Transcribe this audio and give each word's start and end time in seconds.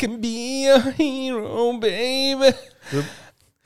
can 0.00 0.20
be 0.20 0.66
a 0.66 0.80
hero, 0.96 1.78
baby. 1.78 2.54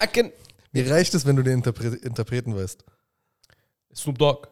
I 0.00 0.06
can. 0.06 0.32
Mir 0.72 0.90
reicht 0.90 1.14
es, 1.14 1.24
wenn 1.24 1.36
du 1.36 1.42
den 1.42 1.54
Interpre 1.54 1.96
Interpreten 1.96 2.56
weißt. 2.56 2.84
Snoop 3.94 4.18
Dogg. 4.18 4.48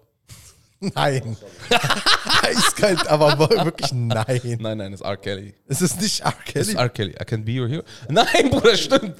Nein. 0.78 1.36
Eiskalt, 2.42 3.06
aber 3.08 3.38
wirklich 3.38 3.92
nein. 3.92 4.58
Nein, 4.60 4.78
nein, 4.78 4.92
das 4.92 5.00
ist 5.00 5.06
R. 5.06 5.16
Kelly. 5.16 5.54
Es 5.66 5.82
ist 5.82 6.00
nicht 6.00 6.20
R. 6.24 6.32
Kelly. 6.44 6.70
ist 6.70 6.74
R. 6.74 6.88
Kelly. 6.88 7.12
I 7.20 7.24
can 7.24 7.44
be 7.44 7.52
your 7.52 7.68
hero. 7.68 7.82
Nein, 8.08 8.50
Bruder, 8.50 8.76
stimmt. 8.76 9.16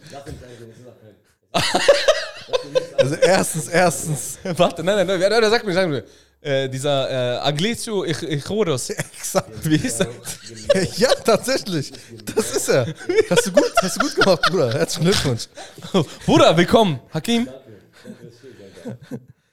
Also 2.99 3.15
erstens, 3.17 3.69
erstens. 3.69 4.39
Warte, 4.45 4.83
nein, 4.85 5.07
nein, 5.07 5.21
nein, 5.21 5.51
sagt 5.51 5.67
mir, 5.67 5.73
sag 5.73 5.89
mir. 5.89 6.05
Äh, 6.45 6.69
dieser 6.69 7.09
äh, 7.09 7.39
Aglizio 7.39 8.05
Ichoros. 8.05 8.91
Exakt. 8.91 9.65
Wie 9.65 9.79
hieß 9.79 10.01
er? 10.01 10.09
Ja, 10.97 11.15
tatsächlich. 11.15 11.93
Das 12.35 12.57
ist 12.57 12.69
er. 12.69 12.87
Hast 13.31 13.47
du 13.47 13.53
gut, 13.53 13.73
hast 13.81 13.97
du 13.97 14.01
gut 14.01 14.15
gemacht, 14.17 14.43
Bruder. 14.51 14.73
Herzlichen 14.75 15.05
Glückwunsch. 15.05 15.47
Bruder, 16.27 16.57
willkommen. 16.57 16.99
Hakim. 17.15 17.47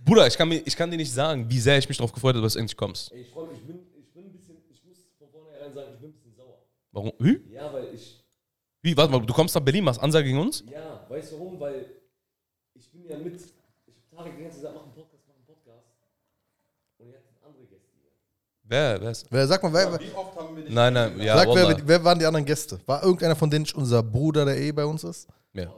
Bruder, 0.03 0.25
ich 0.25 0.35
kann, 0.35 0.49
mir, 0.49 0.63
ich 0.65 0.75
kann 0.75 0.89
dir 0.89 0.97
nicht 0.97 1.13
sagen, 1.13 1.47
wie 1.47 1.59
sehr 1.59 1.77
ich 1.77 1.87
mich 1.87 1.97
darauf 1.97 2.11
gefreut 2.11 2.33
habe, 2.33 2.41
dass 2.43 2.53
du 2.53 2.59
endlich 2.59 2.75
kommst. 2.75 3.11
Ey, 3.11 3.21
ich 3.21 3.29
freue 3.29 3.47
mich, 3.49 3.59
ich 3.59 3.65
bin, 3.67 3.79
ich 3.95 4.11
bin 4.11 4.23
ein 4.25 4.31
bisschen, 4.31 4.57
ich 4.71 4.83
muss 4.83 4.97
von 5.19 5.29
vornherein 5.29 5.71
sagen, 5.71 5.91
ich 5.93 5.99
bin 5.99 6.09
ein 6.09 6.13
bisschen 6.13 6.33
sauer. 6.33 6.65
Warum? 6.91 7.11
Wie? 7.19 7.39
Ja, 7.53 7.71
weil 7.71 7.93
ich, 7.93 8.25
Wie? 8.81 8.97
Warte 8.97 9.11
mal, 9.11 9.23
du 9.23 9.31
kommst 9.33 9.53
nach 9.53 9.61
Berlin, 9.61 9.83
machst 9.83 10.01
Ansage 10.01 10.25
gegen 10.25 10.39
uns? 10.39 10.63
ja, 10.71 11.05
weißt 11.07 11.33
du 11.33 11.35
warum? 11.37 11.59
Weil 11.59 11.85
ich 12.73 12.89
bin 12.91 13.05
ja 13.05 13.15
mit, 13.19 13.35
ich 13.35 13.95
hab 13.95 14.17
Tarek 14.17 14.35
die 14.37 14.41
ganze 14.41 14.55
Zeit 14.61 14.73
gesagt, 14.73 14.75
mach 14.75 14.83
einen 14.85 14.93
Podcast, 14.93 15.23
mach 15.27 15.35
einen 15.35 15.45
Podcast. 15.45 15.85
Und 16.97 17.09
jetzt 17.11 17.27
sind 17.27 17.37
andere 17.45 17.65
Gäste 17.65 17.91
hier. 18.01 18.11
Wer? 18.69 19.01
Wer 19.01 19.09
ist? 19.11 19.25
Wer, 19.31 19.47
sag 19.47 19.63
mal, 19.63 19.73
wer, 19.73 19.99
Wie 19.99 20.13
oft 20.15 20.37
haben 20.37 20.55
wir 20.55 20.63
dich 20.63 20.73
Nein, 20.73 20.93
nein, 20.93 21.19
ja, 21.19 21.35
sag, 21.37 21.47
Wallah. 21.47 21.69
wer, 21.69 21.87
wer 21.87 22.03
waren 22.03 22.19
die 22.19 22.25
anderen 22.25 22.45
Gäste? 22.45 22.79
War 22.85 23.01
irgendeiner 23.03 23.35
von 23.35 23.49
denen 23.49 23.63
nicht 23.63 23.75
unser 23.75 24.03
Bruder, 24.03 24.45
der 24.45 24.57
eh 24.57 24.71
bei 24.71 24.85
uns 24.85 25.03
ist? 25.03 25.27
Ja. 25.53 25.73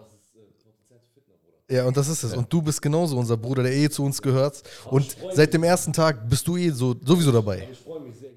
Ja, 1.70 1.86
und 1.86 1.96
das 1.96 2.10
ist 2.10 2.22
es. 2.24 2.34
Und 2.34 2.52
du 2.52 2.62
bist 2.62 2.82
genauso 2.82 3.18
unser 3.18 3.38
Bruder, 3.38 3.64
der 3.64 3.72
eh 3.72 3.90
zu 3.90 4.04
uns 4.04 4.22
gehört. 4.22 4.62
Und 4.90 5.16
seit 5.34 5.54
dem 5.54 5.64
ersten 5.64 5.94
Tag 5.94 6.28
bist 6.30 6.46
du 6.46 6.58
eh 6.58 6.70
so, 6.70 6.94
sowieso 7.02 7.32
dabei. 7.32 7.66
Ich 7.72 7.80
freue 7.80 8.02
mich 8.02 8.18
sehr. 8.18 8.32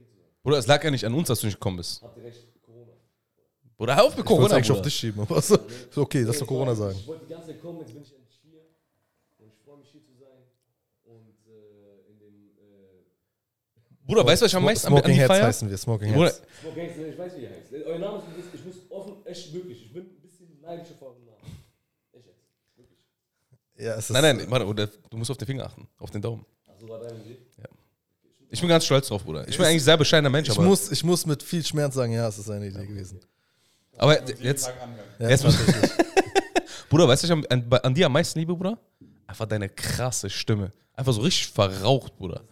Bruder, 0.44 0.58
es 0.58 0.68
lag 0.68 0.84
ja 0.84 0.90
nicht 0.92 1.04
an 1.04 1.12
uns, 1.14 1.26
dass 1.26 1.40
du 1.40 1.46
nicht 1.46 1.56
gekommen 1.56 1.78
bist. 1.78 2.00
Habt 2.00 2.16
ihr 2.18 2.22
recht, 2.24 2.46
Corona. 2.64 2.92
Bruder, 3.76 3.96
hör 3.96 4.04
auf 4.04 4.10
mit 4.16 4.24
Ich 4.24 4.30
wollte 4.30 4.36
Corona, 4.36 4.54
eigentlich 4.54 4.70
auf 4.70 4.76
Bruder. 4.76 4.84
dich 4.84 4.94
schieben. 4.94 5.20
Aber 5.22 5.42
so, 5.42 5.58
okay, 5.96 6.22
lass 6.22 6.38
doch 6.38 6.46
Corona 6.46 6.76
sagen. 6.76 6.96
Ich 6.96 7.08
wollte 7.08 7.24
die 7.26 7.32
ganze 7.32 7.48
Zeit 7.48 7.60
kommen, 7.60 7.80
jetzt 7.80 7.92
bin 7.92 8.02
ich 8.04 8.12
endlich 8.14 8.38
hier. 8.40 8.60
Und 9.40 9.48
ich 9.48 9.58
freue 9.64 9.78
mich 9.78 9.88
hier 9.90 10.02
zu 10.04 10.12
sein. 10.14 10.38
Und 11.02 11.34
äh, 11.50 12.10
in 12.12 12.18
dem, 12.20 12.50
Bruder, 14.06 14.26
weißt 14.26 14.42
du, 14.42 14.44
was 14.44 14.52
ich 14.52 14.56
am 14.56 14.64
meisten 14.64 14.86
an, 14.88 14.92
an 14.94 14.98
Smoking 15.00 15.14
die 15.14 15.20
Heads 15.20 15.28
Feier? 15.28 15.46
heißen 15.46 15.70
wir, 15.70 15.76
Smoking 15.78 16.12
Bruder, 16.12 16.26
Heads. 16.26 16.42
Smoke 16.60 16.76
Gangs, 16.76 16.92
ich 16.96 17.18
weiß, 17.18 17.32
wie 17.36 17.42
ihr 17.42 17.50
heißt. 17.50 17.86
Euer 17.86 17.98
Name 17.98 18.18
ist 18.18 18.54
ich 18.54 18.64
muss 18.64 18.74
offen, 18.90 19.12
echt 19.26 19.52
wirklich, 19.54 19.82
ich 19.86 19.92
bin 19.92 20.02
ein 20.02 20.20
bisschen 20.22 20.60
neidisch 20.62 20.88
auf 20.92 21.02
euren 21.02 21.24
Namen. 21.24 21.38
Echt 22.12 22.26
jetzt. 22.26 22.38
Wirklich. 22.76 22.98
Ja, 23.78 23.94
es 23.94 24.04
ist, 24.04 24.10
nein, 24.10 24.36
nein, 24.36 24.50
warte, 24.50 24.66
Bruder, 24.66 24.88
du 25.10 25.16
musst 25.16 25.30
auf 25.30 25.36
den 25.38 25.46
Finger 25.46 25.64
achten, 25.66 25.88
auf 25.98 26.10
den 26.10 26.20
Daumen. 26.22 26.44
Also 26.66 26.88
war 26.88 27.00
deine 27.00 27.18
Idee? 27.20 27.38
Ich 28.50 28.60
bin 28.60 28.68
ganz 28.68 28.84
stolz 28.84 29.08
drauf, 29.08 29.24
Bruder. 29.24 29.48
Ich 29.48 29.56
bin 29.56 29.66
eigentlich 29.66 29.82
ein 29.82 29.84
sehr 29.84 29.96
bescheidener 29.96 30.30
Mensch, 30.30 30.48
Ich 30.48 30.54
aber, 30.54 30.64
muss, 30.64 30.92
ich 30.92 31.02
muss 31.02 31.26
mit 31.26 31.42
viel 31.42 31.64
Schmerz 31.64 31.94
sagen, 31.94 32.12
ja, 32.12 32.28
es 32.28 32.38
ist 32.38 32.48
eine 32.50 32.66
Idee 32.68 32.86
gewesen. 32.86 33.18
aber 33.96 34.22
jetzt. 34.40 34.70
Ja, 35.18 35.28
Jetzt 35.28 35.42
muss-. 35.42 35.56
Bruder, 36.88 37.08
weißt 37.08 37.24
du, 37.24 37.28
was 37.30 37.36
ich 37.38 37.50
an, 37.50 37.64
an, 37.64 37.78
an 37.82 37.94
dir 37.94 38.06
am 38.06 38.12
meisten 38.12 38.38
liebe, 38.38 38.54
Bruder? 38.54 38.78
Einfach 39.26 39.46
deine 39.46 39.68
krasse 39.68 40.30
Stimme. 40.30 40.70
Einfach 40.92 41.12
so 41.12 41.22
richtig 41.22 41.48
verraucht, 41.48 42.16
Bruder. 42.16 42.42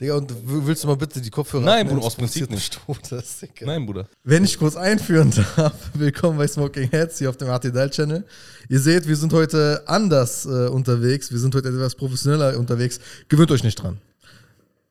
Digga, 0.00 0.16
und 0.16 0.30
willst 0.44 0.84
du 0.84 0.88
mal 0.88 0.96
bitte 0.96 1.22
die 1.22 1.30
Kopfhörer 1.30 1.64
Nein, 1.64 1.80
abnehmen? 1.80 1.96
Bruder, 1.96 2.06
aus 2.06 2.16
Prinzip 2.16 2.50
nicht. 2.50 2.78
tot, 2.86 2.98
das. 3.08 3.38
Nein, 3.62 3.86
Bruder. 3.86 4.06
Wenn 4.24 4.44
ich 4.44 4.58
kurz 4.58 4.76
einführen 4.76 5.32
darf, 5.56 5.72
willkommen 5.94 6.36
bei 6.36 6.46
Smoking 6.46 6.90
Heads 6.90 7.18
hier 7.18 7.30
auf 7.30 7.38
dem 7.38 7.48
RTL 7.48 7.88
Channel. 7.88 8.24
Ihr 8.68 8.80
seht, 8.80 9.08
wir 9.08 9.16
sind 9.16 9.32
heute 9.32 9.82
anders 9.86 10.44
äh, 10.44 10.68
unterwegs, 10.68 11.32
wir 11.32 11.38
sind 11.38 11.54
heute 11.54 11.70
etwas 11.70 11.94
professioneller 11.94 12.58
unterwegs. 12.58 13.00
Gewöhnt 13.28 13.50
euch 13.50 13.64
nicht 13.64 13.76
dran. 13.76 13.96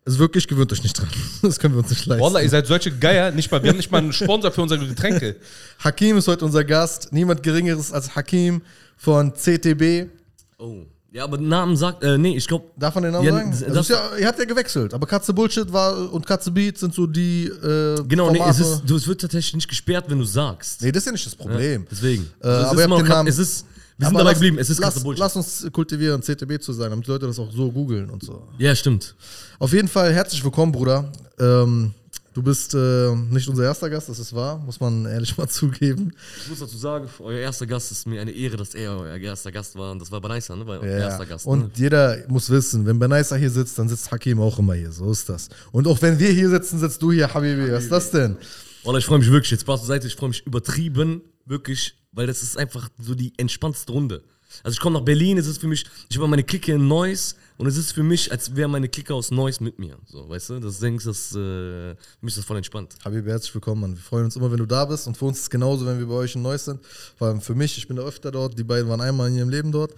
Also 0.08 0.18
wirklich, 0.18 0.48
gewöhnt 0.48 0.72
euch 0.74 0.82
nicht 0.82 0.98
dran. 0.98 1.10
Das 1.44 1.60
können 1.60 1.76
wir 1.76 1.80
uns 1.80 1.92
nicht 1.92 2.08
leisten. 2.08 2.24
Wallah, 2.24 2.42
ihr 2.42 2.50
seid 2.50 2.66
solche 2.66 2.98
Geier. 2.98 3.30
Nicht 3.30 3.52
mal, 3.52 3.62
wir 3.62 3.70
haben 3.70 3.78
nicht 3.78 3.92
mal 3.92 4.00
einen 4.00 4.14
Sponsor 4.14 4.52
für 4.52 4.64
unsere 4.64 4.88
Getränke. 4.88 5.36
Hakim 5.84 6.18
ist 6.18 6.28
heute 6.28 6.46
unser 6.46 6.64
Gast. 6.64 7.14
Niemand 7.14 7.44
Geringeres 7.44 7.92
als 7.92 8.16
Hakim 8.16 8.64
von 8.98 9.34
CTB. 9.36 10.10
Oh. 10.58 10.86
Ja, 11.16 11.24
aber 11.24 11.38
Namen 11.38 11.78
sagt, 11.78 12.04
äh, 12.04 12.18
nee, 12.18 12.36
ich 12.36 12.46
glaube, 12.46 12.66
Darf 12.78 12.94
man 12.96 13.06
den 13.06 13.14
Namen 13.14 13.26
Ja, 13.26 13.32
sagen? 13.32 13.52
das- 13.52 13.64
Also 13.64 13.76
das- 13.76 13.90
ist 13.90 13.96
ja, 13.96 14.18
ihr 14.20 14.28
habt 14.28 14.38
ja 14.38 14.44
gewechselt, 14.44 14.94
aber 14.94 15.08
Katze 15.08 15.34
Bullshit 15.34 15.72
war 15.72 16.12
und 16.12 16.26
Katze 16.28 16.52
Beat 16.52 16.78
sind 16.78 16.94
so 16.94 17.08
die 17.08 17.46
äh, 17.46 18.04
genau, 18.06 18.30
nee, 18.32 18.38
Formate. 18.40 18.62
es, 18.62 18.68
ist, 18.68 18.82
du, 18.86 18.98
es 18.98 19.08
wird 19.08 19.22
tatsächlich 19.22 19.54
nicht 19.56 19.70
gesperrt, 19.70 20.06
wenn 20.10 20.20
du 20.20 20.26
sagst. 20.26 20.82
nee, 20.82 20.92
das 20.92 21.04
ist 21.04 21.06
ja 21.06 21.12
nicht 21.14 21.26
das 21.26 21.34
Problem. 21.36 21.88
Deswegen. 21.90 22.30
Äh, 22.44 22.48
Also 22.48 22.72
aber 22.72 22.82
ihr 22.82 22.90
habt 22.90 23.00
den 23.00 23.06
Kat- 23.08 23.16
Namen- 23.16 23.30
es 23.30 23.38
ist, 23.38 23.66
wir 23.98 24.08
sind 24.08 24.14
dabei 24.18 24.24
lass- 24.32 24.34
geblieben, 24.34 24.58
es 24.60 24.70
ist 24.70 24.80
lass, 24.82 24.94
Katze 24.96 25.06
Bullshit. 25.06 25.20
lass 25.22 25.36
uns 25.38 25.68
kultivieren, 25.72 26.22
CTB 26.22 26.60
zu 26.62 26.74
sein, 26.74 26.90
damit 26.90 27.08
die 27.08 27.12
Leute 27.12 27.28
das 27.28 27.40
auch 27.40 27.50
so 27.50 27.72
googeln 27.72 28.10
und 28.10 28.22
so. 28.22 28.46
Ja, 28.58 28.76
stimmt. 28.76 29.16
Auf 29.58 29.72
jeden 29.72 29.88
Fall 29.88 30.12
herzlich 30.12 30.44
willkommen, 30.44 30.74
Bruder. 30.74 31.10
Ähm, 31.40 31.94
du 32.36 32.44
bist 32.44 32.76
äh, 32.76 33.16
nicht 33.32 33.48
unser 33.48 33.64
erster 33.64 33.90
Gast, 33.90 34.10
das 34.10 34.20
ist 34.20 34.34
wahr, 34.36 34.60
muss 34.60 34.80
man 34.80 35.06
ehrlich 35.06 35.36
mal 35.38 35.48
zugeben. 35.48 36.12
Ich 36.44 36.50
muss 36.50 36.60
dazu 36.60 36.78
sagen, 36.78 37.10
euer 37.20 37.40
erster 37.40 37.66
Gast 37.66 37.92
ist 37.92 38.06
mir 38.06 38.22
eine 38.22 38.32
Ehre, 38.32 38.58
dass 38.58 38.76
er 38.76 38.92
euer 39.00 39.18
erster 39.18 39.52
Gast 39.52 39.76
war. 39.76 39.92
Und 39.94 40.00
das 40.00 40.12
war 40.12 40.22
Banaisa, 40.22 40.56
ne? 40.56 40.68
War 40.68 40.84
Ja. 40.86 40.98
erster 40.98 41.26
Gast. 41.26 41.46
ne? 41.48 41.52
Und 41.54 41.78
jeder 41.78 42.18
muss 42.28 42.50
wissen, 42.50 42.86
wenn 42.86 43.00
Benaisa 43.00 43.36
hier 43.38 43.50
sitzt, 43.50 43.80
dann 43.80 43.90
sitzt 43.90 44.12
Hakim 44.12 44.40
auch 44.40 44.60
immer 44.60 44.74
hier. 44.76 44.92
So 44.92 45.10
ist 45.10 45.28
das. 45.30 45.50
Und 45.72 45.88
auch 45.88 46.00
wenn 46.02 46.20
wir 46.20 46.30
hier 46.30 46.50
sitzen, 46.50 46.78
sitzt 46.78 47.02
du 47.02 47.12
hier, 47.12 47.34
Habibi. 47.34 47.72
Was 47.72 47.84
ist 47.86 47.92
das 47.92 48.12
denn? 48.12 48.38
Wallah, 48.84 49.00
ich 49.00 49.06
freue 49.06 49.20
mich 49.20 49.32
wirklich, 49.32 49.50
jetzt 49.52 49.62
Spaß 49.62 49.80
zur 49.80 49.88
Seite, 49.88 50.06
ich 50.06 50.16
freue 50.16 50.30
mich 50.30 50.46
übertrieben, 50.46 51.22
wirklich, 51.46 51.96
weil 52.12 52.28
das 52.28 52.44
ist 52.44 52.58
einfach 52.58 52.90
so 53.00 53.16
die 53.16 53.34
entspannteste 53.38 53.92
Runde. 53.92 54.22
Also 54.64 54.76
ich 54.76 54.80
komme 54.80 54.98
nach 55.00 55.06
Berlin, 55.06 55.38
es 55.38 55.48
ist 55.48 55.60
für 55.60 55.68
mich, 55.68 55.86
ich 56.10 56.18
habe 56.18 56.28
meine 56.28 56.44
Clique 56.44 56.72
in 56.74 56.88
Neuss 56.88 57.36
und 57.58 57.68
es 57.68 57.78
ist 57.78 57.94
für 57.94 58.04
mich, 58.04 58.32
als 58.32 58.56
wäre 58.56 58.68
meine 58.68 58.90
Clique 58.90 59.14
aus 59.14 59.32
Neuss 59.32 59.62
mit 59.62 59.80
mir. 59.80 59.98
So, 60.06 60.28
weißt 60.28 60.50
du? 60.50 60.60
Das 60.60 60.80
denkst 60.80 61.06
das, 61.06 61.34
äh, 61.36 61.90
mich 62.22 62.34
ist 62.34 62.40
das 62.40 62.46
voll 62.46 62.58
entspannt. 62.58 62.96
Habibi, 63.04 63.30
herzlich 63.30 63.54
willkommen, 63.54 63.82
Mann. 63.82 63.96
Wir 63.96 64.02
freuen 64.02 64.26
uns 64.26 64.36
immer, 64.36 64.52
wenn 64.52 64.58
du 64.58 64.66
da 64.66 64.84
bist. 64.84 65.08
Und 65.08 65.16
für 65.16 65.26
uns 65.26 65.38
ist 65.38 65.44
es 65.44 65.50
genauso, 65.50 65.86
wenn 65.86 65.98
wir 65.98 66.06
bei 66.06 66.16
euch 66.16 66.36
in 66.36 66.42
Neuss 66.42 66.66
sind. 66.66 66.80
Vor 67.18 67.28
allem 67.28 67.40
für 67.40 67.56
mich, 67.56 67.78
ich 67.78 67.88
bin 67.88 67.96
da 67.96 68.04
öfter 68.04 68.32
dort. 68.32 68.60
Die 68.60 68.64
beiden 68.64 68.90
waren 68.90 69.00
einmal 69.00 69.30
in 69.30 69.38
ihrem 69.38 69.50
Leben 69.50 69.72
dort. 69.72 69.94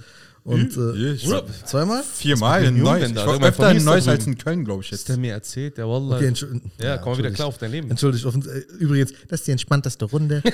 Und 0.48 0.78
äh, 0.78 1.12
Ich- 1.12 1.28
zwei- 1.28 1.44
zweimal? 1.66 2.04
Viermal 2.04 2.64
in 2.64 2.82
Neuss. 2.82 3.10
Ich 3.10 3.16
war 3.18 3.42
öfter 3.44 3.72
in 3.72 3.84
Neuss 3.84 4.08
als 4.08 4.26
in 4.28 4.38
Köln, 4.38 4.64
glaube 4.64 4.82
ich 4.82 4.92
jetzt. 4.92 5.10
der 5.10 5.18
mir 5.18 5.34
erzählt, 5.34 5.78
der 5.78 5.90
Wallah. 5.90 6.16
Okay, 6.16 6.30
Entschu- 6.30 6.62
ja, 6.82 6.98
komm 6.98 7.12
mal 7.12 7.18
wieder 7.18 7.32
klar 7.32 7.50
auf 7.50 7.58
dein 7.58 7.72
Leben. 7.72 7.90
Entschuldigt, 7.92 8.26
äh, 8.26 8.60
übrigens, 8.80 9.12
das 9.28 9.42
ist 9.42 9.48
die 9.48 9.52
entspannteste 9.52 10.06
Runde. 10.06 10.42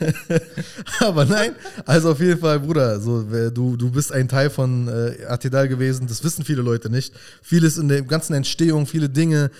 Aber 1.00 1.24
nein, 1.24 1.54
also 1.86 2.10
auf 2.12 2.20
jeden 2.20 2.40
Fall, 2.40 2.58
Bruder, 2.60 3.00
so, 3.00 3.22
du, 3.50 3.76
du 3.76 3.90
bist 3.90 4.12
ein 4.12 4.28
Teil 4.28 4.50
von 4.50 4.88
äh, 4.88 5.24
Atidal 5.26 5.68
gewesen, 5.68 6.06
das 6.06 6.22
wissen 6.24 6.44
viele 6.44 6.62
Leute 6.62 6.90
nicht. 6.90 7.12
Vieles 7.42 7.78
in 7.78 7.88
der 7.88 8.02
ganzen 8.02 8.34
Entstehung, 8.34 8.86
viele 8.86 9.08
Dinge, 9.08 9.50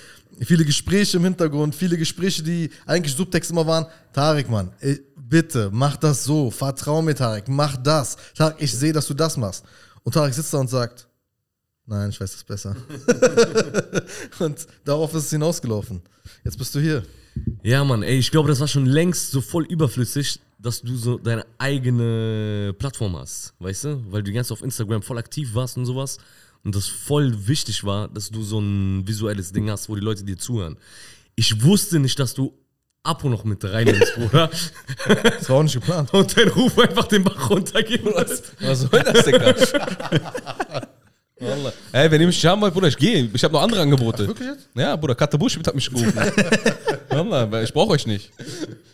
viele 0.41 0.65
Gespräche 0.65 1.17
im 1.19 1.25
Hintergrund, 1.25 1.75
viele 1.75 1.97
Gespräche, 1.97 2.43
die 2.43 2.71
eigentlich 2.87 3.15
Subtext 3.15 3.51
immer 3.51 3.67
waren. 3.67 3.87
Tarek, 4.13 4.49
Mann, 4.51 4.71
bitte, 5.29 5.71
mach 5.73 5.97
das 5.97 6.25
so, 6.25 6.51
vertrau 6.51 7.03
mir, 7.03 7.15
Tarek, 7.15 7.49
mach 7.49 7.77
das. 7.77 8.17
Tarek, 8.35 8.57
ich 8.59 8.73
sehe, 8.73 8.93
dass 8.93 9.07
du 9.07 9.15
das 9.15 9.37
machst. 9.37 9.65
Und 10.03 10.13
Tarek 10.13 10.35
sitzt 10.35 10.53
da 10.53 10.59
und 10.59 10.71
sagt, 10.71 11.09
nein, 11.87 12.11
ich 12.11 12.21
weiß 12.21 12.33
das 12.33 12.45
besser. 12.45 12.77
und 14.39 14.67
darauf 14.85 15.15
ist 15.15 15.25
es 15.25 15.31
hinausgelaufen. 15.31 16.03
Jetzt 16.45 16.59
bist 16.59 16.75
du 16.75 16.81
hier. 16.81 17.03
Ja, 17.63 17.83
Mann, 17.85 18.03
ey, 18.03 18.19
ich 18.19 18.31
glaube, 18.31 18.49
das 18.49 18.61
war 18.61 18.69
schon 18.69 18.87
längst 18.87 19.31
so 19.31 19.41
voll 19.41 19.65
überflüssig, 19.65 20.41
dass 20.59 20.83
du 20.83 20.97
so 20.97 21.19
deine 21.19 21.45
eigene 21.59 22.75
Plattform 22.79 23.17
hast, 23.17 23.55
weißt 23.59 23.85
du? 23.85 24.13
Weil 24.13 24.23
du 24.23 24.33
ganz 24.33 24.51
auf 24.51 24.63
Instagram 24.63 25.03
voll 25.03 25.19
aktiv 25.19 25.55
warst 25.55 25.77
und 25.77 25.85
sowas. 25.85 26.19
Und 26.63 26.75
das 26.75 26.87
voll 26.87 27.47
wichtig 27.47 27.85
war, 27.85 28.09
dass 28.09 28.31
du 28.31 28.43
so 28.43 28.59
ein 28.59 29.07
visuelles 29.07 29.53
Ding 29.53 29.69
hast, 29.69 29.89
wo 29.89 29.95
die 29.95 30.01
Leute 30.01 30.25
dir 30.25 30.39
zuhören. 30.39 30.79
Ich 31.37 31.63
wusste 31.63 31.99
nicht, 31.99 32.19
dass 32.19 32.33
du 32.33 32.55
Apo 33.05 33.29
noch 33.29 33.45
mit 33.45 33.63
reinnimmst, 33.65 34.15
Bruder. 34.17 34.51
Das 35.25 35.49
war 35.51 35.57
auch 35.59 35.63
nicht 35.63 35.75
geplant. 35.75 36.13
Und 36.15 36.37
dein 36.37 36.49
Ruf 36.49 36.79
einfach 36.79 37.07
den 37.07 37.23
Bach 37.23 37.51
runtergehen 37.51 38.05
lässt. 38.07 38.53
Was 38.61 38.81
soll 38.81 39.03
das, 39.03 39.25
Digga? 39.25 39.55
Wallah. 41.41 41.73
Ey, 41.93 42.11
wenn 42.11 42.21
ihr 42.21 42.27
mich 42.29 42.37
nicht 42.37 42.47
haben 42.47 42.61
wollt, 42.63 42.73
Bruder, 42.73 42.89
ich 42.89 42.97
gehe. 42.97 43.29
Ich 43.35 43.45
habe 43.45 43.53
noch 43.53 43.63
andere 43.63 43.83
Angebote. 43.83 44.27
wirklich 44.27 44.49
jetzt? 44.49 44.69
Ja, 44.75 44.97
Bruder, 44.97 45.15
Katabusch 45.15 45.59
hat 45.59 45.75
mich 45.75 45.91
gerufen. 45.91 46.15
Wallah, 47.11 47.51
weil 47.51 47.65
ich 47.65 47.73
brauche 47.73 47.91
euch 47.91 48.07
nicht. 48.07 48.31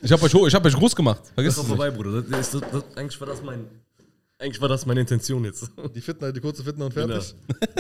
Ich 0.03 0.11
habe 0.11 0.23
euch, 0.25 0.35
ho- 0.35 0.47
ich 0.47 0.55
hab 0.55 0.65
euch 0.65 0.75
groß 0.75 0.97
gemacht. 0.97 1.21
Vergiss 1.35 1.55
Das 1.55 1.65
es 1.65 1.71
ist 1.71 1.71
nicht. 1.71 1.77
vorbei, 1.77 1.91
Bruder. 1.97 2.23
Das 2.23 2.41
ist, 2.41 2.55
das, 2.55 2.63
das, 2.73 2.85
eigentlich, 2.97 3.21
war 3.21 3.29
das 3.29 3.43
mein, 3.43 3.67
eigentlich 4.39 4.61
war 4.61 4.69
das 4.69 4.87
meine 4.87 5.01
Intention 5.01 5.45
jetzt. 5.45 5.71
Die 5.95 6.01
Fitner, 6.01 6.33
die 6.33 6.41
kurze 6.41 6.65
Fitner 6.65 6.87
und 6.87 6.95
fertig. 6.95 7.35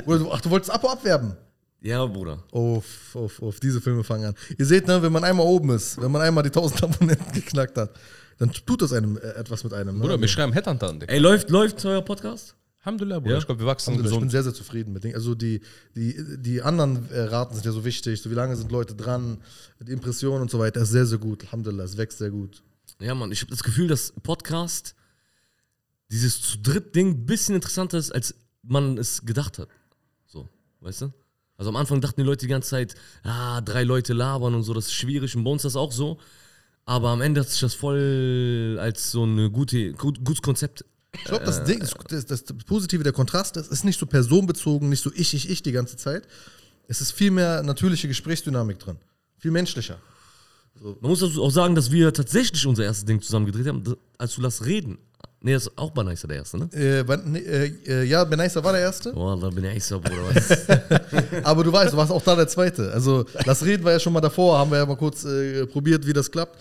Oder 0.06 0.18
du, 0.18 0.30
ach, 0.30 0.40
du 0.42 0.50
wolltest 0.50 0.70
Apo 0.70 0.88
abwerben? 0.90 1.34
Ja, 1.82 2.04
Bruder. 2.04 2.42
Auf, 2.52 2.84
auf, 3.14 3.40
auf 3.42 3.60
diese 3.60 3.80
Filme 3.80 4.04
fangen 4.04 4.26
an. 4.26 4.34
Ihr 4.58 4.66
seht, 4.66 4.86
ne, 4.86 5.00
wenn 5.02 5.12
man 5.12 5.24
einmal 5.24 5.46
oben 5.46 5.70
ist, 5.70 6.00
wenn 6.00 6.10
man 6.10 6.20
einmal 6.22 6.42
die 6.42 6.48
1000 6.50 6.82
Abonnenten 6.84 7.32
geknackt 7.32 7.76
hat, 7.78 7.98
dann 8.38 8.52
tut 8.52 8.82
das 8.82 8.92
einem 8.92 9.16
äh, 9.16 9.20
etwas 9.20 9.64
mit 9.64 9.72
einem. 9.72 9.96
Ne? 9.96 10.02
Bruder, 10.02 10.20
wir 10.20 10.28
schreiben 10.28 10.52
Headhunter 10.52 10.88
an, 10.88 11.00
Digga. 11.00 11.12
Ey, 11.12 11.18
läuft, 11.18 11.50
läuft 11.50 11.84
euer 11.84 12.02
Podcast? 12.02 12.54
Alhamdulillah, 12.82 13.18
Bruder. 13.20 13.32
Ja? 13.32 13.38
Ich 13.38 13.46
glaube, 13.46 13.60
wir 13.60 13.66
wachsen 13.66 13.90
Alhamdulillah, 13.90 14.14
Ich 14.16 14.20
bin 14.20 14.28
gesund. 14.28 14.30
sehr, 14.32 14.42
sehr 14.42 14.54
zufrieden 14.54 14.92
mit 14.92 15.04
Dingen. 15.04 15.14
Also 15.14 15.34
die, 15.34 15.60
die, 15.94 16.16
die 16.38 16.62
anderen 16.62 17.10
äh, 17.10 17.20
Raten 17.20 17.54
sind 17.54 17.64
ja 17.66 17.72
so 17.72 17.84
wichtig. 17.84 18.20
So 18.22 18.30
wie 18.30 18.34
lange 18.34 18.56
sind 18.56 18.72
Leute 18.72 18.94
dran, 18.94 19.38
die 19.80 19.92
Impressionen 19.92 20.42
und 20.42 20.50
so 20.50 20.58
weiter. 20.58 20.80
Ist 20.82 20.90
sehr, 20.90 21.06
sehr 21.06 21.18
gut. 21.18 21.44
Alhamdulillah, 21.44 21.84
es 21.84 21.96
wächst 21.96 22.18
sehr 22.18 22.30
gut. 22.30 22.62
Ja, 23.00 23.14
Mann, 23.14 23.32
ich 23.32 23.40
habe 23.42 23.50
das 23.50 23.62
Gefühl, 23.62 23.88
dass 23.88 24.12
Podcast 24.22 24.94
dieses 26.10 26.40
zu 26.42 26.58
dritt 26.58 26.94
Ding 26.94 27.08
ein 27.10 27.26
bisschen 27.26 27.54
interessanter 27.54 27.98
ist, 27.98 28.12
als 28.12 28.34
man 28.62 28.98
es 28.98 29.24
gedacht 29.24 29.58
hat. 29.58 29.68
So, 30.26 30.48
weißt 30.80 31.02
du? 31.02 31.12
Also 31.60 31.68
am 31.68 31.76
Anfang 31.76 32.00
dachten 32.00 32.22
die 32.22 32.26
Leute 32.26 32.46
die 32.46 32.50
ganze 32.50 32.70
Zeit, 32.70 32.94
ah, 33.22 33.60
drei 33.60 33.82
Leute 33.84 34.14
labern 34.14 34.54
und 34.54 34.62
so, 34.62 34.72
das 34.72 34.86
ist 34.86 34.94
schwierig 34.94 35.36
und 35.36 35.44
bei 35.44 35.50
uns 35.50 35.62
ist 35.62 35.74
das 35.74 35.76
auch 35.76 35.92
so. 35.92 36.18
Aber 36.86 37.10
am 37.10 37.20
Ende 37.20 37.42
hat 37.42 37.50
sich 37.50 37.60
das 37.60 37.74
voll 37.74 38.78
als 38.80 39.10
so 39.10 39.26
ein 39.26 39.52
gute, 39.52 39.92
gut, 39.92 40.24
gutes 40.24 40.40
Konzept. 40.40 40.86
Ich 41.12 41.24
glaube, 41.24 41.44
das, 41.44 41.62
Ding, 41.64 41.80
das, 41.80 41.92
das, 42.08 42.44
das 42.44 42.44
Positive, 42.64 43.02
der 43.02 43.12
Kontrast 43.12 43.58
ist, 43.58 43.70
ist 43.70 43.84
nicht 43.84 44.00
so 44.00 44.06
personenbezogen, 44.06 44.88
nicht 44.88 45.02
so 45.02 45.12
ich, 45.14 45.34
ich, 45.34 45.50
ich 45.50 45.62
die 45.62 45.72
ganze 45.72 45.98
Zeit. 45.98 46.26
Es 46.88 47.02
ist 47.02 47.12
viel 47.12 47.30
mehr 47.30 47.62
natürliche 47.62 48.08
Gesprächsdynamik 48.08 48.78
drin. 48.78 48.96
Viel 49.36 49.50
menschlicher. 49.50 49.98
Man 50.80 51.10
muss 51.10 51.22
also 51.22 51.44
auch 51.44 51.50
sagen, 51.50 51.74
dass 51.74 51.90
wir 51.90 52.10
tatsächlich 52.14 52.66
unser 52.66 52.84
erstes 52.84 53.04
Ding 53.04 53.20
zusammen 53.20 53.44
gedreht 53.44 53.66
haben, 53.66 53.84
als 54.16 54.34
du 54.34 54.40
Lass 54.40 54.64
reden. 54.64 54.96
Nee, 55.42 55.54
das 55.54 55.68
ist 55.68 55.78
auch 55.78 55.90
Banaisa 55.90 56.28
der 56.28 56.36
erste, 56.36 56.58
ne? 56.58 56.68
Äh, 56.74 57.16
nee, 57.24 57.38
äh, 57.38 57.72
äh, 57.86 58.04
ja, 58.04 58.24
Benaisa 58.24 58.62
war 58.62 58.72
der 58.72 58.82
Erste, 58.82 59.12
Boah, 59.12 59.40
da 59.40 59.48
bin 59.48 59.64
ich 59.64 59.82
so, 59.82 59.98
Bruder. 59.98 60.34
Was? 60.34 60.68
aber 61.44 61.64
du 61.64 61.72
weißt, 61.72 61.94
du 61.94 61.96
warst 61.96 62.12
auch 62.12 62.22
da 62.22 62.36
der 62.36 62.46
Zweite. 62.46 62.92
Also, 62.92 63.24
das 63.46 63.64
Reden 63.64 63.82
war 63.82 63.92
ja 63.92 64.00
schon 64.00 64.12
mal 64.12 64.20
davor, 64.20 64.58
haben 64.58 64.70
wir 64.70 64.78
ja 64.78 64.84
mal 64.84 64.98
kurz 64.98 65.24
äh, 65.24 65.66
probiert, 65.66 66.06
wie 66.06 66.12
das 66.12 66.30
klappt. 66.30 66.58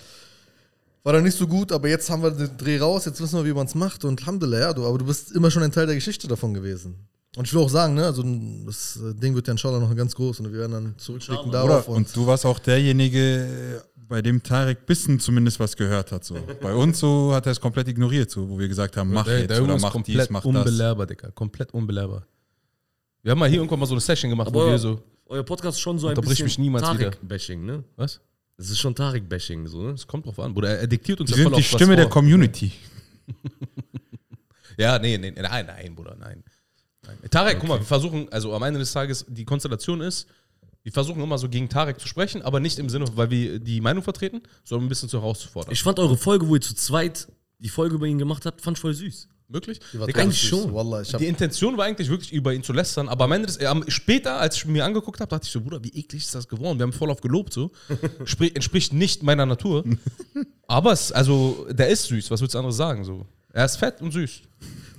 War 1.03 1.11
dann 1.11 1.23
nicht 1.23 1.37
so 1.37 1.45
gut, 1.45 1.73
aber 1.73 1.89
jetzt 1.89 2.09
haben 2.09 2.23
wir 2.23 2.31
den 2.31 2.55
Dreh 2.57 2.79
raus, 2.79 3.03
jetzt 3.03 3.19
wissen 3.19 3.37
wir, 3.37 3.45
wie 3.45 3.53
man 3.53 3.67
es 3.67 3.75
macht 3.75 4.05
und 4.05 4.21
Alhamdulillah, 4.21 4.59
ja, 4.59 4.73
du, 4.73 4.85
aber 4.85 4.97
du 4.97 5.05
bist 5.05 5.33
immer 5.33 5.51
schon 5.51 5.63
ein 5.63 5.71
Teil 5.71 5.85
der 5.85 5.95
Geschichte 5.95 6.27
davon 6.27 6.53
gewesen. 6.53 6.95
Und 7.37 7.47
ich 7.47 7.53
will 7.53 7.61
auch 7.61 7.69
sagen, 7.69 7.93
ne, 7.93 8.05
also 8.05 8.23
das 8.65 8.97
äh, 8.97 9.13
Ding 9.13 9.35
wird 9.35 9.47
ja 9.47 9.51
inshallah 9.51 9.79
noch 9.79 9.95
ganz 9.95 10.15
groß 10.15 10.39
und 10.39 10.51
wir 10.51 10.59
werden 10.59 10.71
dann 10.71 10.93
zurückblicken 10.97 11.51
darauf. 11.51 11.87
Oder, 11.87 11.97
und 11.97 12.15
du 12.15 12.25
warst 12.25 12.45
auch 12.45 12.59
derjenige, 12.59 13.83
bei 14.09 14.21
dem 14.21 14.43
Tarek 14.43 14.85
bisschen 14.85 15.19
zumindest 15.19 15.59
was 15.59 15.77
gehört 15.77 16.11
hat. 16.11 16.25
So. 16.25 16.35
Bei 16.61 16.73
uns 16.73 16.99
so 16.99 17.33
hat 17.33 17.45
er 17.45 17.51
es 17.53 17.61
komplett 17.61 17.87
ignoriert, 17.87 18.29
so, 18.29 18.49
wo 18.49 18.59
wir 18.59 18.67
gesagt 18.67 18.97
haben, 18.97 19.13
mach 19.13 19.23
Der, 19.25 19.39
jetzt 19.39 19.49
der 19.51 19.63
oder 19.63 19.75
ist 19.75 19.81
mach 19.81 19.91
komplett 19.91 20.19
dies, 20.21 20.29
mach 20.29 20.41
das. 20.41 20.47
unbelehrbar, 20.47 21.05
Digga. 21.05 21.31
Komplett 21.31 21.73
unbelehrbar. 21.73 22.25
Wir 23.23 23.31
haben 23.31 23.39
mal 23.39 23.47
hier 23.49 23.59
irgendwann 23.59 23.79
mal 23.79 23.85
so 23.85 23.93
eine 23.93 24.01
Session 24.01 24.29
gemacht, 24.29 24.49
wo 24.53 24.61
Aber 24.61 24.71
wir 24.71 24.79
so. 24.79 25.01
euer 25.27 25.43
Podcast 25.43 25.77
ist 25.77 25.81
schon 25.81 25.97
so 25.99 26.07
ein 26.07 26.15
bisschen 26.15 26.45
mich 26.45 26.57
niemals 26.57 26.83
wieder. 26.93 27.11
Tarek-Bashing, 27.11 27.65
ne? 27.65 27.83
Was? 27.95 28.19
Es 28.57 28.69
ist 28.69 28.79
schon 28.79 28.95
Tarek-Bashing, 28.95 29.67
so, 29.67 29.83
ne? 29.83 29.91
Das 29.91 30.05
kommt 30.07 30.25
drauf 30.25 30.39
an, 30.39 30.53
Bruder. 30.53 30.79
Er 30.79 30.87
diktiert 30.87 31.21
uns 31.21 31.29
Die 31.29 31.33
ja 31.37 31.43
sind 31.43 31.51
voll 31.51 31.59
die 31.61 31.65
auf 31.65 31.73
was 31.73 31.79
Stimme 31.79 31.95
der 31.95 32.05
vor. 32.05 32.11
Community. 32.13 32.71
Ja, 34.77 34.97
nee, 34.97 35.17
nee, 35.17 35.31
nein, 35.31 35.65
nein, 35.65 35.93
Bruder, 35.93 36.15
nein. 36.17 36.41
nein. 37.05 37.17
Tarek, 37.29 37.59
guck 37.59 37.67
mal, 37.67 37.79
wir 37.79 37.85
versuchen, 37.85 38.31
also 38.31 38.53
am 38.55 38.63
Ende 38.63 38.79
des 38.79 38.93
Tages, 38.93 39.25
die 39.27 39.43
Konstellation 39.43 39.99
ist, 39.99 40.25
wir 40.89 40.93
versuchen 40.93 41.21
immer 41.21 41.37
so 41.37 41.47
gegen 41.49 41.69
Tarek 41.69 41.99
zu 41.99 42.07
sprechen, 42.07 42.41
aber 42.41 42.59
nicht 42.59 42.79
im 42.79 42.89
Sinne, 42.89 43.05
weil 43.13 43.29
wir 43.29 43.59
die 43.59 43.79
Meinung 43.79 44.01
vertreten, 44.01 44.41
sondern 44.63 44.87
ein 44.87 44.89
bisschen 44.89 45.07
zu 45.07 45.19
herauszufordern. 45.19 45.71
Ich 45.71 45.83
fand 45.83 45.99
eure 45.99 46.17
Folge, 46.17 46.47
wo 46.47 46.55
ihr 46.55 46.61
zu 46.61 46.73
zweit 46.73 47.27
die 47.59 47.69
Folge 47.69 47.93
über 47.93 48.07
ihn 48.07 48.17
gemacht 48.17 48.47
habt, 48.47 48.59
fand 48.59 48.75
ich 48.75 48.81
voll 48.81 48.95
süß. 48.95 49.27
Wirklich? 49.49 49.79
Die 49.93 49.99
war 49.99 50.07
Digga, 50.07 50.23
ganz 50.23 50.33
eigentlich 50.33 50.49
schon. 50.49 50.73
Wallah, 50.73 51.03
Die 51.03 51.27
Intention 51.27 51.77
war 51.77 51.85
eigentlich 51.85 52.09
wirklich 52.09 52.33
über 52.33 52.55
ihn 52.55 52.63
zu 52.63 52.73
lästern, 52.73 53.07
aber 53.07 53.25
am 53.25 53.33
Ende 53.33 53.45
des, 53.45 53.57
äh, 53.57 53.71
später, 53.87 54.39
als 54.39 54.55
ich 54.55 54.65
mir 54.65 54.83
angeguckt 54.83 55.19
habe, 55.19 55.29
dachte 55.29 55.45
ich 55.45 55.51
so, 55.51 55.61
Bruder, 55.61 55.83
wie 55.83 55.89
eklig 55.89 56.23
ist 56.23 56.33
das 56.33 56.47
geworden? 56.47 56.79
Wir 56.79 56.83
haben 56.83 56.93
voll 56.93 57.11
auf 57.11 57.21
gelobt 57.21 57.53
so. 57.53 57.69
Spri 58.25 58.51
entspricht 58.55 58.91
nicht 58.91 59.21
meiner 59.21 59.45
Natur. 59.45 59.83
aber 60.67 60.91
es, 60.91 61.11
also, 61.11 61.67
der 61.69 61.89
ist 61.89 62.05
süß, 62.05 62.31
was 62.31 62.41
willst 62.41 62.55
du 62.55 62.57
anderes 62.57 62.77
sagen 62.77 63.03
so? 63.03 63.27
Er 63.53 63.65
ist 63.65 63.77
fett 63.77 64.01
und 64.01 64.11
süß. 64.11 64.41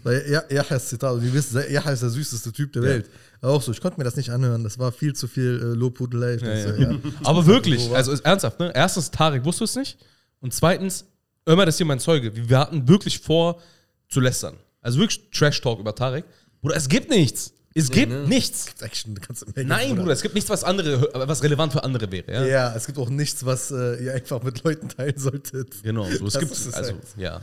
Weil 0.02 0.25
Ja, 0.31 0.43
Yahya 0.50 0.76
ist 0.76 0.88
Zitat. 0.88 1.12
Und 1.14 1.25
ihr 1.25 1.32
wisst, 1.32 1.52
Yahya 1.52 1.91
ist 1.91 2.02
der 2.02 2.11
süßeste 2.11 2.52
Typ 2.52 2.73
der 2.73 2.82
Welt. 2.82 3.11
Auch 3.43 3.62
so, 3.62 3.73
ich 3.73 3.81
konnte 3.81 3.99
mir 3.99 4.05
das 4.05 4.17
nicht 4.17 4.31
anhören. 4.31 4.62
Das 4.64 4.79
war 4.79 4.93
viel 4.93 5.14
zu 5.14 5.26
viel 5.29 5.58
äh, 5.62 5.76
Lobhudelei. 5.76 6.38
So, 6.38 6.47
ja. 6.47 6.94
Aber 7.25 7.47
wirklich, 7.47 7.91
also 7.93 8.12
ist 8.12 8.25
ernsthaft, 8.25 8.58
ne? 8.61 8.73
Erstens, 8.75 9.11
Tarek 9.11 9.44
wusste 9.44 9.64
es 9.64 9.76
nicht. 9.76 9.99
Und 10.41 10.52
zweitens, 10.52 11.05
Ömer 11.49 11.67
ist 11.67 11.76
hier 11.79 11.87
mein 11.87 12.00
Zeuge. 12.00 12.32
Wir 12.35 12.58
hatten 12.58 12.87
wirklich 12.88 13.19
vor 13.20 13.61
zu 14.08 14.20
lästern. 14.20 14.56
Also 14.82 14.99
wirklich 14.99 15.31
Trash-Talk 15.31 15.81
über 15.81 15.94
Tarek. 15.94 16.25
Bruder, 16.61 16.76
es 16.76 16.88
gibt 16.88 17.11
nichts. 17.11 17.52
Es 17.75 17.91
gibt 17.91 18.11
ne? 18.11 18.26
nichts. 18.26 18.64
Das 18.67 18.75
ist 18.75 18.82
echt 18.82 19.06
eine 19.06 19.14
ganze 19.14 19.47
Menge. 19.55 19.69
Nein, 19.69 19.97
Bruder, 19.97 20.12
es 20.12 20.23
gibt 20.23 20.35
nichts, 20.35 20.50
was 20.50 20.64
andere, 20.64 21.08
was 21.14 21.43
relevant 21.43 21.73
für 21.73 21.85
andere 21.85 22.11
wäre. 22.11 22.32
Ja, 22.32 22.44
Ja, 22.44 22.75
es 22.75 22.85
gibt 22.87 22.99
auch 22.99 23.08
nichts, 23.08 23.44
was 23.47 23.70
äh, 23.70 24.05
ihr 24.05 24.12
einfach 24.14 24.43
mit 24.43 24.62
Leuten 24.64 24.88
teilen 24.88 25.17
solltet. 25.19 25.82
genau. 25.82 26.05
So, 26.11 26.26
es 26.26 26.32
Das 26.35 26.41
gibt, 26.41 26.52
ist 26.52 26.67
es 26.67 26.75
also, 26.75 26.93
halt. 26.93 27.02
ja. 27.17 27.41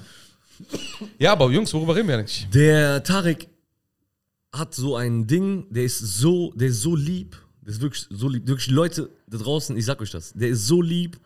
Ja, 1.19 1.31
aber 1.31 1.51
Jungs, 1.51 1.73
worüber 1.73 1.95
reden 1.95 2.07
wir 2.07 2.17
eigentlich? 2.17 2.47
Der 2.53 3.03
Tarek 3.03 3.47
hat 4.51 4.73
so 4.73 4.95
ein 4.95 5.27
Ding, 5.27 5.65
der 5.69 5.83
ist 5.83 5.99
so, 5.99 6.51
der 6.53 6.69
ist 6.69 6.81
so 6.81 6.95
lieb, 6.95 7.37
der 7.61 7.73
ist 7.73 7.81
wirklich 7.81 8.07
so 8.09 8.29
lieb. 8.29 8.47
Wirklich 8.47 8.69
Leute 8.69 9.09
da 9.27 9.37
draußen, 9.37 9.75
ich 9.77 9.85
sag 9.85 10.01
euch 10.01 10.11
das, 10.11 10.33
der 10.33 10.49
ist 10.49 10.65
so 10.65 10.81
lieb, 10.81 11.19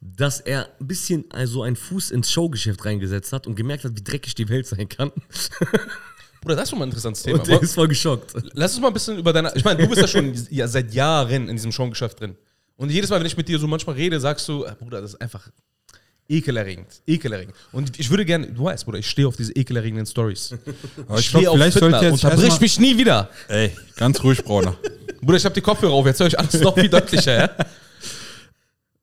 dass 0.00 0.40
er 0.40 0.68
ein 0.80 0.86
bisschen 0.86 1.24
also 1.30 1.62
einen 1.62 1.76
Fuß 1.76 2.10
ins 2.10 2.30
Showgeschäft 2.30 2.84
reingesetzt 2.84 3.32
hat 3.32 3.46
und 3.46 3.54
gemerkt 3.54 3.84
hat, 3.84 3.96
wie 3.96 4.02
dreckig 4.02 4.34
die 4.34 4.48
Welt 4.48 4.66
sein 4.66 4.88
kann. 4.88 5.12
Bruder, 6.40 6.56
das 6.56 6.64
ist 6.64 6.70
schon 6.70 6.78
mal 6.78 6.86
ein 6.86 6.88
interessantes 6.88 7.22
Thema. 7.22 7.38
Und 7.38 7.48
der 7.48 7.60
ist 7.60 7.74
voll 7.74 7.88
geschockt. 7.88 8.32
Lass 8.54 8.72
uns 8.72 8.80
mal 8.80 8.88
ein 8.88 8.94
bisschen 8.94 9.18
über 9.18 9.32
deine. 9.32 9.52
Ich 9.54 9.64
meine, 9.64 9.82
du 9.82 9.88
bist 9.88 10.00
ja 10.00 10.08
schon 10.08 10.32
ja, 10.50 10.66
seit 10.68 10.94
Jahren 10.94 11.50
in 11.50 11.56
diesem 11.56 11.70
Showgeschäft 11.70 12.18
drin. 12.18 12.34
Und 12.76 12.90
jedes 12.90 13.10
Mal, 13.10 13.20
wenn 13.20 13.26
ich 13.26 13.36
mit 13.36 13.46
dir 13.46 13.58
so 13.58 13.66
manchmal 13.66 13.96
rede, 13.96 14.18
sagst 14.18 14.48
du, 14.48 14.64
äh, 14.64 14.74
Bruder, 14.74 15.02
das 15.02 15.12
ist 15.12 15.20
einfach 15.20 15.50
ekelerregend. 16.30 16.86
Ekelerregend. 17.06 17.54
Und 17.72 17.98
ich 17.98 18.08
würde 18.08 18.24
gerne, 18.24 18.46
du 18.46 18.64
weißt, 18.64 18.84
Bruder, 18.84 18.98
ich 18.98 19.08
stehe 19.10 19.26
auf 19.28 19.36
diese 19.36 19.52
ekelerregenden 19.54 20.06
Stories. 20.06 20.54
Aber 21.08 21.18
ich 21.18 21.28
glaube, 21.30 21.50
vielleicht 21.50 21.78
sollte 21.78 21.96
jetzt 22.04 22.12
Unterbrich 22.12 22.44
erstmal- 22.44 22.60
mich 22.60 22.80
nie 22.80 22.96
wieder. 22.98 23.28
Ey, 23.48 23.72
ganz 23.96 24.22
ruhig, 24.22 24.42
Bruder. 24.44 24.76
Bruder, 25.20 25.36
ich 25.36 25.44
habe 25.44 25.54
die 25.54 25.60
Kopfhörer 25.60 25.92
auf, 25.92 26.06
jetzt 26.06 26.20
höre 26.20 26.28
ich 26.28 26.38
alles 26.38 26.60
noch 26.60 26.74
viel 26.74 26.88
deutlicher, 26.88 27.36
ja? 27.38 27.50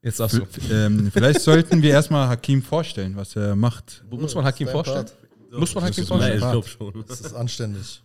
Jetzt 0.02 0.18
sagst 0.18 0.38
du. 0.38 0.74
ähm, 0.74 1.12
vielleicht 1.12 1.42
sollten 1.42 1.82
wir 1.82 1.90
erstmal 1.92 2.28
Hakim 2.30 2.62
vorstellen, 2.64 3.16
was 3.16 3.36
er 3.36 3.56
macht. 3.56 4.04
Muss 4.10 4.34
man 4.36 4.46
Hakim 4.46 4.68
vorstellen? 4.70 5.06
Part. 5.06 5.60
Muss 5.60 5.76
man 5.76 5.84
Hakim 5.84 6.04
ist 6.04 6.10
Nein, 6.10 6.20
vorstellen? 6.20 6.44
ich 6.44 6.52
glaube 6.52 6.68
schon. 6.94 7.06
Das 7.08 7.22
ist 7.22 7.34
anständig. 7.34 8.02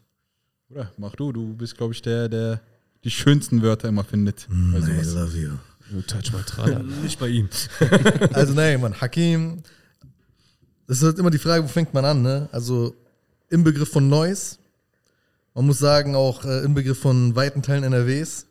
Oder 0.70 0.90
mach 0.96 1.14
du, 1.14 1.32
du 1.32 1.54
bist, 1.54 1.76
glaube 1.76 1.92
ich, 1.92 2.02
der, 2.02 2.28
der 2.28 2.60
die 3.04 3.10
schönsten 3.10 3.62
Wörter 3.62 3.88
immer 3.88 4.04
findet. 4.04 4.46
bei 4.48 4.80
sowas. 4.80 5.14
love 5.14 5.38
you. 5.38 5.50
Touch 6.00 6.32
my 6.32 6.42
tralala. 6.42 6.82
Nicht 7.02 7.18
bei 7.18 7.28
ihm. 7.28 7.48
Also, 8.32 8.54
nein, 8.54 8.80
Mann, 8.80 9.00
Hakim, 9.00 9.62
das 10.86 10.98
ist 10.98 11.04
halt 11.04 11.18
immer 11.18 11.30
die 11.30 11.38
Frage, 11.38 11.64
wo 11.64 11.68
fängt 11.68 11.92
man 11.92 12.04
an, 12.04 12.22
ne? 12.22 12.48
Also, 12.52 12.94
im 13.50 13.64
Begriff 13.64 13.90
von 13.90 14.08
Neues, 14.08 14.58
man 15.54 15.66
muss 15.66 15.78
sagen, 15.78 16.14
auch 16.16 16.44
äh, 16.44 16.64
im 16.64 16.74
Begriff 16.74 16.98
von 16.98 17.36
weiten 17.36 17.62
Teilen 17.62 17.84
NRWs. 17.84 18.46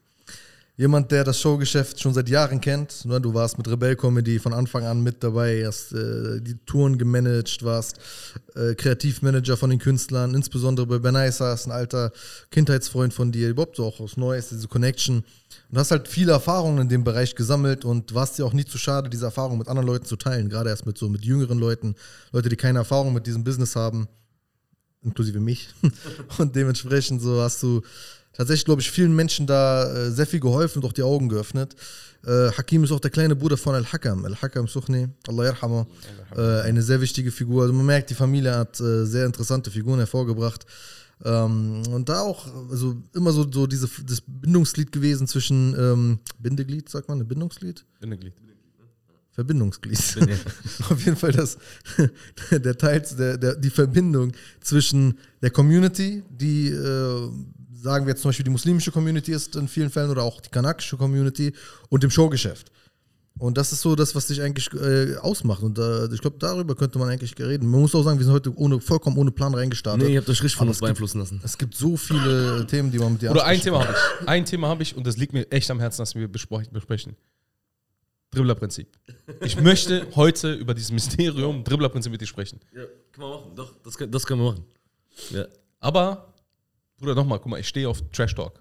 Jemand, 0.78 1.12
der 1.12 1.26
das 1.26 1.40
Showgeschäft 1.40 2.00
schon 2.00 2.14
seit 2.14 2.30
Jahren 2.30 2.62
kennt. 2.62 3.06
Ne? 3.06 3.20
Du 3.20 3.34
warst 3.34 3.58
mit 3.58 3.68
Rebell 3.70 3.96
Comedy 3.96 4.40
von 4.40 4.54
Anfang 4.54 4.86
an 4.86 5.02
mit 5.04 5.22
dabei, 5.22 5.64
hast 5.66 5.92
äh, 5.92 6.40
die 6.40 6.58
Touren 6.66 6.98
gemanagt, 6.98 7.64
warst 7.64 8.00
äh, 8.56 8.74
Kreativmanager 8.74 9.58
von 9.58 9.70
den 9.70 9.80
Künstlern, 9.80 10.34
insbesondere 10.34 10.88
bei 10.88 10.98
Benaisa, 10.98 11.54
ist 11.54 11.68
ein 11.68 11.72
alter 11.72 12.12
Kindheitsfreund 12.52 13.14
von 13.14 13.32
dir, 13.34 13.50
überhaupt 13.50 13.76
so 13.76 13.86
auch 13.86 14.00
aus 14.00 14.16
Neues, 14.16 14.50
diese 14.50 14.70
Connection. 14.70 15.24
Und 15.70 15.78
hast 15.78 15.92
halt 15.92 16.08
viele 16.08 16.32
Erfahrungen 16.32 16.80
in 16.80 16.90
dem 16.90 17.04
Bereich 17.04 17.36
gesammelt 17.36 17.84
und 17.84 18.16
warst 18.16 18.40
dir 18.40 18.46
auch 18.46 18.54
nie 18.54 18.66
zu 18.66 18.78
schade, 18.78 19.10
diese 19.10 19.26
Erfahrung 19.26 19.58
mit 19.58 19.68
anderen 19.68 19.88
Leuten 19.88 20.06
zu 20.06 20.16
teilen, 20.16 20.50
gerade 20.50 20.70
erst 20.70 20.86
mit 20.86 20.98
so 20.98 21.10
mit 21.10 21.26
jüngeren 21.26 21.60
Leuten, 21.60 21.96
Leute, 22.32 22.48
die 22.48 22.56
keine 22.56 22.80
Erfahrung 22.80 23.14
mit 23.14 23.28
diesem 23.28 23.44
Business 23.44 23.76
haben, 23.76 24.08
inklusive 25.04 25.40
mich. 25.42 25.70
Und 26.38 26.56
dementsprechend 26.56 27.22
so 27.22 27.42
hast 27.42 27.62
du 27.62 27.82
tatsächlich, 28.34 28.66
glaube 28.66 28.82
ich, 28.82 28.92
vielen 28.92 29.16
Menschen 29.16 29.48
da 29.48 29.92
äh, 29.92 30.12
sehr 30.12 30.26
viel 30.26 30.40
geholfen 30.40 30.80
und 30.80 30.90
auch 30.90 30.94
die 30.94 31.04
Augen 31.04 31.30
geöffnet. 31.30 31.76
Äh, 32.26 32.52
Hakim 32.52 32.84
ist 32.84 32.92
auch 32.92 33.00
der 33.00 33.12
kleine 33.12 33.36
Bruder 33.36 33.58
von 33.58 33.76
Al-Hakam. 33.76 34.26
Al-Hakam 34.26 34.68
Suchni, 34.68 35.08
Allah 35.28 35.46
yarhama. 35.46 35.88
Äh, 36.36 36.62
eine 36.62 36.82
sehr 36.82 37.02
wichtige 37.02 37.32
Figur. 37.32 37.64
Also 37.64 37.74
man 37.74 37.86
merkt, 37.86 38.10
die 38.10 38.16
Familie 38.16 38.56
hat 38.56 38.80
äh, 38.80 39.06
sehr 39.06 39.26
interessante 39.26 39.72
Figuren 39.72 40.00
hervorgebracht. 40.00 40.66
Ähm, 41.24 41.84
und 41.92 42.10
da 42.10 42.22
auch, 42.22 42.48
also 42.70 42.96
immer 43.14 43.32
so, 43.32 43.50
so 43.52 43.68
diese, 43.68 43.88
das 44.06 44.22
Bindungsglied 44.26 44.92
gewesen 44.92 45.28
zwischen, 45.28 45.76
ähm, 45.78 46.20
Bindeglied, 46.40 46.90
sagt 46.90 47.10
man, 47.10 47.28
Bindungsglied? 47.28 47.86
Bindeglied. 48.00 48.34
Verbindungsglied. 49.32 49.98
Auf 50.90 51.06
jeden 51.06 51.16
Fall 51.16 51.32
das, 51.32 51.58
der 52.52 52.78
Teil, 52.78 53.02
der, 53.18 53.38
der, 53.38 53.56
die 53.56 53.70
Verbindung 53.70 54.34
zwischen 54.60 55.18
der 55.42 55.52
Community, 55.52 56.24
die, 56.30 56.68
äh, 56.68 57.30
sagen 57.82 58.06
wir 58.06 58.12
jetzt 58.12 58.22
zum 58.22 58.30
Beispiel 58.30 58.44
die 58.44 58.52
muslimische 58.52 58.92
Community 58.92 59.32
ist 59.34 59.56
in 59.56 59.68
vielen 59.68 59.90
Fällen 59.90 60.10
oder 60.12 60.24
auch 60.24 60.40
die 60.42 60.50
kanakische 60.50 60.98
Community 60.98 61.54
und 61.90 62.04
dem 62.04 62.12
Showgeschäft. 62.12 62.72
Und 63.40 63.58
das 63.58 63.72
ist 63.72 63.82
so 63.82 63.96
das, 63.96 64.14
was 64.14 64.28
dich 64.28 64.42
eigentlich 64.42 64.72
äh, 64.74 65.16
ausmacht. 65.16 65.64
Und 65.64 65.80
äh, 65.80 66.14
ich 66.14 66.22
glaube, 66.22 66.36
darüber 66.38 66.76
könnte 66.76 67.00
man 67.00 67.10
eigentlich 67.10 67.34
reden. 67.40 67.68
Man 67.70 67.80
muss 67.82 67.96
auch 67.96 68.04
sagen, 68.04 68.20
wir 68.20 68.26
sind 68.26 68.34
heute 68.34 68.56
ohne, 68.56 68.80
vollkommen 68.80 69.18
ohne 69.18 69.32
Plan 69.32 69.54
reingestartet. 69.56 70.06
Nee, 70.06 70.14
ihr 70.14 70.20
habt 70.20 70.30
euch 70.30 70.44
richtig 70.44 70.58
von 70.58 70.68
uns 70.68 70.78
es 70.78 70.80
gibt- 70.82 70.88
beeinflussen 70.90 71.20
lassen. 71.20 71.42
Es 71.44 71.58
gibt 71.58 71.74
so 71.74 71.98
viele 71.98 72.68
Themen, 72.70 72.92
die 72.92 73.00
man 73.00 73.14
mit 73.14 73.22
dir 73.24 73.32
Oder 73.32 73.46
ein 73.46 73.60
Thema 73.60 73.80
habe 73.88 73.96
ich. 74.22 74.28
Ein 74.28 74.46
Thema 74.46 74.68
habe 74.68 74.84
ich 74.84 74.96
und 74.96 75.08
das 75.08 75.18
liegt 75.18 75.34
mir 75.34 75.50
echt 75.52 75.72
am 75.72 75.80
Herzen, 75.80 76.02
dass 76.02 76.14
wir 76.14 76.28
besprechen. 76.28 77.16
Dribblerprinzip. 78.32 78.88
Ich 79.42 79.60
möchte 79.60 80.08
heute 80.16 80.54
über 80.54 80.74
dieses 80.74 80.92
Mysterium 80.92 81.64
Dribblerprinzip 81.64 82.12
mit 82.12 82.22
dir 82.22 82.28
sprechen. 82.28 82.60
Ja, 82.74 82.84
kann 83.12 83.22
man 83.24 83.30
machen. 83.32 83.52
Doch, 83.56 83.74
das, 83.84 83.98
kann- 83.98 84.12
das 84.12 84.26
können 84.26 84.42
wir 84.42 84.52
machen. 84.52 84.66
Ja. 85.32 85.46
Aber, 85.80 86.31
Bruder, 87.02 87.16
nochmal, 87.16 87.40
guck 87.40 87.50
mal, 87.50 87.60
ich 87.60 87.68
stehe 87.68 87.90
auf 87.90 88.00
Trash 88.12 88.36
Talk. 88.36 88.60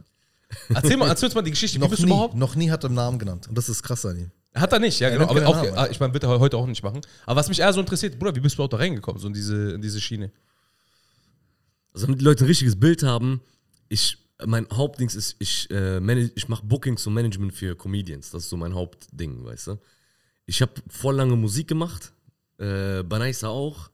Erzähl, 0.70 0.96
mal, 0.96 1.08
erzähl 1.08 1.26
uns 1.26 1.34
mal 1.34 1.42
die 1.42 1.50
Geschichte. 1.50 1.76
Wie 1.76 1.82
Noch 1.82 1.90
bist 1.90 2.02
nie, 2.02 2.08
du 2.08 2.14
überhaupt? 2.14 2.34
noch 2.34 2.56
nie 2.56 2.70
hat 2.70 2.82
er 2.82 2.86
einen 2.86 2.96
Namen 2.96 3.18
genannt. 3.18 3.46
Und 3.48 3.56
das 3.56 3.68
ist 3.68 3.82
krass 3.82 4.04
an 4.06 4.18
ihm. 4.18 4.30
Hat 4.54 4.72
er 4.72 4.78
nicht, 4.80 4.98
ja, 4.98 5.08
Er 5.08 5.18
genau. 5.18 5.30
Aber 5.30 5.46
auch, 5.46 5.56
Namen, 5.56 5.74
ah, 5.76 5.88
ich 5.90 6.00
meine, 6.00 6.12
wird 6.14 6.24
er 6.24 6.40
heute 6.40 6.56
auch 6.56 6.66
nicht 6.66 6.82
machen. 6.82 7.02
Aber 7.26 7.38
was 7.38 7.48
mich 7.48 7.60
eher 7.60 7.72
so 7.72 7.80
interessiert, 7.80 8.18
Bruder, 8.18 8.34
wie 8.34 8.40
bist 8.40 8.58
du 8.58 8.62
auch 8.64 8.68
da 8.68 8.78
reingekommen, 8.78 9.20
so 9.20 9.28
in 9.28 9.34
diese, 9.34 9.72
in 9.72 9.82
diese 9.82 10.00
Schiene? 10.00 10.32
Also 11.92 12.06
damit 12.06 12.20
die 12.20 12.24
Leute 12.24 12.44
ein 12.44 12.46
richtiges 12.48 12.80
Bild 12.80 13.02
haben, 13.02 13.42
ich, 13.88 14.16
mein 14.44 14.66
Hauptding 14.72 15.08
ist, 15.08 15.36
ich, 15.38 15.70
äh, 15.70 16.00
manage, 16.00 16.32
ich 16.34 16.48
mache 16.48 16.64
Bookings 16.64 17.06
und 17.06 17.14
Management 17.14 17.52
für 17.52 17.76
Comedians. 17.76 18.30
Das 18.30 18.44
ist 18.44 18.50
so 18.50 18.56
mein 18.56 18.74
Hauptding, 18.74 19.44
weißt 19.44 19.68
du. 19.68 19.78
Ich 20.46 20.62
habe 20.62 20.72
voll 20.88 21.14
lange 21.14 21.36
Musik 21.36 21.68
gemacht, 21.68 22.12
äh, 22.58 23.02
Banaisa 23.04 23.48
auch. 23.48 23.90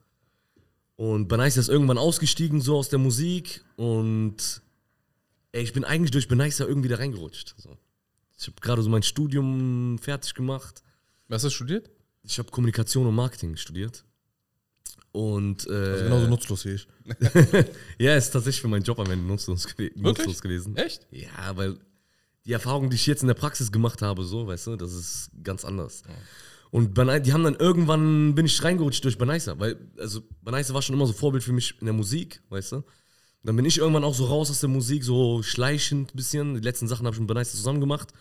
Und 0.97 1.29
Banaisa 1.29 1.61
ist 1.61 1.69
irgendwann 1.69 1.99
ausgestiegen 1.99 2.61
so 2.61 2.77
aus 2.77 2.89
der 2.89 2.99
Musik 2.99 3.63
und 3.77 4.63
ey, 5.53 5.63
ich 5.63 5.73
bin 5.73 5.85
eigentlich 5.85 6.11
durch 6.11 6.27
Banaisa 6.27 6.65
irgendwie 6.65 6.89
da 6.89 6.97
reingerutscht. 6.97 7.55
So. 7.59 7.77
Ich 8.39 8.47
habe 8.47 8.61
gerade 8.61 8.83
so 8.83 8.89
mein 8.89 9.03
Studium 9.03 9.99
fertig 9.99 10.35
gemacht. 10.35 10.83
Was 11.29 11.45
hast 11.45 11.53
du 11.53 11.57
studiert? 11.57 11.91
Ich 12.23 12.39
habe 12.39 12.51
Kommunikation 12.51 13.07
und 13.07 13.15
Marketing 13.15 13.57
studiert. 13.57 14.05
Und 15.13 15.67
äh, 15.67 15.73
Also 15.73 16.05
genauso 16.05 16.27
nutzlos 16.29 16.65
wie 16.65 16.73
ich. 16.73 16.89
ja, 17.99 18.17
ist 18.17 18.31
tatsächlich 18.31 18.61
für 18.61 18.69
meinen 18.69 18.83
Job 18.83 18.99
am 18.99 19.11
Ende 19.11 19.25
nutzlos, 19.27 19.67
gew 19.75 19.91
nutzlos 19.95 20.43
gewesen. 20.43 20.77
Echt? 20.77 21.07
Ja, 21.11 21.57
weil 21.57 21.79
die 22.45 22.53
Erfahrung, 22.53 22.91
die 22.91 22.97
ich 22.97 23.07
jetzt 23.07 23.23
in 23.23 23.29
der 23.29 23.35
Praxis 23.35 23.73
gemacht 23.73 24.03
habe, 24.03 24.25
so, 24.25 24.47
weißt 24.47 24.69
du, 24.69 24.77
das 24.77 24.93
ist 24.93 25.31
ganz 25.43 25.65
anders. 25.65 26.03
Und 26.71 26.95
Banai, 26.95 27.21
die 27.21 27.33
haben 27.33 27.45
dann 27.45 27.55
irgendwann, 27.55 28.35
bin 28.35 28.47
ich 28.47 28.63
reingerutscht 28.63 29.05
durch 29.05 29.19
Banaisa, 29.19 29.59
weil, 29.59 29.77
also 29.99 30.23
Banaisa 30.43 30.75
war 30.75 30.83
schon 30.83 30.95
immer 30.95 31.07
so 31.07 31.13
Vorbild 31.13 31.45
für 31.45 31.53
mich 31.53 31.75
in 31.81 31.87
der 31.87 31.95
Musik, 31.95 32.43
weißt 32.49 32.73
du. 32.73 32.85
Dann 33.43 33.55
bin 33.55 33.65
ich 33.65 33.79
irgendwann 33.79 34.03
auch 34.03 34.15
so 34.15 34.27
raus 34.27 34.51
aus 34.51 34.61
der 34.61 34.69
Musik, 34.69 35.05
so 35.05 35.43
schleichend 35.43 36.13
ein 36.13 36.17
bisschen. 36.17 36.55
Die 36.55 36.61
letzten 36.61 36.89
Sachen 36.89 37.07
habe 37.07 37.15
ich 37.15 37.21
mit 37.21 37.29
Banaisa 37.29 37.53
zusammen 37.57 37.81
gemacht. 37.81 38.13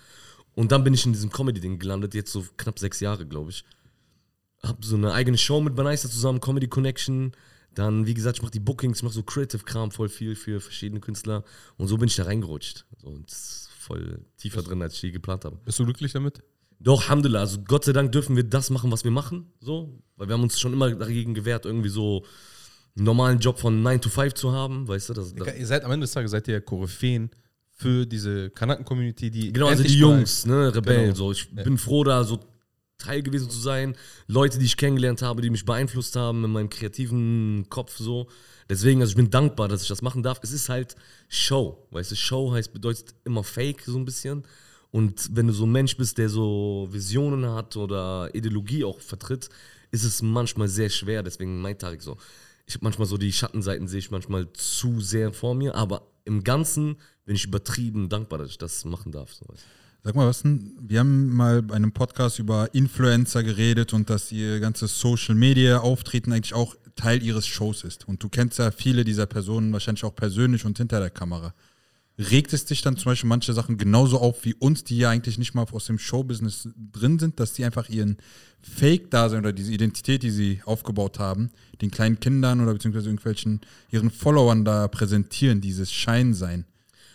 Und 0.53 0.71
dann 0.71 0.83
bin 0.83 0.93
ich 0.93 1.05
in 1.05 1.13
diesem 1.13 1.31
Comedy-Ding 1.31 1.79
gelandet, 1.79 2.13
jetzt 2.13 2.31
so 2.31 2.45
knapp 2.57 2.77
sechs 2.77 2.99
Jahre, 2.99 3.25
glaube 3.25 3.49
ich. 3.49 3.65
Hab 4.61 4.85
so 4.85 4.95
eine 4.95 5.13
eigene 5.13 5.37
Show 5.37 5.61
mit 5.61 5.75
Banaisa 5.75 6.09
zusammen, 6.09 6.39
Comedy 6.39 6.67
Connection. 6.67 7.31
Dann, 7.73 8.05
wie 8.05 8.13
gesagt, 8.13 8.37
ich 8.37 8.41
mache 8.43 8.51
die 8.51 8.59
Bookings, 8.59 8.99
ich 8.99 9.03
mache 9.03 9.13
so 9.13 9.23
Creative-Kram 9.23 9.91
voll 9.91 10.09
viel 10.09 10.35
für 10.35 10.61
verschiedene 10.61 11.01
Künstler. 11.01 11.43
Und 11.77 11.87
so 11.87 11.97
bin 11.97 12.07
ich 12.07 12.15
da 12.15 12.23
reingerutscht. 12.23 12.85
So, 13.01 13.07
und 13.07 13.31
voll 13.31 14.25
tiefer 14.37 14.61
drin, 14.61 14.81
als 14.81 14.93
ich 14.93 15.01
je 15.01 15.11
geplant 15.11 15.43
habe. 15.43 15.57
Bist 15.65 15.79
du 15.79 15.85
glücklich 15.85 16.13
damit? 16.13 16.41
Doch, 16.79 17.03
Alhamdulillah, 17.03 17.41
also 17.41 17.59
Gott 17.61 17.85
sei 17.85 17.93
Dank 17.93 18.11
dürfen 18.11 18.35
wir 18.35 18.43
das 18.43 18.69
machen, 18.69 18.91
was 18.91 19.03
wir 19.03 19.11
machen, 19.11 19.51
so, 19.59 19.99
weil 20.17 20.27
wir 20.27 20.33
haben 20.33 20.43
uns 20.43 20.59
schon 20.59 20.73
immer 20.73 20.91
dagegen 20.93 21.33
gewehrt, 21.33 21.65
irgendwie 21.65 21.89
so 21.89 22.25
einen 22.95 23.05
normalen 23.05 23.39
Job 23.39 23.59
von 23.59 23.81
9 23.81 24.01
to 24.01 24.09
5 24.09 24.33
zu 24.33 24.51
haben, 24.51 24.87
weißt 24.87 25.09
du, 25.09 25.13
das, 25.13 25.33
das 25.33 25.57
Ihr 25.57 25.65
seid 25.67 25.83
am 25.83 25.91
Ende 25.91 26.05
des 26.05 26.11
Tages 26.11 26.31
seid 26.31 26.47
ihr 26.47 26.61
Koryphäen 26.61 27.29
für 27.71 28.05
diese 28.05 28.49
Kanaken-Community, 28.51 29.29
die. 29.31 29.51
genau, 29.51 29.67
also 29.67 29.83
die 29.83 29.97
Jungs, 29.97 30.45
ne, 30.45 30.73
Rebellen, 30.73 31.05
Genau. 31.05 31.15
so, 31.15 31.31
ich 31.31 31.53
bin 31.53 31.77
froh, 31.77 32.03
da 32.03 32.23
so 32.23 32.39
Teil 32.97 33.21
gewesen 33.21 33.49
zu 33.49 33.59
sein, 33.59 33.95
Leute, 34.27 34.57
die 34.57 34.65
ich 34.65 34.77
kennengelernt 34.77 35.21
habe, 35.21 35.41
die 35.41 35.49
mich 35.49 35.65
beeinflusst 35.65 36.15
haben 36.15 36.45
in 36.45 36.51
meinem 36.51 36.69
kreativen 36.69 37.65
Kopf, 37.69 37.97
so, 37.97 38.27
deswegen, 38.69 39.01
also 39.01 39.11
ich 39.11 39.17
bin 39.17 39.29
dankbar, 39.29 39.67
dass 39.67 39.81
ich 39.81 39.89
das 39.89 40.01
machen 40.01 40.23
darf, 40.23 40.39
es 40.43 40.51
ist 40.51 40.69
halt 40.69 40.95
Show, 41.27 41.85
weißt 41.91 42.11
du, 42.11 42.15
Show 42.15 42.53
heißt, 42.53 42.71
bedeutet 42.71 43.13
immer 43.25 43.43
Fake, 43.43 43.81
so 43.85 43.97
ein 43.97 44.05
bisschen, 44.05 44.43
und 44.95 45.35
wenn 45.35 45.47
du 45.47 45.51
so 45.51 45.65
ein 45.65 45.73
Mensch 45.73 45.97
bist, 45.97 46.17
der 46.17 46.29
so 46.29 46.87
Visionen 46.89 47.45
hat 47.51 47.75
oder 47.75 48.33
Ideologie 48.33 48.85
auch 48.85 49.01
vertritt, 49.01 49.49
ist 49.91 50.05
es 50.05 50.21
manchmal 50.21 50.69
sehr 50.69 50.89
schwer. 50.89 51.21
Deswegen 51.21 51.61
mein 51.61 51.77
Tarek 51.77 52.01
so. 52.01 52.15
Ich 52.65 52.75
habe 52.75 52.85
manchmal 52.85 53.05
so 53.05 53.17
die 53.17 53.33
Schattenseiten, 53.33 53.89
sehe 53.89 53.99
ich 53.99 54.09
manchmal 54.09 54.47
zu 54.53 55.01
sehr 55.01 55.33
vor 55.33 55.53
mir, 55.53 55.75
aber 55.75 56.07
im 56.23 56.45
Ganzen 56.45 56.95
bin 57.25 57.35
ich 57.35 57.43
übertrieben 57.43 58.07
dankbar, 58.07 58.39
dass 58.39 58.51
ich 58.51 58.57
das 58.57 58.85
machen 58.85 59.11
darf. 59.11 59.33
So. 59.33 59.45
Sag 60.01 60.15
mal, 60.15 60.27
was 60.27 60.43
denn? 60.43 60.77
Wir 60.79 61.01
haben 61.01 61.35
mal 61.35 61.61
bei 61.61 61.75
einem 61.75 61.91
Podcast 61.91 62.39
über 62.39 62.73
Influencer 62.73 63.43
geredet 63.43 63.91
und 63.91 64.09
dass 64.09 64.31
ihr 64.31 64.61
ganzes 64.61 64.97
Social 64.97 65.35
Media 65.35 65.79
Auftreten 65.79 66.31
eigentlich 66.31 66.53
auch 66.53 66.73
Teil 66.95 67.21
ihres 67.21 67.45
Shows 67.45 67.83
ist. 67.83 68.07
Und 68.07 68.23
du 68.23 68.29
kennst 68.29 68.59
ja 68.59 68.71
viele 68.71 69.03
dieser 69.03 69.25
Personen 69.25 69.73
wahrscheinlich 69.73 70.05
auch 70.05 70.15
persönlich 70.15 70.63
und 70.63 70.77
hinter 70.77 71.01
der 71.01 71.09
Kamera. 71.09 71.53
Regt 72.17 72.53
es 72.53 72.63
dich 72.63 72.81
dann 72.81 72.95
zum 72.95 73.11
Beispiel 73.11 73.27
manche 73.27 73.53
Sachen 73.53 73.77
genauso 73.77 74.19
auf 74.19 74.45
wie 74.45 74.53
uns, 74.53 74.85
die 74.85 74.97
ja 74.97 75.09
eigentlich 75.09 75.37
nicht 75.37 75.53
mal 75.53 75.65
aus 75.71 75.85
dem 75.85 75.99
Showbusiness 75.99 76.69
drin 76.93 77.19
sind, 77.19 77.39
dass 77.41 77.53
die 77.53 77.65
einfach 77.65 77.89
ihren 77.89 78.17
Fake-Dasein 78.61 79.39
oder 79.39 79.51
diese 79.51 79.73
Identität, 79.73 80.23
die 80.23 80.31
sie 80.31 80.61
aufgebaut 80.65 81.19
haben, 81.19 81.51
den 81.81 81.91
kleinen 81.91 82.19
Kindern 82.19 82.61
oder 82.61 82.73
beziehungsweise 82.73 83.09
irgendwelchen 83.09 83.59
ihren 83.91 84.11
Followern 84.11 84.63
da 84.63 84.87
präsentieren, 84.87 85.59
dieses 85.59 85.91
Scheinsein. 85.91 86.65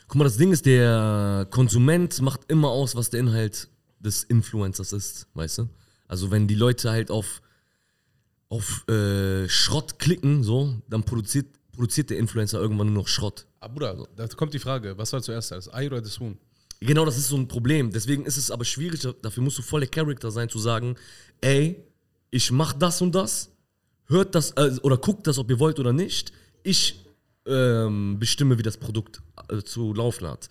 Guck 0.07 0.19
mal, 0.19 0.25
das 0.25 0.37
Ding 0.37 0.53
ist, 0.53 0.67
der 0.67 1.47
Konsument 1.51 2.21
macht 2.21 2.41
immer 2.49 2.69
aus, 2.69 2.95
was 2.95 3.09
der 3.11 3.21
Inhalt 3.21 3.69
des 4.01 4.25
Influencers 4.25 4.93
ist, 4.93 5.29
weißt 5.35 5.59
du? 5.59 5.69
Also 6.09 6.31
wenn 6.31 6.47
die 6.47 6.57
Leute 6.57 6.91
halt 6.91 7.11
auf, 7.11 7.41
auf 8.49 8.87
äh, 8.89 9.49
Schrott 9.49 9.99
klicken, 9.99 10.43
so, 10.43 10.75
dann 10.89 11.05
produziert, 11.05 11.47
produziert 11.81 12.11
der 12.11 12.19
Influencer 12.19 12.61
irgendwann 12.61 12.89
nur 12.89 13.03
noch 13.03 13.09
Schrott. 13.09 13.47
Ah, 13.61 13.69
Bruder, 13.69 14.07
da 14.15 14.27
kommt 14.29 14.53
die 14.53 14.59
Frage: 14.59 14.99
Was 14.99 15.15
war 15.15 15.23
zuerst 15.23 15.51
da? 15.51 15.57
Das 15.57 15.73
Ei 15.73 15.87
oder 15.87 16.03
das 16.03 16.21
Huhn? 16.21 16.37
Genau, 16.81 17.07
das 17.07 17.17
ist 17.17 17.29
so 17.29 17.37
ein 17.39 17.49
Problem. 17.49 17.91
Deswegen 17.91 18.27
ist 18.27 18.37
es 18.37 18.51
aber 18.51 18.67
schwierig, 18.67 19.01
dafür 19.23 19.43
musst 19.43 19.57
du 19.57 19.63
voller 19.63 19.87
Charakter 19.87 20.31
sein, 20.31 20.51
zu 20.51 20.59
sagen, 20.59 20.97
ey, 21.41 21.83
ich 22.31 22.51
mach 22.53 22.75
das 22.75 23.01
und 23.01 23.15
das, 23.15 23.51
hört 24.07 24.35
das 24.35 24.51
äh, 24.53 24.77
oder 24.83 24.99
guckt 24.99 25.27
das, 25.27 25.39
ob 25.39 25.51
ihr 25.51 25.59
wollt 25.59 25.79
oder 25.79 25.95
nicht. 25.95 26.33
Ich 26.63 27.03
ähm, 27.47 28.19
bestimme, 28.19 28.59
wie 28.59 28.63
das 28.63 28.77
Produkt 28.77 29.23
äh, 29.49 29.63
zu 29.63 29.95
laufen 29.95 30.27
hat. 30.29 30.51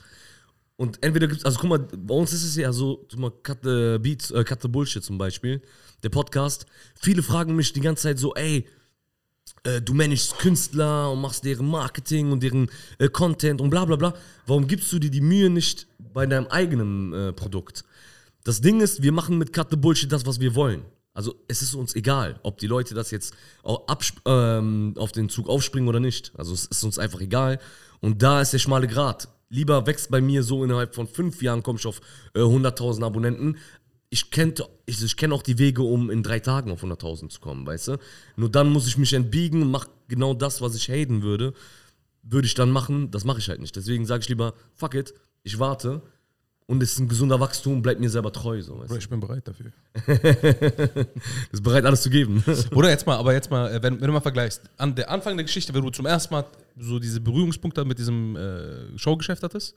Und 0.78 1.04
entweder 1.04 1.28
gibt's, 1.28 1.46
also 1.46 1.60
guck 1.60 1.70
mal, 1.70 1.80
bei 1.80 2.16
uns 2.16 2.34
ist 2.34 2.44
es 2.44 2.56
ja 2.56 2.74
so, 2.74 3.06
guck 3.08 3.20
mal, 3.20 3.32
Cut 3.44 3.60
the 3.64 3.98
Beats, 4.00 4.32
äh, 4.32 4.44
Cut 4.44 4.64
the 4.64 4.68
Bullshit 4.68 5.04
zum 5.04 5.20
Beispiel, 5.20 5.62
der 6.02 6.10
Podcast. 6.10 6.66
Viele 7.00 7.22
fragen 7.22 7.56
mich 7.56 7.72
die 7.74 7.82
ganze 7.82 8.04
Zeit 8.04 8.18
so, 8.18 8.34
ey, 8.34 8.66
äh, 9.64 9.82
du 9.82 9.94
managst 9.94 10.40
Künstler 10.40 11.12
und 11.12 11.22
machst 11.22 11.44
deren 11.46 11.68
Marketing 11.68 12.32
und 12.32 12.44
deren 12.44 12.70
äh, 12.98 13.10
Content 13.10 13.62
und 13.62 13.70
bla 13.70 13.86
bla 13.86 13.96
bla. 13.96 14.14
Warum 14.46 14.68
gibst 14.68 14.92
du 14.92 15.00
dir 15.00 15.12
die 15.12 15.22
Mühe 15.22 15.50
nicht 15.50 15.88
bei 16.14 16.26
deinem 16.26 16.48
eigenen 16.48 17.14
äh, 17.14 17.34
Produkt? 17.34 17.84
Das 18.44 18.62
Ding 18.62 18.82
ist, 18.82 19.04
wir 19.04 19.12
machen 19.12 19.38
mit 19.38 19.54
Cut 19.54 19.70
the 19.70 19.76
Bullshit 19.76 20.12
das, 20.12 20.26
was 20.26 20.40
wir 20.40 20.56
wollen. 20.56 20.84
Also 21.14 21.36
es 21.48 21.62
ist 21.62 21.76
uns 21.76 21.96
egal, 21.96 22.40
ob 22.44 22.60
die 22.60 22.68
Leute 22.68 22.94
das 22.96 23.12
jetzt 23.12 23.34
ähm, 24.26 24.94
auf 24.96 25.12
den 25.12 25.28
Zug 25.28 25.50
aufspringen 25.50 25.90
oder 25.90 26.00
nicht. 26.00 26.32
Also 26.38 26.54
es 26.54 26.66
ist 26.66 26.84
uns 26.84 26.98
einfach 26.98 27.20
egal. 27.20 27.60
Und 28.00 28.24
da 28.24 28.42
ist 28.42 28.54
der 28.54 28.60
schmale 28.60 28.88
Grat. 28.88 29.28
Lieber 29.50 29.86
wächst 29.88 30.12
bei 30.12 30.22
mir 30.22 30.44
so 30.44 30.64
innerhalb 30.64 30.94
von 30.94 31.08
fünf 31.08 31.42
Jahren, 31.42 31.64
komme 31.64 31.80
ich 31.80 31.88
auf 31.88 32.02
äh, 32.36 32.40
100.000 32.40 33.04
Abonnenten. 33.04 33.58
Ich 34.10 34.32
kenne 34.32 34.56
ich, 34.86 35.04
ich 35.04 35.18
kenn 35.18 35.32
auch 35.32 35.44
die 35.44 35.60
Wege, 35.60 35.84
um 35.84 36.10
in 36.10 36.24
drei 36.24 36.40
Tagen 36.40 36.72
auf 36.72 36.84
100.000 36.84 37.30
zu 37.30 37.40
kommen, 37.40 37.66
weißt 37.66 37.90
du? 37.90 37.98
Nur 38.36 38.50
dann 38.50 38.70
muss 38.70 38.88
ich 38.88 38.98
mich 38.98 39.14
entbiegen 39.14 39.62
und 39.62 39.72
mache 39.72 39.90
genau 40.08 40.34
das, 40.34 40.62
was 40.62 40.76
ich 40.76 40.90
haten 40.90 41.22
würde. 41.22 41.54
Würde 42.24 42.48
ich 42.48 42.56
dann 42.56 42.72
machen, 42.72 43.12
das 43.12 43.24
mache 43.24 43.40
ich 43.40 43.50
halt 43.50 43.62
nicht. 43.62 43.76
Deswegen 43.76 44.06
sage 44.06 44.24
ich 44.24 44.30
lieber, 44.30 44.54
fuck 44.74 44.96
it, 44.96 45.14
ich 45.44 45.60
warte. 45.60 46.02
Und 46.70 46.84
es 46.84 46.94
ist 46.94 47.00
ein 47.00 47.08
gesunder 47.08 47.40
Wachstum, 47.40 47.82
bleib 47.82 48.00
mir 48.00 48.12
selber 48.12 48.32
treu. 48.32 48.62
So, 48.62 48.78
weißt 48.78 48.90
Bruder, 48.90 49.00
ich 49.00 49.10
bin 49.10 49.20
bereit 49.20 49.48
dafür. 49.48 49.72
du? 50.06 51.08
Ist 51.52 51.64
bereit, 51.64 51.84
alles 51.84 52.04
zu 52.04 52.12
geben. 52.12 52.44
Oder 52.76 52.90
jetzt 52.90 53.08
mal, 53.08 53.18
aber 53.18 53.34
jetzt 53.34 53.50
mal, 53.50 53.74
äh, 53.74 53.82
wenn, 53.82 54.00
wenn 54.00 54.06
du 54.06 54.14
mal 54.14 54.22
vergleichst, 54.22 54.62
an 54.78 54.94
der 54.94 55.10
Anfang 55.10 55.36
der 55.36 55.46
Geschichte, 55.46 55.74
wenn 55.74 55.82
du 55.82 55.90
zum 55.90 56.06
ersten 56.06 56.32
Mal 56.32 56.46
so 56.78 57.00
diese 57.00 57.22
Berührungspunkte 57.22 57.84
mit 57.86 57.98
diesem 57.98 58.36
äh, 58.36 58.96
Showgeschäft 59.00 59.42
hattest 59.42 59.74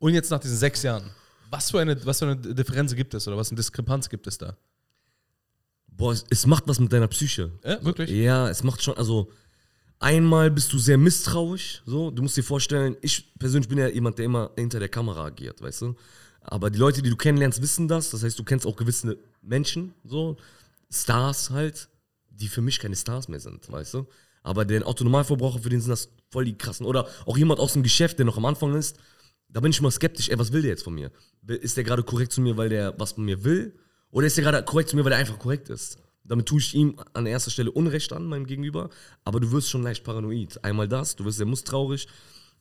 und 0.00 0.12
jetzt 0.12 0.30
nach 0.30 0.40
diesen 0.40 0.56
sechs 0.56 0.82
Jahren, 0.82 1.08
was 1.54 1.70
für 1.70 1.80
eine, 1.80 2.04
was 2.04 2.18
für 2.18 2.26
eine 2.26 2.36
Differenz 2.36 2.94
gibt 2.94 3.14
es 3.14 3.28
oder 3.28 3.36
was 3.36 3.48
für 3.48 3.52
eine 3.52 3.60
Diskrepanz 3.60 4.08
gibt 4.08 4.26
es 4.26 4.38
da? 4.38 4.56
Boah, 5.86 6.12
es, 6.12 6.24
es 6.28 6.46
macht 6.46 6.66
was 6.66 6.80
mit 6.80 6.92
deiner 6.92 7.06
Psyche. 7.08 7.52
Ja, 7.64 7.84
wirklich? 7.84 8.10
Ja, 8.10 8.48
es 8.48 8.64
macht 8.64 8.82
schon, 8.82 8.96
also 8.96 9.30
einmal 10.00 10.50
bist 10.50 10.72
du 10.72 10.78
sehr 10.78 10.98
misstrauisch, 10.98 11.82
so, 11.86 12.10
du 12.10 12.22
musst 12.22 12.36
dir 12.36 12.42
vorstellen, 12.42 12.96
ich 13.00 13.32
persönlich 13.38 13.68
bin 13.68 13.78
ja 13.78 13.88
jemand, 13.88 14.18
der 14.18 14.24
immer 14.24 14.50
hinter 14.56 14.80
der 14.80 14.88
Kamera 14.88 15.24
agiert, 15.26 15.62
weißt 15.62 15.82
du? 15.82 15.94
Aber 16.40 16.68
die 16.70 16.78
Leute, 16.78 17.00
die 17.00 17.10
du 17.10 17.16
kennenlernst, 17.16 17.62
wissen 17.62 17.86
das, 17.88 18.10
das 18.10 18.22
heißt, 18.22 18.38
du 18.38 18.44
kennst 18.44 18.66
auch 18.66 18.76
gewisse 18.76 19.16
Menschen, 19.40 19.94
so, 20.04 20.36
Stars 20.90 21.50
halt, 21.50 21.88
die 22.30 22.48
für 22.48 22.60
mich 22.62 22.80
keine 22.80 22.96
Stars 22.96 23.28
mehr 23.28 23.40
sind, 23.40 23.70
weißt 23.70 23.94
du? 23.94 24.06
Aber 24.42 24.64
der 24.64 24.86
Autonormalverbraucher, 24.86 25.60
für 25.60 25.70
den 25.70 25.80
sind 25.80 25.90
das 25.90 26.10
voll 26.30 26.44
die 26.44 26.58
krassen. 26.58 26.84
Oder 26.84 27.08
auch 27.24 27.38
jemand 27.38 27.60
aus 27.60 27.72
dem 27.72 27.82
Geschäft, 27.82 28.18
der 28.18 28.26
noch 28.26 28.36
am 28.36 28.44
Anfang 28.44 28.74
ist, 28.74 28.98
da 29.54 29.60
bin 29.60 29.70
ich 29.70 29.80
mal 29.80 29.90
skeptisch, 29.92 30.28
ey, 30.28 30.38
was 30.38 30.52
will 30.52 30.62
der 30.62 30.72
jetzt 30.72 30.82
von 30.82 30.94
mir? 30.94 31.12
Ist 31.46 31.76
der 31.76 31.84
gerade 31.84 32.02
korrekt 32.02 32.32
zu 32.32 32.40
mir, 32.40 32.56
weil 32.56 32.68
der 32.68 32.98
was 32.98 33.12
von 33.12 33.24
mir 33.24 33.44
will? 33.44 33.72
Oder 34.10 34.26
ist 34.26 34.36
der 34.36 34.42
gerade 34.42 34.62
korrekt 34.64 34.90
zu 34.90 34.96
mir, 34.96 35.04
weil 35.04 35.12
er 35.12 35.18
einfach 35.18 35.38
korrekt 35.38 35.70
ist? 35.70 35.96
Damit 36.24 36.46
tue 36.46 36.58
ich 36.58 36.74
ihm 36.74 36.96
an 37.12 37.24
erster 37.26 37.52
Stelle 37.52 37.70
Unrecht 37.70 38.12
an, 38.12 38.24
meinem 38.24 38.46
Gegenüber, 38.46 38.90
aber 39.22 39.38
du 39.38 39.52
wirst 39.52 39.70
schon 39.70 39.84
leicht 39.84 40.02
paranoid. 40.02 40.64
Einmal 40.64 40.88
das, 40.88 41.14
du 41.14 41.24
wirst 41.24 41.36
sehr 41.36 41.46
misstrauisch 41.46 42.06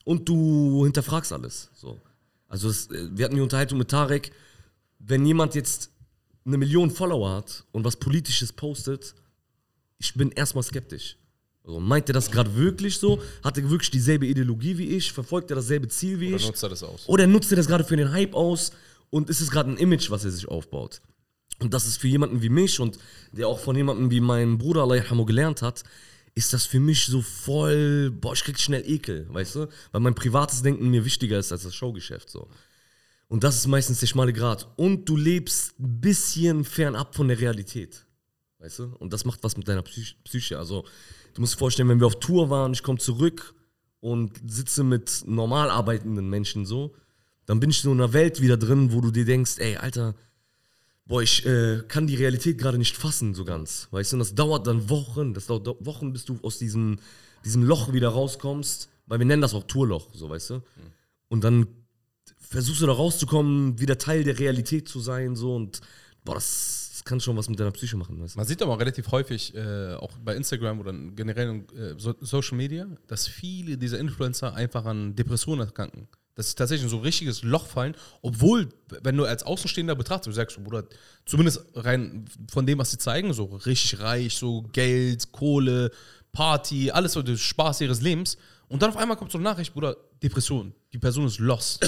und 0.05 0.29
du 0.29 0.83
hinterfragst 0.83 1.33
alles. 1.33 1.71
So. 1.73 1.99
Also 2.47 2.69
es, 2.69 2.91
äh, 2.91 3.09
wir 3.11 3.25
hatten 3.25 3.35
die 3.35 3.41
Unterhaltung 3.41 3.79
mit 3.79 3.89
Tarek, 3.89 4.31
wenn 4.99 5.25
jemand 5.25 5.55
jetzt 5.55 5.89
eine 6.45 6.59
Million 6.59 6.91
Follower 6.91 7.31
hat 7.31 7.65
und 7.71 7.85
was 7.85 7.95
Politisches 7.95 8.53
postet, 8.53 9.15
ich 9.97 10.13
bin 10.13 10.29
erstmal 10.29 10.63
skeptisch. 10.63 11.17
Also 11.65 11.79
meint 11.79 12.09
er 12.09 12.13
das 12.13 12.29
gerade 12.29 12.55
wirklich 12.55 12.97
so? 12.97 13.21
Hat 13.43 13.57
er 13.57 13.69
wirklich 13.69 13.91
dieselbe 13.91 14.25
Ideologie 14.27 14.77
wie 14.77 14.89
ich? 14.97 15.11
Verfolgt 15.13 15.49
er 15.49 15.55
dasselbe 15.55 15.87
Ziel 15.87 16.19
wie 16.19 16.27
Oder 16.29 16.35
ich? 16.35 16.45
nutzt 16.45 16.63
er 16.63 16.69
das 16.69 16.83
aus? 16.83 17.07
Oder 17.07 17.27
nutzt 17.27 17.51
er 17.51 17.55
das 17.55 17.67
gerade 17.67 17.83
für 17.83 17.95
den 17.95 18.11
Hype 18.11 18.33
aus 18.33 18.71
und 19.09 19.29
ist 19.29 19.39
es 19.39 19.49
gerade 19.49 19.71
ein 19.71 19.77
Image, 19.77 20.09
was 20.09 20.25
er 20.25 20.31
sich 20.31 20.47
aufbaut? 20.47 21.01
Und 21.59 21.73
das 21.73 21.87
ist 21.87 21.97
für 21.97 22.07
jemanden 22.07 22.41
wie 22.41 22.49
mich 22.49 22.79
und 22.79 22.97
der 23.31 23.47
auch 23.47 23.59
von 23.59 23.75
jemandem 23.75 24.11
wie 24.11 24.19
meinem 24.19 24.57
Bruder 24.57 24.81
Allah 24.81 24.97
yarhamu, 24.97 25.23
gelernt 25.23 25.61
hat, 25.61 25.83
ist 26.35 26.51
das 26.51 26.65
für 26.65 26.79
mich 26.79 27.05
so 27.05 27.21
voll, 27.21 28.11
boah, 28.11 28.33
ich 28.33 28.43
krieg 28.43 28.59
schnell 28.59 28.83
Ekel, 28.89 29.27
weißt 29.29 29.55
du? 29.55 29.69
Weil 29.91 30.01
mein 30.01 30.15
privates 30.15 30.63
Denken 30.63 30.89
mir 30.89 31.05
wichtiger 31.05 31.39
ist 31.39 31.51
als 31.51 31.63
das 31.63 31.75
Showgeschäft 31.75 32.29
so. 32.29 32.49
Und 33.27 33.43
das 33.43 33.55
ist 33.55 33.67
meistens 33.67 33.99
der 33.99 34.07
schmale 34.07 34.33
Grat. 34.33 34.67
Und 34.75 35.07
du 35.07 35.15
lebst 35.15 35.79
ein 35.79 36.01
bisschen 36.01 36.65
fernab 36.65 37.15
von 37.15 37.27
der 37.27 37.39
Realität. 37.39 38.05
Weißt 38.63 38.79
du? 38.79 38.95
Und 38.99 39.11
das 39.11 39.25
macht 39.25 39.43
was 39.43 39.57
mit 39.57 39.67
deiner 39.67 39.81
Psych 39.81 40.15
Psyche. 40.23 40.57
Also, 40.57 40.85
du 41.33 41.41
musst 41.41 41.55
dir 41.55 41.57
vorstellen, 41.57 41.89
wenn 41.89 41.99
wir 41.99 42.07
auf 42.07 42.21
Tour 42.21 42.49
waren, 42.49 42.71
ich 42.71 42.81
komme 42.81 42.97
zurück 42.97 43.53
und 43.99 44.31
sitze 44.47 44.85
mit 44.85 45.23
normal 45.27 45.69
arbeitenden 45.69 46.29
Menschen 46.29 46.65
so, 46.65 46.95
dann 47.45 47.59
bin 47.59 47.71
ich 47.71 47.81
so 47.81 47.91
in 47.91 47.99
einer 47.99 48.13
Welt 48.13 48.39
wieder 48.39 48.55
drin, 48.55 48.93
wo 48.93 49.01
du 49.01 49.11
dir 49.11 49.25
denkst, 49.25 49.55
ey, 49.57 49.75
Alter, 49.75 50.15
boah, 51.05 51.21
ich 51.21 51.45
äh, 51.45 51.83
kann 51.89 52.07
die 52.07 52.15
Realität 52.15 52.57
gerade 52.57 52.77
nicht 52.77 52.95
fassen 52.95 53.33
so 53.33 53.43
ganz. 53.43 53.89
Weißt 53.91 54.13
du? 54.13 54.15
Und 54.15 54.19
das 54.19 54.33
dauert 54.33 54.65
dann 54.65 54.89
Wochen, 54.89 55.33
das 55.33 55.47
dauert 55.47 55.67
Wochen, 55.85 56.13
bis 56.13 56.23
du 56.23 56.39
aus 56.41 56.57
diesem, 56.57 56.99
diesem 57.43 57.63
Loch 57.63 57.91
wieder 57.91 58.09
rauskommst, 58.09 58.87
weil 59.07 59.19
wir 59.19 59.25
nennen 59.25 59.41
das 59.41 59.53
auch 59.53 59.65
Tourloch, 59.65 60.07
so, 60.13 60.29
weißt 60.29 60.51
du? 60.51 60.61
Und 61.27 61.43
dann 61.43 61.67
versuchst 62.37 62.81
du 62.81 62.85
da 62.85 62.93
rauszukommen, 62.93 63.77
wieder 63.81 63.97
Teil 63.97 64.23
der 64.23 64.39
Realität 64.39 64.87
zu 64.87 65.01
sein, 65.01 65.35
so 65.35 65.53
und 65.53 65.81
boah, 66.23 66.35
das, 66.35 66.82
das 67.03 67.09
kann 67.09 67.19
schon 67.19 67.35
was 67.35 67.49
mit 67.49 67.59
deiner 67.59 67.71
Psyche 67.71 67.97
machen, 67.97 68.21
weißt 68.21 68.35
du? 68.35 68.39
Man 68.39 68.47
sieht 68.47 68.61
aber 68.61 68.79
relativ 68.79 69.11
häufig, 69.11 69.53
äh, 69.55 69.93
auch 69.95 70.17
bei 70.23 70.35
Instagram 70.35 70.79
oder 70.79 70.93
generell 70.93 71.49
in 71.49 71.77
äh, 71.77 71.95
so 71.97 72.15
Social 72.21 72.55
Media, 72.55 72.87
dass 73.07 73.27
viele 73.27 73.77
dieser 73.77 73.99
Influencer 73.99 74.53
einfach 74.53 74.85
an 74.85 75.13
Depressionen 75.13 75.67
erkranken. 75.67 76.07
Dass 76.35 76.49
sie 76.49 76.55
tatsächlich 76.55 76.85
in 76.85 76.89
so 76.89 76.97
ein 76.97 77.03
richtiges 77.03 77.43
Loch 77.43 77.67
fallen, 77.67 77.95
obwohl, 78.21 78.69
wenn 79.01 79.17
du 79.17 79.25
als 79.25 79.43
Außenstehender 79.43 79.95
betrachtest, 79.95 80.27
du 80.27 80.31
sagst, 80.31 80.63
Bruder, 80.63 80.85
zumindest 81.25 81.65
rein 81.75 82.25
von 82.49 82.65
dem, 82.65 82.79
was 82.79 82.91
sie 82.91 82.97
zeigen, 82.97 83.33
so 83.33 83.45
richtig 83.45 83.99
reich, 83.99 84.35
so 84.35 84.61
Geld, 84.71 85.31
Kohle, 85.33 85.91
Party, 86.31 86.89
alles 86.89 87.13
so 87.13 87.21
der 87.21 87.35
Spaß 87.35 87.81
ihres 87.81 88.01
Lebens. 88.01 88.37
Und 88.69 88.81
dann 88.81 88.91
auf 88.91 88.97
einmal 88.97 89.17
kommt 89.17 89.31
so 89.31 89.37
eine 89.37 89.43
Nachricht, 89.43 89.73
Bruder, 89.73 89.97
Depression. 90.23 90.73
Die 90.93 90.99
Person 90.99 91.25
ist 91.27 91.39
lost. 91.39 91.85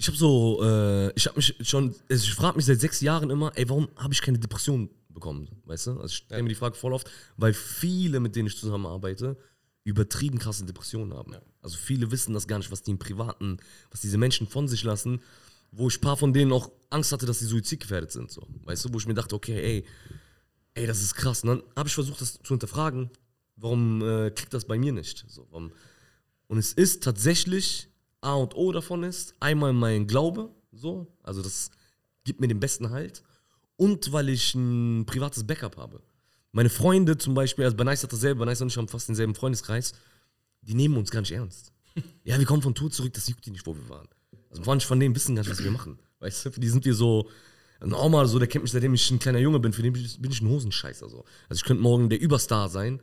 Ich 0.00 0.06
habe 0.06 0.16
so, 0.16 0.62
äh, 0.62 1.12
ich 1.14 1.26
habe 1.26 1.36
mich 1.36 1.54
schon, 1.60 1.94
also 2.10 2.24
ich 2.24 2.32
frage 2.32 2.56
mich 2.56 2.64
seit 2.64 2.80
sechs 2.80 3.02
Jahren 3.02 3.28
immer, 3.28 3.52
ey, 3.54 3.68
warum 3.68 3.86
habe 3.96 4.14
ich 4.14 4.22
keine 4.22 4.38
Depression 4.38 4.88
bekommen, 5.10 5.46
weißt 5.66 5.88
du? 5.88 5.90
Also 5.90 6.06
ich 6.06 6.14
stelle 6.14 6.42
mir 6.42 6.48
die 6.48 6.54
Frage 6.54 6.74
voll 6.74 6.94
oft, 6.94 7.10
weil 7.36 7.52
viele, 7.52 8.18
mit 8.18 8.34
denen 8.34 8.46
ich 8.46 8.56
zusammenarbeite, 8.56 9.36
übertrieben 9.84 10.38
krasse 10.38 10.64
Depressionen 10.64 11.12
haben. 11.12 11.34
Also 11.60 11.76
viele 11.76 12.10
wissen 12.10 12.32
das 12.32 12.48
gar 12.48 12.56
nicht, 12.56 12.72
was 12.72 12.80
die 12.80 12.92
im 12.92 12.98
Privaten, 12.98 13.58
was 13.90 14.00
diese 14.00 14.16
Menschen 14.16 14.46
von 14.46 14.68
sich 14.68 14.84
lassen, 14.84 15.20
wo 15.70 15.88
ich 15.88 15.98
ein 15.98 16.00
paar 16.00 16.16
von 16.16 16.32
denen 16.32 16.52
auch 16.52 16.70
Angst 16.88 17.12
hatte, 17.12 17.26
dass 17.26 17.40
sie 17.40 17.44
suizidgefährdet 17.44 18.10
sind, 18.10 18.30
so. 18.30 18.48
Weißt 18.64 18.86
du, 18.86 18.94
wo 18.94 18.96
ich 18.96 19.06
mir 19.06 19.12
dachte, 19.12 19.34
okay, 19.34 19.60
ey, 19.60 19.84
ey, 20.76 20.86
das 20.86 21.02
ist 21.02 21.14
krass. 21.14 21.42
Und 21.42 21.48
dann 21.48 21.62
habe 21.76 21.90
ich 21.90 21.94
versucht, 21.94 22.22
das 22.22 22.38
zu 22.42 22.54
hinterfragen, 22.54 23.10
warum 23.56 24.00
äh, 24.00 24.30
klickt 24.30 24.54
das 24.54 24.64
bei 24.64 24.78
mir 24.78 24.92
nicht? 24.92 25.26
So, 25.28 25.46
warum, 25.50 25.72
und 26.46 26.56
es 26.56 26.72
ist 26.72 27.02
tatsächlich, 27.02 27.89
A 28.20 28.34
und 28.34 28.54
O 28.54 28.72
davon 28.72 29.02
ist, 29.02 29.34
einmal 29.40 29.72
mein 29.72 30.06
Glaube, 30.06 30.50
so, 30.72 31.06
also 31.22 31.42
das 31.42 31.70
gibt 32.24 32.40
mir 32.40 32.48
den 32.48 32.60
besten 32.60 32.90
Halt. 32.90 33.22
Und 33.76 34.12
weil 34.12 34.28
ich 34.28 34.54
ein 34.54 35.06
privates 35.06 35.46
Backup 35.46 35.76
habe. 35.78 36.02
Meine 36.52 36.68
Freunde 36.68 37.16
zum 37.16 37.34
Beispiel, 37.34 37.64
also 37.64 37.76
Banais 37.76 38.02
hat 38.02 38.12
dasselbe, 38.12 38.40
Banais 38.40 38.60
und 38.60 38.68
ich 38.68 38.76
haben 38.76 38.88
fast 38.88 39.08
denselben 39.08 39.34
Freundeskreis, 39.34 39.92
die 40.62 40.74
nehmen 40.74 40.96
uns 40.96 41.10
gar 41.10 41.20
nicht 41.20 41.32
ernst. 41.32 41.72
Ja, 42.24 42.38
wir 42.38 42.46
kommen 42.46 42.62
von 42.62 42.74
Tour 42.74 42.90
zurück, 42.90 43.12
das 43.14 43.26
juckt 43.28 43.44
die 43.46 43.50
nicht, 43.50 43.66
wo 43.66 43.74
wir 43.74 43.88
waren. 43.88 44.06
Also 44.50 44.62
manche 44.64 44.86
von 44.86 45.00
denen 45.00 45.14
wissen 45.14 45.34
gar 45.34 45.42
nicht, 45.42 45.50
was 45.50 45.64
wir 45.64 45.70
machen. 45.70 45.98
Weißt 46.20 46.44
du, 46.44 46.52
für 46.52 46.60
die 46.60 46.68
sind 46.68 46.84
wir 46.84 46.94
so, 46.94 47.28
ein 47.80 47.94
Oma, 47.94 48.26
so, 48.26 48.38
der 48.38 48.46
kennt 48.46 48.62
mich, 48.62 48.72
seitdem 48.72 48.94
ich 48.94 49.10
ein 49.10 49.18
kleiner 49.18 49.38
Junge 49.38 49.58
bin, 49.58 49.72
für 49.72 49.82
den 49.82 49.92
bin 49.92 50.04
ich, 50.04 50.20
bin 50.20 50.30
ich 50.30 50.42
ein 50.42 50.48
Hosenscheißer. 50.48 51.08
So. 51.08 51.24
Also 51.48 51.60
ich 51.60 51.64
könnte 51.64 51.82
morgen 51.82 52.10
der 52.10 52.20
Überstar 52.20 52.68
sein, 52.68 53.00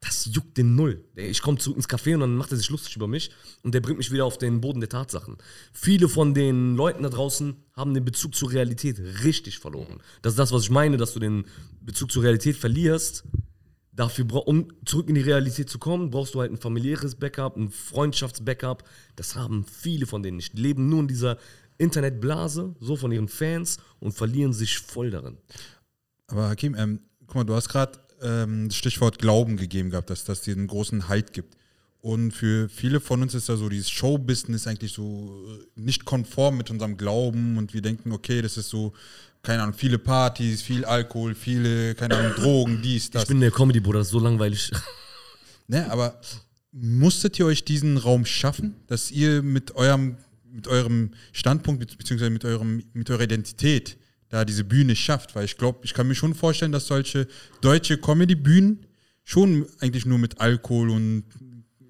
das 0.00 0.30
juckt 0.32 0.56
den 0.56 0.74
null. 0.74 1.04
Ich 1.14 1.42
komme 1.42 1.58
zurück 1.58 1.76
ins 1.76 1.88
Café 1.88 2.14
und 2.14 2.20
dann 2.20 2.36
macht 2.36 2.50
er 2.50 2.56
sich 2.56 2.70
lustig 2.70 2.96
über 2.96 3.06
mich 3.06 3.30
und 3.62 3.74
der 3.74 3.80
bringt 3.80 3.98
mich 3.98 4.10
wieder 4.10 4.24
auf 4.24 4.38
den 4.38 4.60
Boden 4.60 4.80
der 4.80 4.88
Tatsachen. 4.88 5.36
Viele 5.72 6.08
von 6.08 6.32
den 6.32 6.74
Leuten 6.74 7.02
da 7.02 7.10
draußen 7.10 7.56
haben 7.74 7.92
den 7.92 8.04
Bezug 8.04 8.34
zur 8.34 8.50
Realität 8.50 8.98
richtig 9.24 9.58
verloren. 9.58 10.00
Das 10.22 10.32
ist 10.32 10.38
das, 10.38 10.52
was 10.52 10.62
ich 10.62 10.70
meine, 10.70 10.96
dass 10.96 11.12
du 11.12 11.20
den 11.20 11.44
Bezug 11.80 12.10
zur 12.10 12.22
Realität 12.22 12.56
verlierst. 12.56 13.24
Dafür, 13.92 14.46
um 14.46 14.68
zurück 14.86 15.08
in 15.10 15.16
die 15.16 15.20
Realität 15.20 15.68
zu 15.68 15.78
kommen, 15.78 16.10
brauchst 16.10 16.34
du 16.34 16.40
halt 16.40 16.50
ein 16.50 16.56
familiäres 16.56 17.16
Backup, 17.16 17.56
ein 17.56 17.70
Freundschaftsbackup. 17.70 18.84
Das 19.16 19.36
haben 19.36 19.66
viele 19.66 20.06
von 20.06 20.22
denen 20.22 20.38
nicht. 20.38 20.56
Die 20.56 20.62
leben 20.62 20.88
nur 20.88 21.00
in 21.00 21.08
dieser 21.08 21.36
Internetblase, 21.76 22.74
so 22.80 22.96
von 22.96 23.12
ihren 23.12 23.28
Fans 23.28 23.78
und 23.98 24.12
verlieren 24.12 24.54
sich 24.54 24.78
voll 24.78 25.10
darin. 25.10 25.36
Aber 26.28 26.48
Hakim, 26.48 26.74
ähm, 26.76 27.00
guck 27.26 27.34
mal, 27.34 27.44
du 27.44 27.54
hast 27.54 27.68
gerade 27.68 27.98
ähm, 28.22 28.68
das 28.68 28.76
Stichwort 28.76 29.18
Glauben 29.18 29.56
gegeben 29.56 29.90
gehabt, 29.90 30.10
dass 30.10 30.24
das 30.24 30.42
dir 30.42 30.54
einen 30.54 30.66
großen 30.66 31.08
Halt 31.08 31.32
gibt. 31.32 31.56
Und 32.02 32.32
für 32.32 32.68
viele 32.70 32.98
von 32.98 33.20
uns 33.20 33.34
ist 33.34 33.48
da 33.50 33.56
so 33.56 33.68
dieses 33.68 33.90
Showbusiness 33.90 34.66
eigentlich 34.66 34.92
so 34.92 35.46
äh, 35.76 35.80
nicht 35.80 36.04
konform 36.04 36.56
mit 36.56 36.70
unserem 36.70 36.96
Glauben 36.96 37.58
und 37.58 37.74
wir 37.74 37.82
denken, 37.82 38.12
okay, 38.12 38.40
das 38.40 38.56
ist 38.56 38.70
so, 38.70 38.94
keine 39.42 39.62
Ahnung, 39.62 39.74
viele 39.74 39.98
Partys, 39.98 40.62
viel 40.62 40.84
Alkohol, 40.86 41.34
viele, 41.34 41.94
keine 41.94 42.16
Ahnung, 42.16 42.32
Drogen, 42.36 42.80
dies, 42.82 43.10
das. 43.10 43.24
Ich 43.24 43.28
bin 43.28 43.40
der 43.40 43.50
Comedy-Bruder, 43.50 44.02
so 44.04 44.18
langweilig. 44.18 44.70
Ne, 45.66 45.90
aber 45.90 46.20
musstet 46.72 47.38
ihr 47.38 47.46
euch 47.46 47.64
diesen 47.64 47.96
Raum 47.98 48.24
schaffen, 48.24 48.76
dass 48.86 49.10
ihr 49.10 49.42
mit 49.42 49.74
eurem, 49.76 50.16
mit 50.50 50.68
eurem 50.68 51.10
Standpunkt 51.32 51.80
be- 51.80 51.96
beziehungsweise 51.96 52.30
mit, 52.30 52.44
eurem, 52.44 52.82
mit 52.92 53.10
eurer 53.10 53.22
Identität 53.22 53.98
da 54.30 54.44
diese 54.44 54.64
Bühne 54.64 54.96
schafft? 54.96 55.34
Weil 55.34 55.44
ich 55.44 55.58
glaube, 55.58 55.80
ich 55.82 55.92
kann 55.92 56.08
mir 56.08 56.14
schon 56.14 56.34
vorstellen, 56.34 56.72
dass 56.72 56.86
solche 56.86 57.28
deutsche 57.60 57.98
Comedy-Bühnen 57.98 58.86
schon 59.24 59.66
eigentlich 59.80 60.06
nur 60.06 60.18
mit 60.18 60.40
Alkohol 60.40 60.90
und 60.90 61.24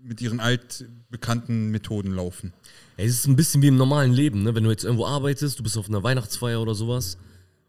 mit 0.03 0.21
ihren 0.21 0.41
altbekannten 0.41 1.71
Methoden 1.71 2.13
laufen. 2.13 2.53
Ja, 2.97 3.05
es 3.05 3.13
ist 3.13 3.29
ein 3.29 3.37
bisschen 3.37 3.63
wie 3.63 3.69
im 3.69 3.77
normalen 3.77 4.13
Leben, 4.13 4.43
ne? 4.43 4.55
Wenn 4.55 4.65
du 4.65 4.71
jetzt 4.71 4.85
irgendwo 4.85 5.07
arbeitest, 5.07 5.59
du 5.59 5.63
bist 5.63 5.79
auf 5.79 5.89
einer 5.89 6.03
Weihnachtsfeier 6.03 6.61
oder 6.61 6.75
sowas 6.75 7.17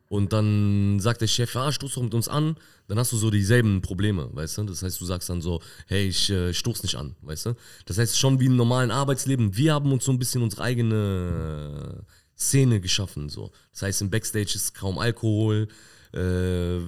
und 0.08 0.34
dann 0.34 1.00
sagt 1.00 1.22
der 1.22 1.28
Chef, 1.28 1.56
ah, 1.56 1.72
stoß 1.72 1.94
doch 1.94 2.04
mit 2.04 2.14
uns 2.14 2.28
an, 2.28 2.58
dann 2.88 3.00
hast 3.00 3.14
du 3.14 3.18
so 3.18 3.32
dieselben 3.32 3.82
Probleme, 3.82 4.28
weißt 4.34 4.58
du? 4.58 4.64
Das 4.64 4.84
heißt, 4.84 5.00
du 5.00 5.06
sagst 5.06 5.30
dann 5.30 5.42
so, 5.42 5.62
hey, 5.88 6.08
ich 6.08 6.30
äh, 6.30 6.54
stoß 6.54 6.84
nicht 6.84 6.96
an, 6.96 7.16
weißt 7.22 7.46
du? 7.46 7.56
Das 7.86 7.98
heißt, 7.98 8.20
schon 8.20 8.40
wie 8.42 8.48
im 8.48 8.58
normalen 8.58 8.92
Arbeitsleben, 8.92 9.56
wir 9.56 9.74
haben 9.74 9.90
uns 9.94 10.04
so 10.04 10.12
ein 10.12 10.20
bisschen 10.20 10.42
unsere 10.42 10.64
eigene 10.64 12.04
Szene 12.42 12.82
geschaffen, 12.82 13.30
so. 13.30 13.52
Das 13.72 13.84
heißt, 13.84 14.02
im 14.02 14.10
Backstage 14.10 14.54
ist 14.56 14.74
kaum 14.74 14.98
Alkohol, 14.98 15.68
äh, 16.14 16.80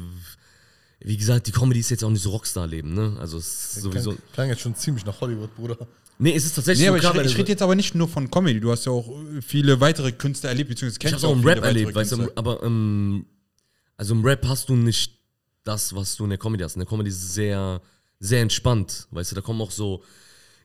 wie 1.06 1.18
gesagt, 1.18 1.48
die 1.48 1.52
Comedy 1.52 1.80
ist 1.80 1.90
jetzt 1.90 2.04
auch 2.04 2.10
nicht 2.10 2.24
so 2.24 2.32
Rockstar-Leben, 2.32 2.94
ne? 2.94 3.16
Also 3.20 3.38
es 3.38 3.76
ist 3.76 3.82
sowieso. 3.82 4.12
Klang, 4.12 4.22
klang 4.34 4.50
jetzt 4.50 4.62
schon 4.62 4.76
ziemlich 4.76 5.06
nach 5.06 5.20
Hollywood, 5.22 5.54
Bruder. 5.56 5.78
Nee, 6.18 6.36
es 6.36 6.46
ist 6.46 6.56
tatsächlich 6.56 6.90
Nee, 6.90 7.00
so 7.00 7.08
aber 7.08 7.24
ich, 7.24 7.32
ich 7.32 7.38
rede 7.38 7.50
jetzt 7.50 7.62
aber 7.62 7.76
nicht 7.76 7.96
nur 7.96 8.08
von 8.08 8.30
Comedy. 8.30 8.60
Du 8.60 8.72
hast 8.72 8.86
ja 8.86 8.92
auch 8.92 9.10
viele 9.42 9.80
weitere 9.80 10.12
Künstler 10.12 10.50
erlebt, 10.50 10.70
beziehungsweise 10.70 10.96
Ich 10.96 11.00
kennst 11.00 11.14
hab's 11.16 11.22
du 11.24 11.28
auch 11.28 11.34
im 11.34 11.44
Rap 11.44 11.64
erlebt, 11.64 11.94
weißt 11.94 12.14
du, 12.14 12.32
aber 12.36 12.64
ähm, 12.64 13.26
also 13.98 14.14
im 14.14 14.24
Rap 14.24 14.46
hast 14.48 14.70
du 14.70 14.76
nicht 14.76 15.20
das, 15.64 15.94
was 15.96 16.16
du 16.16 16.24
in 16.24 16.30
der 16.30 16.40
Comedy 16.40 16.64
hast. 16.64 16.76
In 16.76 16.80
der 16.80 16.88
Comedy 16.88 17.10
ist 17.10 17.24
es 17.24 17.34
sehr, 17.34 17.82
sehr 18.20 18.42
entspannt, 18.42 19.08
weißt 19.12 19.32
du, 19.32 19.36
da 19.36 19.42
kommen 19.42 19.62
auch 19.62 19.72
so 19.72 20.04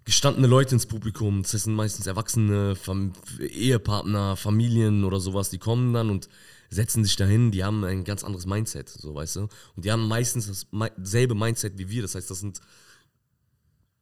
gestandene 0.08 0.46
Leute 0.46 0.74
ins 0.74 0.86
Publikum, 0.86 1.42
das 1.42 1.50
sind 1.50 1.74
meistens 1.74 2.06
erwachsene 2.06 2.74
Fam 2.76 3.12
Ehepartner, 3.38 4.36
Familien 4.36 5.04
oder 5.04 5.20
sowas, 5.20 5.50
die 5.50 5.58
kommen 5.58 5.92
dann 5.92 6.08
und 6.08 6.30
setzen 6.70 7.04
sich 7.04 7.14
dahin, 7.16 7.50
die 7.50 7.62
haben 7.62 7.84
ein 7.84 8.04
ganz 8.04 8.24
anderes 8.24 8.46
Mindset, 8.46 8.88
so 8.88 9.14
weißt 9.14 9.36
du, 9.36 9.40
und 9.76 9.84
die 9.84 9.92
haben 9.92 10.08
meistens 10.08 10.46
das 10.46 10.66
mei- 10.70 10.92
selbe 11.02 11.34
Mindset 11.34 11.76
wie 11.76 11.90
wir, 11.90 12.00
das 12.00 12.14
heißt, 12.14 12.30
das 12.30 12.40
sind 12.40 12.60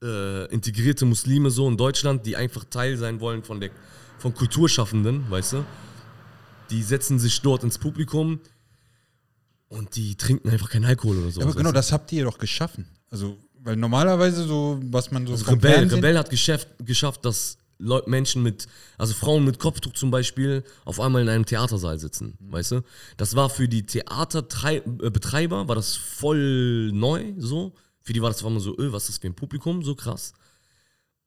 äh, 0.00 0.46
integrierte 0.52 1.06
Muslime 1.06 1.50
so 1.50 1.68
in 1.68 1.76
Deutschland, 1.76 2.24
die 2.24 2.36
einfach 2.36 2.62
Teil 2.64 2.96
sein 2.96 3.18
wollen 3.20 3.42
von 3.42 3.60
der 3.60 3.70
von 4.18 4.32
Kulturschaffenden, 4.32 5.28
weißt 5.28 5.54
du? 5.54 5.64
Die 6.70 6.82
setzen 6.84 7.18
sich 7.18 7.40
dort 7.42 7.64
ins 7.64 7.78
Publikum 7.78 8.38
und 9.68 9.96
die 9.96 10.14
trinken 10.14 10.50
einfach 10.50 10.70
keinen 10.70 10.84
Alkohol 10.84 11.18
oder 11.18 11.30
so. 11.32 11.40
Ja, 11.40 11.46
aber 11.46 11.56
genau, 11.56 11.72
das 11.72 11.90
habt 11.90 12.12
ihr 12.12 12.24
doch 12.24 12.38
geschaffen. 12.38 12.86
Also, 13.10 13.36
weil 13.66 13.76
normalerweise 13.76 14.44
so, 14.44 14.79
was 14.85 15.11
man 15.11 15.26
so 15.26 15.33
also 15.33 15.50
Rebell, 15.50 15.88
Rebell 15.88 16.16
hat 16.16 16.31
geschafft, 16.31 16.68
geschafft, 16.79 17.24
dass 17.24 17.59
Leute, 17.79 18.09
Menschen 18.09 18.44
mit, 18.44 18.68
also 18.96 19.12
Frauen 19.12 19.44
mit 19.44 19.59
Kopftuch 19.59 19.92
zum 19.92 20.12
Beispiel, 20.12 20.62
auf 20.85 21.00
einmal 21.00 21.22
in 21.22 21.29
einem 21.29 21.44
Theatersaal 21.44 21.98
sitzen, 21.98 22.38
weißt 22.38 22.70
du? 22.70 22.83
Das 23.16 23.35
war 23.35 23.50
für 23.50 23.68
die 23.68 23.85
Theaterbetreiber, 23.85 25.66
war 25.66 25.74
das 25.74 25.96
voll 25.96 26.92
neu, 26.92 27.35
so. 27.38 27.74
Für 28.02 28.12
die 28.12 28.22
war 28.22 28.31
das 28.31 28.38
auf 28.40 28.46
einmal 28.46 28.62
so, 28.62 28.79
öh, 28.79 28.92
was 28.92 29.02
ist 29.02 29.09
das 29.09 29.18
für 29.18 29.26
ein 29.26 29.35
Publikum, 29.35 29.83
so 29.83 29.96
krass. 29.96 30.33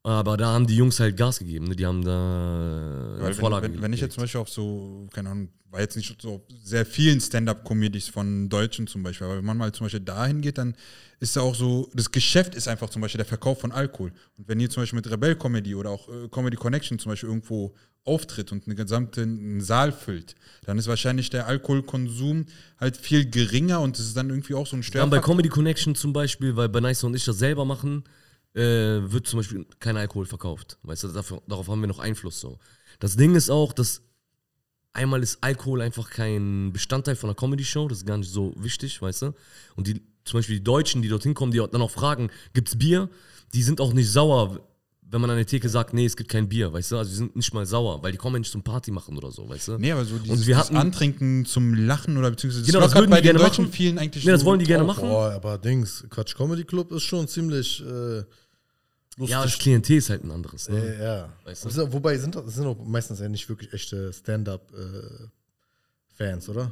Aber 0.02 0.38
da 0.38 0.46
haben 0.46 0.66
die 0.66 0.76
Jungs 0.76 0.98
halt 0.98 1.16
Gas 1.16 1.40
gegeben, 1.40 1.66
ne? 1.66 1.76
die 1.76 1.84
haben 1.84 2.02
da 2.02 3.16
eine 3.16 3.22
Weil 3.22 3.34
Vorlage 3.34 3.66
wenn, 3.66 3.74
wenn, 3.74 3.82
wenn 3.82 3.92
ich 3.92 4.00
jetzt 4.00 4.14
zum 4.14 4.22
Beispiel 4.22 4.40
auf 4.40 4.48
so, 4.48 5.06
keine 5.12 5.28
Ahnung, 5.28 5.50
war 5.70 5.80
jetzt 5.80 5.96
nicht 5.96 6.20
so 6.20 6.44
sehr 6.64 6.86
vielen 6.86 7.20
Stand-Up-Comedies 7.20 8.08
von 8.08 8.48
Deutschen 8.48 8.86
zum 8.86 9.02
Beispiel, 9.02 9.26
aber 9.26 9.36
wenn 9.36 9.44
man 9.44 9.58
mal 9.58 9.72
zum 9.72 9.84
Beispiel 9.84 10.00
dahin 10.00 10.40
geht, 10.40 10.58
dann 10.58 10.74
ist 11.20 11.36
da 11.36 11.42
auch 11.42 11.54
so, 11.54 11.90
das 11.94 12.10
Geschäft 12.10 12.54
ist 12.54 12.66
einfach 12.66 12.88
zum 12.88 13.02
Beispiel 13.02 13.18
der 13.18 13.26
Verkauf 13.26 13.60
von 13.60 13.72
Alkohol. 13.72 14.12
Und 14.38 14.48
wenn 14.48 14.58
ihr 14.58 14.70
zum 14.70 14.82
Beispiel 14.82 14.96
mit 14.96 15.10
Rebell 15.10 15.36
Comedy 15.36 15.74
oder 15.74 15.90
auch 15.90 16.08
äh, 16.08 16.28
Comedy 16.28 16.56
Connection 16.56 16.98
zum 16.98 17.12
Beispiel 17.12 17.28
irgendwo 17.28 17.74
auftritt 18.04 18.50
und 18.52 18.66
einen 18.66 18.76
gesamten 18.76 19.60
Saal 19.60 19.92
füllt, 19.92 20.34
dann 20.64 20.78
ist 20.78 20.88
wahrscheinlich 20.88 21.28
der 21.28 21.46
Alkoholkonsum 21.46 22.46
halt 22.78 22.96
viel 22.96 23.28
geringer 23.28 23.80
und 23.80 23.98
es 23.98 24.06
ist 24.06 24.16
dann 24.16 24.30
irgendwie 24.30 24.54
auch 24.54 24.66
so 24.66 24.76
ein 24.76 24.82
Wir 24.82 25.02
haben 25.02 25.10
bei 25.10 25.18
Störfaktor. 25.18 25.34
Comedy 25.34 25.48
Connection 25.50 25.94
zum 25.94 26.14
Beispiel, 26.14 26.56
weil 26.56 26.70
bei 26.70 26.80
Nice 26.80 27.04
und 27.04 27.14
ich 27.14 27.24
das 27.26 27.38
selber 27.38 27.66
machen, 27.66 28.04
äh, 28.54 28.60
wird 28.60 29.26
zum 29.26 29.38
Beispiel 29.38 29.66
kein 29.78 29.96
Alkohol 29.96 30.26
verkauft. 30.26 30.78
Weißt 30.82 31.04
du, 31.04 31.08
dafür, 31.08 31.42
darauf 31.46 31.68
haben 31.68 31.80
wir 31.80 31.88
noch 31.88 31.98
Einfluss 31.98 32.40
so. 32.40 32.58
Das 32.98 33.16
Ding 33.16 33.34
ist 33.34 33.50
auch, 33.50 33.72
dass 33.72 34.02
einmal 34.92 35.22
ist 35.22 35.38
Alkohol 35.42 35.82
einfach 35.82 36.10
kein 36.10 36.72
Bestandteil 36.72 37.16
von 37.16 37.30
einer 37.30 37.36
Comedy-Show, 37.36 37.88
das 37.88 37.98
ist 37.98 38.06
gar 38.06 38.18
nicht 38.18 38.30
so 38.30 38.52
wichtig, 38.56 39.00
weißt 39.00 39.22
du? 39.22 39.34
Und 39.76 39.86
die, 39.86 40.02
zum 40.24 40.38
Beispiel 40.38 40.56
die 40.56 40.64
Deutschen, 40.64 41.02
die 41.02 41.08
dorthin 41.08 41.34
kommen, 41.34 41.52
die 41.52 41.58
dann 41.58 41.82
auch 41.82 41.90
fragen, 41.90 42.30
gibt's 42.52 42.76
Bier? 42.76 43.08
Die 43.54 43.62
sind 43.62 43.80
auch 43.80 43.92
nicht 43.92 44.10
sauer, 44.10 44.60
wenn 45.12 45.20
man 45.20 45.30
an 45.30 45.36
der 45.36 45.46
Theke 45.46 45.68
sagt, 45.68 45.92
nee, 45.92 46.04
es 46.06 46.16
gibt 46.16 46.30
kein 46.30 46.48
Bier, 46.48 46.72
weißt 46.72 46.92
du? 46.92 46.98
Also 46.98 47.10
die 47.10 47.16
sind 47.16 47.34
nicht 47.34 47.52
mal 47.52 47.66
sauer, 47.66 48.00
weil 48.02 48.12
die 48.12 48.18
kommen 48.18 48.36
ja 48.36 48.40
nicht 48.40 48.52
zum 48.52 48.62
Party 48.62 48.92
machen 48.92 49.16
oder 49.18 49.32
so, 49.32 49.48
weißt 49.48 49.68
du? 49.68 49.78
Nee, 49.78 49.90
aber 49.92 50.04
so 50.04 50.16
dieses, 50.18 50.46
wir 50.46 50.54
das 50.54 50.66
hatten- 50.66 50.76
Antrinken 50.76 51.44
zum 51.46 51.74
Lachen 51.74 52.16
oder 52.16 52.30
beziehungsweise 52.30 52.64
Genau, 52.64 52.78
das 52.80 52.94
würden 52.94 53.10
bei 53.10 53.20
die 53.20 53.26
den 53.28 53.36
gerne 53.36 53.48
Deutschen 53.48 53.64
machen. 53.64 53.72
vielen 53.74 53.98
eigentlich 53.98 54.24
Nee, 54.24 54.30
das 54.30 54.44
wollen 54.44 54.60
die 54.60 54.66
gerne 54.66 54.84
machen. 54.84 55.08
Boah, 55.08 55.32
aber 55.32 55.58
Dings, 55.58 56.04
Quatsch 56.10 56.36
Comedy 56.36 56.62
Club 56.64 56.92
ist 56.92 57.02
schon 57.02 57.26
ziemlich 57.26 57.80
äh, 57.80 58.18
lustig. 59.16 59.30
Ja, 59.30 59.42
das 59.42 59.58
Klientel 59.58 59.96
ist 59.96 60.10
halt 60.10 60.22
ein 60.24 60.30
anderes. 60.30 60.68
Ne? 60.68 60.96
Ja, 60.98 61.04
ja. 61.16 61.28
Weißt 61.44 61.64
du? 61.64 61.92
Wobei 61.92 62.16
sind 62.16 62.36
das 62.36 62.54
sind 62.54 62.66
auch 62.66 62.78
meistens 62.84 63.18
ja 63.18 63.28
nicht 63.28 63.48
wirklich 63.48 63.72
echte 63.72 64.12
Stand-up-Fans, 64.12 66.48
oder? 66.48 66.70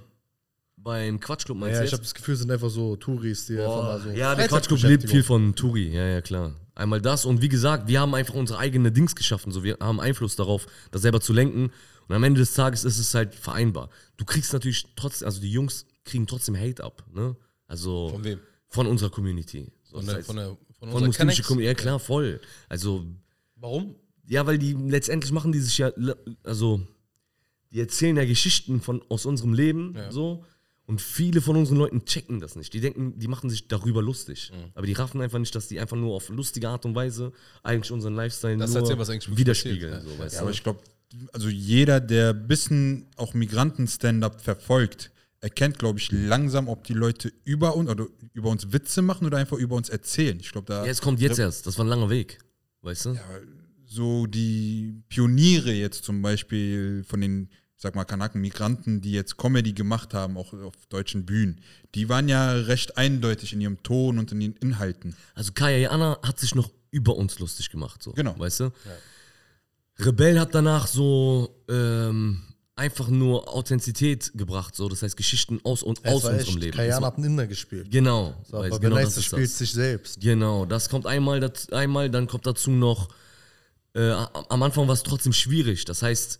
Beim 0.82 1.18
Quatschclub 1.20 1.58
meinst 1.58 1.74
Ja, 1.74 1.80
du 1.80 1.84
ich 1.84 1.90
jetzt? 1.90 1.98
habe 1.98 2.02
das 2.04 2.14
Gefühl, 2.14 2.34
es 2.34 2.40
sind 2.40 2.50
einfach 2.50 2.70
so 2.70 2.96
Touris, 2.96 3.46
die 3.46 3.58
einfach 3.58 3.82
mal 3.82 4.00
so. 4.00 4.10
ja, 4.10 4.34
der 4.34 4.48
Quatschclub 4.48 4.80
lebt 4.82 5.08
viel 5.10 5.22
von 5.22 5.54
Turi, 5.54 5.88
ja, 5.94 6.06
ja, 6.06 6.20
klar. 6.20 6.54
Einmal 6.74 7.00
das 7.00 7.24
und 7.24 7.42
wie 7.42 7.48
gesagt, 7.48 7.88
wir 7.88 8.00
haben 8.00 8.14
einfach 8.14 8.34
unsere 8.34 8.58
eigene 8.60 8.92
Dings 8.92 9.14
geschaffen, 9.16 9.50
so 9.52 9.64
wir 9.64 9.76
haben 9.80 10.00
Einfluss 10.00 10.36
darauf, 10.36 10.66
das 10.92 11.02
selber 11.02 11.20
zu 11.20 11.32
lenken 11.32 11.70
und 12.06 12.14
am 12.14 12.22
Ende 12.22 12.40
des 12.40 12.54
Tages 12.54 12.84
ist 12.84 12.98
es 12.98 13.12
halt 13.14 13.34
vereinbar. 13.34 13.90
Du 14.16 14.24
kriegst 14.24 14.52
natürlich 14.52 14.86
trotzdem, 14.94 15.26
also 15.26 15.40
die 15.40 15.50
Jungs 15.50 15.86
kriegen 16.04 16.26
trotzdem 16.26 16.56
Hate 16.56 16.82
ab, 16.84 17.04
ne? 17.12 17.36
Also 17.66 18.08
Von 18.10 18.24
wem? 18.24 18.38
von 18.68 18.86
unserer 18.86 19.10
Community. 19.10 19.70
Von 19.90 20.06
der, 20.06 20.22
von 20.22 20.36
der, 20.36 20.46
von 20.46 20.56
von 20.78 20.88
unserer 20.90 21.06
muslimischer? 21.08 21.42
Community, 21.42 21.66
ja 21.68 21.74
klar, 21.74 21.98
voll. 21.98 22.40
Also 22.68 23.04
Warum? 23.56 23.96
ja, 24.26 24.46
weil 24.46 24.58
die 24.58 24.72
letztendlich 24.74 25.32
machen 25.32 25.50
die 25.52 25.58
sich 25.60 25.76
ja, 25.78 25.90
also 26.44 26.80
die 27.72 27.80
erzählen 27.80 28.16
ja 28.16 28.24
Geschichten 28.24 28.80
von 28.80 29.02
aus 29.10 29.26
unserem 29.26 29.52
Leben 29.52 29.94
Ja. 29.96 30.12
so 30.12 30.44
und 30.88 31.00
viele 31.00 31.40
von 31.40 31.54
unseren 31.54 31.76
Leuten 31.78 32.04
checken 32.04 32.40
das 32.40 32.56
nicht. 32.56 32.72
Die 32.72 32.80
denken, 32.80 33.18
die 33.18 33.28
machen 33.28 33.48
sich 33.50 33.68
darüber 33.68 34.02
lustig, 34.02 34.50
Mhm. 34.52 34.70
aber 34.74 34.86
die 34.86 34.94
raffen 34.94 35.20
einfach 35.20 35.38
nicht, 35.38 35.54
dass 35.54 35.68
die 35.68 35.78
einfach 35.78 35.96
nur 35.96 36.14
auf 36.16 36.28
lustige 36.30 36.68
Art 36.68 36.84
und 36.84 36.94
Weise 36.96 37.32
eigentlich 37.62 37.92
unseren 37.92 38.14
Lifestyle 38.16 38.56
Das 38.56 38.70
nur 38.70 38.80
erzählen, 38.80 38.98
was 38.98 39.10
eigentlich 39.10 39.36
widerspiegeln. 39.36 39.92
passiert, 39.92 40.10
ja. 40.10 40.16
So, 40.16 40.22
weißt 40.24 40.34
Ja, 40.34 40.40
du? 40.40 40.44
aber 40.46 40.50
ich 40.52 40.62
glaube, 40.64 40.80
also 41.32 41.48
jeder, 41.48 42.00
der 42.00 42.30
ein 42.30 42.48
bisschen 42.48 43.06
auch 43.16 43.32
Migranten-Stand-up 43.34 44.40
verfolgt, 44.40 45.10
erkennt, 45.40 45.78
glaube 45.78 45.98
ich, 46.00 46.10
langsam, 46.10 46.68
ob 46.68 46.82
die 46.84 46.94
Leute 46.94 47.32
über 47.44 47.76
uns 47.76 47.88
oder 47.88 48.06
über 48.32 48.50
uns 48.50 48.72
Witze 48.72 49.02
machen 49.02 49.26
oder 49.26 49.38
einfach 49.38 49.56
über 49.56 49.76
uns 49.76 49.88
erzählen. 49.88 50.38
Ich 50.40 50.50
glaube, 50.50 50.66
da 50.66 50.84
ja, 50.84 50.90
es 50.90 51.00
kommt 51.00 51.20
jetzt 51.20 51.38
erst. 51.38 51.66
Das 51.66 51.78
war 51.78 51.84
ein 51.84 51.88
langer 51.88 52.10
Weg, 52.10 52.38
weißt 52.82 53.04
du? 53.06 53.18
so 53.90 54.26
die 54.26 55.02
Pioniere 55.08 55.72
jetzt 55.72 56.04
zum 56.04 56.20
Beispiel 56.22 57.04
von 57.04 57.20
den, 57.22 57.48
sag 57.80 57.94
mal, 57.94 58.04
Kanaken, 58.04 58.40
Migranten, 58.40 59.00
die 59.00 59.12
jetzt 59.12 59.36
Comedy 59.38 59.72
gemacht 59.72 60.12
haben, 60.12 60.36
auch 60.36 60.52
auf 60.52 60.74
deutschen 60.88 61.24
Bühnen, 61.24 61.60
die 61.94 62.08
waren 62.08 62.28
ja 62.28 62.50
recht 62.52 62.98
eindeutig 62.98 63.52
in 63.52 63.60
ihrem 63.60 63.82
Ton 63.84 64.18
und 64.18 64.32
in 64.32 64.40
den 64.40 64.52
Inhalten. 64.54 65.14
Also 65.34 65.52
Kaya 65.52 65.78
Jana 65.78 66.18
hat 66.22 66.40
sich 66.40 66.54
noch 66.56 66.70
über 66.90 67.16
uns 67.16 67.38
lustig 67.38 67.70
gemacht, 67.70 68.02
so. 68.02 68.12
Genau. 68.12 68.34
Weißt 68.38 68.60
du? 68.60 68.72
Rebell 70.00 70.38
hat 70.40 70.54
danach 70.54 70.86
so 70.88 71.54
ähm, 71.68 72.42
einfach 72.76 73.08
nur 73.08 73.52
Authentizität 73.52 74.32
gebracht, 74.34 74.74
so. 74.74 74.88
Das 74.88 75.02
heißt 75.02 75.16
Geschichten 75.16 75.60
aus 75.64 75.82
und 75.84 76.00
Es 76.02 76.12
aus 76.12 76.24
war 76.24 76.32
unserem 76.32 76.54
echt, 76.56 76.62
Leben. 76.64 76.76
Das 76.76 77.00
war- 77.00 77.06
hat 77.08 77.16
einen 77.16 77.24
Inder 77.26 77.46
gespielt. 77.46 77.90
Genau. 77.90 78.34
So, 78.48 78.56
aber 78.58 78.68
genau 78.70 78.96
genau 78.96 78.96
das 79.08 79.24
spielt 79.24 79.44
das. 79.44 79.58
sich 79.58 79.72
selbst. 79.72 80.20
Genau, 80.20 80.64
das 80.66 80.88
kommt 80.88 81.06
einmal, 81.06 81.38
das, 81.40 81.70
einmal, 81.70 82.10
dann 82.10 82.26
kommt 82.26 82.44
dazu 82.46 82.70
noch, 82.70 83.08
äh, 83.94 84.10
am 84.10 84.62
Anfang 84.62 84.86
war 84.88 84.94
es 84.94 85.02
trotzdem 85.04 85.32
schwierig. 85.32 85.84
Das 85.84 86.02
heißt, 86.02 86.38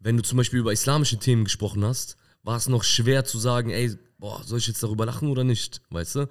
wenn 0.00 0.16
du 0.16 0.22
zum 0.22 0.38
Beispiel 0.38 0.58
über 0.58 0.72
islamische 0.72 1.18
Themen 1.18 1.44
gesprochen 1.44 1.84
hast, 1.84 2.16
war 2.42 2.56
es 2.56 2.68
noch 2.68 2.84
schwer 2.84 3.24
zu 3.24 3.38
sagen, 3.38 3.70
ey, 3.70 3.96
boah, 4.18 4.42
soll 4.44 4.58
ich 4.58 4.66
jetzt 4.66 4.82
darüber 4.82 5.06
lachen 5.06 5.28
oder 5.28 5.44
nicht, 5.44 5.82
weißt 5.90 6.16
du? 6.16 6.28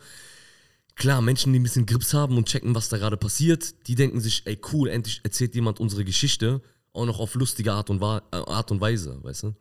Klar, 0.95 1.21
Menschen, 1.21 1.53
die 1.53 1.59
ein 1.59 1.63
bisschen 1.63 1.85
Grips 1.85 2.13
haben 2.13 2.35
und 2.35 2.49
checken, 2.49 2.75
was 2.75 2.89
da 2.89 2.97
gerade 2.97 3.15
passiert, 3.15 3.87
die 3.87 3.95
denken 3.95 4.19
sich, 4.19 4.45
ey, 4.45 4.59
cool, 4.73 4.89
endlich 4.89 5.21
erzählt 5.23 5.55
jemand 5.55 5.79
unsere 5.79 6.03
Geschichte, 6.03 6.61
auch 6.91 7.05
noch 7.05 7.19
auf 7.19 7.35
lustige 7.35 7.71
Art 7.71 7.89
und, 7.89 8.01
äh, 8.01 8.19
Art 8.31 8.71
und 8.71 8.81
Weise, 8.81 9.23
weißt 9.23 9.43
du? 9.43 9.55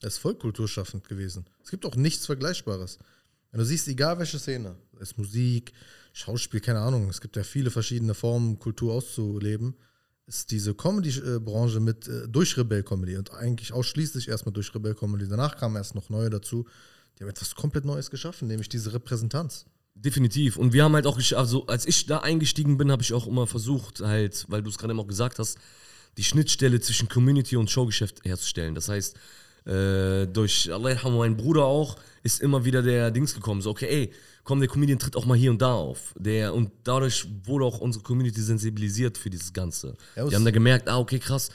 Er 0.00 0.08
ist 0.08 0.18
voll 0.18 0.34
kulturschaffend 0.34 1.08
gewesen. 1.08 1.46
Es 1.62 1.70
gibt 1.70 1.86
auch 1.86 1.96
nichts 1.96 2.26
Vergleichbares. 2.26 2.98
Wenn 3.50 3.60
du 3.60 3.64
siehst, 3.64 3.88
egal 3.88 4.18
welche 4.18 4.38
Szene, 4.38 4.76
es 5.00 5.16
Musik, 5.16 5.72
Schauspiel, 6.12 6.60
keine 6.60 6.80
Ahnung, 6.80 7.08
es 7.08 7.20
gibt 7.20 7.36
ja 7.36 7.42
viele 7.42 7.70
verschiedene 7.70 8.14
Formen, 8.14 8.58
Kultur 8.58 8.94
auszuleben, 8.94 9.74
ist 10.28 10.50
diese 10.50 10.74
Comedy-Branche 10.74 11.80
mit 11.80 12.06
äh, 12.06 12.28
durch 12.28 12.56
Rebell-Comedy 12.56 13.16
und 13.16 13.32
eigentlich 13.32 13.72
ausschließlich 13.72 14.28
erstmal 14.28 14.52
durch 14.52 14.74
Rebell-Comedy. 14.74 15.26
Danach 15.26 15.56
kamen 15.56 15.76
erst 15.76 15.94
noch 15.94 16.10
neue 16.10 16.30
dazu. 16.30 16.66
Die 17.18 17.24
haben 17.24 17.30
etwas 17.30 17.54
komplett 17.54 17.84
Neues 17.84 18.10
geschaffen, 18.10 18.46
nämlich 18.46 18.68
diese 18.68 18.92
Repräsentanz. 18.92 19.64
Definitiv. 19.94 20.56
Und 20.56 20.72
wir 20.72 20.84
haben 20.84 20.94
halt 20.94 21.06
auch, 21.06 21.18
also 21.34 21.66
als 21.66 21.86
ich 21.86 22.06
da 22.06 22.18
eingestiegen 22.18 22.76
bin, 22.76 22.92
habe 22.92 23.02
ich 23.02 23.12
auch 23.12 23.26
immer 23.26 23.46
versucht, 23.46 24.00
halt, 24.00 24.44
weil 24.48 24.62
du 24.62 24.70
es 24.70 24.78
gerade 24.78 24.92
eben 24.92 25.00
auch 25.00 25.08
gesagt 25.08 25.38
hast, 25.38 25.58
die 26.16 26.24
Schnittstelle 26.24 26.80
zwischen 26.80 27.08
Community 27.08 27.56
und 27.56 27.70
Showgeschäft 27.70 28.24
herzustellen. 28.24 28.74
Das 28.74 28.88
heißt, 28.88 29.16
äh, 29.68 30.26
durch 30.26 30.72
Allah 30.72 30.90
yarhamu, 30.90 31.18
mein 31.18 31.36
Bruder 31.36 31.64
auch, 31.64 31.96
ist 32.22 32.40
immer 32.40 32.64
wieder 32.64 32.82
der 32.82 33.10
Dings 33.10 33.34
gekommen. 33.34 33.60
So, 33.60 33.70
okay, 33.70 33.86
ey, 33.86 34.12
komm, 34.44 34.60
der 34.60 34.68
Comedian 34.68 34.98
tritt 34.98 35.14
auch 35.14 35.26
mal 35.26 35.36
hier 35.36 35.50
und 35.50 35.60
da 35.60 35.74
auf. 35.74 36.14
Der, 36.18 36.54
und 36.54 36.70
dadurch 36.84 37.26
wurde 37.44 37.66
auch 37.66 37.78
unsere 37.80 38.02
Community 38.02 38.40
sensibilisiert 38.40 39.18
für 39.18 39.30
dieses 39.30 39.52
Ganze. 39.52 39.96
Ja, 40.16 40.26
die 40.26 40.34
haben 40.34 40.44
da 40.44 40.50
gemerkt, 40.50 40.88
ah, 40.88 40.98
okay, 40.98 41.18
krass. 41.18 41.50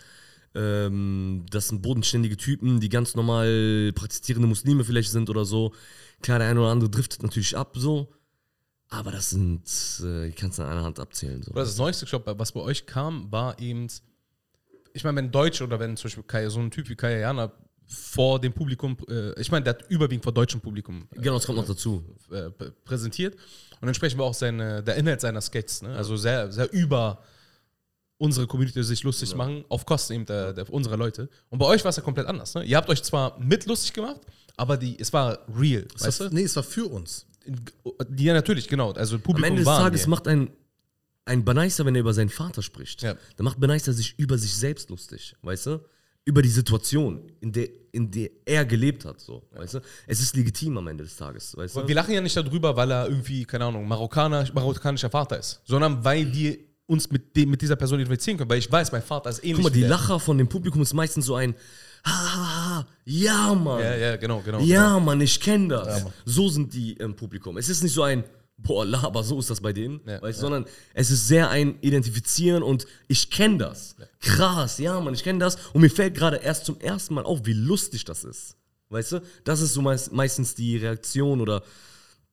Ähm, 0.56 1.46
das 1.50 1.70
sind 1.70 1.82
bodenständige 1.82 2.38
Typen, 2.38 2.80
die 2.80 2.90
ganz 2.90 3.16
normal 3.16 3.92
praktizierende 3.96 4.48
Muslime 4.48 4.84
vielleicht 4.84 5.12
sind 5.12 5.30
oder 5.30 5.46
so. 5.46 5.74
Klar, 6.22 6.38
der 6.40 6.50
eine 6.50 6.60
oder 6.60 6.70
andere 6.70 6.92
driftet 6.92 7.24
natürlich 7.24 7.58
ab, 7.58 7.76
so. 7.78 8.14
Aber 8.90 9.12
das 9.12 9.32
sind, 9.32 9.64
äh, 10.04 10.28
ich 10.28 10.36
kann 10.36 10.52
es 10.52 10.60
an 10.60 10.68
einer 10.68 10.84
Hand 10.84 11.00
abzählen. 11.00 11.42
So. 11.42 11.52
Das 11.54 11.76
Neueste, 11.78 12.06
glaube, 12.06 12.38
was 12.38 12.52
bei 12.52 12.60
euch 12.60 12.86
kam, 12.86 13.32
war 13.32 13.60
eben, 13.60 13.88
ich 14.94 15.04
meine, 15.04 15.18
wenn 15.18 15.32
Deutsche 15.32 15.64
oder 15.64 15.80
wenn 15.80 15.98
zum 15.98 16.04
Beispiel 16.04 16.24
Kaya, 16.24 16.52
so 16.52 16.60
ein 16.60 16.70
Typ 16.70 16.88
wie 16.90 16.96
Kaya 16.96 17.18
Jana 17.18 17.52
vor 17.86 18.40
dem 18.40 18.54
Publikum, 18.54 18.98
äh, 19.10 19.40
ich 19.40 19.52
meine, 19.52 19.64
der 19.64 19.76
hat 19.76 19.90
überwiegend 19.90 20.24
vor 20.24 20.34
deutschem 20.34 20.62
Publikum 20.62 21.08
äh, 21.12 21.20
Genau, 21.22 21.36
das 21.36 21.46
kommt 21.46 21.58
noch 21.58 21.66
dazu. 21.68 22.04
äh, 22.32 22.50
präsentiert. 22.86 23.36
Und 23.82 23.88
entsprechend 23.88 24.18
war 24.20 24.26
auch 24.28 24.34
seine, 24.34 24.82
der 24.84 24.96
Inhalt 24.96 25.22
seiner 25.22 25.42
Sketches, 25.42 25.82
ne? 25.82 25.96
also 25.96 26.16
sehr, 26.18 26.52
sehr 26.52 26.72
über 26.72 27.22
unsere 28.18 28.48
Community 28.48 28.82
sich 28.84 29.04
lustig 29.04 29.30
zu 29.30 29.36
machen, 29.36 29.66
auf 29.68 29.86
Kosten 29.86 30.14
eben 30.14 30.26
der, 30.26 30.54
der, 30.54 30.72
unserer 30.72 30.96
Leute. 30.96 31.30
Und 31.50 31.60
bei 31.60 31.66
euch 31.66 31.84
war 31.84 31.90
es 31.90 31.98
ja 31.98 32.04
komplett 32.04 32.28
anders. 32.28 32.54
Ne? 32.56 32.64
Ihr 32.64 32.78
habt 32.78 32.88
euch 32.90 33.04
zwar 33.04 33.38
mit 33.40 33.66
lustig 33.66 33.92
gemacht, 33.94 34.22
aber 34.56 34.78
die, 34.78 34.98
es 35.00 35.12
war 35.12 35.40
real, 35.60 35.86
Es 35.96 36.06
weißt 36.06 36.20
war, 36.22 36.30
du? 36.30 36.36
nee, 36.36 36.44
es 36.44 36.56
war 36.56 36.64
für 36.64 36.86
uns. 36.86 37.26
Ja, 38.16 38.34
natürlich, 38.34 38.70
genau. 38.70 38.92
Also 38.94 39.16
Am 39.16 39.22
Publikum 39.22 39.50
Ende 39.50 39.64
des 39.66 39.68
Tages 39.68 40.08
macht 40.08 40.30
ein, 40.30 40.50
ein 41.26 41.44
Beneister, 41.44 41.86
wenn 41.86 41.96
er 41.96 42.02
über 42.02 42.14
seinen 42.14 42.30
Vater 42.30 42.62
spricht, 42.62 43.02
Ja. 43.02 43.16
dann 43.36 43.44
macht 43.44 43.60
Beneister 43.60 43.92
sich 43.92 44.18
über 44.18 44.38
sich 44.38 44.56
selbst 44.56 44.90
lustig, 44.90 45.36
weißt 45.42 45.66
du? 45.66 45.80
Über 46.26 46.42
die 46.42 46.50
Situation, 46.50 47.22
in 47.42 47.52
der, 47.52 47.68
in 47.92 48.10
der 48.10 48.30
er 48.46 48.66
gelebt 48.66 49.04
hat, 49.06 49.20
so, 49.20 49.44
weißt 49.52 49.76
du? 49.76 49.80
Es 50.08 50.22
ist 50.22 50.36
legitim 50.36 50.78
am 50.78 50.88
Ende 50.88 51.04
des 51.04 51.18
Tages, 51.18 51.56
weißt 51.56 51.76
du? 51.76 51.88
wir 51.88 51.96
lachen 51.96 52.14
ja 52.14 52.22
nicht 52.22 52.36
darüber, 52.36 52.76
weil 52.76 52.92
er 52.92 53.10
irgendwie, 53.10 53.44
keine 53.44 53.66
Ahnung, 53.66 53.88
Marokkaner, 53.88 54.48
marokkanischer 54.54 55.10
Vater 55.10 55.38
ist, 55.40 55.62
sondern 55.66 56.04
weil 56.04 56.34
wir 56.34 56.58
uns 56.86 57.10
mit, 57.12 57.36
dem, 57.36 57.50
mit 57.50 57.62
dieser 57.62 57.76
Person 57.76 58.00
identifizieren 58.00 58.38
können. 58.38 58.50
Weil 58.50 58.60
ich 58.60 58.72
weiß, 58.72 58.92
mein 58.92 59.02
Vater 59.02 59.30
ist 59.30 59.40
ähnlich 59.40 59.58
Guck 59.58 59.64
mal, 59.66 59.70
die. 59.72 59.84
Lacher 59.84 60.20
von 60.20 60.38
dem 60.38 60.48
Publikum 60.48 60.82
ist 60.82 60.94
meistens 60.94 61.26
so 61.26 61.36
ein 61.36 61.56
ha, 62.06 62.12
ha, 62.12 62.76
ha, 62.76 62.88
ja, 63.06 63.54
Mann. 63.54 63.80
Ja, 63.80 63.96
ja, 63.96 64.16
genau, 64.18 64.42
genau. 64.42 64.60
Ja, 64.60 65.00
Mann, 65.00 65.22
ich 65.22 65.40
kenne 65.40 65.70
das. 65.70 66.06
so 66.26 66.50
sind 66.50 66.74
die 66.74 66.94
im 66.94 67.16
Publikum. 67.16 67.58
Es 67.58 67.70
ist 67.70 67.84
nicht 67.84 67.94
so 67.94 68.04
ein, 68.04 68.24
boah, 68.64 68.86
laber, 68.86 69.24
so 69.24 69.40
ist 69.40 69.50
das 69.50 69.62
bei 69.62 69.74
denen, 69.74 70.02
Ja, 70.06 70.22
weißt, 70.22 70.40
du, 70.40 70.42
sondern 70.42 70.66
es 70.94 71.12
ist 71.12 71.28
sehr 71.28 71.50
ein 71.50 71.78
Identifizieren 71.82 72.64
und 72.64 72.86
ich 73.08 73.30
kenne 73.30 73.58
das. 73.58 73.96
Krass, 74.20 74.80
ja, 74.80 75.00
Mann, 75.00 75.14
ich 75.14 75.24
kenne 75.24 75.40
das. 75.40 75.58
Und 75.74 75.82
mir 75.82 75.90
fällt 75.90 76.16
gerade 76.16 76.38
erst 76.38 76.66
zum 76.66 76.80
ersten 76.80 77.14
Mal 77.14 77.26
auf, 77.26 77.46
wie 77.46 77.54
lustig 77.54 78.06
das 78.06 78.24
ist. 78.24 78.56
Weißt 78.90 79.12
du? 79.14 79.22
Das 79.44 79.62
ist 79.62 79.74
so 79.74 79.82
meist, 79.82 80.12
meistens 80.14 80.56
die 80.56 80.78
Reaktion 80.78 81.42
oder 81.42 81.64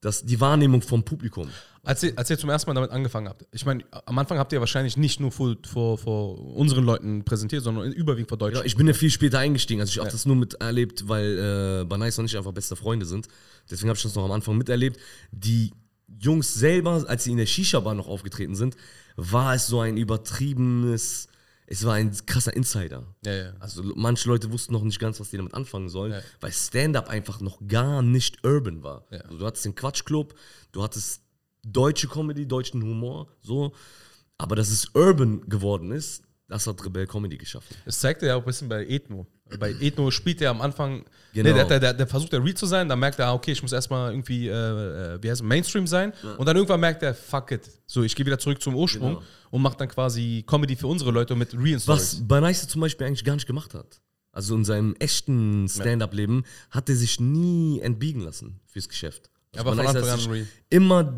das, 0.00 0.24
die 0.24 0.40
Wahrnehmung 0.40 0.82
vom 0.82 1.02
Publikum. 1.02 1.48
Als 1.82 2.02
ihr, 2.02 2.12
als 2.16 2.28
ihr 2.28 2.38
zum 2.38 2.50
ersten 2.50 2.68
Mal 2.68 2.74
damit 2.74 2.90
angefangen 2.90 3.28
habt, 3.28 3.46
ich 3.52 3.64
meine, 3.64 3.84
am 4.04 4.18
Anfang 4.18 4.38
habt 4.38 4.52
ihr 4.52 4.60
wahrscheinlich 4.60 4.98
nicht 4.98 5.18
nur 5.18 5.32
vor, 5.32 5.56
vor, 5.66 5.96
vor 5.96 6.38
unseren 6.56 6.84
Leuten 6.84 7.24
präsentiert, 7.24 7.64
sondern 7.64 7.90
überwiegend 7.92 8.28
vor 8.28 8.36
Deutschen. 8.36 8.58
Ja, 8.58 8.64
ich 8.64 8.76
bin 8.76 8.86
ja 8.86 8.92
viel 8.92 9.10
später 9.10 9.38
eingestiegen. 9.38 9.80
Also 9.80 9.90
ich 9.90 9.98
habe 9.98 10.10
das 10.10 10.26
nur 10.26 10.36
miterlebt, 10.36 11.08
weil 11.08 11.82
äh, 11.82 11.84
Banais 11.86 12.18
und 12.18 12.26
ich 12.26 12.36
einfach 12.36 12.52
beste 12.52 12.76
Freunde 12.76 13.06
sind. 13.06 13.28
Deswegen 13.70 13.88
habe 13.88 13.96
ich 13.96 14.02
das 14.02 14.14
noch 14.14 14.24
am 14.24 14.32
Anfang 14.32 14.58
miterlebt. 14.58 14.98
Die 15.32 15.72
Jungs 16.18 16.54
selber, 16.54 17.04
als 17.08 17.24
sie 17.24 17.30
in 17.32 17.36
der 17.38 17.46
Shisha-Bar 17.46 17.94
noch 17.94 18.08
aufgetreten 18.08 18.54
sind, 18.54 18.76
war 19.16 19.54
es 19.54 19.66
so 19.66 19.80
ein 19.80 19.96
übertriebenes, 19.96 21.28
es 21.66 21.84
war 21.84 21.94
ein 21.94 22.14
krasser 22.26 22.54
Insider. 22.54 23.04
Ja, 23.24 23.32
ja. 23.32 23.52
Also 23.60 23.82
manche 23.96 24.28
Leute 24.28 24.50
wussten 24.52 24.72
noch 24.72 24.82
nicht 24.82 24.98
ganz, 24.98 25.20
was 25.20 25.30
die 25.30 25.36
damit 25.36 25.54
anfangen 25.54 25.88
sollen, 25.88 26.12
Ja. 26.12 26.20
weil 26.40 26.52
Stand-up 26.52 27.08
einfach 27.08 27.40
noch 27.40 27.58
gar 27.66 28.02
nicht 28.02 28.44
urban 28.44 28.82
war. 28.82 29.06
Also 29.24 29.38
du 29.38 29.46
hattest 29.46 29.64
den 29.64 29.74
Quatschclub, 29.74 30.34
du 30.72 30.82
hattest 30.82 31.22
deutsche 31.62 32.08
Comedy, 32.08 32.46
deutschen 32.46 32.82
Humor, 32.82 33.28
so. 33.40 33.72
Aber 34.38 34.56
dass 34.56 34.70
es 34.70 34.88
urban 34.94 35.42
geworden 35.48 35.90
ist, 35.92 36.22
das 36.48 36.66
hat 36.66 36.84
Rebell 36.84 37.06
Comedy 37.06 37.36
geschaffen. 37.36 37.76
Das 37.84 38.00
zeigt 38.00 38.22
ja 38.22 38.34
auch 38.34 38.40
ein 38.40 38.46
bisschen 38.46 38.68
bei 38.68 38.86
Ethno. 38.86 39.26
Bei 39.58 39.70
Ethno 39.80 40.10
spielt 40.10 40.40
er 40.40 40.50
am 40.50 40.60
Anfang, 40.60 41.04
Genau. 41.32 41.54
der, 41.54 41.64
der, 41.64 41.80
der, 41.80 41.94
der 41.94 42.06
versucht 42.06 42.32
der 42.32 42.42
Real 42.44 42.54
zu 42.54 42.66
sein, 42.66 42.88
dann 42.88 42.98
merkt 42.98 43.18
er, 43.18 43.28
ah, 43.28 43.34
okay, 43.34 43.52
ich 43.52 43.62
muss 43.62 43.72
erstmal 43.72 44.10
irgendwie, 44.10 44.48
äh, 44.48 44.52
äh, 44.52 45.22
wie 45.22 45.30
heißt 45.30 45.40
es, 45.40 45.46
Mainstream 45.46 45.86
sein. 45.86 46.12
Und 46.38 46.46
dann 46.46 46.56
irgendwann 46.56 46.80
merkt 46.80 47.02
er, 47.02 47.14
fuck 47.14 47.52
it. 47.52 47.68
So, 47.86 48.02
ich 48.02 48.14
gehe 48.16 48.26
wieder 48.26 48.38
zurück 48.38 48.60
zum 48.60 48.74
Ursprung 48.74 49.14
Genau. 49.14 49.22
und 49.50 49.62
macht 49.62 49.80
dann 49.80 49.88
quasi 49.88 50.44
Comedy 50.46 50.74
für 50.76 50.86
unsere 50.88 51.10
Leute 51.12 51.36
mit 51.36 51.52
Real 51.54 51.78
Stories. 51.78 51.86
Was 51.86 52.26
Banaise 52.28 52.66
zum 52.68 52.80
Beispiel 52.80 53.06
eigentlich 53.06 53.24
gar 53.24 53.34
nicht 53.34 53.46
gemacht 53.46 53.74
hat. 53.74 54.00
Also 54.32 54.54
in 54.54 54.64
seinem 54.64 54.94
echten 54.98 55.68
Stand-up-Leben 55.68 56.44
hat 56.70 56.88
er 56.88 56.96
sich 56.96 57.18
nie 57.20 57.80
entbiegen 57.80 58.20
lassen 58.20 58.60
fürs 58.66 58.88
Geschäft. 58.88 59.30
Also 59.52 59.66
Aber 59.68 59.76
von 59.76 59.86
Anfang 59.86 60.08
an 60.08 60.30
real. 60.30 60.46
Immer, 60.68 61.14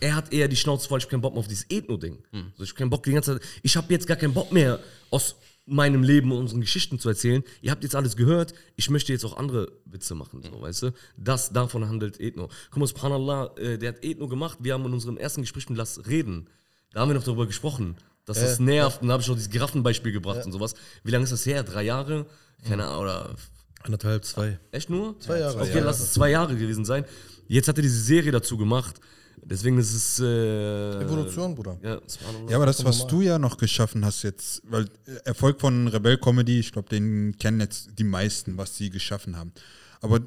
er 0.00 0.16
hat 0.16 0.32
eher 0.32 0.48
die 0.48 0.56
Schnauze 0.56 0.88
voll, 0.88 0.98
ich 0.98 1.04
hab 1.04 1.10
keinen 1.12 1.20
Bock 1.20 1.32
mehr 1.34 1.40
auf 1.40 1.46
dieses 1.46 1.66
Ethno-Ding. 1.70 2.18
Hm. 2.32 2.52
So, 2.56 2.64
ich 2.64 2.70
hab 2.70 2.76
keinen 2.76 2.90
Bock 2.90 3.04
die 3.04 3.12
ganze 3.12 3.34
Zeit, 3.38 3.48
ich 3.62 3.76
habe 3.76 3.92
jetzt 3.92 4.08
gar 4.08 4.16
keinen 4.16 4.34
Bock 4.34 4.50
mehr 4.50 4.80
aus 5.10 5.36
meinem 5.66 6.02
Leben 6.02 6.30
und 6.32 6.38
unseren 6.38 6.60
Geschichten 6.60 6.98
zu 6.98 7.08
erzählen. 7.08 7.42
Ihr 7.60 7.72
habt 7.72 7.82
jetzt 7.82 7.94
alles 7.94 8.16
gehört, 8.16 8.54
ich 8.76 8.88
möchte 8.88 9.12
jetzt 9.12 9.24
auch 9.24 9.36
andere 9.36 9.72
Witze 9.84 10.14
machen, 10.14 10.40
so, 10.42 10.60
weißt 10.62 10.82
du? 10.82 10.92
Das, 11.16 11.52
davon 11.52 11.88
handelt 11.88 12.20
Ethno. 12.20 12.48
Guck 12.70 12.78
mal, 12.78 12.86
Subhanallah, 12.86 13.56
äh, 13.56 13.76
der 13.76 13.90
hat 13.90 14.04
Ethno 14.04 14.28
gemacht, 14.28 14.58
wir 14.60 14.74
haben 14.74 14.86
in 14.86 14.92
unserem 14.92 15.16
ersten 15.16 15.42
Gespräch 15.42 15.68
mit 15.68 15.76
Lass 15.76 16.06
reden, 16.06 16.48
da 16.92 17.00
haben 17.00 17.10
wir 17.10 17.14
noch 17.14 17.24
darüber 17.24 17.46
gesprochen, 17.46 17.96
dass 18.24 18.40
das 18.40 18.58
nervt 18.60 19.02
und 19.02 19.08
da 19.08 19.14
habe 19.14 19.22
ich 19.22 19.30
auch 19.30 19.34
dieses 19.34 19.50
Giraffenbeispiel 19.50 20.12
gebracht 20.12 20.46
und 20.46 20.52
sowas. 20.52 20.74
Wie 21.04 21.10
lange 21.10 21.24
ist 21.24 21.32
das 21.32 21.44
her? 21.46 21.62
Drei 21.62 21.82
Jahre? 21.82 22.26
Keine 22.66 22.86
Ahnung, 22.86 23.02
oder 23.02 23.36
Anderthalb, 23.82 24.24
zwei. 24.24 24.58
Echt 24.72 24.90
nur? 24.90 25.18
Zwei 25.20 25.38
Jahre. 25.38 25.60
Okay, 25.60 25.78
Ja, 25.78 25.84
lass 25.84 26.00
es 26.00 26.12
zwei 26.12 26.30
Jahre 26.30 26.56
gewesen 26.56 26.84
sein. 26.84 27.04
Jetzt 27.46 27.68
hat 27.68 27.76
er 27.78 27.82
diese 27.82 28.00
Serie 28.00 28.32
dazu 28.32 28.56
gemacht. 28.56 29.00
Deswegen 29.42 29.78
ist 29.78 29.94
es. 29.94 30.20
Äh, 30.20 31.02
Evolution, 31.02 31.54
Bruder. 31.54 31.78
Ja. 31.82 32.00
Ja, 32.48 32.56
aber 32.56 32.66
das, 32.66 32.84
was 32.84 33.06
du 33.06 33.20
ja 33.20 33.38
noch 33.38 33.58
geschaffen 33.58 34.04
hast 34.04 34.22
jetzt, 34.22 34.62
weil 34.64 34.84
äh, 35.06 35.12
Erfolg 35.24 35.60
von 35.60 35.88
Rebell 35.88 36.18
Comedy, 36.18 36.58
ich 36.58 36.72
glaube, 36.72 36.88
den 36.88 37.36
kennen 37.38 37.60
jetzt 37.60 37.90
die 37.98 38.04
meisten, 38.04 38.56
was 38.56 38.76
sie 38.76 38.90
geschaffen 38.90 39.36
haben. 39.36 39.52
Aber 40.00 40.20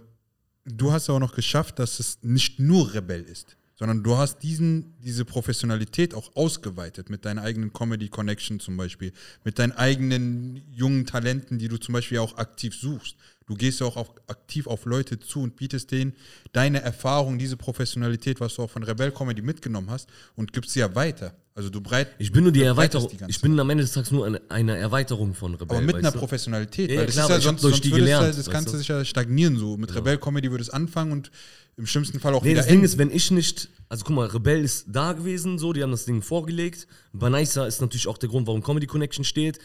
du 0.66 0.92
hast 0.92 1.08
ja 1.08 1.16
auch 1.16 1.20
noch 1.20 1.34
geschafft, 1.36 1.80
dass 1.80 2.00
es 2.00 2.20
nicht 2.22 2.60
nur 2.60 2.94
Rebell 2.94 3.24
ist, 3.24 3.58
sondern 3.76 4.04
du 4.04 4.18
hast 4.18 4.40
diesen, 4.40 4.96
diese 5.00 5.26
Professionalität 5.26 6.14
auch 6.14 6.36
ausgeweitet 6.36 7.10
mit 7.10 7.26
deinen 7.26 7.40
eigenen 7.40 7.74
Comedy 7.74 8.10
Connection 8.10 8.60
zum 8.60 8.78
Beispiel, 8.78 9.14
mit 9.44 9.60
deinen 9.60 9.72
eigenen 9.74 10.62
jungen 10.72 11.06
Talenten, 11.06 11.60
die 11.60 11.68
du 11.68 11.78
zum 11.78 11.94
Beispiel 11.94 12.20
auch 12.20 12.38
aktiv 12.38 12.76
suchst. 12.76 13.16
Du 13.50 13.56
gehst 13.56 13.80
ja 13.80 13.88
auch 13.88 13.96
auf, 13.98 14.12
aktiv 14.28 14.68
auf 14.68 14.86
Leute 14.86 15.20
zu 15.20 15.42
und 15.42 15.56
bietest 15.56 15.90
denen 15.92 16.14
deine 16.52 16.82
Erfahrung, 16.84 17.40
diese 17.40 17.58
Professionalität, 17.58 18.40
was 18.40 18.54
du 18.54 18.62
auch 18.62 18.70
von 18.70 18.84
Rebell 18.84 19.12
Comedy 19.12 19.42
mitgenommen 19.42 19.90
hast 19.90 20.08
und 20.36 20.54
gibst 20.54 20.70
sie 20.72 20.82
ja 20.82 20.94
weiter. 20.94 21.34
Also 21.56 21.72
du 21.72 21.82
breit, 21.82 22.10
Ich 22.20 22.32
bin 22.32 22.44
nur 22.44 22.52
die 22.54 22.62
Erweiterung. 22.62 23.10
die 23.10 23.18
ich 23.28 23.42
bin 23.42 23.60
am 23.60 23.70
Ende 23.72 23.84
des 23.84 23.92
Tages 23.92 24.12
nur 24.12 24.26
eine, 24.28 24.40
eine 24.50 24.78
Erweiterung 24.78 25.34
von 25.34 25.56
Rebell. 25.56 25.78
aber 25.78 25.86
mit 25.86 25.96
einer 25.96 26.12
du? 26.12 26.20
Professionalität, 26.20 26.92
Ja, 26.92 26.98
weil 27.00 27.06
das 27.08 27.16
klar, 27.16 27.26
ist 27.26 27.32
ja 27.38 27.42
sonst, 27.42 27.62
sonst 27.62 27.84
würde 27.84 27.98
gelernt, 27.98 28.38
das 28.38 28.50
Ganze 28.52 28.72
du? 28.74 28.78
sich 28.78 28.88
ja 28.88 29.04
stagnieren 29.04 29.58
so. 29.58 29.76
Mit 29.78 29.94
Rebell 29.96 30.20
Comedy 30.20 30.52
würde 30.52 30.62
es 30.62 30.70
anfangen 30.70 31.12
und 31.12 31.32
im 31.76 31.88
schlimmsten 31.88 32.20
Fall 32.20 32.36
auch 32.36 32.44
Nee, 32.44 32.52
wieder 32.52 32.58
das 32.60 32.68
Ding 32.68 32.76
enden. 32.76 32.86
ist, 32.86 32.98
wenn 33.00 33.10
ich 33.10 33.32
nicht, 33.32 33.70
also 33.90 34.06
guck 34.06 34.16
mal, 34.16 34.28
Rebell 34.28 34.64
ist 34.64 34.86
da 34.90 35.14
gewesen, 35.14 35.58
so, 35.58 35.74
die 35.74 35.82
haben 35.82 35.92
das 35.92 36.06
Ding 36.06 36.22
vorgelegt. 36.22 36.88
Banaisa 37.14 37.66
ist 37.66 37.82
natürlich 37.82 38.08
auch 38.08 38.20
der 38.20 38.30
Grund, 38.30 38.46
warum 38.48 38.62
Comedy 38.62 38.86
Connection 38.86 39.26
steht. 39.26 39.58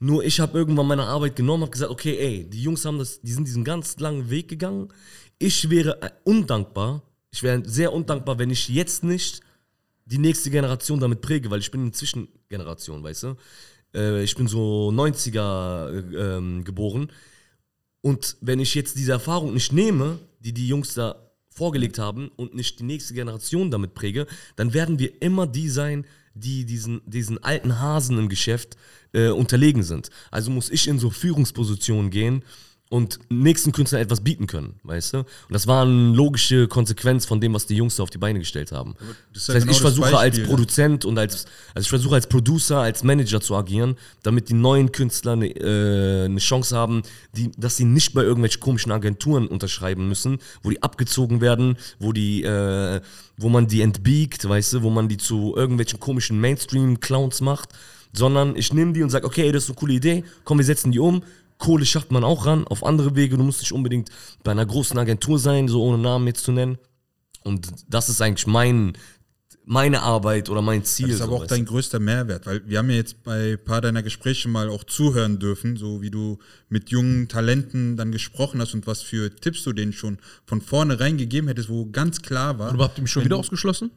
Nur 0.00 0.24
ich 0.24 0.38
habe 0.38 0.56
irgendwann 0.56 0.86
meine 0.86 1.04
Arbeit 1.04 1.36
genommen, 1.36 1.62
habe 1.62 1.72
gesagt, 1.72 1.90
okay, 1.90 2.16
ey, 2.18 2.48
die 2.48 2.62
Jungs 2.62 2.84
haben 2.84 2.98
das, 2.98 3.20
die 3.20 3.32
sind 3.32 3.46
diesen 3.46 3.64
ganz 3.64 3.98
langen 3.98 4.30
Weg 4.30 4.48
gegangen. 4.48 4.88
Ich 5.38 5.70
wäre 5.70 6.00
äh, 6.02 6.10
undankbar, 6.24 7.02
ich 7.30 7.42
wäre 7.42 7.62
sehr 7.68 7.92
undankbar, 7.92 8.38
wenn 8.38 8.50
ich 8.50 8.68
jetzt 8.68 9.02
nicht 9.02 9.40
die 10.04 10.18
nächste 10.18 10.50
Generation 10.50 11.00
damit 11.00 11.20
präge, 11.20 11.50
weil 11.50 11.60
ich 11.60 11.70
bin 11.70 11.82
eine 11.82 11.92
Zwischengeneration, 11.92 13.02
weißt 13.02 13.24
du? 13.24 13.36
Äh, 13.94 14.22
ich 14.22 14.34
bin 14.36 14.46
so 14.46 14.90
90er 14.90 15.90
äh, 15.90 16.36
ähm, 16.36 16.64
geboren. 16.64 17.10
Und 18.00 18.36
wenn 18.40 18.60
ich 18.60 18.74
jetzt 18.74 18.96
diese 18.96 19.12
Erfahrung 19.12 19.52
nicht 19.52 19.72
nehme, 19.72 20.18
die 20.40 20.54
die 20.54 20.68
Jungs 20.68 20.94
da 20.94 21.28
vorgelegt 21.50 21.98
haben 21.98 22.28
und 22.36 22.54
nicht 22.54 22.78
die 22.78 22.84
nächste 22.84 23.14
Generation 23.14 23.70
damit 23.70 23.94
präge, 23.94 24.26
dann 24.54 24.72
werden 24.72 24.98
wir 24.98 25.20
immer 25.20 25.46
die 25.46 25.68
sein, 25.68 26.06
die 26.34 26.64
diesen, 26.64 27.02
diesen 27.04 27.42
alten 27.42 27.80
Hasen 27.80 28.16
im 28.16 28.28
Geschäft 28.28 28.76
äh, 29.12 29.28
unterlegen 29.28 29.82
sind. 29.82 30.10
Also 30.30 30.50
muss 30.50 30.70
ich 30.70 30.88
in 30.88 30.98
so 30.98 31.10
Führungspositionen 31.10 32.10
gehen 32.10 32.42
und 32.90 33.18
nächsten 33.28 33.72
Künstlern 33.72 34.00
etwas 34.00 34.22
bieten 34.22 34.46
können, 34.46 34.80
weißt 34.82 35.12
du? 35.12 35.18
Und 35.18 35.26
das 35.50 35.66
war 35.66 35.82
eine 35.82 36.14
logische 36.14 36.68
Konsequenz 36.68 37.26
von 37.26 37.38
dem, 37.38 37.52
was 37.52 37.66
die 37.66 37.76
Jungs 37.76 37.96
da 37.96 38.02
auf 38.02 38.08
die 38.08 38.16
Beine 38.18 38.38
gestellt 38.38 38.72
haben. 38.72 38.94
das 39.34 39.42
ist 39.42 39.48
Das, 39.48 39.48
ja 39.48 39.54
heißt, 39.54 39.66
genau 39.66 39.76
ich 39.76 39.82
das 39.82 39.94
versuche 39.94 40.06
als 40.06 40.36
Beispiel. 40.36 40.46
Produzent 40.46 41.04
und 41.04 41.18
als, 41.18 41.44
also 41.74 41.84
ich 41.84 41.90
versuche 41.90 42.14
als 42.14 42.26
Producer, 42.28 42.78
als 42.78 43.02
Manager 43.04 43.42
zu 43.42 43.54
agieren, 43.56 43.96
damit 44.22 44.48
die 44.48 44.54
neuen 44.54 44.90
Künstler 44.90 45.32
eine, 45.32 45.48
äh, 45.48 46.24
eine 46.24 46.40
Chance 46.40 46.74
haben, 46.76 47.02
die, 47.36 47.50
dass 47.58 47.76
sie 47.76 47.84
nicht 47.84 48.14
bei 48.14 48.22
irgendwelchen 48.22 48.60
komischen 48.60 48.90
Agenturen 48.90 49.48
unterschreiben 49.48 50.08
müssen, 50.08 50.38
wo 50.62 50.70
die 50.70 50.82
abgezogen 50.82 51.42
werden, 51.42 51.76
wo 51.98 52.12
die, 52.14 52.42
äh, 52.42 53.02
wo 53.36 53.50
man 53.50 53.66
die 53.66 53.82
entbiegt, 53.82 54.48
weißt 54.48 54.72
du, 54.72 54.82
wo 54.82 54.88
man 54.88 55.08
die 55.10 55.18
zu 55.18 55.54
irgendwelchen 55.54 56.00
komischen 56.00 56.40
Mainstream-Clowns 56.40 57.42
macht, 57.42 57.74
sondern 58.12 58.56
ich 58.56 58.72
nehme 58.72 58.92
die 58.92 59.02
und 59.02 59.10
sage, 59.10 59.26
okay, 59.26 59.42
ey, 59.42 59.52
das 59.52 59.64
ist 59.64 59.70
eine 59.70 59.76
coole 59.76 59.94
Idee, 59.94 60.24
komm, 60.44 60.58
wir 60.58 60.64
setzen 60.64 60.92
die 60.92 60.98
um. 60.98 61.22
Kohle 61.58 61.84
schafft 61.84 62.12
man 62.12 62.24
auch 62.24 62.46
ran, 62.46 62.66
auf 62.66 62.84
andere 62.84 63.16
Wege. 63.16 63.36
Du 63.36 63.42
musst 63.42 63.60
nicht 63.60 63.72
unbedingt 63.72 64.10
bei 64.44 64.52
einer 64.52 64.64
großen 64.64 64.96
Agentur 64.96 65.38
sein, 65.38 65.66
so 65.68 65.82
ohne 65.82 65.98
Namen 65.98 66.26
jetzt 66.28 66.44
zu 66.44 66.52
nennen. 66.52 66.78
Und 67.42 67.68
das 67.88 68.08
ist 68.08 68.20
eigentlich 68.20 68.46
mein, 68.46 68.96
meine 69.64 70.02
Arbeit 70.02 70.48
oder 70.48 70.62
mein 70.62 70.84
Ziel. 70.84 71.08
Das 71.08 71.16
ist 71.16 71.20
aber 71.22 71.36
auch 71.36 71.46
dein 71.46 71.64
größter 71.64 71.98
Mehrwert, 71.98 72.46
weil 72.46 72.62
wir 72.66 72.78
haben 72.78 72.90
ja 72.90 72.96
jetzt 72.96 73.22
bei 73.22 73.52
ein 73.52 73.64
paar 73.64 73.80
deiner 73.80 74.02
Gespräche 74.02 74.48
mal 74.48 74.68
auch 74.70 74.84
zuhören 74.84 75.38
dürfen, 75.38 75.76
so 75.76 76.00
wie 76.00 76.10
du 76.10 76.38
mit 76.68 76.90
jungen 76.90 77.28
Talenten 77.28 77.96
dann 77.96 78.12
gesprochen 78.12 78.60
hast 78.60 78.74
und 78.74 78.86
was 78.86 79.02
für 79.02 79.34
Tipps 79.34 79.64
du 79.64 79.72
denen 79.72 79.92
schon 79.92 80.18
von 80.46 80.60
vornherein 80.60 81.18
gegeben 81.18 81.48
hättest, 81.48 81.68
wo 81.68 81.86
ganz 81.86 82.22
klar 82.22 82.58
war, 82.58 82.70
Und 82.70 82.80
habt 82.80 82.98
ihr 82.98 83.02
mich 83.02 83.10
schon 83.10 83.24
wieder 83.24 83.36
ausgeschlossen? 83.36 83.90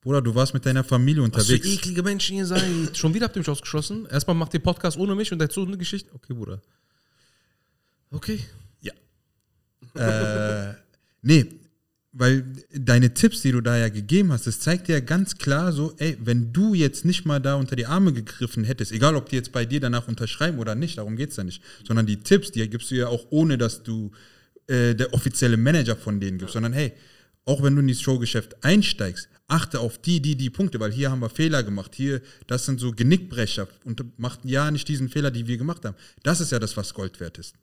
Bruder, 0.00 0.22
du 0.22 0.34
warst 0.34 0.54
mit 0.54 0.64
deiner 0.64 0.84
Familie 0.84 1.22
Was 1.22 1.46
für 1.46 1.54
unterwegs. 1.54 1.66
eklige 1.66 2.02
Menschen 2.02 2.36
ihr 2.36 2.46
seid. 2.46 2.96
schon 2.96 3.14
wieder 3.14 3.26
habt 3.26 3.36
ihr 3.36 3.40
mich 3.40 3.48
ausgeschlossen. 3.48 4.06
Erstmal 4.06 4.36
macht 4.36 4.54
ihr 4.54 4.60
Podcast 4.60 4.96
ohne 4.96 5.14
mich 5.14 5.32
und 5.32 5.38
dazu 5.38 5.64
eine 5.64 5.76
Geschichte. 5.76 6.10
Okay, 6.14 6.34
Bruder. 6.34 6.62
Okay. 8.10 8.40
äh, 9.94 10.74
nee, 11.22 11.46
weil 12.12 12.44
deine 12.72 13.12
Tipps, 13.14 13.42
die 13.42 13.52
du 13.52 13.60
da 13.60 13.76
ja 13.76 13.88
gegeben 13.88 14.32
hast, 14.32 14.46
das 14.46 14.60
zeigt 14.60 14.88
dir 14.88 14.94
ja 14.94 15.00
ganz 15.00 15.36
klar 15.36 15.72
so, 15.72 15.94
ey, 15.98 16.16
wenn 16.20 16.52
du 16.52 16.74
jetzt 16.74 17.04
nicht 17.04 17.24
mal 17.26 17.38
da 17.40 17.54
unter 17.54 17.76
die 17.76 17.86
Arme 17.86 18.12
gegriffen 18.12 18.64
hättest, 18.64 18.92
egal 18.92 19.14
ob 19.14 19.28
die 19.28 19.36
jetzt 19.36 19.52
bei 19.52 19.64
dir 19.64 19.80
danach 19.80 20.08
unterschreiben 20.08 20.58
oder 20.58 20.74
nicht, 20.74 20.98
darum 20.98 21.16
geht 21.16 21.30
es 21.30 21.36
ja 21.36 21.44
nicht, 21.44 21.62
sondern 21.86 22.06
die 22.06 22.20
Tipps, 22.20 22.50
die 22.50 22.68
gibst 22.68 22.90
du 22.90 22.96
ja 22.96 23.08
auch 23.08 23.26
ohne, 23.30 23.58
dass 23.58 23.82
du 23.82 24.10
äh, 24.66 24.94
der 24.94 25.12
offizielle 25.12 25.56
Manager 25.56 25.96
von 25.96 26.18
denen 26.20 26.38
gibst, 26.38 26.54
sondern 26.54 26.72
hey, 26.72 26.92
auch 27.44 27.62
wenn 27.62 27.74
du 27.74 27.80
in 27.80 27.86
dieses 27.86 28.02
Showgeschäft 28.02 28.64
einsteigst, 28.64 29.28
achte 29.48 29.80
auf 29.80 29.98
die, 29.98 30.20
die, 30.20 30.36
die 30.36 30.50
Punkte, 30.50 30.78
weil 30.78 30.92
hier 30.92 31.10
haben 31.10 31.20
wir 31.20 31.30
Fehler 31.30 31.62
gemacht, 31.62 31.94
hier, 31.94 32.20
das 32.46 32.66
sind 32.66 32.78
so 32.78 32.92
Genickbrecher 32.92 33.66
und 33.84 34.18
macht 34.18 34.44
ja 34.44 34.70
nicht 34.70 34.86
diesen 34.88 35.08
Fehler, 35.08 35.30
die 35.30 35.46
wir 35.46 35.56
gemacht 35.56 35.84
haben. 35.84 35.96
Das 36.22 36.40
ist 36.40 36.52
ja 36.52 36.58
das, 36.58 36.76
was 36.76 36.94
Gold 36.94 37.18
wert 37.18 37.38
ist. 37.38 37.54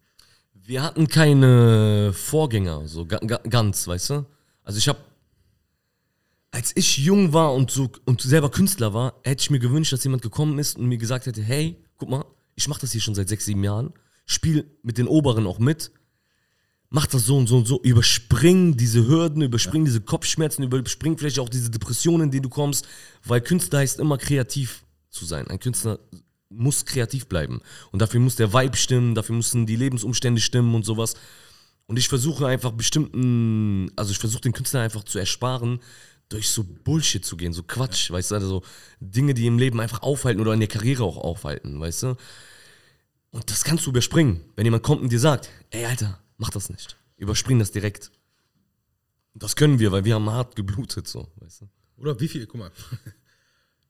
Wir 0.53 0.81
hatten 0.81 1.07
keine 1.07 2.11
Vorgänger, 2.11 2.87
so 2.87 3.05
ga, 3.05 3.19
ga, 3.19 3.37
ganz, 3.37 3.87
weißt 3.87 4.09
du? 4.09 4.25
Also 4.63 4.79
ich 4.79 4.87
habe, 4.87 4.99
als 6.49 6.71
ich 6.75 6.97
jung 6.97 7.33
war 7.33 7.53
und 7.53 7.69
so 7.69 7.91
und 8.05 8.21
selber 8.21 8.49
Künstler 8.49 8.93
war, 8.95 9.13
hätte 9.23 9.41
ich 9.41 9.51
mir 9.51 9.59
gewünscht, 9.59 9.93
dass 9.93 10.03
jemand 10.03 10.23
gekommen 10.23 10.57
ist 10.57 10.77
und 10.77 10.87
mir 10.87 10.97
gesagt 10.97 11.27
hätte, 11.27 11.43
hey, 11.43 11.77
guck 11.97 12.09
mal, 12.09 12.25
ich 12.55 12.67
mache 12.67 12.81
das 12.81 12.93
hier 12.93 13.01
schon 13.01 13.13
seit 13.13 13.29
sechs, 13.29 13.45
sieben 13.45 13.63
Jahren, 13.63 13.93
spiel 14.25 14.65
mit 14.81 14.97
den 14.97 15.07
Oberen 15.07 15.45
auch 15.45 15.59
mit, 15.59 15.91
mach 16.95 17.07
das 17.07 17.25
so 17.25 17.37
und 17.37 17.47
so 17.47 17.57
und 17.57 17.67
so, 17.67 17.81
überspring 17.83 18.77
diese 18.77 19.05
Hürden, 19.05 19.41
überspring 19.41 19.83
diese 19.83 19.99
Kopfschmerzen, 19.99 20.63
überspring 20.63 21.17
vielleicht 21.17 21.39
auch 21.39 21.49
diese 21.49 21.69
Depressionen, 21.69 22.27
in 22.27 22.31
die 22.31 22.39
du 22.39 22.47
kommst, 22.47 22.87
weil 23.25 23.41
Künstler 23.41 23.79
heißt 23.79 23.99
immer 23.99 24.17
kreativ 24.17 24.85
zu 25.09 25.25
sein. 25.25 25.45
Ein 25.49 25.59
Künstler 25.59 25.99
muss 26.47 26.85
kreativ 26.85 27.27
bleiben. 27.27 27.59
Und 27.91 28.01
dafür 28.01 28.21
muss 28.21 28.37
der 28.37 28.53
Vibe 28.53 28.77
stimmen, 28.77 29.13
dafür 29.13 29.35
müssen 29.35 29.65
die 29.65 29.75
Lebensumstände 29.75 30.39
stimmen 30.39 30.73
und 30.73 30.85
sowas. 30.85 31.15
Und 31.85 31.99
ich 31.99 32.07
versuche 32.07 32.47
einfach 32.47 32.71
bestimmten, 32.71 33.91
also 33.97 34.11
ich 34.11 34.17
versuche 34.17 34.43
den 34.43 34.53
Künstlern 34.53 34.83
einfach 34.83 35.03
zu 35.03 35.19
ersparen, 35.19 35.81
durch 36.29 36.49
so 36.49 36.63
Bullshit 36.63 37.25
zu 37.25 37.35
gehen, 37.35 37.51
so 37.51 37.63
Quatsch, 37.63 38.09
weißt 38.09 38.31
du, 38.31 38.35
also 38.35 38.47
so 38.47 38.63
Dinge, 39.01 39.33
die 39.33 39.47
im 39.47 39.59
Leben 39.59 39.81
einfach 39.81 40.01
aufhalten 40.01 40.39
oder 40.39 40.53
in 40.53 40.61
der 40.61 40.69
Karriere 40.69 41.03
auch 41.03 41.17
aufhalten, 41.17 41.77
weißt 41.77 42.03
du. 42.03 42.15
Und 43.31 43.51
das 43.51 43.65
kannst 43.65 43.85
du 43.85 43.89
überspringen, 43.89 44.45
wenn 44.55 44.65
jemand 44.65 44.83
kommt 44.83 45.01
und 45.01 45.11
dir 45.11 45.19
sagt, 45.19 45.49
ey 45.71 45.83
Alter, 45.83 46.19
mach 46.37 46.49
das 46.49 46.69
nicht. 46.69 46.97
Überspring 47.17 47.59
das 47.59 47.71
direkt. 47.71 48.11
Das 49.33 49.55
können 49.55 49.79
wir, 49.79 49.91
weil 49.91 50.05
wir 50.05 50.15
haben 50.15 50.29
hart 50.29 50.55
geblutet, 50.55 51.07
so, 51.07 51.27
weißt 51.37 51.61
du. 51.61 51.69
Oder 51.97 52.19
wie 52.19 52.27
viel, 52.27 52.45
guck 52.47 52.59
mal. 52.59 52.71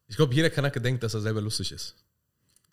Ich 0.08 0.18
glaube, 0.18 0.36
jeder 0.36 0.52
Kanake 0.52 0.80
denkt, 0.80 1.02
dass 1.02 1.16
er 1.16 1.22
selber 1.22 1.42
lustig 1.42 1.72
ist. 1.72 1.96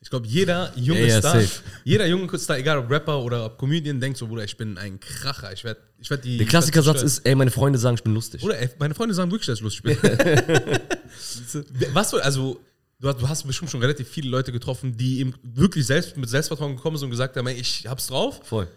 Ich 0.00 0.10
glaube, 0.10 0.26
jeder 0.26 0.70
junge 0.76 1.00
Ja, 1.00 1.06
ja, 1.06 1.18
Star, 1.20 1.40
safe. 1.40 1.62
jeder 1.82 2.06
junge 2.06 2.38
Star, 2.38 2.58
egal 2.58 2.76
ob 2.76 2.90
Rapper 2.90 3.20
oder 3.20 3.46
ob 3.46 3.56
Comedian, 3.58 4.00
denkt 4.00 4.18
so, 4.18 4.26
Bruder, 4.26 4.44
ich 4.44 4.56
bin 4.56 4.76
ein 4.76 5.00
Kracher. 5.00 5.50
Ich 5.52 5.64
werde 5.64 5.80
ich 5.98 6.10
werd 6.10 6.24
die. 6.24 6.36
Der 6.36 6.46
Klassikersatz 6.46 7.00
ist, 7.02 7.20
ey, 7.20 7.34
meine 7.34 7.50
Freunde 7.50 7.78
sagen, 7.78 7.94
ich 7.94 8.02
bin 8.02 8.12
lustig. 8.12 8.42
Oder 8.42 8.58
ey, 8.58 8.68
meine 8.78 8.94
Freunde 8.94 9.14
sagen 9.14 9.30
wirklich, 9.30 9.46
dass 9.46 9.60
ich 9.60 9.64
lustig 9.64 9.82
bin. 9.84 9.96
Was 11.94 12.10
für, 12.10 12.22
also, 12.22 12.60
du 13.00 13.08
hast, 13.08 13.20
du 13.22 13.28
hast 13.28 13.44
bestimmt 13.44 13.70
schon 13.70 13.80
relativ 13.80 14.08
viele 14.08 14.28
Leute 14.28 14.52
getroffen, 14.52 14.96
die 14.96 15.20
eben 15.20 15.34
wirklich 15.42 15.86
selbst 15.86 16.16
mit 16.16 16.28
Selbstvertrauen 16.28 16.76
gekommen 16.76 16.96
sind 16.98 17.06
und 17.06 17.10
gesagt 17.12 17.36
haben, 17.36 17.46
ey, 17.46 17.54
ich 17.54 17.86
hab's 17.86 18.08
drauf. 18.08 18.40
Voll. 18.44 18.68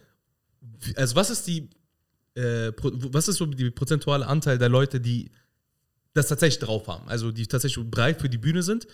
Also, 0.96 1.16
was 1.16 1.30
ist 1.30 1.48
die, 1.48 1.70
äh, 2.36 2.72
was 2.82 3.28
ist 3.28 3.38
so 3.38 3.46
die 3.46 3.72
prozentuale 3.72 4.28
Anteil 4.28 4.58
der 4.58 4.70
Leute, 4.70 5.00
die 5.00 5.32
das 6.14 6.28
tatsächlich 6.28 6.60
drauf 6.60 6.88
haben? 6.88 7.08
Also, 7.08 7.32
die 7.32 7.48
tatsächlich 7.48 7.86
bereit 7.90 8.22
für 8.22 8.30
die 8.30 8.38
Bühne 8.38 8.64
sind? 8.64 8.88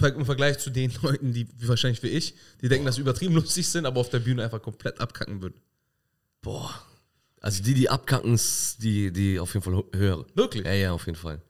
Im 0.00 0.24
Vergleich 0.24 0.58
zu 0.60 0.70
den 0.70 0.92
Leuten, 1.02 1.32
die 1.32 1.48
wahrscheinlich 1.66 2.02
wie 2.04 2.08
ich, 2.08 2.34
die 2.62 2.68
denken, 2.68 2.86
dass 2.86 2.94
sie 2.96 3.00
übertrieben 3.00 3.34
lustig 3.34 3.66
sind, 3.68 3.84
aber 3.84 4.00
auf 4.00 4.10
der 4.10 4.20
Bühne 4.20 4.44
einfach 4.44 4.62
komplett 4.62 5.00
abkacken 5.00 5.42
würden. 5.42 5.60
Boah. 6.40 6.72
Also 7.40 7.62
die, 7.62 7.74
die 7.74 7.88
abkacken, 7.88 8.38
die, 8.78 9.12
die 9.12 9.40
auf 9.40 9.54
jeden 9.54 9.64
Fall 9.64 9.74
hö- 9.74 9.96
höhere. 9.96 10.26
Wirklich? 10.34 10.64
Ja, 10.64 10.72
ja, 10.72 10.92
auf 10.92 11.06
jeden 11.06 11.18
Fall. 11.18 11.42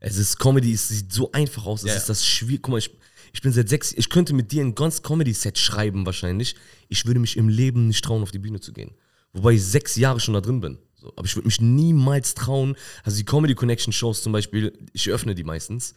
Es 0.00 0.16
ist 0.16 0.38
Comedy, 0.38 0.72
es 0.72 0.88
sieht 0.88 1.12
so 1.12 1.30
einfach 1.32 1.66
aus. 1.66 1.82
Es 1.84 1.90
Ja, 1.90 1.96
ist 1.96 2.08
das 2.08 2.26
schwierig. 2.26 2.62
Guck 2.62 2.72
mal, 2.72 2.78
ich, 2.78 2.90
ich 3.32 3.40
bin 3.40 3.52
seit 3.52 3.68
sechs, 3.68 3.92
ich 3.92 4.10
könnte 4.10 4.34
mit 4.34 4.52
dir 4.52 4.62
ein 4.62 4.74
ganz 4.74 5.02
Comedy-Set 5.02 5.58
schreiben 5.58 6.04
wahrscheinlich. 6.04 6.54
Ich 6.88 7.06
würde 7.06 7.20
mich 7.20 7.36
im 7.36 7.48
Leben 7.48 7.86
nicht 7.88 8.04
trauen, 8.04 8.22
auf 8.22 8.30
die 8.30 8.38
Bühne 8.38 8.60
zu 8.60 8.72
gehen. 8.72 8.92
Wobei 9.32 9.52
ich 9.52 9.64
sechs 9.64 9.96
Jahre 9.96 10.20
schon 10.20 10.34
da 10.34 10.40
drin 10.40 10.60
bin. 10.60 10.78
So, 10.94 11.12
aber 11.16 11.26
ich 11.26 11.34
würde 11.34 11.48
mich 11.48 11.60
niemals 11.60 12.34
trauen. 12.34 12.76
Also 13.02 13.16
die 13.16 13.24
Comedy 13.24 13.54
Connection 13.54 13.92
Shows 13.92 14.22
zum 14.22 14.32
Beispiel, 14.32 14.72
ich 14.92 15.08
öffne 15.10 15.34
die 15.34 15.44
meistens. 15.44 15.94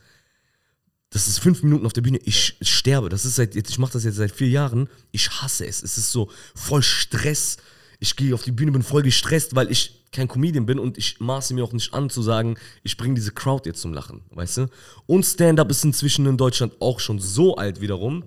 Das 1.09 1.27
ist 1.27 1.39
fünf 1.39 1.61
Minuten 1.63 1.85
auf 1.85 1.93
der 1.93 2.01
Bühne, 2.01 2.19
ich 2.23 2.57
sterbe. 2.61 3.09
Das 3.09 3.25
ist 3.25 3.35
seit, 3.35 3.55
ich 3.55 3.77
mache 3.77 3.93
das 3.93 4.03
jetzt 4.03 4.15
seit 4.15 4.31
vier 4.31 4.49
Jahren. 4.49 4.89
Ich 5.11 5.29
hasse 5.29 5.65
es. 5.65 5.83
Es 5.83 5.97
ist 5.97 6.11
so 6.11 6.31
voll 6.55 6.83
Stress. 6.83 7.57
Ich 8.05 8.15
gehe 8.15 8.35
auf 8.35 8.43
die 8.43 8.51
Bühne, 8.51 8.71
bin 8.71 8.83
voll 8.83 9.01
gestresst, 9.01 9.55
weil 9.55 9.71
ich 9.71 10.03
kein 10.11 10.27
Comedian 10.27 10.67
bin 10.67 10.77
und 10.77 10.95
ich 10.95 11.19
maße 11.19 11.55
mir 11.55 11.63
auch 11.63 11.73
nicht 11.73 11.91
an 11.91 12.11
zu 12.11 12.21
sagen, 12.21 12.55
ich 12.83 12.97
bringe 12.97 13.15
diese 13.15 13.31
Crowd 13.31 13.67
jetzt 13.67 13.81
zum 13.81 13.93
Lachen, 13.93 14.21
weißt 14.29 14.57
du? 14.57 14.67
Und 15.07 15.25
Stand-up 15.25 15.71
ist 15.71 15.83
inzwischen 15.83 16.27
in 16.27 16.37
Deutschland 16.37 16.73
auch 16.81 16.99
schon 16.99 17.17
so 17.17 17.55
alt 17.55 17.81
wiederum, 17.81 18.23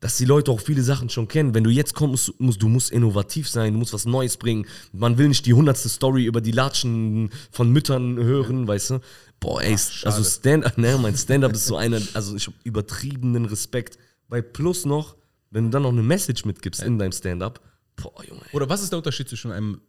dass 0.00 0.16
die 0.16 0.24
Leute 0.24 0.50
auch 0.50 0.60
viele 0.60 0.82
Sachen 0.82 1.08
schon 1.08 1.28
kennen. 1.28 1.54
Wenn 1.54 1.62
du 1.62 1.70
jetzt 1.70 1.94
kommst, 1.94 2.32
musst, 2.40 2.60
du 2.60 2.68
musst 2.68 2.90
innovativ 2.90 3.48
sein, 3.48 3.74
du 3.74 3.78
musst 3.78 3.92
was 3.92 4.06
Neues 4.06 4.38
bringen. 4.38 4.66
Man 4.92 5.18
will 5.18 5.28
nicht 5.28 5.46
die 5.46 5.54
hundertste 5.54 5.88
Story 5.88 6.24
über 6.24 6.40
die 6.40 6.50
Latschen 6.50 7.30
von 7.52 7.70
Müttern 7.70 8.16
hören, 8.16 8.66
weißt 8.66 8.90
du? 8.90 9.00
Boah, 9.38 9.62
ey, 9.62 9.76
also 10.02 10.24
Stand-up, 10.24 10.76
ne, 10.78 10.98
mein 11.00 11.16
Stand-up 11.16 11.52
ist 11.52 11.66
so 11.66 11.76
eine, 11.76 12.02
also 12.12 12.34
ich 12.34 12.48
habe 12.48 12.56
übertriebenen 12.64 13.44
Respekt. 13.44 13.98
Bei 14.28 14.42
Plus 14.42 14.84
noch, 14.84 15.14
wenn 15.52 15.66
du 15.66 15.70
dann 15.70 15.82
noch 15.82 15.92
eine 15.92 16.02
Message 16.02 16.44
mitgibst 16.44 16.82
in 16.82 16.98
deinem 16.98 17.12
Stand-up, 17.12 17.60
boah, 17.96 18.24
Junge. 18.24 18.40
ey. 18.44 18.52
Oder 18.52 18.68
was 18.68 18.82
ist 18.82 18.90
der 18.92 18.98
Unterschied 18.98 19.28
zwischen 19.28 19.50
einem, 19.52 19.80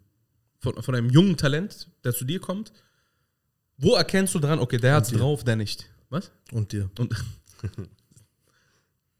von, 0.59 0.81
von 0.81 0.95
einem 0.95 1.09
jungen 1.09 1.37
Talent, 1.37 1.89
der 2.03 2.13
zu 2.13 2.25
dir 2.25 2.39
kommt? 2.39 2.71
Wo 3.77 3.93
erkennst 3.95 4.33
du 4.35 4.39
dran, 4.39 4.59
okay, 4.59 4.77
der 4.77 4.95
hat's 4.95 5.09
drauf, 5.11 5.43
der 5.43 5.55
nicht? 5.55 5.87
Was? 6.09 6.31
Und 6.51 6.71
dir. 6.71 6.89
Und 6.97 7.13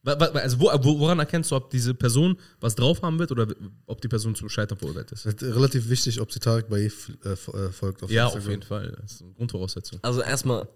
also 0.06 0.60
wo, 0.60 0.72
wo, 0.84 1.00
woran 1.00 1.20
erkennst 1.20 1.52
du, 1.52 1.56
ob 1.56 1.70
diese 1.70 1.94
Person 1.94 2.38
was 2.60 2.76
drauf 2.76 3.02
haben 3.02 3.20
wird 3.20 3.32
oder 3.32 3.48
ob 3.86 4.02
die 4.02 4.08
Person 4.08 4.36
zum 4.36 4.48
Scheitern 4.50 4.78
verurteilt 4.78 5.12
ist? 5.12 5.26
Ist 5.26 5.44
relativ 5.44 5.90
wichtig, 5.90 6.22
ob 6.22 6.32
sie 6.32 6.40
Tarek 6.40 6.70
bei 6.70 6.80
äh, 6.82 6.86
f- 6.86 7.50
äh, 7.54 7.70
folgt. 7.72 8.04
Auf 8.04 8.10
Ja, 8.10 8.26
Instagram. 8.26 8.46
auf 8.46 8.50
jeden 8.52 8.64
Fall. 8.64 8.98
Das 9.02 9.12
ist 9.14 9.22
eine 9.22 9.34
Grundvoraussetzung. 9.34 10.00
Also 10.02 10.22
erstmal 10.22 10.68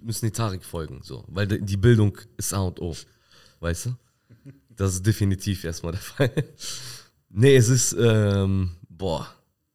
müssen 0.00 0.26
die 0.26 0.32
Tarek 0.32 0.64
folgen, 0.64 1.00
so, 1.02 1.24
weil 1.28 1.46
die- 1.46 1.60
die 1.62 1.76
Bildung 1.76 2.18
ist 2.36 2.52
A 2.54 2.60
und 2.62 2.80
O, 2.80 2.96
weißt 3.60 3.86
du? 3.86 3.96
Das 4.70 4.94
ist 4.94 5.06
definitiv 5.06 5.62
erstmal 5.64 5.92
der 5.92 6.00
Fall. 6.02 6.32
Nee, 7.32 7.56
es 7.56 7.68
ist, 7.68 7.96
ähm, 7.98 8.72
boah, 8.88 9.26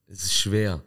es 0.07 0.23
ist 0.23 0.33
schwer. 0.33 0.81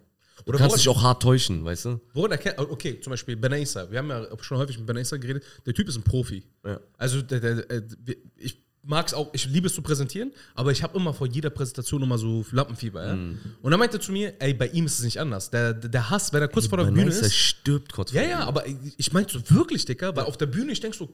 Du 0.44 0.50
Oder 0.50 0.59
kannst 0.59 0.78
dich 0.78 0.88
auch 0.88 1.02
hart 1.02 1.22
täuschen, 1.22 1.64
weißt 1.64 1.85
du? 1.85 2.00
Woran 2.14 2.30
erkennt, 2.33 2.59
okay, 2.59 2.98
zum 3.00 3.11
Beispiel 3.11 3.37
Benaisa. 3.37 3.90
Wir 3.90 3.98
haben 3.98 4.09
ja 4.09 4.26
schon 4.40 4.56
häufig 4.59 4.78
mit 4.78 4.87
Benaisa 4.87 5.16
geredet. 5.16 5.44
Der 5.66 5.74
Typ 5.74 5.88
ist 5.88 5.96
ein 5.96 6.02
Profi. 6.02 6.42
Ja. 6.64 6.80
Also, 6.96 7.20
der, 7.22 7.40
der, 7.40 7.80
der, 7.83 8.16
ich 8.37 8.59
mag 8.83 9.06
es 9.06 9.12
auch, 9.14 9.28
ich 9.35 9.46
liebe 9.46 9.66
es 9.66 9.74
zu 9.74 9.83
präsentieren, 9.83 10.33
aber 10.54 10.72
ich 10.72 10.83
habe 10.83 10.96
immer 10.98 11.12
vor 11.12 11.26
jeder 11.26 11.50
Präsentation 11.50 12.02
immer 12.02 12.16
so 12.16 12.44
Lampenfieber. 12.52 13.06
Ja? 13.06 13.14
Mhm. 13.16 13.38
Und 13.61 13.72
er 13.72 13.78
meinte 13.78 14.00
zu 14.00 14.12
mir, 14.12 14.33
ey, 14.40 14.54
bei 14.54 14.68
ihm 14.68 14.87
ist 14.87 14.98
es 14.98 15.04
nicht 15.04 15.20
anders. 15.20 15.50
Der, 15.50 15.74
der, 15.74 15.90
der 15.90 16.09
Hass, 16.11 16.33
wenn 16.33 16.40
er 16.40 16.48
kurz 16.48 16.66
vor 16.66 16.78
der 16.78 16.87
Bei 16.87 16.92
Bühne 16.92 17.11
ist. 17.11 17.35
stirbt 17.35 17.92
kurz 17.92 18.11
Ja, 18.12 18.22
vor 18.22 18.30
ja, 18.30 18.40
ihm. 18.42 18.48
aber 18.48 18.64
ich 18.96 19.12
meinte 19.12 19.35
so 19.38 19.54
wirklich, 19.54 19.85
Dicker, 19.85 20.16
weil 20.16 20.24
auf 20.24 20.38
der 20.38 20.46
Bühne, 20.46 20.72
ich 20.72 20.80
denke 20.80 20.96
so, 20.96 21.12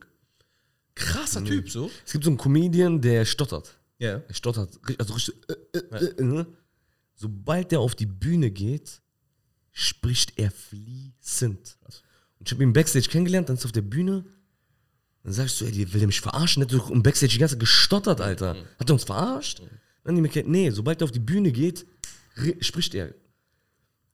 krasser 0.95 1.41
Mhm. 1.41 1.47
Typ 1.47 1.71
so. 1.71 1.91
Es 2.07 2.13
gibt 2.13 2.25
so 2.25 2.31
einen 2.31 2.39
Comedian, 2.39 3.01
der 3.01 3.25
stottert. 3.25 3.77
Ja. 3.99 4.23
Er 4.29 4.35
stottert, 4.35 4.79
also 4.99 5.15
richtig, 5.15 5.35
äh, 5.49 5.79
äh, 5.79 6.05
äh, 6.19 6.23
ne? 6.23 6.47
Sobald 7.15 7.73
er 7.73 7.81
auf 7.81 7.95
die 7.95 8.07
Bühne 8.07 8.51
geht, 8.51 9.01
spricht 9.73 10.39
er 10.39 10.51
fließend. 10.51 11.79
Und 12.39 12.47
ich 12.49 12.53
habe 12.53 12.63
ihn 12.63 12.73
Backstage 12.75 13.09
kennengelernt, 13.09 13.49
dann 13.49 13.57
ist 13.57 13.63
er 13.65 13.67
auf 13.67 13.73
der 13.73 13.81
Bühne. 13.83 14.25
Dann 15.23 15.33
sagst 15.33 15.61
du, 15.61 15.65
ey, 15.65 15.73
die- 15.73 15.93
will 15.93 16.01
der 16.01 16.07
mich 16.07 16.21
verarschen? 16.21 16.61
Der 16.61 16.69
hat 16.79 16.85
doch 16.85 16.91
im 16.91 17.03
Backstage 17.03 17.33
die 17.33 17.39
ganze 17.39 17.55
Zeit 17.55 17.61
gestottert, 17.61 18.21
Alter. 18.21 18.57
Hat 18.79 18.91
er 18.91 18.93
uns 18.93 19.05
verarscht? 19.05 19.63
Dann 20.05 20.15
die 20.15 20.21
mir 20.21 20.29
kennt, 20.29 20.49
nee, 20.49 20.71
sobald 20.71 21.01
er 21.01 21.05
auf 21.07 21.11
die 21.13 21.19
Bühne 21.19 21.51
geht, 21.51 21.87
ri- 22.37 22.63
spricht 22.63 22.95
er. 22.95 23.15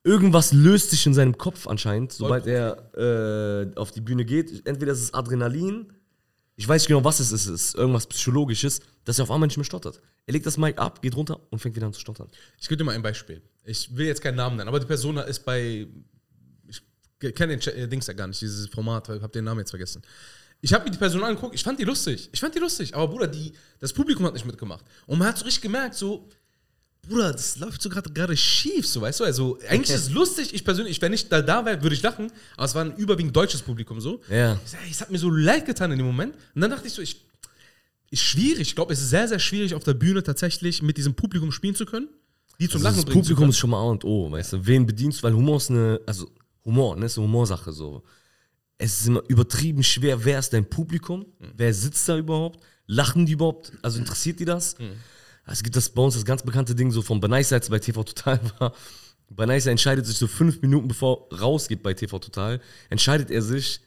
Irgendwas 0.05 0.53
löst 0.53 0.91
sich 0.91 1.07
in 1.07 1.15
seinem 1.15 1.37
Kopf 1.39 1.67
anscheinend, 1.67 2.13
sobald 2.13 2.47
er 2.47 2.93
äh, 2.97 3.77
auf 3.77 3.93
die 3.93 4.01
Bühne 4.01 4.25
geht. 4.25 4.67
Entweder 4.67 4.93
ist 4.93 5.03
es 5.03 5.15
Adrenalin, 5.15 5.93
ich 6.57 6.69
weiß 6.69 6.83
nicht 6.83 6.89
genau, 6.89 7.05
was 7.05 7.21
es 7.21 7.33
ist, 7.33 7.47
es 7.47 7.69
ist 7.69 7.75
irgendwas 7.75 8.07
Psychologisches, 8.07 8.81
dass 9.05 9.19
er 9.19 9.25
auf 9.25 9.31
einmal 9.31 9.47
nicht 9.47 9.57
mehr 9.57 9.65
stottert. 9.65 10.01
Er 10.27 10.33
legt 10.33 10.47
das 10.47 10.59
Mic 10.59 10.79
ab, 10.79 11.01
geht 11.03 11.17
runter 11.17 11.41
und 11.51 11.59
fängt 11.59 11.75
wieder 11.75 11.87
an 11.87 11.93
zu 11.93 12.01
stottern. 12.01 12.29
Ich 12.61 12.69
gebe 12.69 12.77
dir 12.77 12.85
mal 12.85 12.95
ein 12.95 13.03
Beispiel. 13.03 13.43
Ich 13.65 13.95
will 13.97 14.07
jetzt 14.07 14.21
keinen 14.21 14.37
Namen 14.37 14.57
nennen, 14.57 14.69
aber 14.69 14.81
die 14.81 14.87
Person 14.87 15.17
ist 15.19 15.45
bei. 15.45 15.87
Ich 16.69 17.35
kenne 17.35 17.57
den 17.57 17.75
äh, 17.75 17.89
Dings 17.89 18.07
ja 18.07 18.15
gar 18.15 18.27
nicht, 18.27 18.41
dieses 18.41 18.67
Format, 18.69 19.09
ich 19.09 19.23
habe 19.23 19.33
den 19.33 19.45
Namen 19.45 19.61
jetzt 19.61 19.71
vergessen. 19.71 20.03
Ich 20.61 20.73
habe 20.73 20.85
mir 20.85 20.91
die 20.91 20.99
Person 20.99 21.25
angeguckt, 21.25 21.55
ich 21.55 21.63
fand 21.63 21.79
die 21.79 21.85
lustig. 21.85 22.29
Ich 22.33 22.41
fand 22.41 22.55
die 22.55 22.61
lustig, 22.61 22.95
aber 22.95 23.09
Bruder, 23.09 23.27
die, 23.27 23.53
das 23.81 23.93
Publikum 23.93 24.27
hat 24.27 24.35
nicht 24.35 24.47
mitgemacht. 24.47 24.85
Und 25.07 25.19
man 25.19 25.29
hat 25.29 25.39
so 25.39 25.45
richtig 25.45 25.63
gemerkt, 25.63 25.95
so, 25.95 26.29
Bruder, 27.09 27.33
das 27.33 27.59
läuft 27.59 27.83
so 27.83 27.89
gerade 27.89 28.11
gerade 28.13 28.37
schief, 28.37 28.87
so 28.87 29.01
weißt 29.01 29.21
du? 29.21 29.25
Also, 29.25 29.59
eigentlich 29.69 29.91
ist 29.91 30.09
es 30.09 30.11
lustig, 30.11 30.55
ich 30.55 30.65
persönlich, 30.65 31.03
wenn 31.03 31.13
ich 31.13 31.29
da, 31.29 31.43
da 31.43 31.65
wäre, 31.65 31.83
würde 31.83 31.97
ich 31.97 32.03
lachen, 32.03 32.31
aber 32.57 32.65
es 32.65 32.75
war 32.75 32.85
ein 32.85 32.95
überwiegend 32.97 33.35
deutsches 33.35 33.61
Publikum 33.61 34.01
so. 34.01 34.21
Ja. 34.29 34.59
Es 34.89 35.01
hat 35.01 35.11
mir 35.11 35.19
so 35.19 35.29
leid 35.29 35.67
getan 35.67 35.91
in 35.91 35.99
dem 35.99 36.07
Moment. 36.07 36.35
Und 36.55 36.61
dann 36.61 36.71
dachte 36.71 36.87
ich 36.87 36.93
so, 36.93 37.03
ich, 37.03 37.25
ist 38.11 38.23
schwierig. 38.23 38.69
Ich 38.69 38.75
glaube, 38.77 38.93
es 38.93 39.01
ist 39.01 39.11
sehr, 39.11 39.27
sehr 39.27 39.39
schwierig, 39.41 39.75
auf 39.75 39.83
der 39.83 39.95
Bühne 39.95 40.23
tatsächlich 40.23 40.83
mit 40.83 40.97
diesem 40.97 41.15
Publikum 41.15 41.51
spielen 41.51 41.75
zu 41.75 41.87
können, 41.87 42.09
die 42.61 42.69
zum 42.69 42.85
Also 42.85 43.01
Lachen 43.01 43.07
das 43.07 43.15
Publikum 43.15 43.49
ist 43.49 43.59
schon 43.59 43.71
mal 43.71 43.79
A 43.79 43.91
und 43.91 44.05
O, 44.05 44.31
weißt 44.31 44.53
du? 44.53 44.67
Wen 44.67 44.87
bedienst 44.87 45.21
du? 45.21 45.23
Weil 45.25 45.35
Humor 45.35 45.57
ist 45.57 45.71
eine, 45.71 46.01
also 46.07 46.31
Humor, 46.65 46.95
ne, 46.97 47.07
ist 47.07 47.19
eine 47.19 47.27
Humorsache 47.27 47.73
so. 47.73 48.03
Es 48.79 49.01
ist 49.01 49.07
immer 49.07 49.23
übertrieben 49.29 49.83
schwer, 49.83 50.25
wer 50.25 50.39
ist 50.39 50.53
dein 50.53 50.69
Publikum? 50.69 51.27
Wer 51.57 51.73
sitzt 51.73 52.09
da 52.09 52.17
überhaupt? 52.17 52.61
Lachen 52.87 53.27
die 53.27 53.33
überhaupt? 53.33 53.73
Also 53.81 53.99
interessiert 53.99 54.39
die 54.41 54.45
das? 54.45 54.77
Es 55.47 55.63
gibt 55.63 55.77
das 55.77 55.91
bei 55.91 56.03
uns 56.03 56.15
das 56.15 56.25
ganz 56.25 56.43
bekannte 56.43 56.75
Ding 56.75 56.91
so 56.91 57.03
von 57.03 57.21
Benaisa, 57.21 57.57
als 57.57 57.69
bei 57.69 57.79
TV 57.79 58.05
Total 58.05 58.41
war. 58.59 58.73
Benaisa 59.29 59.71
entscheidet 59.71 60.07
sich 60.07 60.17
so 60.17 60.27
fünf 60.27 60.61
Minuten 60.63 60.89
bevor 60.89 61.27
er 61.31 61.41
rausgeht 61.41 61.83
bei 61.83 61.95
TV 61.95 62.19
Total, 62.19 62.61
entscheidet 62.91 63.31
er 63.31 63.43
sich, 63.43 63.81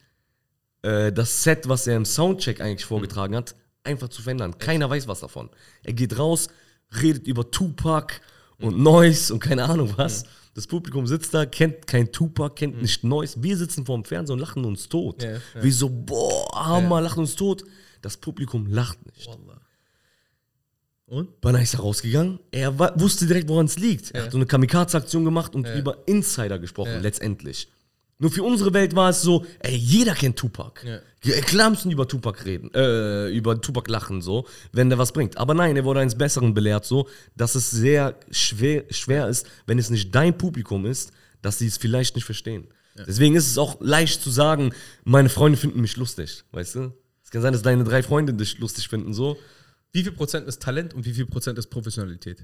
äh, 0.86 1.12
das 1.12 1.44
Set, 1.44 1.68
was 1.68 1.88
er 1.88 1.98
im 1.98 2.06
Soundcheck 2.06 2.62
eigentlich 2.62 2.86
vorgetragen 2.86 3.36
hat, 3.36 3.56
einfach 3.84 4.10
zu 4.10 4.22
verändern. 4.22 4.58
Keiner 4.58 4.90
weiß 4.90 5.08
was 5.08 5.20
davon. 5.20 5.50
Er 5.84 5.94
geht 5.94 6.18
raus, 6.18 6.48
redet 7.02 7.28
über 7.28 7.50
Tupac 7.50 8.22
und 8.60 8.80
Noise 8.80 9.34
und 9.34 9.40
keine 9.40 9.66
Ahnung 9.66 9.94
was. 9.98 10.26
Das 10.54 10.68
Publikum 10.68 11.06
sitzt 11.06 11.34
da, 11.34 11.46
kennt 11.46 11.88
kein 11.88 12.12
Tupac, 12.12 12.56
kennt 12.56 12.82
nicht 12.82 13.04
Noise. 13.04 13.42
Wir 13.44 13.58
sitzen 13.58 13.86
vorm 13.86 14.06
Fernseher 14.06 14.36
und 14.36 14.40
lachen 14.40 14.64
uns 14.64 14.88
tot. 14.88 15.22
Ja, 15.24 15.34
ja. 15.34 15.40
Wir 15.56 15.74
so, 15.74 15.90
boah, 15.90 16.48
Hammer, 16.54 17.02
lachen 17.02 17.20
uns 17.20 17.36
tot. 17.36 17.64
Das 18.02 18.18
Publikum 18.18 18.68
lacht 18.68 19.04
nicht. 19.06 19.28
Wallah. 19.28 19.55
Und? 21.08 21.40
Banner 21.40 21.62
ist 21.62 21.74
da 21.74 21.80
rausgegangen. 21.80 22.40
Er 22.52 22.78
wusste 23.00 23.28
direkt, 23.28 23.48
woran 23.48 23.68
es 23.68 23.78
liegt. 23.78 24.12
Er 24.12 24.24
hat 24.24 24.32
so 24.32 24.38
eine 24.38 24.48
Kamikaze-Aktion 24.48 25.24
gemacht 25.24 25.56
und 25.56 25.68
über 25.68 26.00
Insider 26.08 26.58
gesprochen, 26.58 27.02
letztendlich. 27.02 27.70
Nur 28.18 28.32
für 28.32 28.44
unsere 28.44 28.74
Welt 28.74 28.96
war 28.96 29.10
es 29.10 29.22
so, 29.22 29.46
ey, 29.60 29.76
jeder 29.76 30.16
kennt 30.16 30.38
Tupac. 30.38 30.82
Ja. 30.86 31.00
Ja. 31.24 31.42
Klar 31.42 31.70
müssen 31.70 31.92
über 31.92 32.08
Tupac 32.08 32.46
reden, 32.46 32.74
äh, 32.74 33.30
über 33.30 33.60
Tupac 33.60 33.92
lachen, 33.92 34.22
so, 34.22 34.48
wenn 34.72 34.90
der 34.90 34.98
was 34.98 35.12
bringt. 35.12 35.38
Aber 35.38 35.54
nein, 35.54 35.76
er 35.76 35.84
wurde 35.84 36.00
eines 36.00 36.16
Besseren 36.16 36.54
belehrt, 36.54 36.86
so, 36.86 37.10
dass 37.36 37.56
es 37.56 37.72
sehr 37.72 38.16
schwer, 38.32 38.86
schwer 38.90 39.28
ist, 39.28 39.48
wenn 39.66 39.80
es 39.80 39.90
nicht 39.90 40.16
dein 40.16 40.38
Publikum 40.38 40.86
ist, 40.86 41.12
dass 41.42 41.60
sie 41.60 41.68
es 41.68 41.78
vielleicht 41.78 42.16
nicht 42.16 42.26
verstehen. 42.26 42.68
Deswegen 43.06 43.36
ist 43.36 43.48
es 43.48 43.58
auch 43.58 43.82
leicht 43.82 44.22
zu 44.22 44.30
sagen, 44.30 44.74
meine 45.04 45.28
Freunde 45.28 45.58
finden 45.58 45.82
mich 45.82 45.98
lustig, 45.98 46.46
weißt 46.54 46.76
du? 46.76 46.94
Es 47.22 47.32
kann 47.32 47.42
sein, 47.42 47.52
dass 47.52 47.62
deine 47.62 47.84
drei 47.84 48.02
Freunde 48.02 48.34
dich 48.34 48.60
lustig 48.60 48.88
finden, 48.88 49.14
so. 49.14 49.38
Wie 49.96 50.04
viel 50.04 50.12
Prozent 50.12 50.46
ist 50.46 50.62
Talent 50.62 50.94
und 50.94 51.06
wie 51.06 51.14
viel 51.14 51.26
Prozent 51.26 51.58
ist 51.58 51.68
Professionalität? 51.68 52.44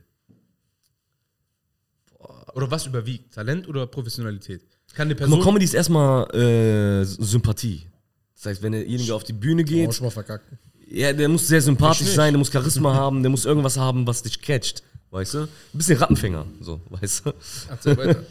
Oder 2.53 2.71
was 2.71 2.85
überwiegt? 2.85 3.33
Talent 3.33 3.67
oder 3.67 3.87
Professionalität? 3.87 4.61
Kann 4.93 5.07
eine 5.09 5.15
Person. 5.15 5.37
mal, 5.37 5.43
Comedy 5.43 5.65
ist 5.65 5.73
erstmal 5.73 6.33
äh, 6.33 7.03
Sympathie. 7.03 7.87
Das 8.35 8.45
heißt, 8.45 8.61
wenn 8.61 8.71
derjenige 8.71 9.13
auf 9.13 9.25
die 9.25 9.33
Bühne 9.33 9.63
Oh, 9.63 9.65
geht, 9.65 9.93
schon 9.93 10.05
mal 10.05 10.11
verkackt. 10.11 10.45
ja, 10.87 11.11
der 11.11 11.27
muss 11.27 11.45
sehr 11.45 11.61
sympathisch 11.61 12.07
sein, 12.07 12.31
der 12.31 12.37
muss 12.39 12.49
Charisma 12.51 12.93
haben, 13.01 13.21
der 13.21 13.29
muss 13.29 13.43
irgendwas 13.43 13.75
haben, 13.75 14.07
was 14.07 14.23
dich 14.23 14.41
catcht, 14.41 14.81
weißt 15.09 15.33
du? 15.33 15.39
Ein 15.41 15.49
bisschen 15.73 15.97
Rattenfänger, 15.97 16.45
so, 16.61 16.79
weißt 16.89 17.25
du? 17.25 17.97
Weiter. 17.97 18.23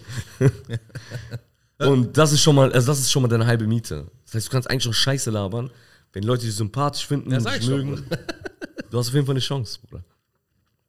Und 1.90 2.16
das 2.16 2.32
ist 2.32 2.40
schon 2.40 2.54
mal, 2.56 2.72
also 2.72 2.86
das 2.86 3.00
ist 3.00 3.10
schon 3.10 3.20
mal 3.20 3.28
deine 3.28 3.46
halbe 3.46 3.66
Miete. 3.66 4.06
Das 4.24 4.34
heißt, 4.34 4.46
du 4.46 4.50
kannst 4.50 4.70
eigentlich 4.70 4.84
schon 4.84 4.94
Scheiße 4.94 5.30
labern, 5.30 5.70
wenn 6.12 6.22
Leute 6.24 6.44
dich 6.44 6.54
sympathisch 6.54 7.06
finden 7.06 7.30
Ja, 7.30 7.38
dich 7.38 7.66
mögen. 7.68 8.04
Du 8.90 8.98
hast 8.98 9.08
auf 9.08 9.14
jeden 9.14 9.26
Fall 9.26 9.34
eine 9.34 9.40
Chance, 9.40 9.78
Bruder. 9.80 10.04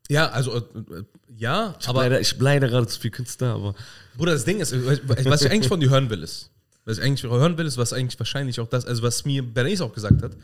Ja, 0.10 0.30
also, 0.30 0.56
äh, 0.56 0.60
äh, 0.60 1.04
ja, 1.38 1.76
Ich, 1.80 1.88
aber 1.88 2.02
leider, 2.02 2.20
ich 2.20 2.36
leider 2.40 2.68
gerade 2.68 2.88
zu 2.88 3.00
viel 3.00 3.12
Künstler, 3.12 3.54
aber 3.54 3.76
Bruder, 4.18 4.34
das 4.34 4.44
Ding 4.44 4.60
ist, 4.60 4.74
äh, 4.74 5.00
was 5.08 5.42
ich 5.44 5.52
eigentlich 5.52 5.68
von 5.68 5.80
dir 5.80 5.90
hören 5.90 6.10
will, 6.10 6.24
ist, 6.24 6.50
was 6.84 6.98
ich 6.98 7.04
eigentlich 7.04 7.24
hören 7.24 7.58
will, 7.58 7.66
ist, 7.66 7.78
was 7.78 7.94
eigentlich 7.94 8.20
wahrscheinlich 8.20 8.60
auch 8.60 8.68
das, 8.68 8.86
also 8.86 9.04
was 9.04 9.24
mir 9.24 9.44
Bernays 9.44 9.80
auch 9.82 9.94
gesagt 9.94 10.22
hat, 10.22 10.36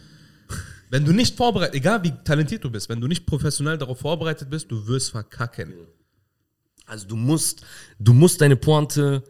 wenn 0.90 1.04
du 1.04 1.12
nicht 1.12 1.36
vorbereitet, 1.36 1.76
egal 1.76 2.02
wie 2.04 2.14
talentiert 2.24 2.64
du 2.64 2.70
bist, 2.70 2.88
wenn 2.88 3.02
du 3.02 3.08
nicht 3.08 3.26
professionell 3.26 3.78
darauf 3.78 4.00
vorbereitet 4.00 4.50
bist, 4.50 4.72
du 4.72 4.88
wirst 4.88 5.12
verkacken. 5.12 5.74
Also 6.86 7.06
du 7.06 7.18
musst, 7.18 7.66
du 8.00 8.14
musst 8.14 8.40
deine 8.40 8.56
Pointe 8.56 9.22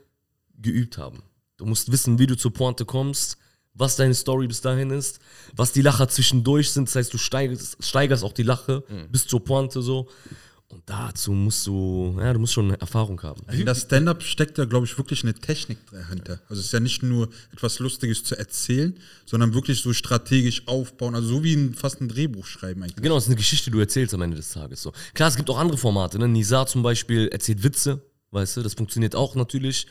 geübt 0.62 1.00
haben. 1.00 1.24
Du 1.58 1.66
musst 1.66 1.91
wissen, 1.91 2.20
wie 2.20 2.28
du 2.28 2.38
zur 2.38 2.54
Pointe 2.54 2.86
kommst, 2.86 3.38
was 3.78 3.95
deine 3.95 4.13
Story 4.13 4.47
bis 4.47 4.61
dahin 4.61 4.89
ist, 4.89 5.19
was 5.55 5.71
die 5.71 5.82
Lacher 5.82 6.07
zwischendurch 6.09 6.71
sind. 6.71 6.88
Das 6.88 6.95
heißt, 6.95 7.13
du 7.13 7.17
steigerst, 7.17 7.78
steigerst 7.80 8.23
auch 8.23 8.34
die 8.34 8.43
Lache 8.43 8.84
bis 9.11 9.28
zur 9.28 9.43
Pointe 9.43 9.82
so. 9.82 10.07
Und 10.69 10.84
dazu 10.86 11.32
musst 11.32 11.65
du, 11.65 12.17
ja, 12.19 12.34
du 12.34 12.39
musst 12.39 12.51
schon 12.51 12.71
Erfahrung 12.71 13.21
haben. 13.23 13.41
In 13.53 13.65
das 13.65 13.84
Stand-up 13.84 14.21
steckt 14.21 14.57
da, 14.57 14.65
glaube 14.65 14.86
ich, 14.86 14.97
wirklich 14.97 15.23
eine 15.23 15.34
Technik 15.34 15.78
dahinter. 15.91 16.41
Also 16.49 16.59
es 16.59 16.67
ist 16.67 16.73
ja 16.73 16.82
nicht 16.82 17.03
nur 17.03 17.30
etwas 17.53 17.80
Lustiges 17.80 18.25
zu 18.25 18.38
erzählen, 18.38 18.93
sondern 19.25 19.53
wirklich 19.53 19.82
so 19.82 19.93
strategisch 19.93 20.67
aufbauen. 20.67 21.15
Also 21.15 21.30
so 21.30 21.43
wie 21.45 21.55
ein, 21.55 21.73
fast 21.73 22.01
ein 22.01 22.09
Drehbuch 22.09 22.45
schreiben 22.45 22.84
eigentlich. 22.84 22.97
Genau, 22.97 23.15
es 23.15 23.23
ist 23.23 23.30
eine 23.30 23.38
Geschichte, 23.38 23.71
die 23.71 23.75
du 23.75 23.80
erzählst 23.80 24.13
am 24.13 24.21
Ende 24.21 24.36
des 24.36 24.51
Tages. 24.51 24.82
So. 24.82 24.91
Klar, 25.13 25.30
es 25.30 25.38
gibt 25.38 25.49
auch 25.49 25.57
andere 25.57 25.78
Formate. 25.78 26.19
Ne? 26.19 26.28
Nisa 26.28 26.65
zum 26.65 26.84
Beispiel 26.84 27.30
erzählt 27.30 27.63
Witze, 27.63 28.01
weißt 28.32 28.57
du, 28.57 28.61
das 28.61 28.73
funktioniert 28.73 29.15
auch 29.15 29.36
natürlich. 29.36 29.88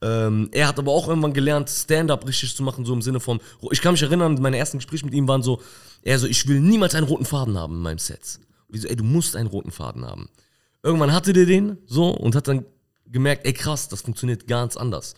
Ähm, 0.00 0.48
er 0.52 0.68
hat 0.68 0.78
aber 0.78 0.92
auch 0.92 1.08
irgendwann 1.08 1.32
gelernt, 1.32 1.68
Stand-up 1.68 2.26
richtig 2.26 2.54
zu 2.54 2.62
machen, 2.62 2.84
so 2.84 2.92
im 2.92 3.02
Sinne 3.02 3.20
von, 3.20 3.40
ich 3.70 3.80
kann 3.80 3.92
mich 3.92 4.02
erinnern, 4.02 4.38
meine 4.40 4.56
ersten 4.56 4.78
Gespräche 4.78 5.04
mit 5.04 5.14
ihm 5.14 5.26
waren 5.26 5.42
so, 5.42 5.60
er 6.02 6.18
so, 6.18 6.26
ich 6.26 6.46
will 6.46 6.60
niemals 6.60 6.94
einen 6.94 7.06
roten 7.06 7.24
Faden 7.24 7.58
haben 7.58 7.74
in 7.74 7.82
meinem 7.82 7.98
Set. 7.98 8.38
Wie 8.68 8.78
so, 8.78 8.86
ey, 8.86 8.96
du 8.96 9.04
musst 9.04 9.34
einen 9.34 9.48
roten 9.48 9.70
Faden 9.70 10.04
haben. 10.04 10.28
Irgendwann 10.82 11.12
hatte 11.12 11.32
der 11.32 11.46
den 11.46 11.78
so 11.86 12.10
und 12.10 12.36
hat 12.36 12.46
dann 12.46 12.64
gemerkt, 13.06 13.46
ey 13.46 13.52
krass, 13.52 13.88
das 13.88 14.02
funktioniert 14.02 14.46
ganz 14.46 14.76
anders. 14.76 15.14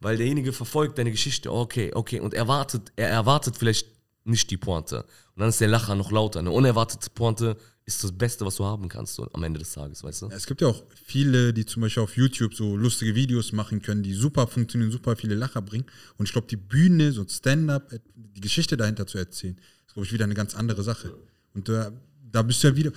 Weil 0.00 0.16
derjenige 0.16 0.52
verfolgt 0.52 0.98
deine 0.98 1.10
Geschichte, 1.10 1.52
okay, 1.52 1.92
okay, 1.94 2.20
und 2.20 2.34
erwartet, 2.34 2.92
er 2.96 3.08
erwartet 3.08 3.56
vielleicht 3.58 3.86
nicht 4.24 4.50
die 4.50 4.56
Pointe. 4.56 5.02
Und 5.34 5.40
dann 5.40 5.48
ist 5.48 5.60
der 5.60 5.68
Lacher 5.68 5.94
noch 5.94 6.10
lauter. 6.10 6.38
Eine 6.38 6.50
unerwartete 6.50 7.10
Pointe 7.10 7.56
ist 7.84 8.04
das 8.04 8.12
Beste, 8.12 8.46
was 8.46 8.56
du 8.56 8.64
haben 8.64 8.88
kannst, 8.88 9.14
so 9.14 9.28
am 9.32 9.42
Ende 9.42 9.58
des 9.58 9.72
Tages, 9.72 10.04
weißt 10.04 10.22
du? 10.22 10.28
Es 10.28 10.46
gibt 10.46 10.60
ja 10.60 10.68
auch 10.68 10.82
viele, 10.94 11.52
die 11.52 11.66
zum 11.66 11.82
Beispiel 11.82 12.02
auf 12.02 12.16
YouTube 12.16 12.54
so 12.54 12.76
lustige 12.76 13.14
Videos 13.14 13.52
machen 13.52 13.82
können, 13.82 14.02
die 14.02 14.12
super 14.14 14.46
funktionieren, 14.46 14.92
super 14.92 15.16
viele 15.16 15.34
Lacher 15.34 15.62
bringen. 15.62 15.86
Und 16.16 16.26
ich 16.26 16.32
glaube, 16.32 16.46
die 16.46 16.56
Bühne, 16.56 17.12
so 17.12 17.26
Stand-up, 17.28 17.92
die 18.14 18.40
Geschichte 18.40 18.76
dahinter 18.76 19.06
zu 19.06 19.18
erzählen, 19.18 19.58
ist, 19.86 19.94
glaube 19.94 20.06
ich, 20.06 20.12
wieder 20.12 20.24
eine 20.24 20.34
ganz 20.34 20.54
andere 20.54 20.82
Sache. 20.82 21.12
Und 21.54 21.68
da, 21.68 21.92
da 22.30 22.42
bist 22.42 22.62
du 22.62 22.68
ja 22.68 22.76
wieder, 22.76 22.92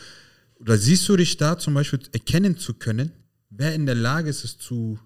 oder 0.60 0.78
siehst 0.78 1.10
du 1.10 1.18
dich 1.18 1.36
da 1.38 1.58
zum 1.58 1.74
Beispiel 1.74 2.00
erkennen 2.14 2.58
zu 2.58 2.76
können, 2.76 3.12
wer 3.50 3.74
in 3.74 3.86
der 3.86 3.96
Lage 3.96 4.30
ist, 4.30 4.44
es 4.44 4.58
zu 4.58 5.00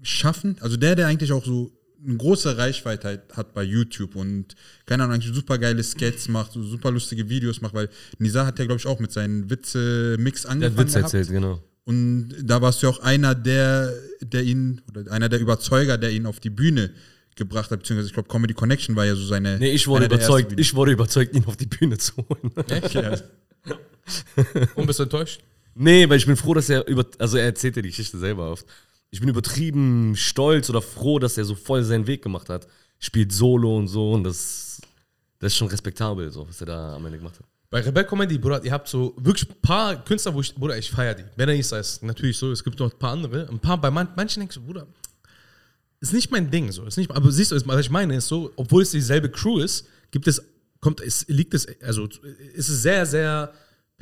schaffen? 0.00 0.56
Also 0.60 0.76
der, 0.76 0.94
der 0.94 1.08
eigentlich 1.08 1.32
auch 1.32 1.44
so 1.44 1.72
eine 2.06 2.16
große 2.16 2.56
Reichweite 2.56 3.22
hat, 3.32 3.54
bei 3.54 3.62
YouTube 3.62 4.16
und 4.16 4.54
keine 4.86 5.04
Ahnung, 5.04 5.14
eigentlich 5.14 5.34
super 5.34 5.58
geile 5.58 5.82
Skets 5.82 6.28
macht, 6.28 6.52
super 6.52 6.90
lustige 6.90 7.28
Videos 7.28 7.60
macht, 7.60 7.74
weil 7.74 7.88
Nisa 8.18 8.44
hat 8.46 8.58
ja, 8.58 8.64
glaube 8.64 8.80
ich, 8.80 8.86
auch 8.86 8.98
mit 8.98 9.12
seinen 9.12 9.48
Witze-Mix 9.50 10.42
Der 10.42 10.50
angefangen. 10.50 10.76
hat 10.78 10.86
Witze 10.86 10.98
gehabt. 10.98 11.14
erzählt, 11.14 11.30
genau. 11.30 11.62
Und 11.84 12.34
da 12.42 12.62
warst 12.62 12.82
du 12.82 12.86
ja 12.86 12.92
auch 12.92 13.00
einer 13.00 13.34
der, 13.34 13.92
der 14.20 14.42
ihn, 14.44 14.80
oder 14.88 15.10
einer 15.10 15.28
der 15.28 15.40
Überzeuger, 15.40 15.98
der 15.98 16.10
ihn 16.12 16.26
auf 16.26 16.38
die 16.40 16.50
Bühne 16.50 16.90
gebracht 17.34 17.70
hat, 17.70 17.80
beziehungsweise 17.80 18.08
ich 18.08 18.14
glaube 18.14 18.28
Comedy 18.28 18.54
Connection 18.54 18.94
war 18.94 19.06
ja 19.06 19.14
so 19.14 19.24
seine. 19.24 19.58
Nee, 19.58 19.72
ich 19.72 19.88
wurde 19.88 20.08
der 20.08 20.18
überzeugt, 20.18 20.58
ich 20.60 20.74
wurde 20.74 20.92
überzeugt, 20.92 21.34
ihn 21.34 21.44
auf 21.46 21.56
die 21.56 21.66
Bühne 21.66 21.98
zu 21.98 22.12
holen. 22.16 22.52
Videos. 22.54 23.22
Und 24.74 24.86
bist 24.86 24.98
du 24.98 25.04
enttäuscht? 25.04 25.40
Nee, 25.74 26.08
weil 26.08 26.18
ich 26.18 26.26
bin 26.26 26.36
froh, 26.36 26.54
dass 26.54 26.68
er 26.68 26.86
über, 26.86 27.06
also 27.18 27.38
er 27.38 27.44
erzählt 27.44 27.76
ja 27.76 27.82
die 27.82 27.88
Geschichte 27.88 28.18
selber 28.18 28.50
oft. 28.50 28.66
Ich 29.12 29.20
bin 29.20 29.28
übertrieben 29.28 30.16
stolz 30.16 30.70
oder 30.70 30.80
froh, 30.80 31.18
dass 31.18 31.36
er 31.36 31.44
so 31.44 31.54
voll 31.54 31.84
seinen 31.84 32.06
Weg 32.06 32.22
gemacht 32.22 32.48
hat. 32.48 32.66
Spielt 32.98 33.30
Solo 33.30 33.76
und 33.76 33.86
so 33.86 34.12
und 34.12 34.24
das, 34.24 34.80
das 35.38 35.52
ist 35.52 35.58
schon 35.58 35.68
respektabel, 35.68 36.30
so, 36.30 36.48
was 36.48 36.60
er 36.62 36.66
da 36.66 36.96
am 36.96 37.04
Ende 37.04 37.18
gemacht 37.18 37.38
hat. 37.38 37.46
Bei 37.68 37.80
Rebel 37.80 38.04
Comedy, 38.04 38.38
Bruder, 38.38 38.64
ihr 38.64 38.72
habt 38.72 38.88
so 38.88 39.14
wirklich 39.18 39.50
ein 39.50 39.60
paar 39.60 40.02
Künstler, 40.02 40.32
wo 40.32 40.40
ich, 40.40 40.54
Bruder, 40.54 40.78
ich 40.78 40.90
feiere 40.90 41.14
die. 41.14 41.24
Bernays 41.36 41.72
ist 41.72 42.02
natürlich 42.02 42.38
so, 42.38 42.52
es 42.52 42.64
gibt 42.64 42.78
noch 42.78 42.90
ein 42.90 42.98
paar 42.98 43.12
andere. 43.12 43.48
Ein 43.50 43.58
paar, 43.58 43.78
bei 43.78 43.90
man, 43.90 44.08
manchen 44.16 44.40
denkst 44.40 44.56
du, 44.56 44.62
Bruder, 44.62 44.86
ist 46.00 46.14
nicht 46.14 46.30
mein 46.30 46.50
Ding 46.50 46.72
so. 46.72 46.84
Ist 46.84 46.96
nicht, 46.96 47.10
aber 47.10 47.30
siehst 47.30 47.52
du, 47.52 47.66
was 47.66 47.80
ich 47.80 47.90
meine, 47.90 48.16
ist 48.16 48.28
so, 48.28 48.50
obwohl 48.56 48.82
es 48.82 48.92
dieselbe 48.92 49.30
Crew 49.30 49.58
ist, 49.58 49.86
gibt 50.10 50.26
es, 50.26 50.42
kommt, 50.80 51.00
es 51.00 51.26
liegt 51.28 51.52
es, 51.52 51.66
also 51.82 52.08
ist 52.54 52.70
es 52.70 52.82
sehr, 52.82 53.04
sehr 53.04 53.52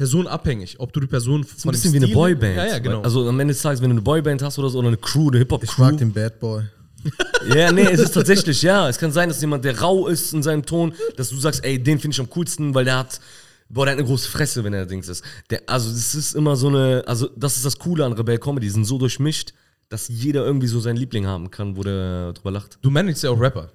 personenabhängig, 0.01 0.81
ob 0.81 0.93
du 0.95 1.01
die 1.01 1.07
Person 1.07 1.45
von 1.45 1.69
ein 1.69 1.73
bisschen 1.73 1.93
wie 1.93 1.99
eine 1.99 2.07
Stil- 2.07 2.15
Boyband. 2.15 2.57
Ja, 2.57 2.67
ja, 2.67 2.79
genau. 2.79 3.03
Also 3.03 3.29
am 3.29 3.39
Ende 3.39 3.53
des 3.53 3.61
Tages, 3.63 3.83
wenn 3.83 3.91
du 3.91 3.95
eine 3.95 4.01
Boyband 4.03 4.41
hast 4.43 4.59
oder 4.59 4.71
so, 4.71 4.79
oder 4.79 4.89
eine 4.89 4.97
Crew, 4.97 5.29
eine 5.29 5.37
Ich 5.37 5.41
Hip-Hop-Crew. 5.43 5.83
mag 5.83 5.99
den 5.99 6.11
Bad 6.13 6.41
Boy. 6.41 6.63
Ja, 7.55 7.71
nee, 7.73 7.83
es 7.83 8.01
ist 8.01 8.13
tatsächlich, 8.15 8.63
ja. 8.63 8.89
Es 8.89 8.99
kann 8.99 9.13
sein, 9.13 9.29
dass 9.29 9.41
jemand, 9.43 9.65
der 9.65 9.79
rau 9.81 10.07
ist 10.09 10.33
in 10.35 10.43
seinem 10.43 10.65
Ton, 10.65 10.95
dass 11.17 11.29
du 11.31 11.37
sagst, 11.37 11.63
ey, 11.65 11.79
den 11.83 11.99
finde 11.99 12.15
ich 12.15 12.21
am 12.21 12.29
coolsten, 12.31 12.75
weil 12.75 12.85
der 12.87 12.97
hat, 12.99 13.21
boah, 13.69 13.85
der 13.85 13.93
hat 13.93 13.99
eine 13.99 14.07
große 14.09 14.29
Fresse, 14.29 14.65
wenn 14.65 14.73
er 14.73 14.87
Dings 14.87 15.09
ist. 15.09 15.23
Der, 15.51 15.63
also, 15.67 15.91
das 15.91 16.15
ist 16.15 16.35
immer 16.35 16.57
so 16.57 16.69
eine, 16.69 17.03
also, 17.07 17.29
das 17.37 17.57
ist 17.57 17.65
das 17.67 17.79
Coole 17.79 18.05
an 18.07 18.13
Rebell 18.15 18.39
Comedy. 18.39 18.67
Die 18.67 18.71
sind 18.73 18.85
so 18.87 18.97
durchmischt, 18.99 19.53
dass 19.91 20.09
jeder 20.09 20.45
irgendwie 20.47 20.67
so 20.67 20.81
seinen 20.81 20.97
Liebling 20.97 21.27
haben 21.27 21.51
kann, 21.51 21.77
wo 21.77 21.83
der 21.83 22.33
drüber 22.33 22.51
lacht. 22.53 22.79
du 22.83 22.91
managst 22.91 23.23
ja 23.23 23.31
auch 23.31 23.41
Rapper. 23.41 23.71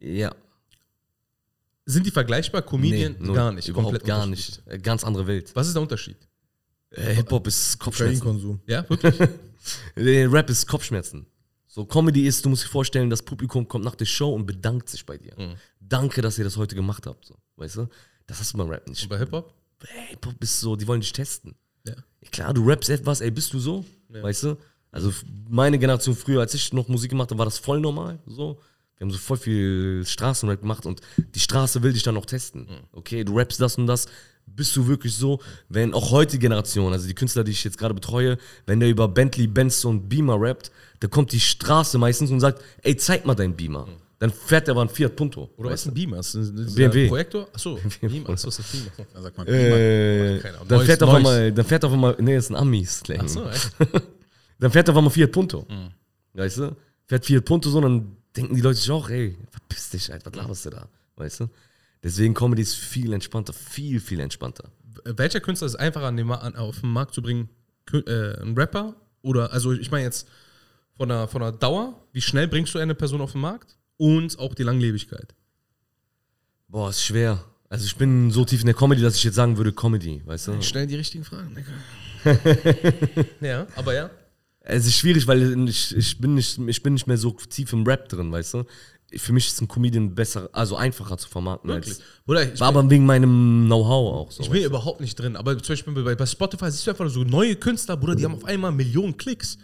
Ja. 0.00 0.34
Sind 1.86 2.04
die 2.04 2.10
vergleichbar? 2.10 2.62
Comedian? 2.62 3.16
null. 3.20 3.34
gar 3.34 3.52
nicht. 3.52 3.68
Überhaupt 3.68 3.92
komplett 3.92 4.04
gar 4.06 4.26
nicht. 4.26 4.60
Äh, 4.66 4.78
Ganz 4.78 5.04
andere 5.04 5.26
Welt. 5.26 5.50
Was 5.54 5.68
ist 5.68 5.74
der 5.74 5.82
Unterschied? 5.82 6.16
Äh, 6.90 7.14
Hip-Hop 7.14 7.46
ist 7.46 7.78
Kopfschmerzen. 7.78 8.60
Ja, 8.66 8.88
wirklich? 8.90 9.14
Rap 9.96 10.50
ist 10.50 10.66
Kopfschmerzen. 10.66 11.26
So, 11.66 11.84
Comedy 11.84 12.26
ist, 12.26 12.44
du 12.44 12.48
musst 12.48 12.64
dir 12.64 12.68
vorstellen, 12.68 13.08
das 13.10 13.22
Publikum 13.22 13.68
kommt 13.68 13.84
nach 13.84 13.94
der 13.94 14.04
Show 14.06 14.34
und 14.34 14.46
bedankt 14.46 14.88
sich 14.88 15.04
bei 15.06 15.16
dir. 15.16 15.56
Danke, 15.80 16.22
dass 16.22 16.38
ihr 16.38 16.44
das 16.44 16.56
heute 16.56 16.74
gemacht 16.74 17.06
habt. 17.06 17.24
So, 17.26 17.36
weißt 17.56 17.76
du? 17.76 17.88
Das 18.26 18.40
hast 18.40 18.52
du 18.52 18.58
beim 18.58 18.68
Rap 18.68 18.88
nicht. 18.88 19.02
Und 19.02 19.08
bei 19.08 19.18
Hip-Hop? 19.18 19.54
Ey, 19.82 20.08
Hip-Hop 20.10 20.42
ist 20.42 20.58
so, 20.60 20.74
die 20.74 20.86
wollen 20.88 21.00
dich 21.00 21.12
testen. 21.12 21.54
Ja. 21.86 21.94
Klar, 22.32 22.52
du 22.54 22.66
rappst 22.66 22.90
etwas, 22.90 23.20
ey, 23.20 23.30
bist 23.30 23.52
du 23.52 23.60
so? 23.60 23.84
Weißt 24.08 24.42
du? 24.44 24.56
Also 24.90 25.12
meine 25.48 25.78
Generation 25.78 26.16
früher, 26.16 26.40
als 26.40 26.54
ich 26.54 26.72
noch 26.72 26.88
Musik 26.88 27.10
gemacht 27.10 27.30
habe, 27.30 27.38
war 27.38 27.44
das 27.44 27.58
voll 27.58 27.80
normal. 27.80 28.18
So. 28.26 28.60
Wir 28.98 29.04
haben 29.04 29.10
so 29.12 29.18
voll 29.18 29.36
viel 29.36 30.02
Straßenrap 30.06 30.60
gemacht 30.60 30.86
und 30.86 31.00
die 31.34 31.40
Straße 31.40 31.82
will 31.82 31.92
dich 31.92 32.02
dann 32.02 32.14
noch 32.14 32.26
testen. 32.26 32.66
Okay, 32.92 33.24
du 33.24 33.36
rappst 33.36 33.60
das 33.60 33.76
und 33.76 33.86
das. 33.86 34.06
Bist 34.46 34.74
du 34.76 34.86
wirklich 34.86 35.14
so, 35.14 35.40
wenn 35.68 35.92
auch 35.92 36.12
heute 36.12 36.38
Generation, 36.38 36.92
also 36.92 37.06
die 37.08 37.14
Künstler, 37.14 37.42
die 37.44 37.50
ich 37.50 37.64
jetzt 37.64 37.76
gerade 37.78 37.92
betreue, 37.94 38.38
wenn 38.64 38.78
der 38.80 38.88
über 38.88 39.08
Bentley, 39.08 39.48
Benz 39.48 39.84
und 39.84 40.08
Beamer 40.08 40.40
rappt, 40.40 40.70
dann 41.00 41.10
kommt 41.10 41.32
die 41.32 41.40
Straße 41.40 41.98
meistens 41.98 42.30
und 42.30 42.40
sagt, 42.40 42.62
ey, 42.82 42.96
zeig 42.96 43.26
mal 43.26 43.34
deinen 43.34 43.54
Beamer. 43.56 43.86
Dann 44.18 44.30
fährt 44.32 44.66
der 44.68 44.72
aber 44.72 44.82
ein 44.82 44.88
Fiat 44.88 45.14
Punto. 45.14 45.50
Oder 45.58 45.70
was 45.70 45.80
ist 45.82 45.88
ein 45.88 45.94
Beamer? 45.94 46.20
Ist 46.20 46.34
ein 46.34 46.74
BMW. 46.74 47.08
Projektor? 47.08 47.48
Achso, 47.52 47.78
Beamer. 48.00 48.30
Achso, 48.30 48.48
ist 48.48 48.60
das 48.60 48.66
Beamer. 48.70 48.90
Da 49.12 49.20
sagt 49.20 49.36
man, 49.36 49.46
Äh, 49.48 50.38
Keine 50.40 50.54
Ahnung. 50.56 50.68
dann, 50.68 50.86
fährt 50.86 51.02
auf 51.02 51.10
einmal, 51.14 51.52
dann 51.52 51.64
fährt 51.66 51.84
auf 51.84 51.92
einmal, 51.92 52.16
nee, 52.20 52.36
ist 52.36 52.48
ein 52.50 52.56
Ami-Slang. 52.56 53.20
Achso, 53.20 53.46
echt? 53.50 53.72
Dann 54.58 54.70
fährt 54.70 54.88
auf 54.88 54.96
einmal 54.96 55.10
Fiat 55.10 55.32
Punto. 55.32 55.66
Mhm. 55.68 55.90
Weißt 56.32 56.56
du? 56.58 56.74
Fährt 57.04 57.26
Fiat 57.26 57.44
Punto 57.44 57.68
so, 57.68 57.78
dann 57.78 58.15
denken 58.36 58.54
die 58.54 58.60
Leute 58.60 58.78
sich 58.78 58.90
auch, 58.90 59.08
ey, 59.08 59.36
verpiss 59.50 59.90
dich, 59.90 60.12
Alter, 60.12 60.30
was 60.30 60.36
laberst 60.36 60.66
du 60.66 60.70
da? 60.70 60.88
Weißt 61.16 61.40
du? 61.40 61.48
Deswegen 62.02 62.34
Comedy 62.34 62.62
ist 62.62 62.74
viel 62.74 63.12
entspannter, 63.12 63.52
viel, 63.52 64.00
viel 64.00 64.20
entspannter. 64.20 64.70
Welcher 65.04 65.40
Künstler 65.40 65.66
ist 65.66 65.76
einfacher 65.76 66.06
an 66.06 66.16
den, 66.16 66.30
an, 66.30 66.56
auf 66.56 66.80
den 66.80 66.90
Markt 66.90 67.14
zu 67.14 67.22
bringen? 67.22 67.48
Äh, 67.92 68.40
ein 68.42 68.56
Rapper? 68.56 68.94
Oder, 69.22 69.52
also 69.52 69.72
ich 69.72 69.90
meine 69.90 70.04
jetzt 70.04 70.28
von 70.96 71.08
der, 71.08 71.28
von 71.28 71.40
der 71.40 71.52
Dauer, 71.52 72.00
wie 72.12 72.20
schnell 72.20 72.48
bringst 72.48 72.74
du 72.74 72.78
eine 72.78 72.94
Person 72.94 73.20
auf 73.20 73.32
den 73.32 73.40
Markt? 73.40 73.76
Und 73.96 74.38
auch 74.38 74.54
die 74.54 74.62
Langlebigkeit. 74.62 75.34
Boah, 76.68 76.90
ist 76.90 77.02
schwer. 77.02 77.44
Also 77.68 77.86
ich 77.86 77.96
bin 77.96 78.30
so 78.30 78.44
tief 78.44 78.60
in 78.60 78.66
der 78.66 78.74
Comedy, 78.74 79.02
dass 79.02 79.16
ich 79.16 79.24
jetzt 79.24 79.34
sagen 79.34 79.56
würde, 79.56 79.72
Comedy, 79.72 80.22
weißt 80.24 80.48
du? 80.48 80.62
Stell 80.62 80.86
die 80.86 80.96
richtigen 80.96 81.24
Fragen, 81.24 81.54
Digga. 81.54 83.24
ja, 83.40 83.66
aber 83.74 83.94
ja. 83.94 84.10
Es 84.68 84.86
ist 84.86 84.96
schwierig, 84.96 85.26
weil 85.26 85.68
ich, 85.68 85.96
ich, 85.96 86.18
bin 86.18 86.34
nicht, 86.34 86.58
ich 86.58 86.82
bin 86.82 86.94
nicht 86.94 87.06
mehr 87.06 87.16
so 87.16 87.30
tief 87.30 87.72
im 87.72 87.86
Rap 87.86 88.08
drin, 88.08 88.32
weißt 88.32 88.54
du? 88.54 88.64
Für 89.16 89.32
mich 89.32 89.46
ist 89.46 89.60
ein 89.60 89.68
Comedian 89.68 90.14
besser, 90.14 90.50
also 90.52 90.74
einfacher 90.76 91.16
zu 91.16 91.28
vermarkten. 91.28 91.70
Wirklich. 91.70 91.94
Als, 91.94 92.02
Bruder, 92.26 92.52
ich, 92.52 92.58
war 92.58 92.68
aber 92.68 92.90
wegen 92.90 93.06
meinem 93.06 93.66
Know-how 93.66 94.14
auch 94.14 94.32
so. 94.32 94.42
ich 94.42 94.50
bin 94.50 94.64
überhaupt 94.64 95.00
nicht 95.00 95.14
drin. 95.14 95.36
Aber 95.36 95.56
zum 95.56 95.72
Beispiel 95.72 95.92
bei, 96.02 96.16
bei 96.16 96.26
Spotify 96.26 96.70
siehst 96.70 96.86
du 96.86 96.90
einfach 96.90 97.08
so 97.08 97.22
neue 97.22 97.54
Künstler, 97.54 97.96
Bruder, 97.96 98.16
die 98.16 98.24
haben 98.24 98.34
auf 98.34 98.44
einmal 98.44 98.72
Millionen 98.72 99.16
Klicks. 99.16 99.56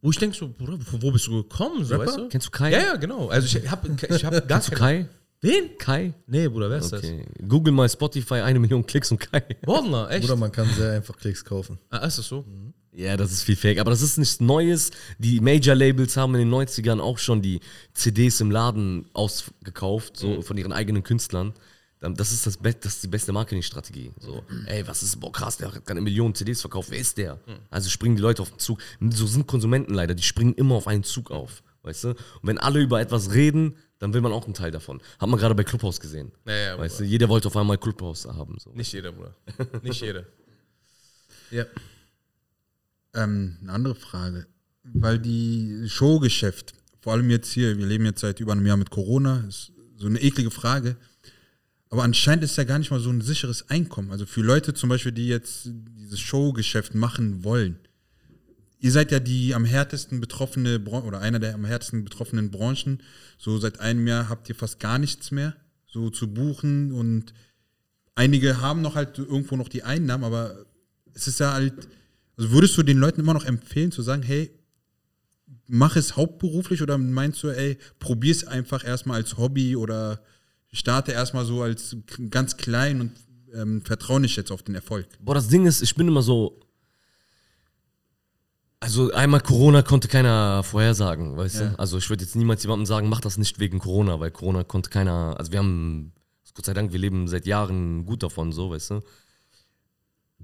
Wo 0.00 0.10
ich 0.10 0.18
denke 0.18 0.36
so, 0.36 0.48
Bruder, 0.48 0.78
von 0.80 1.02
wo 1.02 1.10
bist 1.10 1.26
du 1.26 1.42
gekommen? 1.42 1.84
So, 1.84 1.98
weißt 1.98 2.16
du? 2.16 2.28
Kennst 2.28 2.46
du 2.46 2.50
Kai? 2.50 2.70
Ja, 2.70 2.78
ja, 2.78 2.96
genau. 2.96 3.28
Also 3.28 3.46
ich 3.58 3.70
habe 3.70 3.88
ich 4.08 4.24
hab 4.24 4.32
gar 4.48 4.60
Kennst 4.60 4.72
du 4.72 4.76
Kai? 4.76 5.08
Wen? 5.42 5.76
Kai? 5.78 6.14
Nee, 6.26 6.48
Bruder, 6.48 6.70
wer 6.70 6.78
ist 6.78 6.92
Okay. 6.92 7.26
Google 7.46 7.72
mal 7.74 7.88
Spotify, 7.88 8.36
eine 8.36 8.58
Million 8.58 8.84
Klicks 8.86 9.10
und 9.10 9.18
Kai. 9.18 9.40
das? 9.40 9.68
Wordner, 9.68 10.10
echt? 10.10 10.24
Oder 10.24 10.36
man 10.36 10.50
kann 10.50 10.68
sehr 10.74 10.92
einfach 10.92 11.16
Klicks 11.18 11.44
kaufen. 11.44 11.78
ah, 11.90 11.98
ist 12.06 12.18
das 12.18 12.26
so? 12.26 12.44
Ja, 12.96 13.18
das 13.18 13.30
ist 13.30 13.42
viel 13.42 13.56
Fake. 13.56 13.78
Aber 13.78 13.90
das 13.90 14.00
ist 14.00 14.16
nichts 14.16 14.40
Neues. 14.40 14.90
Die 15.18 15.38
Major-Labels 15.40 16.16
haben 16.16 16.34
in 16.34 16.50
den 16.50 16.54
90ern 16.54 16.98
auch 16.98 17.18
schon 17.18 17.42
die 17.42 17.60
CDs 17.92 18.40
im 18.40 18.50
Laden 18.50 19.04
ausgekauft, 19.12 20.16
so 20.16 20.40
von 20.40 20.56
ihren 20.56 20.72
eigenen 20.72 21.02
Künstlern. 21.02 21.52
Das 22.00 22.32
ist, 22.32 22.46
das, 22.46 22.58
das 22.58 22.94
ist 22.94 23.02
die 23.02 23.08
beste 23.08 23.32
Marketingstrategie. 23.32 24.12
So, 24.18 24.42
ey, 24.66 24.86
was 24.86 25.02
ist, 25.02 25.20
boah, 25.20 25.30
krass, 25.30 25.58
der 25.58 25.68
hat 25.68 25.74
gerade 25.74 25.92
eine 25.92 26.00
Million 26.00 26.34
CDs 26.34 26.62
verkauft, 26.62 26.90
wer 26.90 26.98
ist 26.98 27.18
der? 27.18 27.38
Also 27.68 27.90
springen 27.90 28.16
die 28.16 28.22
Leute 28.22 28.40
auf 28.40 28.50
den 28.50 28.58
Zug. 28.58 28.80
So 29.10 29.26
sind 29.26 29.46
Konsumenten 29.46 29.92
leider, 29.92 30.14
die 30.14 30.22
springen 30.22 30.54
immer 30.54 30.76
auf 30.76 30.86
einen 30.86 31.04
Zug 31.04 31.30
auf, 31.30 31.62
weißt 31.82 32.04
du? 32.04 32.08
Und 32.08 32.16
wenn 32.42 32.58
alle 32.58 32.80
über 32.80 33.00
etwas 33.00 33.32
reden, 33.34 33.76
dann 33.98 34.14
will 34.14 34.22
man 34.22 34.32
auch 34.32 34.44
einen 34.44 34.54
Teil 34.54 34.70
davon. 34.70 35.02
Hat 35.18 35.28
man 35.28 35.38
gerade 35.38 35.54
bei 35.54 35.64
Clubhouse 35.64 36.00
gesehen. 36.00 36.32
Ja, 36.46 36.54
ja, 36.54 36.78
weißt 36.78 37.00
du, 37.00 37.04
jeder 37.04 37.28
wollte 37.28 37.48
auf 37.48 37.56
einmal 37.56 37.76
Clubhouse 37.78 38.26
haben. 38.26 38.56
So. 38.58 38.70
Nicht 38.72 38.92
jeder, 38.92 39.12
Bruder. 39.12 39.34
Nicht 39.82 40.00
jeder. 40.00 40.24
Ja. 41.50 41.64
Ähm, 43.16 43.56
eine 43.62 43.72
andere 43.72 43.94
Frage. 43.94 44.46
Weil 44.84 45.18
die 45.18 45.88
Showgeschäft, 45.88 46.74
vor 47.00 47.14
allem 47.14 47.30
jetzt 47.30 47.50
hier, 47.50 47.76
wir 47.76 47.86
leben 47.86 48.04
jetzt 48.04 48.20
seit 48.20 48.38
über 48.38 48.52
einem 48.52 48.66
Jahr 48.66 48.76
mit 48.76 48.90
Corona, 48.90 49.44
ist 49.48 49.72
so 49.96 50.06
eine 50.06 50.20
eklige 50.20 50.52
Frage. 50.52 50.96
Aber 51.90 52.04
anscheinend 52.04 52.44
ist 52.44 52.56
ja 52.56 52.64
gar 52.64 52.78
nicht 52.78 52.90
mal 52.90 53.00
so 53.00 53.10
ein 53.10 53.20
sicheres 53.20 53.68
Einkommen. 53.70 54.12
Also 54.12 54.26
für 54.26 54.42
Leute 54.42 54.74
zum 54.74 54.88
Beispiel, 54.88 55.12
die 55.12 55.28
jetzt 55.28 55.70
dieses 55.98 56.20
Showgeschäft 56.20 56.94
machen 56.94 57.42
wollen. 57.42 57.78
Ihr 58.78 58.92
seid 58.92 59.10
ja 59.10 59.18
die 59.18 59.54
am 59.54 59.64
härtesten 59.64 60.20
betroffene 60.20 60.78
Bran- 60.78 61.04
oder 61.04 61.20
einer 61.20 61.38
der 61.38 61.54
am 61.54 61.64
härtesten 61.64 62.04
betroffenen 62.04 62.50
Branchen. 62.50 63.02
So 63.38 63.58
seit 63.58 63.80
einem 63.80 64.06
Jahr 64.06 64.28
habt 64.28 64.48
ihr 64.48 64.54
fast 64.54 64.78
gar 64.78 64.98
nichts 64.98 65.30
mehr 65.30 65.56
so 65.86 66.10
zu 66.10 66.28
buchen 66.28 66.92
und 66.92 67.32
einige 68.14 68.60
haben 68.60 68.82
noch 68.82 68.94
halt 68.94 69.18
irgendwo 69.18 69.56
noch 69.56 69.68
die 69.68 69.82
Einnahmen, 69.82 70.24
aber 70.24 70.66
es 71.14 71.26
ist 71.26 71.40
ja 71.40 71.54
halt, 71.54 71.88
also 72.36 72.50
würdest 72.50 72.76
du 72.76 72.82
den 72.82 72.98
Leuten 72.98 73.20
immer 73.20 73.34
noch 73.34 73.44
empfehlen 73.44 73.92
zu 73.92 74.02
sagen, 74.02 74.22
hey, 74.22 74.50
mach 75.68 75.96
es 75.96 76.16
hauptberuflich 76.16 76.82
oder 76.82 76.98
meinst 76.98 77.42
du, 77.42 77.48
ey, 77.48 77.78
probier 77.98 78.32
es 78.32 78.46
einfach 78.46 78.84
erstmal 78.84 79.16
als 79.16 79.36
Hobby 79.36 79.76
oder 79.76 80.20
starte 80.72 81.12
erstmal 81.12 81.44
so 81.44 81.62
als 81.62 81.96
ganz 82.30 82.56
klein 82.56 83.00
und 83.00 83.12
ähm, 83.54 83.82
vertraue 83.82 84.20
nicht 84.20 84.36
jetzt 84.36 84.52
auf 84.52 84.62
den 84.62 84.74
Erfolg? 84.74 85.06
Boah, 85.20 85.34
das 85.34 85.48
Ding 85.48 85.66
ist, 85.66 85.82
ich 85.82 85.94
bin 85.94 86.08
immer 86.08 86.22
so. 86.22 86.60
Also 88.78 89.10
einmal 89.12 89.40
Corona 89.40 89.82
konnte 89.82 90.06
keiner 90.06 90.62
vorhersagen, 90.62 91.36
weißt 91.36 91.60
Ja. 91.60 91.68
du? 91.70 91.78
Also 91.78 91.96
ich 91.96 92.10
würde 92.10 92.24
jetzt 92.24 92.36
niemals 92.36 92.62
jemandem 92.62 92.86
sagen, 92.86 93.08
mach 93.08 93.22
das 93.22 93.38
nicht 93.38 93.58
wegen 93.58 93.78
Corona, 93.78 94.20
weil 94.20 94.30
Corona 94.30 94.64
konnte 94.64 94.90
keiner. 94.90 95.34
Also 95.38 95.50
wir 95.50 95.58
haben, 95.60 96.12
Gott 96.54 96.66
sei 96.66 96.74
Dank, 96.74 96.92
wir 96.92 96.98
leben 96.98 97.26
seit 97.26 97.46
Jahren 97.46 98.04
gut 98.04 98.22
davon, 98.22 98.52
so, 98.52 98.70
weißt 98.70 98.90
du? 98.90 99.00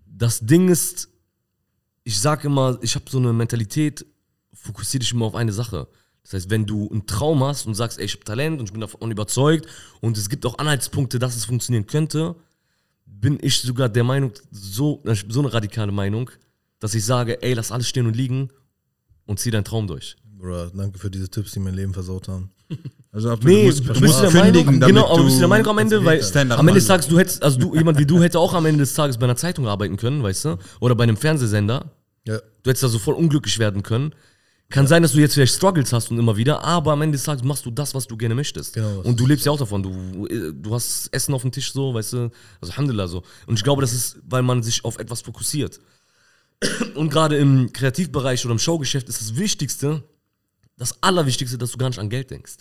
Das 0.07 0.41
Ding 0.41 0.69
ist, 0.71 1.09
ich 2.05 2.21
sag 2.21 2.45
immer, 2.45 2.79
ich 2.83 2.95
habe 2.95 3.05
so 3.09 3.19
eine 3.19 3.33
Mentalität, 3.33 4.05
fokussiere 4.53 5.01
dich 5.01 5.13
immer 5.13 5.27
auf 5.27 5.35
eine 5.35 5.53
Sache. 5.53 5.89
Das 6.23 6.35
heißt, 6.35 6.51
wenn 6.51 6.67
du 6.67 6.89
einen 6.91 7.07
Traum 7.07 7.43
hast 7.43 7.67
und 7.67 7.75
sagst, 7.75 7.99
ey, 7.99 8.05
ich 8.05 8.15
habe 8.15 8.25
Talent 8.25 8.61
und 8.61 8.67
ich 8.67 8.73
bin 8.73 8.81
davon 8.81 9.11
überzeugt 9.11 9.67
und 10.01 10.17
es 10.17 10.29
gibt 10.29 10.47
auch 10.47 10.59
Anhaltspunkte, 10.59 11.19
dass 11.19 11.37
es 11.37 11.45
funktionieren 11.45 11.87
könnte, 11.87 12.37
bin 13.07 13.39
ich 13.41 13.61
sogar 13.61 13.89
der 13.89 14.05
Meinung, 14.05 14.33
so, 14.51 15.03
so 15.29 15.41
eine 15.41 15.53
radikale 15.53 15.93
Meinung, 15.93 16.31
dass 16.79 16.95
ich 16.95 17.05
sage, 17.05 17.43
ey, 17.43 17.55
lass 17.55 17.73
alles 17.73 17.89
stehen 17.89 18.07
und 18.07 18.17
liegen 18.17 18.51
und 19.27 19.39
zieh 19.39 19.51
deinen 19.51 19.65
Traum 19.65 19.87
durch. 19.87 20.17
Bruder, 20.25 20.71
danke 20.75 20.99
für 20.99 21.11
diese 21.11 21.29
Tipps, 21.29 21.53
die 21.53 21.61
mein 21.61 21.75
Leben 21.75 21.93
versaut 21.93 22.29
haben. 22.29 22.51
Also 23.13 23.31
ob 23.33 23.45
Nee, 23.45 23.67
musst- 23.67 23.81
du 23.81 23.89
musst 23.89 24.01
bist 24.01 24.23
der 24.23 24.31
kündigen, 24.31 24.65
Meinung, 24.67 24.81
damit 24.81 24.95
genau, 24.97 25.07
aber 25.09 25.19
du 25.19 25.25
bist 25.25 25.37
du 25.37 25.41
der 25.41 25.49
Meinung 25.49 25.67
am 25.69 25.79
Ende, 25.79 26.05
weil 26.05 26.21
am 26.53 26.61
Ende 26.69 26.73
des. 26.81 26.87
Tages, 26.87 27.09
du 27.09 27.19
hättest, 27.19 27.43
also 27.43 27.59
du, 27.59 27.75
jemand 27.77 27.99
wie 27.99 28.07
du 28.07 28.23
hätte 28.23 28.39
auch 28.39 28.55
am 28.55 28.65
Ende 28.65 28.81
des 28.81 28.95
Tages 28.95 29.19
bei 29.19 29.25
einer 29.25 29.37
Zeitung 29.37 29.67
arbeiten 29.69 29.97
können, 29.99 30.23
weißt 30.23 30.47
du? 30.47 30.57
Oder 30.81 30.95
bei 30.95 31.03
einem 31.05 31.17
Fernsehsender. 31.19 31.91
Ja. 32.27 32.39
Du 32.63 32.71
hättest 32.71 32.85
da 32.85 32.89
so 32.89 32.99
voll 32.99 33.15
unglücklich 33.15 33.59
werden 33.59 33.83
können. 33.83 34.15
Kann 34.71 34.87
sein, 34.87 35.03
dass 35.03 35.13
du 35.13 35.19
jetzt 35.19 35.35
vielleicht 35.35 35.55
Struggles 35.55 35.93
hast 35.93 36.11
und 36.11 36.19
immer 36.19 36.39
wieder, 36.39 36.65
aber 36.65 36.93
am 36.93 37.03
Ende 37.03 37.17
des 37.19 37.25
Tages 37.25 37.45
machst 37.45 37.67
du 37.67 37.71
das, 37.71 37.95
was 37.95 38.07
du 38.07 38.17
gerne 38.17 38.35
möchtest. 38.35 38.73
Genau, 38.73 39.01
und 39.03 39.21
du 39.21 39.27
lebst 39.27 39.45
ja 39.45 39.53
auch 39.53 39.59
davon. 39.59 39.83
Du, 39.83 40.27
du 40.53 40.75
hast 40.75 41.09
Essen 41.13 41.35
auf 41.35 41.43
dem 41.43 41.53
Tisch 41.53 41.71
so, 41.75 41.93
weißt 41.93 42.15
du, 42.15 42.19
also 42.63 42.71
Alhamdulillah 42.73 43.09
so. 43.09 43.23
Und 43.47 43.57
ich 43.59 43.65
glaube, 43.65 43.83
das 43.83 43.93
ist, 43.93 44.17
weil 44.27 44.41
man 44.43 44.63
sich 44.63 44.83
auf 44.87 44.99
etwas 44.99 45.21
fokussiert. 45.21 45.79
Und 46.95 47.11
gerade 47.11 47.37
im 47.37 47.71
Kreativbereich 47.73 48.45
oder 48.47 48.53
im 48.53 48.59
Showgeschäft 48.59 49.09
ist 49.11 49.21
das 49.21 49.37
Wichtigste, 49.37 50.03
das 50.77 51.03
Allerwichtigste, 51.03 51.59
dass 51.59 51.73
du 51.73 51.79
gar 51.79 51.89
nicht 51.89 51.99
an 51.99 52.09
Geld 52.11 52.31
denkst. 52.31 52.57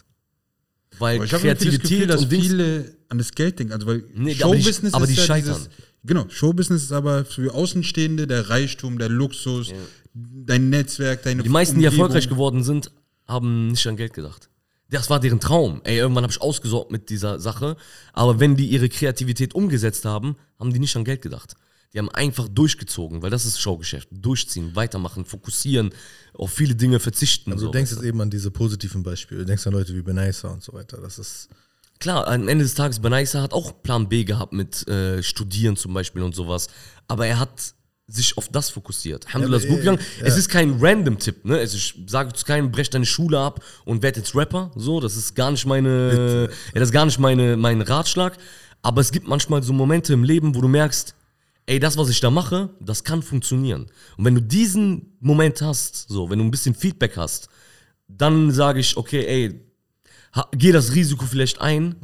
Weil 0.99 1.15
Aber 1.17 1.25
ich 1.25 1.31
Kreativität 1.31 1.81
Gefühl, 1.83 2.07
dass 2.07 2.21
und 2.23 2.31
Dings, 2.31 2.47
viele 2.47 2.95
an 3.09 3.17
das 3.17 3.31
Geld 3.31 3.57
denken. 3.59 3.73
Also 3.73 3.87
weil 3.87 4.03
Nee, 4.13 4.35
aber 4.41 4.55
die- 4.55 4.61
Showbusiness 4.63 4.93
aber 4.93 5.07
die 5.07 5.13
ist 5.13 5.19
ja 5.19 5.25
scheitern. 5.25 5.55
dieses, 5.55 5.69
genau, 6.03 6.25
Showbusiness 6.29 6.83
ist 6.83 6.91
aber 6.91 7.23
für 7.25 7.53
Außenstehende 7.53 8.27
der 8.27 8.49
Reichtum, 8.49 8.97
der 8.99 9.09
Luxus, 9.09 9.71
dein 10.13 10.69
Netzwerk, 10.69 11.23
deine 11.23 11.43
Die 11.43 11.49
meisten, 11.49 11.79
die 11.79 11.85
Umgebung. 11.85 11.99
erfolgreich 12.07 12.29
geworden 12.29 12.63
sind, 12.63 12.91
haben 13.27 13.69
nicht 13.69 13.87
an 13.87 13.95
Geld 13.95 14.13
gedacht. 14.13 14.49
Das 14.89 15.09
war 15.09 15.21
deren 15.21 15.39
Traum. 15.39 15.79
Ey, 15.85 15.97
irgendwann 15.99 16.23
habe 16.25 16.33
ich 16.33 16.41
ausgesorgt 16.41 16.91
mit 16.91 17.09
dieser 17.09 17.39
Sache. 17.39 17.77
Aber 18.11 18.41
wenn 18.41 18.57
die 18.57 18.67
ihre 18.67 18.89
Kreativität 18.89 19.55
umgesetzt 19.55 20.03
haben, 20.03 20.35
haben 20.59 20.73
die 20.73 20.79
nicht 20.79 20.93
an 20.97 21.05
Geld 21.05 21.21
gedacht. 21.21 21.53
Die 21.93 21.99
haben 21.99 22.09
einfach 22.09 22.47
durchgezogen, 22.47 23.21
weil 23.21 23.29
das 23.29 23.45
ist 23.45 23.59
Showgeschäft. 23.59 24.07
Durchziehen, 24.11 24.75
weitermachen, 24.75 25.25
fokussieren, 25.25 25.93
auf 26.33 26.51
viele 26.51 26.75
Dinge 26.75 26.99
verzichten. 26.99 27.51
Aber 27.51 27.59
so, 27.59 27.65
du 27.67 27.71
denkst 27.73 27.91
jetzt 27.91 28.03
eben 28.03 28.21
an 28.21 28.29
diese 28.29 28.49
positiven 28.49 29.03
Beispiele. 29.03 29.41
Du 29.41 29.45
denkst 29.45 29.67
an 29.67 29.73
Leute 29.73 29.93
wie 29.93 30.01
Benaisa 30.01 30.49
und 30.49 30.63
so 30.63 30.73
weiter. 30.73 30.99
Das 31.01 31.19
ist. 31.19 31.49
Klar, 31.99 32.27
am 32.27 32.47
Ende 32.47 32.63
des 32.63 32.73
Tages, 32.73 32.99
Benaisa 32.99 33.41
hat 33.41 33.53
auch 33.53 33.83
Plan 33.83 34.09
B 34.09 34.23
gehabt 34.23 34.53
mit 34.53 34.87
äh, 34.87 35.21
Studieren 35.21 35.75
zum 35.75 35.93
Beispiel 35.93 36.21
und 36.23 36.33
sowas. 36.33 36.67
Aber 37.07 37.27
er 37.27 37.37
hat 37.39 37.73
sich 38.07 38.37
auf 38.37 38.49
das 38.49 38.69
fokussiert. 38.69 39.27
Alhamdulillah 39.27 39.57
ist 39.57 39.65
aber, 39.65 39.73
gut 39.73 39.79
gegangen. 39.79 39.99
äh, 39.99 40.25
Es 40.25 40.33
ja. 40.33 40.39
ist 40.39 40.49
kein 40.49 40.77
Random-Tipp, 40.79 41.45
ne? 41.45 41.57
Also 41.57 41.77
ich 41.77 41.95
sage 42.07 42.33
zu 42.33 42.45
keinem, 42.45 42.71
brech 42.71 42.89
deine 42.89 43.05
Schule 43.05 43.39
ab 43.39 43.63
und 43.85 44.01
werd 44.01 44.17
jetzt 44.17 44.33
Rapper. 44.35 44.71
So, 44.75 44.99
das 44.99 45.15
ist 45.15 45.35
gar 45.35 45.51
nicht 45.51 45.65
meine, 45.65 46.49
ja, 46.49 46.79
das 46.79 46.89
ist 46.89 46.93
gar 46.93 47.05
nicht 47.05 47.19
meine, 47.19 47.57
mein 47.57 47.81
Ratschlag. 47.81 48.37
Aber 48.81 49.01
es 49.01 49.11
gibt 49.11 49.27
manchmal 49.27 49.61
so 49.61 49.73
Momente 49.73 50.13
im 50.13 50.23
Leben, 50.23 50.55
wo 50.55 50.61
du 50.61 50.67
merkst, 50.67 51.13
ey, 51.65 51.79
das, 51.79 51.97
was 51.97 52.09
ich 52.09 52.19
da 52.19 52.29
mache, 52.29 52.69
das 52.79 53.03
kann 53.03 53.21
funktionieren. 53.21 53.87
Und 54.17 54.25
wenn 54.25 54.35
du 54.35 54.41
diesen 54.41 55.17
Moment 55.19 55.61
hast, 55.61 56.07
so, 56.09 56.29
wenn 56.29 56.39
du 56.39 56.45
ein 56.45 56.51
bisschen 56.51 56.75
Feedback 56.75 57.17
hast, 57.17 57.49
dann 58.07 58.51
sage 58.51 58.79
ich, 58.79 58.97
okay, 58.97 59.25
ey, 59.25 59.61
geh 60.53 60.71
das 60.71 60.93
Risiko 60.93 61.25
vielleicht 61.25 61.61
ein, 61.61 61.95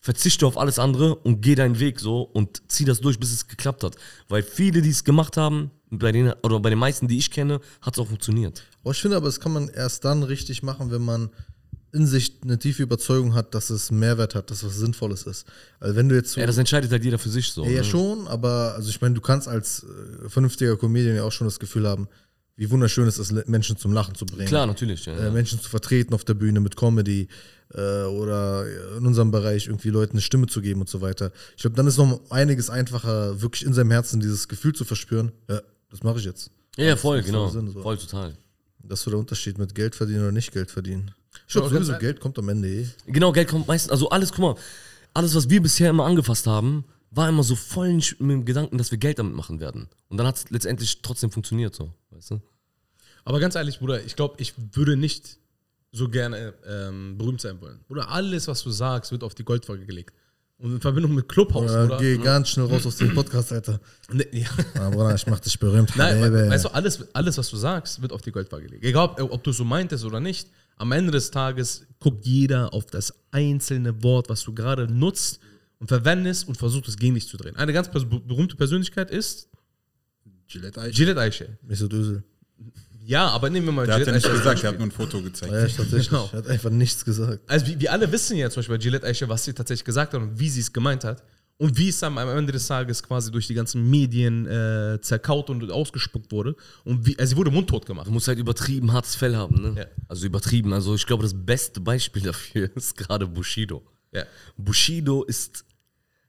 verzichte 0.00 0.46
auf 0.46 0.56
alles 0.56 0.78
andere 0.78 1.16
und 1.16 1.42
geh 1.42 1.54
deinen 1.54 1.80
Weg 1.80 2.00
so 2.00 2.22
und 2.22 2.62
zieh 2.68 2.84
das 2.84 3.00
durch, 3.00 3.18
bis 3.18 3.32
es 3.32 3.46
geklappt 3.46 3.84
hat. 3.84 3.96
Weil 4.28 4.42
viele, 4.42 4.80
die 4.82 4.90
es 4.90 5.04
gemacht 5.04 5.36
haben, 5.36 5.70
bei 5.90 6.12
denen, 6.12 6.34
oder 6.42 6.60
bei 6.60 6.70
den 6.70 6.78
meisten, 6.78 7.08
die 7.08 7.18
ich 7.18 7.30
kenne, 7.30 7.60
hat 7.80 7.94
es 7.94 7.98
auch 7.98 8.06
funktioniert. 8.06 8.64
Aber 8.82 8.92
ich 8.92 9.00
finde 9.00 9.16
aber, 9.16 9.26
das 9.26 9.40
kann 9.40 9.52
man 9.52 9.68
erst 9.68 10.04
dann 10.04 10.22
richtig 10.22 10.62
machen, 10.62 10.90
wenn 10.90 11.02
man 11.02 11.30
in 11.92 12.06
sich 12.06 12.34
eine 12.42 12.58
tiefe 12.58 12.82
Überzeugung 12.82 13.34
hat, 13.34 13.54
dass 13.54 13.70
es 13.70 13.90
Mehrwert 13.90 14.34
hat, 14.34 14.50
dass 14.50 14.58
es 14.58 14.68
was 14.68 14.76
Sinnvolles 14.76 15.22
ist. 15.24 15.46
Also 15.80 15.96
wenn 15.96 16.08
du 16.08 16.14
jetzt 16.14 16.32
so. 16.32 16.40
Ja, 16.40 16.46
das 16.46 16.58
entscheidet 16.58 16.90
halt 16.90 17.04
jeder 17.04 17.18
für 17.18 17.30
sich 17.30 17.50
so. 17.52 17.64
Ja, 17.64 17.70
ja, 17.70 17.78
ne? 17.78 17.84
schon, 17.84 18.28
aber 18.28 18.74
also 18.74 18.90
ich 18.90 19.00
meine, 19.00 19.14
du 19.14 19.20
kannst 19.20 19.48
als 19.48 19.84
äh, 19.84 20.28
vernünftiger 20.28 20.76
Comedian 20.76 21.16
ja 21.16 21.24
auch 21.24 21.32
schon 21.32 21.46
das 21.46 21.58
Gefühl 21.58 21.88
haben, 21.88 22.08
wie 22.56 22.70
wunderschön 22.70 23.06
es 23.06 23.18
ist, 23.18 23.32
Menschen 23.46 23.76
zum 23.76 23.92
Lachen 23.92 24.16
zu 24.16 24.26
bringen. 24.26 24.48
Klar, 24.48 24.66
natürlich. 24.66 25.06
Ja, 25.06 25.14
Äh, 25.16 25.24
ja. 25.24 25.30
Menschen 25.30 25.60
zu 25.60 25.68
vertreten 25.70 26.12
auf 26.12 26.24
der 26.24 26.34
Bühne 26.34 26.58
mit 26.60 26.76
Comedy 26.76 27.28
äh, 27.72 28.02
oder 28.02 28.66
in 28.96 29.06
unserem 29.06 29.30
Bereich 29.30 29.68
irgendwie 29.68 29.90
Leuten 29.90 30.12
eine 30.12 30.20
Stimme 30.20 30.48
zu 30.48 30.60
geben 30.60 30.80
und 30.80 30.88
so 30.88 31.00
weiter. 31.00 31.30
Ich 31.56 31.62
glaube, 31.62 31.76
dann 31.76 31.86
ist 31.86 31.98
noch 31.98 32.20
einiges 32.30 32.68
einfacher, 32.68 33.40
wirklich 33.40 33.64
in 33.64 33.74
seinem 33.74 33.92
Herzen 33.92 34.20
dieses 34.20 34.48
Gefühl 34.48 34.74
zu 34.74 34.84
verspüren. 34.84 35.30
Ja, 35.48 35.60
das 35.90 36.02
mache 36.02 36.18
ich 36.18 36.24
jetzt. 36.24 36.50
ja, 36.76 36.86
ja, 36.86 36.96
voll, 36.96 37.22
genau. 37.22 37.48
voll 37.48 37.52
Sinn, 37.52 37.72
so. 37.72 37.80
Voll 37.82 37.96
total. 37.96 38.36
Das 38.82 39.00
ist 39.00 39.04
so 39.04 39.10
der 39.10 39.20
Unterschied 39.20 39.58
mit 39.58 39.74
Geld 39.74 39.94
verdienen 39.94 40.22
oder 40.22 40.32
nicht 40.32 40.52
Geld 40.52 40.70
verdienen. 40.70 41.12
Ich 41.48 41.54
Ja, 41.54 41.62
sowieso, 41.62 41.92
ehrlich. 41.92 41.98
Geld 41.98 42.20
kommt 42.20 42.38
am 42.38 42.48
Ende 42.50 42.68
eh. 42.68 42.86
Genau, 43.06 43.32
Geld 43.32 43.48
kommt 43.48 43.66
meistens, 43.66 43.90
also 43.90 44.10
alles, 44.10 44.32
guck 44.32 44.40
mal, 44.40 44.54
alles, 45.14 45.34
was 45.34 45.48
wir 45.48 45.62
bisher 45.62 45.90
immer 45.90 46.04
angefasst 46.04 46.46
haben, 46.46 46.84
war 47.10 47.28
immer 47.28 47.42
so 47.42 47.56
voll 47.56 47.94
mit 47.94 48.18
dem 48.20 48.44
Gedanken, 48.44 48.76
dass 48.76 48.90
wir 48.90 48.98
Geld 48.98 49.18
damit 49.18 49.34
machen 49.34 49.58
werden. 49.58 49.88
Und 50.08 50.18
dann 50.18 50.26
hat 50.26 50.36
es 50.36 50.50
letztendlich 50.50 51.00
trotzdem 51.00 51.30
funktioniert, 51.30 51.74
so, 51.74 51.92
weißt 52.10 52.32
du? 52.32 52.42
Aber 53.24 53.40
ganz 53.40 53.54
ehrlich, 53.54 53.78
Bruder, 53.78 54.04
ich 54.04 54.14
glaube, 54.14 54.34
ich 54.38 54.54
würde 54.72 54.96
nicht 54.96 55.38
so 55.90 56.08
gerne 56.10 56.52
ähm, 56.66 57.16
berühmt 57.16 57.40
sein 57.40 57.60
wollen. 57.62 57.80
Bruder, 57.88 58.10
alles, 58.10 58.46
was 58.46 58.62
du 58.62 58.70
sagst, 58.70 59.10
wird 59.10 59.22
auf 59.24 59.34
die 59.34 59.44
Goldwaage 59.44 59.86
gelegt. 59.86 60.14
Und 60.58 60.72
in 60.74 60.80
Verbindung 60.80 61.14
mit 61.14 61.28
Clubhouse, 61.28 61.70
oder? 61.70 61.98
geh 61.98 62.18
ganz 62.18 62.48
schnell 62.48 62.66
raus 62.66 62.84
aus 62.84 62.96
dem 62.96 63.14
Podcast, 63.14 63.52
Alter. 63.52 63.80
Nee, 64.12 64.26
ja. 64.32 64.48
Ah, 64.74 64.90
Bruder, 64.90 65.14
ich 65.14 65.26
mach 65.26 65.38
dich 65.38 65.58
berühmt. 65.58 65.92
Nein, 65.96 66.20
weißt 66.32 66.64
du, 66.64 66.68
alles, 66.70 67.14
alles, 67.14 67.38
was 67.38 67.48
du 67.48 67.56
sagst, 67.56 68.02
wird 68.02 68.12
auf 68.12 68.22
die 68.22 68.32
Goldwaage 68.32 68.64
gelegt. 68.64 68.84
Egal, 68.84 69.14
ob, 69.18 69.32
ob 69.32 69.44
du 69.44 69.52
so 69.52 69.64
meintest 69.64 70.04
oder 70.04 70.20
nicht. 70.20 70.48
Am 70.78 70.92
Ende 70.92 71.10
des 71.10 71.30
Tages 71.30 71.86
guckt 71.98 72.24
jeder 72.24 72.72
auf 72.72 72.86
das 72.86 73.12
einzelne 73.30 74.02
Wort, 74.02 74.28
was 74.28 74.42
du 74.44 74.54
gerade 74.54 74.86
nutzt 74.86 75.40
und 75.78 75.88
verwendest 75.88 76.48
und 76.48 76.56
versucht 76.56 76.88
es 76.88 76.96
gegen 76.96 77.14
dich 77.14 77.28
zu 77.28 77.36
drehen. 77.36 77.56
Eine 77.56 77.72
ganz 77.72 77.90
pers 77.90 78.04
berühmte 78.08 78.56
Persönlichkeit 78.56 79.10
ist 79.10 79.48
Gillette 80.46 80.80
Eiche. 80.80 80.92
Gillette 80.92 81.20
Eiche. 81.20 81.58
Nicht 81.62 81.78
so 81.78 81.88
Düsel. 81.88 82.22
Ja, 83.04 83.28
aber 83.28 83.48
nehmen 83.48 83.66
wir 83.66 83.72
mal 83.72 83.86
Der 83.86 83.96
hat 83.96 84.06
ja 84.06 84.12
nicht 84.12 84.30
gesagt, 84.30 84.62
er 84.62 84.70
hat 84.70 84.78
nur 84.78 84.86
ein 84.86 84.90
Foto 84.90 85.22
gezeigt. 85.22 85.52
Ja, 85.52 85.64
ich 85.64 85.76
tatsächlich. 85.76 86.10
Genau. 86.10 86.28
Er 86.32 86.38
hat 86.38 86.46
einfach 86.48 86.70
nichts 86.70 87.04
gesagt. 87.04 87.40
Also 87.46 87.66
wir, 87.66 87.80
wir 87.80 87.92
alle 87.92 88.10
wissen 88.12 88.36
ja 88.36 88.50
zum 88.50 88.60
Beispiel 88.60 88.76
bei 88.76 88.82
Gillette 88.82 89.06
Eiche, 89.06 89.28
was 89.28 89.44
sie 89.44 89.52
tatsächlich 89.52 89.84
gesagt 89.84 90.12
hat 90.12 90.20
und 90.20 90.38
wie 90.38 90.48
sie 90.48 90.60
es 90.60 90.72
gemeint 90.72 91.04
hat. 91.04 91.22
Und 91.58 91.76
wie 91.76 91.88
es 91.88 92.00
am 92.04 92.16
Ende 92.18 92.52
des 92.52 92.68
Tages 92.68 93.02
quasi 93.02 93.32
durch 93.32 93.48
die 93.48 93.54
ganzen 93.54 93.90
Medien 93.90 94.46
äh, 94.46 95.00
zerkaut 95.00 95.50
und 95.50 95.68
ausgespuckt 95.72 96.30
wurde. 96.30 96.54
Und 96.84 97.04
wie, 97.04 97.18
also 97.18 97.30
sie 97.30 97.36
wurde 97.36 97.50
mundtot 97.50 97.84
gemacht. 97.84 98.06
Du 98.06 98.12
musst 98.12 98.28
halt 98.28 98.38
übertrieben 98.38 98.92
hartes 98.92 99.16
Fell 99.16 99.34
haben, 99.34 99.60
ne? 99.60 99.74
Ja. 99.76 99.86
Also 100.06 100.24
übertrieben. 100.24 100.72
Also 100.72 100.94
ich 100.94 101.04
glaube, 101.04 101.24
das 101.24 101.34
beste 101.34 101.80
Beispiel 101.80 102.22
dafür 102.22 102.70
ist 102.76 102.96
gerade 102.96 103.26
Bushido. 103.26 103.82
Ja. 104.12 104.24
Bushido 104.56 105.24
ist, 105.24 105.64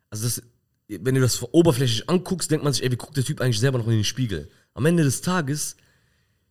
also 0.09 0.23
das, 0.23 0.41
wenn 0.87 1.13
du 1.13 1.21
das 1.21 1.43
oberflächlich 1.53 2.09
anguckst, 2.09 2.49
denkt 2.49 2.63
man 2.63 2.73
sich, 2.73 2.83
ey, 2.83 2.91
wie 2.91 2.97
guckt 2.97 3.15
der 3.15 3.23
Typ 3.23 3.39
eigentlich 3.39 3.59
selber 3.59 3.77
noch 3.77 3.85
in 3.85 3.93
den 3.93 4.03
Spiegel? 4.03 4.49
Am 4.73 4.85
Ende 4.87 5.03
des 5.03 5.21
Tages 5.21 5.77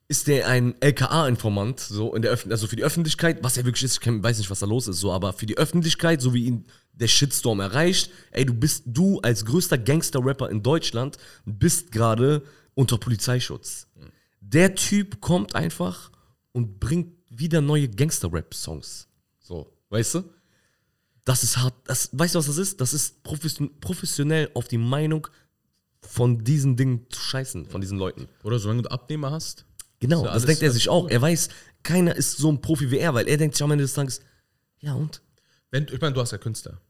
ist 0.09 0.27
der 0.27 0.49
ein 0.49 0.75
LKA-Informant, 0.81 1.81
so 1.81 2.15
in 2.15 2.23
der 2.23 2.31
Öffn 2.31 2.51
also 2.51 2.67
für 2.67 2.77
die 2.77 2.83
Öffentlichkeit, 2.83 3.45
was 3.45 3.59
er 3.59 3.67
wirklich 3.67 3.85
ist, 3.85 4.01
ich 4.05 4.23
weiß 4.23 4.39
nicht, 4.39 4.51
was 4.51 4.61
da 4.61 4.67
los 4.67 4.89
ist, 4.89 5.01
so, 5.01 5.13
aber 5.13 5.35
für 5.35 5.45
die 5.45 5.59
Öffentlichkeit, 5.59 6.23
so 6.23 6.33
wie 6.33 6.47
ihn 6.47 6.65
der 6.93 7.09
Shitstorm 7.09 7.61
erreicht, 7.61 8.11
ey, 8.31 8.47
du 8.47 8.55
bist 8.55 8.85
du 8.87 9.21
als 9.21 9.45
größter 9.45 9.77
Gangster-Rapper 9.77 10.49
in 10.49 10.63
Deutschland, 10.63 11.19
bist 11.45 11.93
gerade 11.93 12.43
unter 12.75 12.97
Polizeischutz. 12.97 13.87
Der 14.41 14.75
Typ 14.75 15.21
kommt 15.21 15.55
einfach 15.55 16.11
und 16.53 16.81
bringt 16.81 17.13
wieder 17.29 17.61
neue 17.61 17.89
Gangster-Rap-Songs. 17.89 19.09
So, 19.39 19.71
weißt 19.91 20.15
du? 20.17 20.25
Das 21.25 21.43
ist 21.43 21.59
hart. 21.59 21.75
Das, 21.85 22.09
weißt 22.13 22.35
du, 22.35 22.39
was 22.39 22.47
das 22.47 22.57
ist? 22.57 22.81
Das 22.81 22.95
ist 22.95 23.23
profession 23.23 23.79
professionell 23.81 24.51
auf 24.55 24.67
die 24.67 24.79
Meinung 24.79 25.29
von 26.01 26.43
diesen 26.43 26.77
Dingen 26.77 27.07
zu 27.11 27.21
scheißen, 27.21 27.67
von 27.67 27.83
diesen 27.83 27.99
Leuten. 27.99 28.29
Oder 28.43 28.59
solange 28.59 28.83
du 28.83 28.91
Abnehmer 28.91 29.31
hast. 29.31 29.67
Genau, 30.01 30.21
Ist 30.21 30.27
ja 30.27 30.33
das 30.35 30.47
denkt 30.47 30.63
er 30.63 30.71
sich 30.71 30.89
auch. 30.89 31.09
Er 31.11 31.21
weiß, 31.21 31.49
keiner 31.83 32.15
ist 32.15 32.39
so 32.39 32.51
ein 32.53 32.61
Profi 32.61 32.91
wie 32.91 32.99
er, 32.99 33.15
weil 33.15 33.27
er 33.29 33.37
denkt 33.37 33.57
sich 33.57 33.63
am 33.65 33.71
Ende 33.73 33.83
des 33.85 33.95
Tages, 33.95 34.21
ja 34.81 34.95
und? 34.95 35.23
Wenn, 35.71 35.87
ich 35.93 36.01
meine, 36.01 36.15
du 36.15 36.21
hast 36.21 36.31
ja 36.33 36.39
Künstler. 36.39 36.81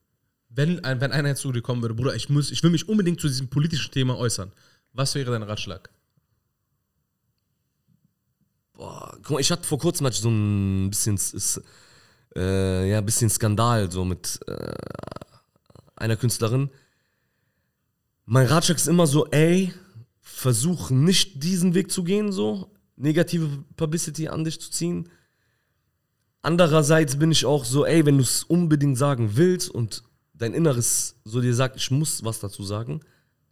Wenn, 0.50 0.84
ein, 0.84 1.00
wenn 1.00 1.12
einer 1.12 1.28
jetzt 1.28 1.40
zu 1.40 1.52
dir 1.52 1.62
kommen 1.62 1.82
würde, 1.82 1.94
Bruder, 1.94 2.14
ich, 2.14 2.28
muss, 2.28 2.50
ich 2.50 2.62
will 2.62 2.70
mich 2.70 2.88
unbedingt 2.88 3.20
zu 3.20 3.28
diesem 3.28 3.48
politischen 3.48 3.90
Thema 3.92 4.16
äußern. 4.16 4.52
Was 4.92 5.14
wäre 5.14 5.30
dein 5.30 5.42
Ratschlag? 5.42 5.90
Boah, 8.74 9.12
guck 9.22 9.30
mal, 9.32 9.40
ich 9.40 9.50
hatte 9.50 9.64
vor 9.66 9.78
kurzem 9.78 10.10
so 10.12 10.28
ein 10.30 10.90
bisschen, 10.90 11.16
s- 11.16 11.60
äh, 12.36 12.90
ja, 12.90 13.00
bisschen 13.00 13.28
Skandal 13.30 13.90
so 13.90 14.04
mit 14.04 14.38
äh, 14.46 14.72
einer 15.96 16.16
Künstlerin. 16.16 16.70
Mein 18.24 18.46
Ratschlag 18.46 18.76
ist 18.76 18.86
immer 18.88 19.06
so, 19.06 19.26
ey, 19.30 19.72
versuch 20.20 20.90
nicht 20.90 21.42
diesen 21.42 21.74
Weg 21.74 21.90
zu 21.90 22.04
gehen, 22.04 22.30
so 22.30 22.70
negative 22.98 23.48
Publicity 23.76 24.28
an 24.28 24.44
dich 24.44 24.60
zu 24.60 24.70
ziehen. 24.70 25.08
Andererseits 26.42 27.18
bin 27.18 27.32
ich 27.32 27.44
auch 27.44 27.64
so, 27.64 27.84
ey, 27.84 28.04
wenn 28.06 28.16
du 28.16 28.22
es 28.22 28.44
unbedingt 28.44 28.98
sagen 28.98 29.30
willst 29.34 29.70
und 29.70 30.02
dein 30.34 30.54
Inneres 30.54 31.16
so 31.24 31.40
dir 31.40 31.54
sagt, 31.54 31.76
ich 31.76 31.90
muss 31.90 32.24
was 32.24 32.40
dazu 32.40 32.62
sagen, 32.62 33.00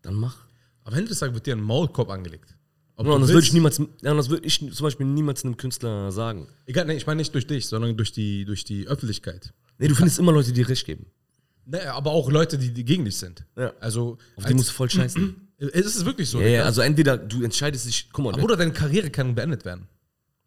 dann 0.03 0.15
mach. 0.15 0.47
Am 0.85 0.95
Ende 0.95 1.09
des 1.09 1.19
Tages 1.19 1.35
wird 1.35 1.47
dir 1.47 1.57
ein 1.57 1.63
Maulkorb 1.63 2.11
angelegt. 2.11 2.57
Ob 2.95 3.07
Ja, 3.07 3.19
das 3.19 3.29
würde 3.29 3.47
ich 3.47 3.53
niemals, 3.53 3.79
ja, 3.79 4.15
das 4.15 4.31
würde 4.31 4.47
ich 4.47 4.59
zum 4.59 4.85
Beispiel 4.85 5.05
niemals 5.05 5.45
einem 5.45 5.57
Künstler 5.57 6.11
sagen. 6.13 6.49
Egal, 6.65 6.87
nee, 6.87 6.95
ich 6.95 7.07
meine 7.07 7.19
nicht 7.19 7.35
durch 7.35 7.47
dich, 7.47 7.67
sondern 7.67 7.97
durch 7.97 8.13
die, 8.13 8.45
durch 8.45 8.65
die 8.65 8.87
Öffentlichkeit. 8.87 9.53
Nee, 9.79 9.89
du 9.89 9.95
findest 9.95 10.19
immer 10.19 10.33
Leute, 10.33 10.53
die 10.53 10.63
recht 10.63 10.87
geben. 10.87 11.07
Naja, 11.67 11.95
aber 11.95 12.13
auch 12.13 12.31
Leute, 12.31 12.57
die, 12.57 12.73
die 12.73 12.85
gegen 12.85 13.05
dich 13.05 13.17
sind. 13.17 13.45
Ja. 13.57 13.75
Also, 13.81 14.17
Auf 14.37 14.47
die 14.47 14.55
musst 14.55 14.71
du 14.71 14.73
voll 14.73 14.89
scheißen. 14.89 15.43
es 15.59 15.97
ist 15.97 16.05
wirklich 16.05 16.29
so. 16.29 16.41
ja, 16.41 16.47
ja, 16.47 16.63
also 16.65 16.83
entweder 16.83 17.17
du 17.17 17.43
entscheidest 17.43 17.87
dich, 17.87 18.09
guck 18.13 18.25
mal, 18.25 18.33
Aber 18.33 18.41
Bruder, 18.41 18.57
deine 18.57 18.73
Karriere 18.73 19.11
kann 19.11 19.35
beendet 19.35 19.65
werden. 19.65 19.89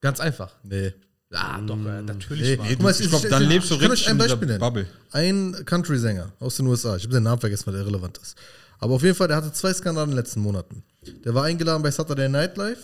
Ganz 0.01 0.19
einfach. 0.19 0.53
Nee. 0.63 0.93
Ah, 1.31 1.59
doch, 1.61 1.77
äh, 1.77 2.01
natürlich. 2.01 2.59
Nee, 2.59 2.75
guck 2.75 2.81
mal, 2.81 2.91
ich 2.91 3.09
glaube, 3.09 3.29
dann 3.29 3.43
lebst 3.43 3.69
du 3.69 3.75
ich 3.75 3.81
kann 3.81 3.91
richtig 3.91 4.07
euch 4.07 4.11
ein 4.11 4.17
Beispiel 4.17 4.47
nennen. 4.47 4.59
Bubble. 4.59 4.87
Ein 5.11 5.55
Country-Sänger 5.65 6.31
aus 6.39 6.55
den 6.55 6.67
USA. 6.67 6.95
Ich 6.95 7.03
habe 7.03 7.13
den 7.13 7.23
Namen 7.23 7.39
vergessen, 7.39 7.67
weil 7.67 7.73
der 7.73 7.83
irrelevant 7.83 8.17
ist. 8.17 8.35
Aber 8.79 8.95
auf 8.95 9.03
jeden 9.03 9.15
Fall, 9.15 9.27
der 9.27 9.37
hatte 9.37 9.51
zwei 9.51 9.73
Skandale 9.73 10.05
in 10.05 10.11
den 10.11 10.17
letzten 10.17 10.41
Monaten. 10.41 10.83
Der 11.23 11.33
war 11.33 11.43
eingeladen 11.43 11.83
bei 11.83 11.91
Saturday 11.91 12.29
Night 12.29 12.57
Live. 12.57 12.79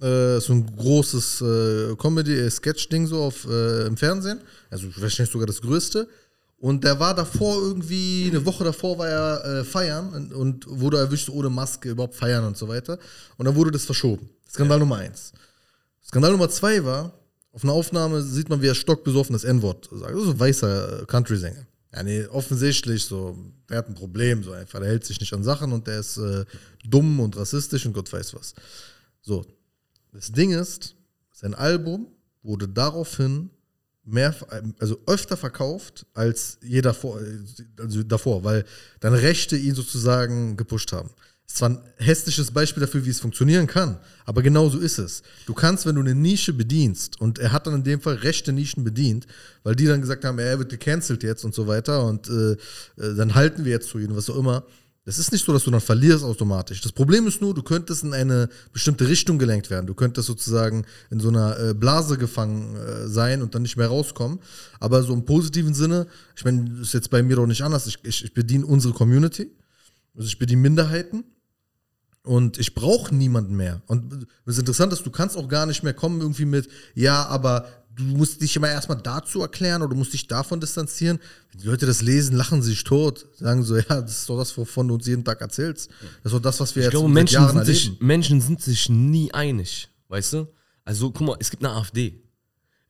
Äh, 0.00 0.40
so 0.40 0.54
ein 0.54 0.76
großes 0.76 1.42
äh, 1.42 1.96
Comedy-Sketch-Ding 1.96 3.06
so 3.06 3.22
auf, 3.22 3.46
äh, 3.48 3.86
im 3.86 3.96
Fernsehen. 3.96 4.40
Also 4.70 4.88
wahrscheinlich 4.96 5.30
sogar 5.30 5.46
das 5.46 5.60
größte. 5.60 6.08
Und 6.60 6.84
der 6.84 7.00
war 7.00 7.14
davor 7.14 7.56
irgendwie, 7.56 8.28
eine 8.28 8.44
Woche 8.44 8.64
davor 8.64 8.98
war 8.98 9.08
er 9.08 9.44
äh, 9.44 9.64
feiern 9.64 10.12
und, 10.12 10.34
und 10.34 10.66
wurde 10.68 10.98
erwischt 10.98 11.30
ohne 11.30 11.48
Maske, 11.48 11.88
überhaupt 11.88 12.14
feiern 12.14 12.44
und 12.44 12.58
so 12.58 12.68
weiter. 12.68 12.98
Und 13.38 13.46
dann 13.46 13.54
wurde 13.54 13.70
das 13.70 13.86
verschoben. 13.86 14.28
Skandal 14.46 14.78
Nummer 14.78 14.96
eins. 14.96 15.32
Skandal 16.06 16.32
Nummer 16.32 16.50
zwei 16.50 16.84
war, 16.84 17.14
auf 17.52 17.64
einer 17.64 17.72
Aufnahme 17.72 18.22
sieht 18.22 18.50
man, 18.50 18.60
wie 18.60 18.66
er 18.66 18.74
stockbesoffen 18.74 19.32
das 19.32 19.44
N-Wort 19.44 19.88
sagt. 19.90 20.12
Das 20.12 20.20
ist 20.20 20.26
so 20.26 20.32
ein 20.32 20.40
weißer 20.40 21.02
äh, 21.02 21.06
Country-Sänger. 21.06 21.66
Ja, 21.94 22.02
nee, 22.02 22.26
offensichtlich 22.26 23.04
so, 23.04 23.38
der 23.70 23.78
hat 23.78 23.88
ein 23.88 23.94
Problem, 23.94 24.42
so 24.42 24.52
einfach. 24.52 24.80
Der 24.80 24.90
hält 24.90 25.06
sich 25.06 25.18
nicht 25.18 25.32
an 25.32 25.42
Sachen 25.42 25.72
und 25.72 25.86
der 25.86 26.00
ist 26.00 26.18
äh, 26.18 26.44
dumm 26.84 27.20
und 27.20 27.38
rassistisch 27.38 27.86
und 27.86 27.94
Gott 27.94 28.12
weiß 28.12 28.34
was. 28.34 28.54
So, 29.22 29.46
das 30.12 30.30
Ding 30.30 30.52
ist, 30.52 30.94
sein 31.32 31.54
Album 31.54 32.08
wurde 32.42 32.68
daraufhin 32.68 33.48
mehr, 34.04 34.34
also 34.78 34.98
öfter 35.06 35.36
verkauft 35.36 36.06
als 36.14 36.58
je 36.62 36.80
davor, 36.80 37.20
also 37.78 38.02
davor, 38.02 38.44
weil 38.44 38.64
dann 39.00 39.14
Rechte 39.14 39.56
ihn 39.56 39.74
sozusagen 39.74 40.56
gepusht 40.56 40.92
haben. 40.92 41.10
Es 41.46 41.54
ist 41.54 41.58
zwar 41.58 41.70
ein 41.70 41.78
hässliches 41.96 42.52
Beispiel 42.52 42.80
dafür, 42.80 43.04
wie 43.04 43.10
es 43.10 43.18
funktionieren 43.18 43.66
kann, 43.66 43.98
aber 44.24 44.40
genau 44.40 44.68
so 44.68 44.78
ist 44.78 44.98
es. 44.98 45.22
Du 45.46 45.54
kannst, 45.54 45.84
wenn 45.84 45.96
du 45.96 46.00
eine 46.00 46.14
Nische 46.14 46.52
bedienst, 46.52 47.20
und 47.20 47.40
er 47.40 47.50
hat 47.50 47.66
dann 47.66 47.74
in 47.74 47.82
dem 47.82 48.00
Fall 48.00 48.14
rechte 48.14 48.52
Nischen 48.52 48.84
bedient, 48.84 49.26
weil 49.64 49.74
die 49.74 49.86
dann 49.86 50.00
gesagt 50.00 50.24
haben, 50.24 50.38
er 50.38 50.58
wird 50.58 50.70
gecancelt 50.70 51.24
jetzt 51.24 51.44
und 51.44 51.54
so 51.54 51.66
weiter 51.66 52.06
und 52.06 52.28
äh, 52.28 52.52
äh, 52.52 52.56
dann 53.16 53.34
halten 53.34 53.64
wir 53.64 53.72
jetzt 53.72 53.88
zu 53.88 53.98
ihm, 53.98 54.14
was 54.14 54.30
auch 54.30 54.36
immer. 54.36 54.64
Es 55.06 55.18
ist 55.18 55.32
nicht 55.32 55.44
so, 55.44 55.52
dass 55.52 55.64
du 55.64 55.70
dann 55.70 55.80
verlierst 55.80 56.22
automatisch. 56.22 56.82
Das 56.82 56.92
Problem 56.92 57.26
ist 57.26 57.40
nur, 57.40 57.54
du 57.54 57.62
könntest 57.62 58.04
in 58.04 58.12
eine 58.12 58.50
bestimmte 58.72 59.08
Richtung 59.08 59.38
gelenkt 59.38 59.70
werden. 59.70 59.86
Du 59.86 59.94
könntest 59.94 60.26
sozusagen 60.26 60.84
in 61.10 61.20
so 61.20 61.28
einer 61.28 61.58
äh, 61.58 61.74
Blase 61.74 62.18
gefangen 62.18 62.76
äh, 62.76 63.08
sein 63.08 63.40
und 63.40 63.54
dann 63.54 63.62
nicht 63.62 63.78
mehr 63.78 63.88
rauskommen. 63.88 64.40
Aber 64.78 65.02
so 65.02 65.14
im 65.14 65.24
positiven 65.24 65.72
Sinne, 65.72 66.06
ich 66.36 66.44
meine, 66.44 66.68
das 66.68 66.88
ist 66.88 66.94
jetzt 66.94 67.10
bei 67.10 67.22
mir 67.22 67.36
doch 67.36 67.46
nicht 67.46 67.62
anders. 67.62 67.86
Ich, 67.86 67.98
ich, 68.04 68.24
ich 68.24 68.34
bediene 68.34 68.66
unsere 68.66 68.92
Community. 68.92 69.50
Also 70.14 70.26
ich 70.26 70.38
bediene 70.38 70.60
Minderheiten. 70.60 71.24
Und 72.22 72.58
ich 72.58 72.74
brauche 72.74 73.14
niemanden 73.14 73.56
mehr. 73.56 73.80
Und 73.86 74.26
das 74.44 74.58
Interessante 74.58 74.94
ist, 74.94 75.06
du 75.06 75.10
kannst 75.10 75.36
auch 75.36 75.48
gar 75.48 75.64
nicht 75.66 75.82
mehr 75.82 75.94
kommen 75.94 76.20
irgendwie 76.20 76.44
mit, 76.44 76.68
ja, 76.94 77.26
aber 77.26 77.66
du 77.96 78.02
musst 78.04 78.40
dich 78.40 78.54
immer 78.56 78.68
erstmal 78.68 78.98
dazu 78.98 79.40
erklären 79.40 79.82
oder 79.82 79.90
du 79.90 79.96
musst 79.96 80.12
dich 80.12 80.26
davon 80.26 80.60
distanzieren. 80.60 81.18
Wenn 81.50 81.60
die 81.60 81.66
Leute 81.66 81.86
das 81.86 82.02
lesen, 82.02 82.36
lachen 82.36 82.62
sie 82.62 82.70
sich 82.70 82.84
tot. 82.84 83.26
Sagen 83.38 83.62
so, 83.62 83.76
ja, 83.76 84.00
das 84.00 84.20
ist 84.20 84.28
doch 84.28 84.38
das, 84.38 84.56
wovon 84.56 84.88
du 84.88 84.94
uns 84.94 85.06
jeden 85.06 85.24
Tag 85.24 85.40
erzählst. 85.40 85.90
Das 86.22 86.32
ist 86.32 86.32
doch 86.32 86.42
das, 86.42 86.60
was 86.60 86.76
wir 86.76 86.82
ich 86.82 86.84
jetzt 86.86 86.92
glaube, 86.92 87.08
seit 87.08 87.14
Menschen 87.14 87.34
Jahren 87.34 87.56
sind, 87.56 87.66
sich. 87.66 88.00
Menschen 88.00 88.40
sind 88.40 88.62
sich 88.62 88.88
nie 88.88 89.32
einig, 89.32 89.88
weißt 90.08 90.34
du? 90.34 90.48
Also, 90.84 91.10
guck 91.10 91.26
mal, 91.26 91.36
es 91.40 91.50
gibt 91.50 91.64
eine 91.64 91.74
AfD. 91.74 92.22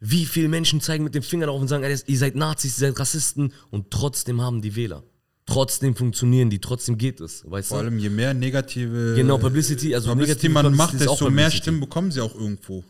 Wie 0.00 0.24
viele 0.24 0.48
Menschen 0.48 0.80
zeigen 0.80 1.04
mit 1.04 1.14
dem 1.14 1.22
Finger 1.22 1.46
darauf 1.46 1.60
und 1.60 1.68
sagen, 1.68 1.84
ey, 1.84 1.96
ihr 2.06 2.18
seid 2.18 2.34
Nazis, 2.34 2.78
ihr 2.78 2.88
seid 2.88 2.98
Rassisten 2.98 3.52
und 3.70 3.90
trotzdem 3.90 4.40
haben 4.40 4.62
die 4.62 4.74
Wähler. 4.74 5.02
Trotzdem 5.50 5.96
funktionieren 5.96 6.48
die, 6.48 6.60
trotzdem 6.60 6.96
geht 6.96 7.20
es, 7.20 7.42
weißt 7.50 7.68
Vor 7.68 7.78
du? 7.78 7.84
allem, 7.84 7.98
je 7.98 8.08
mehr 8.08 8.34
negative 8.34 9.14
Genau, 9.16 9.36
Publicity, 9.38 9.94
also 9.94 10.08
Publicity 10.10 10.48
negative 10.48 10.52
man 10.52 10.64
Publicity 10.66 10.92
macht, 10.96 11.00
desto 11.10 11.24
mehr 11.24 11.30
Publicity. 11.46 11.56
Stimmen 11.56 11.80
bekommen 11.80 12.12
sie 12.12 12.20
auch 12.20 12.34
irgendwo. 12.34 12.84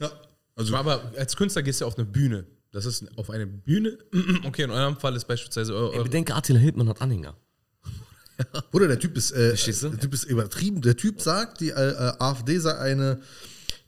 Also, 0.56 0.76
aber 0.76 1.10
als 1.16 1.36
Künstler 1.36 1.62
gehst 1.62 1.80
du 1.80 1.86
auf 1.86 1.96
eine 1.96 2.06
Bühne. 2.06 2.44
Das 2.72 2.84
ist 2.84 3.04
auf 3.16 3.30
eine 3.30 3.46
Bühne. 3.46 3.98
Okay, 4.44 4.62
in 4.64 4.70
eurem 4.70 4.96
Fall 4.96 5.16
ist 5.16 5.26
beispielsweise 5.26 5.72
eu- 5.72 5.88
Ey, 5.90 5.94
eure, 5.96 6.04
bedenke, 6.04 6.34
Attila 6.34 6.58
Hildmann 6.58 6.88
hat 6.88 7.00
Anhänger. 7.00 7.34
Bruder, 8.70 8.88
der 8.88 8.98
Typ 8.98 9.16
ist, 9.16 9.32
äh, 9.32 9.54
der 9.54 9.98
Typ 9.98 10.14
ist 10.14 10.24
übertrieben. 10.24 10.80
Der 10.80 10.96
Typ 10.96 11.20
sagt, 11.20 11.60
die 11.60 11.70
äh, 11.70 11.72
äh, 11.72 12.12
AfD 12.18 12.58
sei 12.58 12.76
eine 12.78 13.20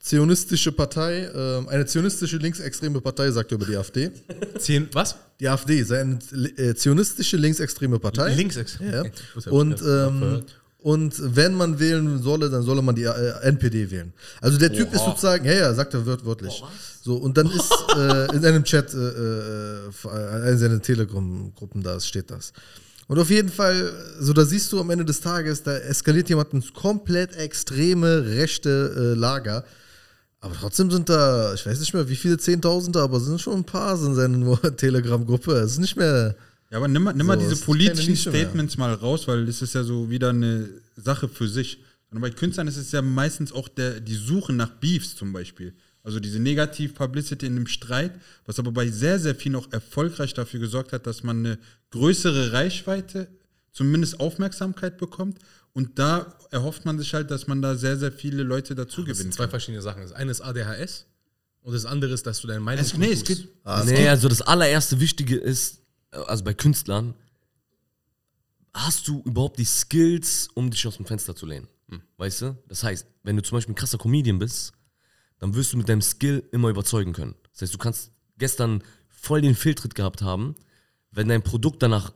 zionistische 0.03 0.73
Partei, 0.73 1.25
äh, 1.25 1.69
eine 1.69 1.87
zionistische 1.87 2.37
linksextreme 2.37 3.01
Partei, 3.01 3.31
sagt 3.31 3.53
er 3.53 3.57
über 3.57 3.67
die 3.67 3.77
AfD. 3.77 4.11
zehn, 4.59 4.89
was? 4.93 5.15
Die 5.39 5.49
AfD 5.49 5.83
sei 5.85 6.01
eine 6.01 6.19
äh, 6.57 6.75
zionistische 6.75 7.37
linksextreme 7.37 7.99
Partei. 7.99 8.35
Linksextrem. 8.35 8.93
Ja. 8.93 9.05
Und, 9.51 9.81
ähm, 9.83 10.43
und 10.79 11.15
wenn 11.37 11.55
man 11.55 11.79
wählen 11.79 12.21
solle, 12.21 12.51
dann 12.51 12.65
solle 12.65 12.83
man 12.83 12.97
die 12.97 13.05
äh, 13.05 13.43
NPD 13.43 13.93
wählen. 13.93 14.13
Also 14.41 14.59
der 14.59 14.73
Typ 14.73 14.93
ist 14.93 15.05
sozusagen, 15.05 15.45
ja, 15.45 15.53
ja, 15.53 15.75
sagt 15.75 15.95
er 15.95 16.05
wört, 16.05 16.25
wörtlich. 16.25 16.63
so, 17.01 17.17
und 17.17 17.37
dann 17.37 17.47
ist 17.47 17.73
äh, 17.97 18.37
in 18.37 18.45
einem 18.45 18.65
Chat, 18.65 18.93
äh, 18.93 18.99
äh, 18.99 20.51
in 20.51 20.59
seinen 20.59 20.83
Telegram-Gruppen 20.83 21.83
da 21.83 22.01
steht 22.01 22.33
das. 22.33 22.53
Und 23.07 23.21
auf 23.21 23.31
jeden 23.31 23.51
Fall, 23.51 23.93
so 24.19 24.33
da 24.33 24.45
siehst 24.45 24.73
du 24.73 24.81
am 24.81 24.91
Ende 24.91 25.05
des 25.05 25.21
Tages, 25.21 25.63
da 25.63 25.77
eskaliert 25.77 26.29
jemand 26.29 26.53
ins 26.55 26.73
komplett 26.73 27.37
extreme 27.37 28.27
rechte 28.27 29.15
äh, 29.15 29.19
Lager. 29.19 29.65
Aber 30.43 30.57
trotzdem 30.57 30.91
sind 30.91 31.09
da, 31.09 31.55
ich 31.55 31.65
weiß 31.65 31.79
nicht 31.79 31.95
mehr, 31.95 32.09
wie 32.09 32.17
viele 32.17 32.37
Zehntausende, 32.37 33.01
aber 33.01 33.19
es 33.19 33.27
sind 33.27 33.41
schon 33.41 33.59
ein 33.59 33.65
paar 33.65 33.95
in 34.05 34.17
seiner 34.17 34.61
Telegram-Gruppe. 34.77 35.53
Es 35.53 35.73
ist 35.73 35.79
nicht 35.79 35.97
mehr. 35.97 36.35
Ja, 36.69 36.79
aber 36.79 36.89
nimm 36.89 37.05
mal, 37.05 37.13
nimm 37.13 37.29
mal 37.29 37.35
So, 37.35 37.43
diese 37.43 37.53
es 37.53 37.61
ist 37.61 37.65
politischen 37.65 38.09
mehr. 38.09 38.17
Statements 38.17 38.77
mal 38.77 38.93
raus, 38.93 39.29
weil 39.29 39.47
das 39.47 39.63
ist 39.63 39.75
ja 39.75 39.85
so 39.85 40.11
wieder 40.11 40.31
eine 40.31 40.69
Sache 40.97 41.29
für 41.29 41.47
sich. 41.47 41.79
Und 42.11 42.21
bei 42.21 42.31
Künstlern 42.31 42.67
ist 42.67 42.77
es 42.77 42.91
ja 42.91 43.03
meistens 43.03 43.53
auch 43.53 43.69
der, 43.69 44.01
die 44.01 44.17
Suche 44.17 44.53
nach 44.53 44.71
Beefs 44.71 45.15
zum 45.15 45.33
Beispiel. 45.33 45.75
Also 46.03 46.19
diese 46.19 46.41
Negativ-Publicity 46.41 47.47
in 47.47 47.55
einem 47.55 47.69
Streit, 47.69 48.13
was 48.45 48.59
aber 48.59 48.73
bei 48.73 48.89
sehr, 48.89 49.21
sehr 49.21 49.37
vielen 49.37 49.55
auch 49.55 49.71
erfolgreich 49.71 50.35
dafür 50.35 50.59
gesorgt 50.59 50.93
hat, 50.93 51.07
dass 51.07 51.23
man 51.23 51.39
eine 51.39 51.59
größere 51.91 52.53
Reichweite, 52.53 53.29
zumindest 53.71 54.19
Aufmerksamkeit 54.19 54.99
bekommt. 54.99 55.39
Und 55.75 55.99
da 55.99 56.37
erhofft 56.51 56.85
man 56.85 56.99
sich 56.99 57.15
halt, 57.15 57.31
dass 57.31 57.47
man 57.47 57.63
da 57.63 57.75
sehr, 57.77 57.97
sehr 57.97 58.13
viele 58.13 58.43
Leute 58.43 58.75
dazu 58.75 59.03
Das 59.05 59.19
sind 59.19 59.33
zwei 59.33 59.49
verschiedene 59.49 59.81
Sachen. 59.83 60.03
Das 60.03 60.13
eine 60.13 60.31
ist 60.31 60.41
ADHS 60.43 61.07
und 61.63 61.73
das 61.73 61.87
andere 61.87 62.13
ist, 62.13 62.27
dass 62.27 62.41
du 62.41 62.47
deine 62.47 62.61
Meinung 62.61 62.85
Es, 62.85 62.95
nee, 62.97 63.13
es 63.13 63.25
geht, 63.25 63.49
Ah, 63.65 63.83
nee, 63.85 64.09
also 64.09 64.29
das 64.29 64.43
allererste 64.43 65.01
Wichtige 65.01 65.37
ist, 65.37 65.81
also 66.11 66.45
bei 66.45 66.53
Künstlern, 66.53 67.15
hast 68.75 69.09
du 69.09 69.23
überhaupt 69.25 69.59
die 69.59 69.65
Skills, 69.65 70.49
um 70.55 70.71
dich 70.71 70.87
aus 70.87 70.97
dem 70.97 71.07
Fenster 71.07 71.35
zu 71.35 71.47
lehnen? 71.47 71.69
Weißt 72.17 72.43
du? 72.43 72.57
Das 72.69 72.83
heißt, 72.83 73.07
wenn 73.23 73.37
du 73.37 73.43
zum 73.43 73.57
Beispiel 73.57 73.73
ein 73.73 73.77
krasser 73.77 73.99
Comedian 73.99 74.39
bist, 74.39 74.73
dann 75.39 75.55
wirst 75.55 75.73
du 75.73 75.77
mit 75.77 75.89
deinem 75.89 76.01
Skill 76.01 76.43
immer 76.53 76.69
überzeugen 76.69 77.13
können. 77.13 77.35
Das 77.53 77.63
heißt, 77.63 77.75
du 77.75 77.79
kannst 77.79 78.13
gestern 78.39 78.83
voll 79.09 79.43
den 79.43 79.55
Fehltritt 79.55 79.95
gehabt 79.95 80.23
haben, 80.23 80.55
wenn 81.11 81.29
dein 81.29 81.43
Produkt 81.43 81.83
danach 81.83 82.13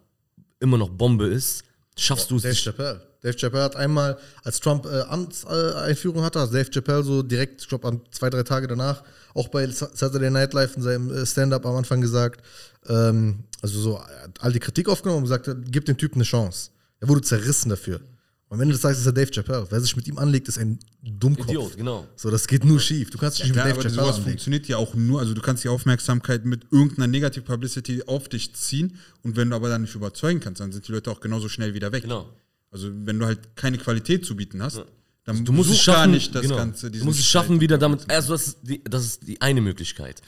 immer 0.61 0.79
noch 0.79 0.89
Bombe 0.89 1.27
ist, 1.27 1.65
schaffst 1.99 2.31
du 2.31 2.37
es 2.37 2.43
Dave 2.43 2.53
nicht. 2.53 2.65
Chappelle. 2.65 3.16
Dave 3.27 3.37
Chappelle 3.37 3.65
hat 3.65 3.75
einmal, 3.75 4.17
als 4.45 4.61
Trump 4.61 4.87
äh, 4.87 5.01
Amtseinführung 5.01 6.23
hatte, 6.23 6.41
hat 6.41 6.55
Dave 6.55 6.71
Chappelle 6.71 7.03
so 7.03 7.23
direkt, 7.23 7.61
ich 7.63 7.69
glaube, 7.69 8.01
zwei, 8.13 8.31
drei 8.31 8.45
Tage 8.45 8.69
danach, 8.69 9.03
auch 9.35 9.49
bei 9.49 9.67
Saturday 9.67 10.31
Night 10.31 10.55
Live 10.55 10.77
in 10.77 10.83
seinem 10.83 11.13
äh, 11.13 11.27
Stand-up 11.27 11.67
am 11.67 11.75
Anfang 11.75 12.01
gesagt, 12.01 12.41
ähm, 12.89 13.41
also 13.63 13.81
so, 13.81 14.01
hat 14.01 14.41
all 14.41 14.53
die 14.53 14.61
Kritik 14.61 14.89
aufgenommen 14.89 15.25
und 15.25 15.25
gesagt, 15.25 15.51
gib 15.71 15.85
dem 15.87 15.97
Typen 15.97 16.19
eine 16.19 16.25
Chance. 16.25 16.71
Er 17.01 17.09
wurde 17.09 17.23
zerrissen 17.23 17.69
dafür. 17.69 18.01
Und 18.49 18.61
wenn 18.61 18.69
du 18.69 18.75
das 18.75 18.83
sagst, 18.83 19.01
ist 19.01 19.07
er 19.07 19.13
Dave 19.13 19.33
Chappelle. 19.33 19.67
Wer 19.71 19.81
sich 19.81 19.97
mit 19.97 20.07
ihm 20.07 20.19
anlegt, 20.19 20.47
ist 20.47 20.59
ein 20.59 20.79
Dummkopf. 21.03 21.49
Idiot, 21.49 21.77
genau. 21.77 22.07
So, 22.15 22.31
das 22.31 22.47
geht 22.47 22.65
nur 22.65 22.79
schief. 22.79 23.11
Du 23.11 23.19
kannst 23.19 23.39
dich 23.41 23.47
nicht 23.47 23.57
Ja, 23.57 23.65
mit 23.65 23.73
aber 23.73 23.83
Dave 23.83 23.89
Chappelle 23.91 24.05
sowas 24.07 24.17
anlegen. 24.19 24.31
funktioniert 24.31 24.69
ja 24.69 24.77
auch 24.77 24.95
nur, 24.95 25.19
also 25.19 25.35
du 25.35 25.41
kannst 25.41 25.65
die 25.65 25.69
Aufmerksamkeit 25.69 26.45
mit 26.45 26.63
irgendeiner 26.71 27.09
Negativ-Publicity 27.09 28.05
auf 28.07 28.29
dich 28.29 28.55
ziehen 28.55 28.97
und 29.25 29.35
wenn 29.35 29.51
du 29.51 29.57
aber 29.57 29.69
dann 29.69 29.83
nicht 29.83 29.97
überzeugen 29.97 30.39
kannst, 30.39 30.61
dann 30.61 30.71
sind 30.71 30.87
die 30.87 30.93
Leute 30.93 31.11
auch 31.11 31.19
genauso 31.19 31.49
schnell 31.49 31.75
wieder 31.75 31.91
weg. 31.91 32.05
Genau. 32.05 32.29
Also 32.77 32.91
wenn 32.93 33.19
du 33.19 33.25
halt 33.25 33.57
keine 33.57 33.79
Qualität 33.79 34.27
zu 34.27 34.37
bieten 34.37 34.63
hast, 34.63 34.85
dann 35.25 35.47
Du 35.47 35.53
musst 35.53 35.71
es 35.71 35.81
schaffen, 35.81 35.99
gar 35.99 36.07
nicht 36.09 36.35
das 36.35 36.43
genau. 36.43 36.57
Ganze. 36.57 36.91
Du 36.91 37.03
musst 37.07 37.19
es 37.19 37.27
schaffen, 37.27 37.59
wieder 37.59 37.79
damit. 37.79 38.11
Also 38.11 38.35
das 38.35 38.49
ist, 38.49 38.59
die, 38.65 38.85
das 38.85 39.03
ist 39.03 39.27
die 39.27 39.41
eine 39.41 39.63
Möglichkeit. 39.63 40.21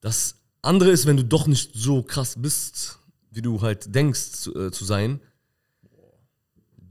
Das 0.00 0.34
andere 0.62 0.90
ist, 0.90 1.06
wenn 1.06 1.16
du 1.16 1.24
doch 1.24 1.46
nicht 1.46 1.70
so 1.74 2.02
krass 2.02 2.34
bist, 2.36 2.98
wie 3.30 3.40
du 3.40 3.62
halt 3.62 3.94
denkst 3.94 4.32
zu, 4.32 4.52
äh, 4.54 4.72
zu 4.72 4.84
sein, 4.84 5.20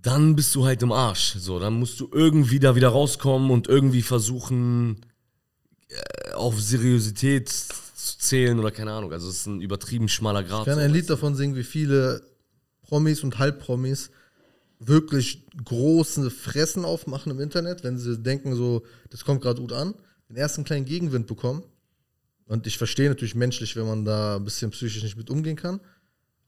dann 0.01 0.37
bist 0.37 0.55
du 0.55 0.63
halt 0.63 0.81
im 0.81 0.93
Arsch. 0.93 1.35
So, 1.37 1.59
dann 1.59 1.73
musst 1.73 1.99
du 1.99 2.09
irgendwie 2.13 2.59
da 2.61 2.73
wieder 2.73 2.87
rauskommen 2.87 3.51
und 3.51 3.67
irgendwie 3.67 4.01
versuchen, 4.01 5.05
äh, 5.89 6.31
auf 6.31 6.57
Seriosität 6.57 7.49
zu 7.49 8.17
zählen 8.17 8.57
oder 8.57 8.71
keine 8.71 8.93
Ahnung. 8.93 9.11
Also 9.11 9.27
es 9.27 9.39
ist 9.39 9.45
ein 9.47 9.59
übertrieben 9.59 10.07
schmaler 10.07 10.43
Grad. 10.43 10.61
Ich 10.61 10.73
kann 10.73 10.79
ein 10.79 10.93
Lied 10.93 11.09
davon 11.09 11.35
singen, 11.35 11.57
wie 11.57 11.65
viele 11.65 12.23
Promis 12.81 13.23
und 13.23 13.39
Halbpromis 13.39 14.09
wirklich 14.87 15.45
große 15.63 16.31
Fressen 16.31 16.85
aufmachen 16.85 17.31
im 17.31 17.39
Internet, 17.39 17.83
wenn 17.83 17.97
sie 17.97 18.17
denken, 18.17 18.55
so, 18.55 18.83
das 19.09 19.23
kommt 19.23 19.41
gerade 19.41 19.61
gut 19.61 19.73
an, 19.73 19.93
den 20.27 20.37
ersten 20.37 20.63
kleinen 20.63 20.85
Gegenwind 20.85 21.27
bekommen. 21.27 21.63
Und 22.47 22.67
ich 22.67 22.77
verstehe 22.77 23.07
natürlich 23.07 23.35
menschlich, 23.35 23.75
wenn 23.75 23.85
man 23.85 24.03
da 24.03 24.37
ein 24.37 24.43
bisschen 24.43 24.71
psychisch 24.71 25.03
nicht 25.03 25.17
mit 25.17 25.29
umgehen 25.29 25.55
kann, 25.55 25.79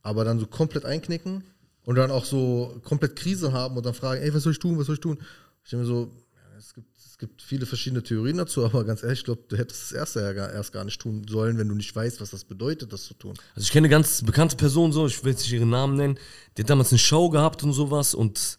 aber 0.02 0.26
dann 0.26 0.40
so 0.40 0.48
komplett 0.48 0.84
einknicken 0.84 1.44
und 1.84 1.96
dann 1.96 2.12
auch 2.12 2.26
so 2.26 2.82
komplett 2.84 3.16
Krise 3.16 3.54
haben 3.54 3.78
und 3.78 3.86
dann 3.86 3.94
fragen, 3.94 4.22
ey, 4.22 4.34
was 4.34 4.44
soll 4.44 4.54
ich 4.54 4.60
tun, 4.60 4.78
was 4.78 4.88
soll 4.88 4.96
ich 4.96 5.02
tun? 5.02 5.20
Ich 5.64 5.70
denke 5.70 5.86
mir 5.86 5.88
so, 5.88 6.12
ja, 6.34 6.58
es 6.58 6.74
gibt, 6.74 6.93
gibt 7.24 7.42
viele 7.42 7.66
verschiedene 7.66 8.04
Theorien 8.04 8.36
dazu, 8.36 8.66
aber 8.66 8.84
ganz 8.84 9.02
ehrlich, 9.02 9.20
ich 9.20 9.26
glaube, 9.26 9.44
du 9.48 9.58
hättest 9.58 9.84
das 9.84 9.92
erste 9.94 10.20
ja 10.20 10.34
gar, 10.34 10.52
erst 10.52 10.74
gar 10.74 10.84
nicht 10.84 11.00
tun 11.00 11.26
sollen, 11.26 11.58
wenn 11.58 11.70
du 11.70 11.76
nicht 11.76 11.96
weißt, 11.96 12.20
was 12.20 12.32
das 12.32 12.44
bedeutet, 12.44 12.92
das 12.92 13.06
zu 13.06 13.14
tun. 13.14 13.34
Also 13.56 13.64
ich 13.64 13.72
kenne 13.72 13.86
eine 13.86 13.92
ganz 13.92 14.22
bekannte 14.24 14.58
Person, 14.58 14.92
so, 14.92 15.08
ich 15.08 15.24
will 15.24 15.32
jetzt 15.32 15.44
nicht 15.44 15.54
ihren 15.54 15.70
Namen 15.70 15.96
nennen, 15.96 16.20
die 16.58 16.64
hat 16.64 16.70
damals 16.70 16.92
eine 16.92 17.00
Show 17.00 17.30
gehabt 17.30 17.64
und 17.64 17.72
sowas 17.72 18.14
und 18.14 18.58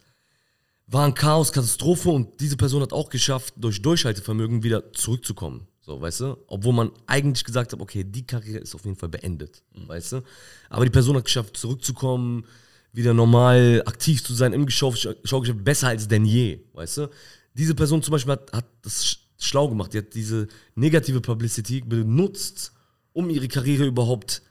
war 0.87 1.05
ein 1.05 1.13
Chaos, 1.13 1.53
Katastrophe 1.53 2.09
und 2.09 2.41
diese 2.41 2.57
Person 2.57 2.81
hat 2.81 2.95
auch 2.95 3.11
geschafft, 3.11 3.53
durch 3.59 3.83
Durchhaltevermögen 3.83 4.63
wieder 4.63 4.95
zurückzukommen. 4.95 5.67
So, 5.83 6.01
weißt 6.01 6.21
du? 6.21 6.39
Obwohl 6.47 6.73
man 6.73 6.91
eigentlich 7.07 7.45
gesagt 7.45 7.75
hat, 7.75 7.81
okay, 7.81 8.03
die 8.03 8.27
Karriere 8.27 8.61
ist 8.61 8.75
auf 8.75 8.87
jeden 8.87 8.97
Fall 8.97 9.11
beendet, 9.11 9.63
weißt 9.75 10.13
du? 10.13 10.23
Aber 10.71 10.87
die 10.87 10.91
Person 10.91 11.17
hat 11.17 11.27
geschafft, 11.27 11.59
zurückzukommen, 11.59 12.47
wieder 12.95 13.13
normal 13.13 13.83
aktiv 13.85 14.25
zu 14.25 14.33
sein 14.33 14.55
im 14.55 14.71
Schaugeschäft, 14.71 15.63
besser 15.63 15.89
als 15.89 16.09
denn 16.09 16.25
je, 16.25 16.61
weißt 16.73 16.97
du? 16.97 17.11
Diese 17.55 17.75
Person 17.75 18.03
zum 18.03 18.13
Beispiel 18.13 18.33
hat, 18.33 18.53
hat 18.53 18.67
das 18.83 19.05
sch- 19.05 19.19
schlau 19.39 19.69
gemacht, 19.69 19.93
die 19.95 19.99
hat 19.99 20.15
diese 20.15 20.49
negative 20.75 21.21
Publicity 21.21 21.81
benutzt, 21.81 22.73
um 23.13 23.31
ihre 23.31 23.49
Karriere 23.49 23.87
überhaupt 23.87 24.43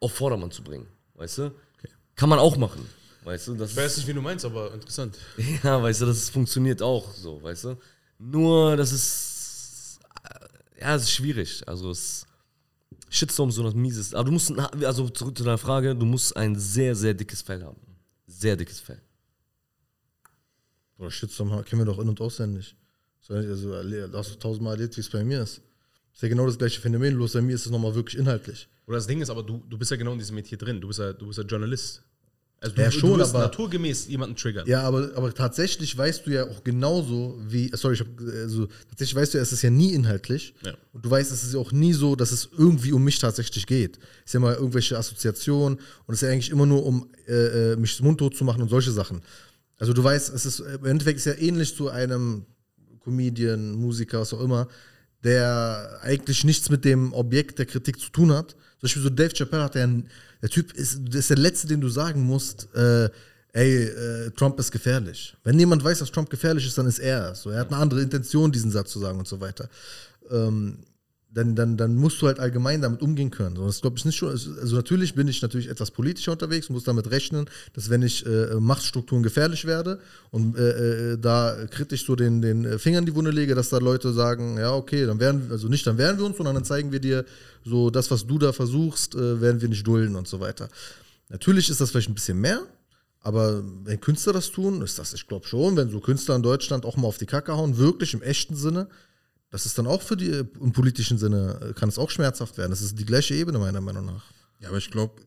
auf 0.00 0.12
Vordermann 0.14 0.50
zu 0.50 0.62
bringen, 0.62 0.86
weißt 1.14 1.38
du? 1.38 1.54
Kann 2.16 2.28
man 2.28 2.38
auch 2.38 2.56
machen, 2.56 2.86
weißt 3.24 3.48
du? 3.48 3.54
Das 3.54 3.72
Ich 3.72 3.76
weiß 3.76 3.96
nicht, 3.96 4.06
wie 4.06 4.12
du 4.14 4.22
meinst, 4.22 4.44
aber 4.44 4.72
interessant. 4.72 5.18
ja, 5.64 5.82
weißt 5.82 6.02
du, 6.02 6.06
das 6.06 6.30
funktioniert 6.30 6.80
auch 6.80 7.12
so, 7.12 7.42
weißt 7.42 7.64
du? 7.64 7.78
Nur, 8.18 8.76
das 8.76 8.92
ist, 8.92 9.98
ja, 10.80 10.94
es 10.94 11.02
ist 11.02 11.10
schwierig. 11.12 11.66
Also, 11.66 11.90
es, 11.90 12.24
Shitstorm 13.10 13.48
ist 13.48 13.56
so 13.56 13.64
was 13.64 13.74
Mieses. 13.74 14.14
Aber 14.14 14.24
du 14.26 14.32
musst, 14.32 14.52
also 14.84 15.08
zurück 15.08 15.36
zu 15.36 15.42
deiner 15.42 15.58
Frage, 15.58 15.96
du 15.96 16.06
musst 16.06 16.36
ein 16.36 16.54
sehr, 16.56 16.94
sehr 16.94 17.14
dickes 17.14 17.42
Fell 17.42 17.64
haben. 17.64 17.80
Sehr 18.28 18.56
dickes 18.56 18.78
Fell. 18.80 19.00
Oder 20.98 21.10
Shitstorm 21.10 21.64
kennen 21.64 21.80
wir 21.82 21.86
doch 21.86 21.98
in- 21.98 22.08
und 22.08 22.20
auswendig. 22.20 22.76
So, 23.20 23.34
Also, 23.34 23.72
erle- 23.72 24.10
hast 24.12 24.32
du 24.32 24.38
tausendmal 24.38 24.74
erlebt, 24.74 24.96
wie 24.96 25.00
es 25.00 25.08
bei 25.10 25.24
mir 25.24 25.42
ist. 25.42 25.60
Ist 26.12 26.22
ja 26.22 26.28
genau 26.28 26.46
das 26.46 26.58
gleiche 26.58 26.80
Phänomen, 26.80 27.16
bloß 27.16 27.32
bei 27.32 27.40
mir 27.42 27.54
ist 27.54 27.66
es 27.66 27.72
nochmal 27.72 27.94
wirklich 27.94 28.18
inhaltlich. 28.18 28.68
Oder 28.86 28.98
das 28.98 29.06
Ding 29.06 29.20
ist 29.20 29.30
aber, 29.30 29.42
du, 29.42 29.62
du 29.68 29.76
bist 29.78 29.90
ja 29.90 29.96
genau 29.96 30.12
in 30.12 30.18
diesem 30.18 30.36
Metier 30.36 30.58
drin. 30.58 30.80
Du 30.80 30.88
bist 30.88 31.00
ja, 31.00 31.12
du 31.12 31.26
bist 31.26 31.38
ja 31.38 31.44
Journalist. 31.44 32.02
Also 32.60 32.76
Ja, 32.76 32.84
du, 32.84 32.92
schon, 32.92 33.10
du 33.10 33.18
wirst 33.18 33.34
aber- 33.34 33.44
naturgemäß 33.44 34.06
jemanden 34.08 34.36
triggern. 34.36 34.66
Ja, 34.68 34.82
aber, 34.82 35.10
aber 35.16 35.34
tatsächlich 35.34 35.96
weißt 35.98 36.26
du 36.26 36.30
ja 36.30 36.48
auch 36.48 36.62
genauso 36.62 37.38
wie, 37.46 37.70
sorry, 37.74 37.94
ich 37.94 38.00
hab, 38.00 38.06
also, 38.20 38.68
tatsächlich 38.88 39.14
weißt 39.16 39.34
du 39.34 39.38
ja, 39.38 39.42
es 39.42 39.52
ist 39.52 39.62
ja 39.62 39.70
nie 39.70 39.92
inhaltlich. 39.92 40.54
Ja. 40.64 40.74
Und 40.92 41.04
du 41.04 41.10
weißt, 41.10 41.32
es 41.32 41.42
ist 41.42 41.54
ja 41.54 41.58
auch 41.58 41.72
nie 41.72 41.92
so, 41.92 42.14
dass 42.14 42.30
es 42.30 42.48
irgendwie 42.56 42.92
um 42.92 43.02
mich 43.02 43.18
tatsächlich 43.18 43.66
geht. 43.66 43.98
Es 44.20 44.26
ist 44.26 44.34
ja 44.34 44.40
mal 44.40 44.54
irgendwelche 44.54 44.96
Assoziationen 44.96 45.78
und 46.06 46.14
es 46.14 46.22
ist 46.22 46.26
ja 46.26 46.32
eigentlich 46.32 46.50
immer 46.50 46.66
nur 46.66 46.86
um 46.86 47.10
äh, 47.26 47.72
äh, 47.72 47.76
mich 47.76 48.00
mundtot 48.00 48.36
zu 48.36 48.44
machen 48.44 48.62
und 48.62 48.68
solche 48.68 48.92
Sachen. 48.92 49.22
Also 49.78 49.92
du 49.92 50.02
weißt, 50.02 50.32
es 50.34 50.46
ist 50.46 50.60
im 50.60 50.84
Endeffekt 50.84 51.18
ist 51.18 51.26
ja 51.26 51.34
ähnlich 51.34 51.74
zu 51.76 51.88
einem 51.88 52.46
Comedian, 53.02 53.72
Musiker, 53.72 54.20
was 54.20 54.32
auch 54.32 54.40
immer, 54.40 54.68
der 55.22 55.98
eigentlich 56.02 56.44
nichts 56.44 56.70
mit 56.70 56.84
dem 56.84 57.12
Objekt 57.12 57.58
der 57.58 57.66
Kritik 57.66 57.98
zu 57.98 58.10
tun 58.10 58.32
hat. 58.32 58.52
Zum 58.52 58.82
Beispiel 58.82 59.02
so 59.02 59.10
Dave 59.10 59.34
Chappelle 59.34 59.64
hat 59.64 59.74
ja 59.74 59.86
der 60.42 60.50
Typ 60.50 60.72
ist, 60.74 61.08
ist 61.14 61.30
der 61.30 61.38
Letzte, 61.38 61.66
den 61.66 61.80
du 61.80 61.88
sagen 61.88 62.22
musst, 62.22 62.68
äh, 62.74 63.08
ey, 63.52 63.84
äh, 63.84 64.30
Trump 64.32 64.58
ist 64.58 64.70
gefährlich. 64.70 65.34
Wenn 65.42 65.58
jemand 65.58 65.82
weiß, 65.82 66.00
dass 66.00 66.10
Trump 66.12 66.28
gefährlich 66.28 66.66
ist, 66.66 66.76
dann 66.76 66.86
ist 66.86 66.98
er 66.98 67.32
es. 67.32 67.42
So, 67.42 67.50
er 67.50 67.60
hat 67.60 67.68
eine 67.68 67.78
andere 67.80 68.02
Intention, 68.02 68.52
diesen 68.52 68.70
Satz 68.70 68.90
zu 68.90 68.98
sagen 68.98 69.18
und 69.18 69.26
so 69.26 69.40
weiter. 69.40 69.68
Ähm, 70.30 70.78
dann, 71.34 71.56
dann, 71.56 71.76
dann 71.76 71.96
musst 71.96 72.22
du 72.22 72.28
halt 72.28 72.38
allgemein 72.38 72.80
damit 72.80 73.02
umgehen 73.02 73.30
können. 73.30 73.56
Das 73.56 73.80
glaube 73.80 73.98
ich 73.98 74.04
nicht 74.04 74.16
schon. 74.16 74.30
Also 74.30 74.76
natürlich 74.76 75.14
bin 75.14 75.26
ich 75.26 75.42
natürlich 75.42 75.68
etwas 75.68 75.90
politischer 75.90 76.32
unterwegs, 76.32 76.70
muss 76.70 76.84
damit 76.84 77.10
rechnen, 77.10 77.46
dass 77.72 77.90
wenn 77.90 78.02
ich 78.02 78.24
äh, 78.24 78.54
Machtstrukturen 78.54 79.22
gefährlich 79.22 79.64
werde 79.64 79.98
und 80.30 80.56
äh, 80.56 81.12
äh, 81.12 81.18
da 81.18 81.66
kritisch 81.70 82.06
so 82.06 82.14
den, 82.14 82.40
den 82.40 82.78
Finger 82.78 83.00
in 83.00 83.06
die 83.06 83.14
Wunde 83.14 83.32
lege, 83.32 83.54
dass 83.54 83.68
da 83.68 83.78
Leute 83.78 84.12
sagen, 84.12 84.58
ja 84.58 84.72
okay, 84.72 85.06
dann 85.06 85.18
werden 85.18 85.48
also 85.50 85.68
nicht 85.68 85.86
dann 85.86 85.98
wehren 85.98 86.18
wir 86.18 86.24
uns, 86.24 86.36
sondern 86.36 86.54
dann 86.54 86.64
zeigen 86.64 86.92
wir 86.92 87.00
dir 87.00 87.24
so 87.64 87.90
das, 87.90 88.10
was 88.10 88.26
du 88.26 88.38
da 88.38 88.52
versuchst, 88.52 89.16
äh, 89.16 89.40
werden 89.40 89.60
wir 89.60 89.68
nicht 89.68 89.86
dulden 89.86 90.14
und 90.14 90.28
so 90.28 90.38
weiter. 90.38 90.68
Natürlich 91.30 91.68
ist 91.68 91.80
das 91.80 91.90
vielleicht 91.90 92.10
ein 92.10 92.14
bisschen 92.14 92.40
mehr, 92.40 92.60
aber 93.22 93.62
wenn 93.84 94.00
Künstler 94.00 94.32
das 94.32 94.52
tun, 94.52 94.82
ist 94.82 95.00
das, 95.00 95.14
ich 95.14 95.26
glaube 95.26 95.48
schon, 95.48 95.76
wenn 95.76 95.90
so 95.90 95.98
Künstler 95.98 96.36
in 96.36 96.42
Deutschland 96.42 96.84
auch 96.84 96.96
mal 96.96 97.08
auf 97.08 97.18
die 97.18 97.26
Kacke 97.26 97.56
hauen, 97.56 97.76
wirklich 97.76 98.14
im 98.14 98.22
echten 98.22 98.54
Sinne, 98.54 98.86
das 99.54 99.66
ist 99.66 99.78
dann 99.78 99.86
auch 99.86 100.02
für 100.02 100.16
die, 100.16 100.30
im 100.60 100.72
politischen 100.72 101.16
Sinne, 101.16 101.60
äh, 101.62 101.72
kann 101.74 101.88
es 101.88 101.96
auch 101.96 102.10
schmerzhaft 102.10 102.58
werden. 102.58 102.70
Das 102.70 102.82
ist 102.82 102.98
die 102.98 103.04
gleiche 103.04 103.34
Ebene, 103.36 103.58
meiner 103.60 103.80
Meinung 103.80 104.04
nach. 104.04 104.24
Ja, 104.60 104.68
aber 104.68 104.78
ich 104.78 104.90
glaube, 104.90 105.22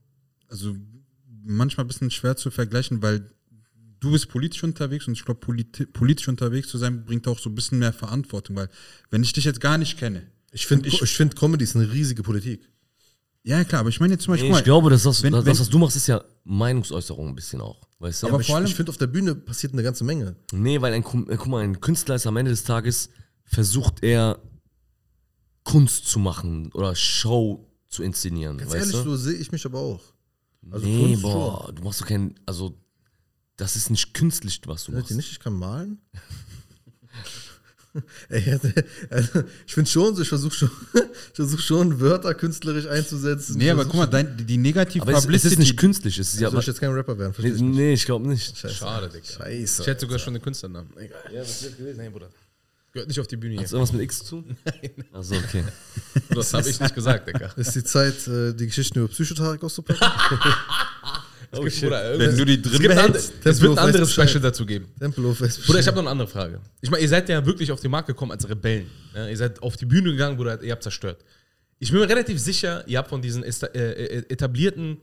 also 0.49 0.75
manchmal 1.45 1.85
ein 1.85 1.87
bisschen 1.87 2.11
schwer 2.11 2.35
zu 2.35 2.51
vergleichen, 2.51 3.01
weil 3.01 3.29
du 4.01 4.11
bist 4.11 4.27
politisch 4.27 4.63
unterwegs 4.63 5.07
und 5.07 5.13
ich 5.13 5.23
glaube, 5.23 5.39
politi 5.39 5.85
politisch 5.85 6.27
unterwegs 6.27 6.67
zu 6.67 6.77
sein, 6.77 7.05
bringt 7.05 7.25
auch 7.27 7.39
so 7.39 7.49
ein 7.49 7.55
bisschen 7.55 7.79
mehr 7.79 7.93
Verantwortung, 7.93 8.55
weil 8.57 8.69
wenn 9.11 9.23
ich 9.23 9.31
dich 9.31 9.45
jetzt 9.45 9.61
gar 9.61 9.77
nicht 9.77 9.97
kenne, 9.97 10.23
Ich 10.51 10.65
finde, 10.65 10.87
Ich- 10.89 11.01
ich, 11.01 11.15
find, 11.15 11.35
Comedy 11.35 11.63
ist 11.65 11.75
eine 11.75 11.91
riesige 11.91 12.23
Politik. 12.23 12.61
Ja, 13.43 13.63
klar, 13.63 13.81
aber 13.81 13.89
ich 13.89 13.99
meine 13.99 14.13
jetzt 14.13 14.23
zum 14.23 14.33
Beispiel, 14.33 14.49
Nee, 14.49 14.55
ich 14.55 14.59
mal, 14.59 14.63
glaube, 14.63 14.89
das, 14.89 15.05
was, 15.05 15.23
wenn- 15.23 15.31
das, 15.33 15.45
wenn- 15.45 15.57
was 15.59 15.69
du 15.69 15.77
machst, 15.77 15.95
ist 15.95 16.07
ja 16.07 16.21
Meinungsäußerung 16.43 17.29
ein 17.29 17.35
bisschen 17.35 17.61
auch. 17.61 17.79
Weißt 17.99 18.23
du? 18.23 18.27
Aber, 18.27 18.35
Aber 18.35 18.41
ich, 18.41 18.47
vor 18.47 18.55
allem- 18.57 18.65
ich 18.65 18.75
finde, 18.75 18.89
auf 18.89 18.97
der 18.97 19.07
Bühne 19.07 19.35
passiert 19.35 19.73
eine 19.73 19.83
ganze 19.83 20.03
Menge. 20.03 20.35
Nee, 20.51 20.81
weil 20.81 20.93
ein, 20.93 21.01
äh, 21.03 21.35
guck 21.37 21.47
mal, 21.47 21.63
ein 21.63 21.79
Künstler 21.81 22.15
ist 22.15 22.27
am 22.27 22.35
Ende 22.37 22.51
des 22.51 22.63
Tages, 22.63 23.09
versucht 23.47 24.03
er 24.03 24.39
Kunst 25.63 26.07
zu 26.07 26.19
machen 26.19 26.71
oder 26.73 26.95
Show 26.95 27.67
zu 27.89 28.03
inszenieren. 28.03 28.57
Ganz 28.57 28.71
weißt 28.71 28.79
ehrlich, 28.91 29.03
du? 29.03 29.09
so 29.11 29.15
sehe 29.17 29.33
ich 29.33 29.51
mich 29.51 29.65
aber 29.65 29.79
auch. 29.79 30.01
Also 30.69 30.85
nee, 30.85 31.07
Kunst 31.09 31.21
boah, 31.23 31.71
du 31.73 31.81
machst 31.83 32.01
doch 32.01 32.07
kein, 32.07 32.35
also 32.45 32.77
das 33.55 33.75
ist 33.75 33.89
nicht 33.89 34.13
künstlich, 34.13 34.61
was 34.65 34.83
du 34.83 34.91
schon. 34.91 34.95
machst. 34.95 35.09
Hört 35.09 35.11
ihr 35.11 35.17
nicht, 35.17 35.31
ich 35.31 35.39
kann 35.39 35.53
malen. 35.53 35.99
Ey, 38.29 38.59
also, 39.09 39.43
ich 39.65 39.73
finde 39.73 39.89
schon 39.89 40.15
so, 40.15 40.21
ich 40.21 40.29
versuche 40.29 40.53
schon, 40.53 40.69
ich 40.93 41.35
versuch 41.35 41.59
schon, 41.59 41.99
Wörter 41.99 42.35
künstlerisch 42.35 42.85
einzusetzen. 42.85 43.57
nee, 43.57 43.65
Ich 43.65 43.71
aber 43.71 43.85
guck 43.85 43.95
mal, 43.95 44.03
schon- 44.03 44.11
dein, 44.11 44.45
die 44.45 44.57
negative 44.57 45.01
Aber 45.01 45.13
es, 45.13 45.19
es 45.19 45.23
Publicity, 45.23 45.53
ist 45.53 45.59
nicht 45.59 45.77
künstlich, 45.77 46.19
es 46.19 46.33
ist 46.35 46.39
ja. 46.39 46.51
Soll 46.51 46.59
ich 46.59 46.67
jetzt 46.67 46.79
kein 46.79 46.91
Rapper 46.91 47.17
werden? 47.17 47.33
Nee, 47.39 47.49
nicht? 47.49 47.61
nee, 47.61 47.93
ich 47.93 48.05
glaube 48.05 48.27
nicht. 48.27 48.55
Scheiße. 48.55 48.75
Schade, 48.75 49.09
Digga. 49.09 49.25
Scheiße. 49.25 49.81
Ich 49.81 49.87
hätte 49.87 50.01
sogar 50.01 50.19
schon 50.19 50.33
den 50.35 50.43
Künstlernamen. 50.43 50.91
Egal. 50.97 51.17
Ja, 51.33 51.41
was 51.41 51.63
wird 51.63 51.77
gewesen? 51.77 51.97
Nein, 51.97 52.11
Bruder. 52.11 52.29
Gehört 52.97 53.09
nicht 53.09 53.19
auf 53.19 53.27
die 53.27 53.37
Bühne 53.37 53.57
Hat 53.57 53.65
es 53.65 53.73
irgendwas 53.73 53.93
mit 53.93 54.01
X 54.01 54.23
zu 54.23 54.41
tun? 54.41 54.57
Also 55.13 55.35
okay. 55.35 55.63
Das 56.29 56.51
habe 56.51 56.67
ich 56.67 56.79
nicht 56.79 56.95
gesagt, 56.95 57.27
Digga. 57.27 57.51
Ist 57.55 57.75
die 57.75 57.83
Zeit, 57.83 58.27
äh, 58.27 58.55
die 58.55 58.65
Geschichten 58.65 58.97
über 58.97 59.07
Psychotarik 59.07 59.63
auszupacken? 59.63 60.07
Oh, 61.51 61.69
shit. 61.69 61.83
Bruder, 61.83 62.17
wenn 62.17 62.35
du 62.35 62.43
die 62.43 62.59
drin 62.59 62.73
es, 62.73 63.29
gibt 63.29 63.45
es 63.45 63.61
wird 63.61 63.77
ein 63.77 63.85
anderes. 63.85 64.11
Special 64.11 64.39
dazu 64.39 64.65
geben. 64.65 64.87
Tempelhof 64.99 65.37
Bruder, 65.37 65.79
ich 65.79 65.85
habe 65.85 65.95
noch 65.97 66.03
eine 66.03 66.09
andere 66.09 66.27
Frage. 66.27 66.59
Ich 66.81 66.89
meine, 66.89 67.03
ihr 67.03 67.07
seid 67.07 67.29
ja 67.29 67.45
wirklich 67.45 67.71
auf 67.71 67.79
den 67.79 67.91
Markt 67.91 68.07
gekommen 68.07 68.31
als 68.31 68.49
Rebellen. 68.49 68.89
Ja, 69.13 69.27
ihr 69.27 69.37
seid 69.37 69.61
auf 69.61 69.77
die 69.77 69.85
Bühne 69.85 70.09
gegangen, 70.09 70.35
Bruder, 70.35 70.59
ihr 70.63 70.71
habt 70.71 70.81
zerstört. 70.81 71.23
Ich 71.77 71.91
bin 71.91 71.99
mir 71.99 72.09
relativ 72.09 72.39
sicher, 72.39 72.83
ihr 72.87 72.97
habt 72.97 73.09
von 73.09 73.21
diesen 73.21 73.43
äh, 73.43 73.49
äh, 73.49 74.25
etablierten 74.27 74.97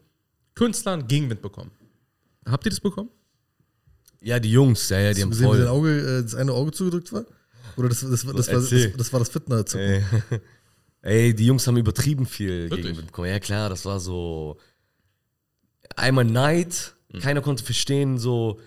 Künstlern 0.56 1.06
Gegenwind 1.06 1.42
bekommen. 1.42 1.70
Habt 2.44 2.66
ihr 2.66 2.70
das 2.70 2.80
bekommen? 2.80 3.10
Ja, 4.20 4.40
die 4.40 4.50
Jungs, 4.50 4.88
ja, 4.88 4.98
ja, 4.98 5.12
die 5.14 5.22
haben 5.22 5.32
voll. 5.32 5.68
Auge, 5.68 6.18
äh, 6.18 6.22
das 6.24 6.34
eine 6.34 6.52
Auge 6.52 6.72
zugedrückt 6.72 7.12
war? 7.12 7.24
Oder 7.76 7.88
das, 7.88 8.00
das, 8.00 8.10
das, 8.10 8.22
das, 8.22 8.48
war, 8.48 8.60
das, 8.60 8.96
das 8.96 9.12
war 9.12 9.20
das 9.20 9.28
Fitner. 9.28 9.64
Ey. 9.74 10.02
Ey, 11.02 11.34
die 11.34 11.46
Jungs 11.46 11.66
haben 11.66 11.76
übertrieben 11.76 12.24
viel 12.24 12.70
Wirklich? 12.70 12.82
Gegenwind 12.82 13.06
bekommen. 13.08 13.28
Ja, 13.28 13.38
klar, 13.38 13.68
das 13.68 13.84
war 13.84 14.00
so. 14.00 14.56
Einmal 15.96 16.24
Neid, 16.24 16.94
keiner 17.20 17.42
konnte 17.42 17.62
verstehen, 17.62 18.18
so, 18.18 18.58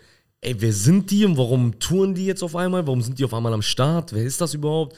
ey, 0.42 0.56
wer 0.60 0.72
sind 0.72 1.10
die 1.10 1.26
und 1.26 1.36
warum 1.36 1.80
touren 1.80 2.14
die 2.14 2.26
jetzt 2.26 2.44
auf 2.44 2.56
einmal? 2.56 2.86
Warum 2.86 3.02
sind 3.02 3.18
die 3.18 3.26
auf 3.26 3.34
einmal 3.34 3.54
am 3.54 3.64
Start? 3.64 4.14
Wer 4.14 4.24
ist 4.24 4.40
das 4.40 4.54
überhaupt? 4.54 4.96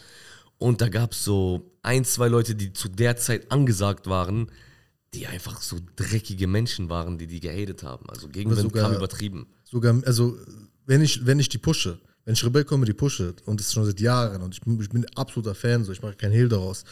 Und 0.58 0.82
da 0.82 0.90
gab 0.90 1.14
es 1.14 1.24
so 1.24 1.72
ein, 1.82 2.04
zwei 2.04 2.28
Leute, 2.28 2.56
die 2.56 2.74
zu 2.74 2.90
der 2.90 3.16
Zeit 3.16 3.50
angesagt 3.52 4.08
waren, 4.08 4.52
die 5.14 5.26
einfach 5.26 5.62
so 5.62 5.78
dreckige 5.96 6.46
Menschen 6.46 6.90
waren, 6.90 7.18
die 7.18 7.26
die 7.26 7.40
gehatet 7.40 7.84
haben. 7.84 8.08
Also 8.10 8.28
Gegenwind 8.28 8.62
sogar- 8.62 8.90
kam 8.90 8.98
übertrieben. 8.98 9.48
Sogar, 9.64 9.96
also, 10.06 10.38
wenn 10.86 11.02
ich, 11.02 11.26
wenn 11.26 11.40
ich 11.40 11.50
die 11.50 11.58
pushe, 11.58 12.00
wenn 12.26 12.34
ich 12.34 12.46
Rebell 12.46 12.64
Comedy 12.66 12.94
pushe, 12.94 13.34
und 13.46 13.60
das 13.60 13.68
ist 13.68 13.74
schon 13.74 13.86
seit 13.86 14.00
Jahren, 14.00 14.42
und 14.42 14.54
ich, 14.54 14.62
bin- 14.62 14.80
ich 14.80 14.90
bin 14.90 15.06
absoluter 15.16 15.56
Fan, 15.56 15.84
so, 15.84 15.92
ich 15.92 16.02
mache 16.02 16.16
keinen 16.16 16.32
Hehl 16.34 16.50
daraus. 16.50 16.84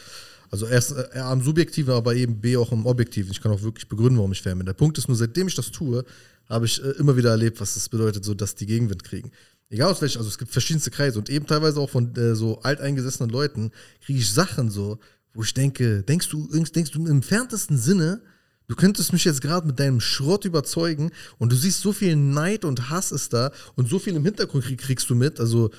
Also 0.50 0.66
erst 0.66 0.94
äh, 0.94 1.20
am 1.20 1.42
Subjektiven, 1.42 1.94
aber 1.94 2.16
eben 2.16 2.40
B 2.40 2.56
auch 2.58 2.72
im 2.72 2.86
Objektiven. 2.86 3.32
Ich 3.32 3.42
kann 3.42 3.52
auch 3.52 3.62
wirklich 3.62 3.88
begründen, 3.90 4.18
warum 4.18 4.32
ich 4.32 4.42
Fan 4.42 4.58
bin. 4.58 4.66
Der 4.66 4.74
Punkt 4.74 4.98
ist 4.98 5.08
nur, 5.08 5.18
seitdem 5.18 5.48
ich 5.48 5.56
das 5.56 5.72
tue, 5.72 6.06
habe 6.48 6.66
ich 6.66 6.82
äh, 6.84 6.92
immer 6.92 7.18
wieder 7.18 7.32
erlebt, 7.32 7.60
was 7.60 7.74
das 7.74 7.90
bedeutet, 7.90 8.24
so 8.24 8.34
dass 8.34 8.56
die 8.56 8.66
Gegenwind 8.66 9.04
kriegen. 9.04 9.32
Egal 9.70 9.92
aus 9.92 10.02
welchen, 10.02 10.20
also 10.20 10.30
es 10.30 10.38
gibt 10.38 10.52
verschiedenste 10.52 10.90
Kreise 10.92 11.20
und 11.20 11.30
eben 11.30 11.46
teilweise 11.46 11.82
auch 11.82 11.90
von 11.90 12.16
äh, 12.16 12.36
so 12.36 12.62
alteingesessenen 12.62 13.30
Leuten 13.30 13.72
kriege 14.06 14.20
ich 14.20 14.32
Sachen 14.32 14.72
so, 14.72 14.98
wo 15.34 15.44
ich 15.44 15.54
denke, 15.54 16.04
denkst 16.04 16.30
du, 16.30 16.48
denkst 16.48 16.92
du 16.92 17.00
im 17.00 17.08
entferntesten 17.08 17.78
Sinne, 17.78 18.22
Du 18.68 18.76
könntest 18.76 19.14
mich 19.14 19.24
jetzt 19.24 19.42
gerade 19.42 19.66
mit 19.66 19.80
deinem 19.80 20.02
Schrott 20.02 20.44
überzeugen 20.44 21.12
und 21.38 21.52
du 21.54 21.56
siehst, 21.56 21.80
so 21.80 21.94
viel 21.94 22.18
Neid 22.18 22.66
und 22.66 22.90
Hass 22.90 23.14
ist 23.14 23.32
da 23.32 23.52
und 23.76 23.88
so 23.88 23.98
viel 23.98 24.16
im 24.16 24.26
Hintergrund 24.26 24.66
krieg, 24.66 24.78
kriegst 24.78 25.10
du 25.10 25.16
mit. 25.16 25.40
Also, 25.40 25.72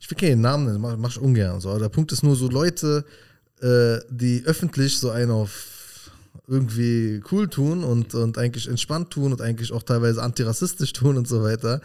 ich 0.00 0.10
will 0.10 0.18
keinen 0.18 0.40
Namen 0.40 0.64
nennen, 0.66 0.80
mach, 0.80 0.96
mach 0.96 1.10
ich 1.10 1.20
ungern. 1.20 1.60
So. 1.60 1.70
Aber 1.70 1.78
der 1.78 1.88
Punkt 1.88 2.10
ist 2.10 2.24
nur 2.24 2.34
so 2.34 2.48
Leute, 2.48 3.04
äh, 3.60 3.98
die 4.10 4.42
öffentlich 4.44 4.98
so 4.98 5.10
einen 5.10 5.30
auf 5.30 6.10
irgendwie 6.48 7.22
cool 7.30 7.48
tun 7.48 7.84
und, 7.84 8.14
und 8.14 8.38
eigentlich 8.38 8.68
entspannt 8.68 9.10
tun 9.10 9.32
und 9.32 9.40
eigentlich 9.40 9.72
auch 9.72 9.84
teilweise 9.84 10.20
antirassistisch 10.20 10.92
tun 10.92 11.16
und 11.16 11.28
so 11.28 11.44
weiter. 11.44 11.80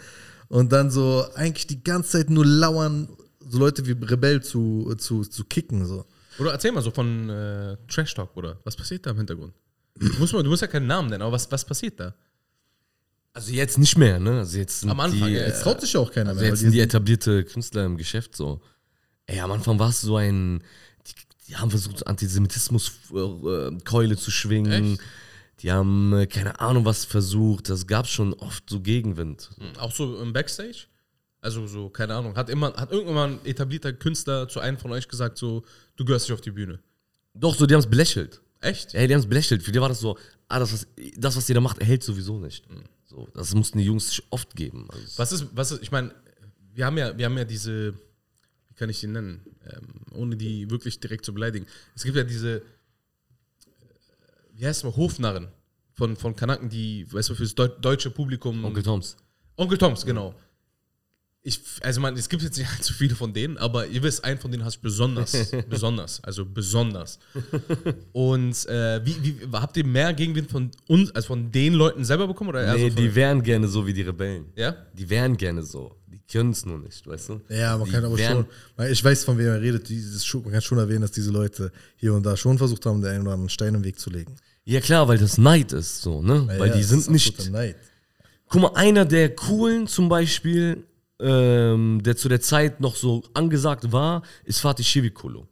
Und 0.50 0.72
dann 0.72 0.90
so 0.90 1.24
eigentlich 1.36 1.68
die 1.68 1.84
ganze 1.84 2.18
Zeit 2.18 2.32
nur 2.32 2.46
lauern, 2.46 3.10
so 3.48 3.60
Leute 3.60 3.86
wie 3.86 3.92
Rebell 3.92 4.42
zu, 4.42 4.94
zu, 4.98 5.22
zu 5.22 5.46
kicken. 5.46 5.86
So. 5.86 6.06
Oder 6.40 6.52
erzähl 6.52 6.72
mal 6.72 6.82
so 6.82 6.90
von 6.90 7.30
äh, 7.30 7.78
Trash 7.88 8.16
Talk, 8.16 8.34
Bruder. 8.34 8.58
Was 8.64 8.76
passiert 8.76 9.06
da 9.06 9.12
im 9.12 9.18
Hintergrund? 9.18 9.54
Du 10.02 10.20
musst, 10.20 10.34
du 10.34 10.44
musst 10.44 10.62
ja 10.62 10.68
keinen 10.68 10.88
Namen 10.88 11.10
nennen, 11.10 11.22
aber 11.22 11.34
was, 11.34 11.50
was 11.52 11.64
passiert 11.64 12.00
da? 12.00 12.14
Also 13.34 13.54
jetzt 13.54 13.78
nicht 13.78 13.98
mehr, 13.98 14.20
ne? 14.20 14.40
Also 14.40 14.58
jetzt 14.58 14.84
Am 14.84 15.00
Anfang, 15.00 15.30
die, 15.30 15.36
ja, 15.36 15.46
Jetzt 15.46 15.64
traut 15.64 15.80
sich 15.80 15.94
ja 15.94 16.00
auch 16.02 16.12
keiner 16.12 16.32
Also 16.32 16.42
mehr. 16.42 16.50
jetzt 16.50 16.60
sind 16.60 16.72
die 16.72 16.80
etablierte 16.82 17.46
Künstler 17.46 17.86
im 17.86 17.96
Geschäft 17.98 18.36
so. 18.36 18.62
Ey, 19.28 19.40
am 19.40 19.52
Anfang 19.52 19.80
war 19.80 19.90
es 19.90 20.02
so 20.02 20.18
ein. 20.18 20.62
Die, 21.08 21.14
die 21.48 21.56
haben 21.56 21.70
versucht, 21.70 22.06
Antisemitismus-Keule 22.08 24.18
zu 24.18 24.32
schwingen. 24.32 24.94
Echt? 24.94 25.02
Die 25.60 25.72
haben, 25.72 26.14
äh, 26.14 26.26
keine 26.28 26.60
Ahnung, 26.60 26.84
was 26.86 27.06
versucht. 27.06 27.70
Das 27.70 27.86
gab 27.88 28.08
schon 28.08 28.34
oft 28.34 28.70
so 28.70 28.82
Gegenwind. 28.82 29.50
Auch 29.78 29.94
so 29.94 30.20
im 30.20 30.34
Backstage? 30.34 30.88
Also 31.40 31.68
so, 31.68 31.90
keine 31.90 32.16
Ahnung. 32.16 32.36
Hat, 32.36 32.50
immer, 32.50 32.74
hat 32.74 32.92
irgendwann 32.92 33.34
ein 33.34 33.46
etablierter 33.46 33.94
Künstler 33.94 34.48
zu 34.48 34.60
einem 34.60 34.78
von 34.78 34.92
euch 34.92 35.08
gesagt, 35.08 35.38
so, 35.38 35.64
du 35.96 36.06
gehörst 36.06 36.28
nicht 36.28 36.34
auf 36.34 36.42
die 36.42 36.52
Bühne? 36.52 36.80
Doch, 37.34 37.56
so, 37.56 37.66
die 37.66 37.74
haben 37.74 37.82
es 37.82 37.90
belächelt. 37.90 38.42
Echt? 38.62 38.94
Ey, 38.94 39.08
die 39.08 39.14
haben 39.14 39.22
es 39.22 39.28
belächelt. 39.28 39.64
Für 39.64 39.72
die 39.72 39.82
war 39.82 39.90
das 39.90 40.00
so, 40.00 40.18
ah, 40.48 40.60
das, 40.60 40.72
was, 40.72 40.88
das, 41.18 41.36
was 41.36 41.50
ihr 41.50 41.56
da 41.56 41.62
macht, 41.62 41.80
erhält 41.80 42.04
sowieso 42.04 42.40
nicht. 42.40 42.66
So, 43.06 43.28
das 43.34 43.54
mussten 43.54 43.80
die 43.80 43.84
Jungs 43.86 44.22
oft 44.30 44.56
geben. 44.56 44.88
Also, 44.90 45.06
Was 45.18 45.32
ist, 45.32 45.48
was 45.54 45.72
ist, 45.72 45.82
ich 45.82 45.92
meine, 45.92 46.14
wir 46.74 46.86
haben 46.86 46.98
ja, 46.98 47.18
wir 47.18 47.26
haben 47.26 47.38
ja 47.38 47.44
diese, 47.44 47.94
wie 48.70 48.74
kann 48.76 48.90
ich 48.90 49.00
die 49.00 49.08
nennen, 49.08 49.42
ähm, 49.66 50.02
ohne 50.14 50.38
die 50.38 50.70
wirklich 50.70 51.00
direkt 51.00 51.26
zu 51.26 51.34
beleidigen. 51.34 51.66
Es 51.96 52.04
gibt 52.04 52.16
ja 52.16 52.24
diese, 52.24 52.58
äh, 52.58 52.62
wie 54.54 54.66
heißt 54.66 54.80
es 54.80 54.84
mal, 54.84 54.96
Hofnarren 54.96 55.48
von, 55.94 56.16
von 56.16 56.36
Kanaken, 56.36 56.70
die, 56.70 57.12
weißt 57.12 57.30
du, 57.30 57.36
fürs 57.36 57.56
Deu 57.56 57.68
deutsche 57.68 58.12
Publikum. 58.12 58.64
Onkel 58.64 58.84
Toms. 58.84 59.18
Onkel 59.58 59.78
Toms, 59.78 60.06
genau. 60.06 60.36
Ich, 61.44 61.60
also 61.82 62.02
man, 62.02 62.16
es 62.16 62.30
gibt 62.30 62.44
jetzt 62.44 62.58
nicht 62.60 62.70
allzu 62.70 62.94
viele 62.94 63.16
von 63.16 63.34
denen, 63.34 63.58
aber 63.58 63.88
ihr 63.88 64.04
wisst, 64.04 64.24
einen 64.24 64.40
von 64.40 64.52
denen 64.52 64.64
hasse 64.64 64.76
ich 64.76 64.82
besonders, 64.82 65.52
besonders, 65.70 66.24
also 66.24 66.46
besonders. 66.46 67.18
Und 68.12 68.66
äh, 68.68 69.04
wie, 69.04 69.16
wie, 69.24 69.36
habt 69.54 69.76
ihr 69.76 69.86
mehr 69.86 70.14
Gegenwind 70.14 70.52
von 70.52 70.70
uns, 70.88 71.10
als 71.12 71.26
von 71.26 71.52
den 71.52 71.74
Leuten 71.74 72.06
selber 72.06 72.28
bekommen? 72.28 72.52
Oder 72.52 72.64
eher 72.64 72.76
Nee, 72.76 72.90
so 72.92 72.96
die 72.96 73.16
wären 73.16 73.42
gerne 73.42 73.68
so 73.68 73.88
wie 73.88 73.94
die 73.94 74.04
Rebellen. 74.04 74.46
ja? 74.56 74.76
Die 74.94 75.10
wären 75.10 75.36
gerne 75.36 75.64
so. 75.64 75.96
Die 76.08 76.20
können 76.32 76.52
es 76.52 76.64
nur 76.66 76.78
nicht, 76.78 77.08
weißt 77.08 77.30
du? 77.30 77.42
Ja, 77.50 77.76
man 77.76 77.86
Die 77.88 77.92
kann 77.92 78.06
aber 78.06 78.18
schon, 78.20 78.46
weil 78.76 78.92
ich 78.92 79.04
weiß, 79.04 79.24
von 79.24 79.38
wem 79.38 79.48
er 79.48 79.62
redet, 79.62 79.90
dieses, 79.90 80.32
man 80.36 80.52
kann 80.52 80.62
schon 80.62 80.78
erwähnen, 80.78 81.02
dass 81.02 81.12
diese 81.12 81.32
Leute 81.32 81.72
hier 81.96 82.14
und 82.14 82.24
da 82.24 82.38
schon 82.38 82.60
versucht 82.60 82.86
haben, 82.86 83.02
den 83.02 83.12
einen 83.12 83.22
oder 83.24 83.34
anderen 83.34 83.50
Stein 83.50 83.74
im 83.74 83.84
Weg 83.84 83.98
zu 83.98 84.12
legen. 84.12 84.36
Ja 84.64 84.80
klar, 84.80 85.08
weil 85.08 85.18
das 85.18 85.40
Neid 85.40 85.74
ist 85.74 86.02
so, 86.02 86.22
ne? 86.22 86.46
Ja, 86.48 86.60
weil 86.60 86.68
ja, 86.70 86.76
die 86.76 86.82
das 86.82 86.90
sind 86.90 87.00
ist 87.00 87.10
nicht. 87.10 87.52
Guck 88.48 88.62
mal, 88.62 88.72
einer 88.76 89.06
der 89.06 89.34
coolen 89.34 89.88
zum 89.88 90.08
Beispiel, 90.10 90.84
ähm, 91.22 92.02
der 92.04 92.18
zu 92.18 92.28
der 92.30 92.42
Zeit 92.42 92.80
noch 92.82 92.96
so 92.96 93.24
angesagt 93.34 93.92
war, 93.92 94.24
ist 94.44 94.60
Fatih 94.60 94.84
Shivikulo. 94.84 95.48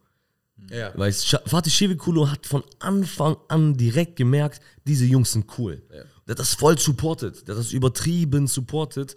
Ja. 0.70 0.90
Scha- 1.24 1.48
Fatih 1.48 1.70
Shivikulo 1.70 2.28
hat 2.30 2.46
von 2.46 2.62
Anfang 2.78 3.36
an 3.48 3.76
direkt 3.76 4.16
gemerkt, 4.16 4.60
diese 4.86 5.04
Jungs 5.04 5.32
sind 5.32 5.46
cool. 5.58 5.82
Der 6.26 6.34
hat 6.34 6.38
das 6.38 6.54
voll 6.54 6.78
supportet, 6.78 7.48
der 7.48 7.54
hat 7.56 7.64
das 7.64 7.72
übertrieben 7.72 8.46
supportet. 8.46 9.16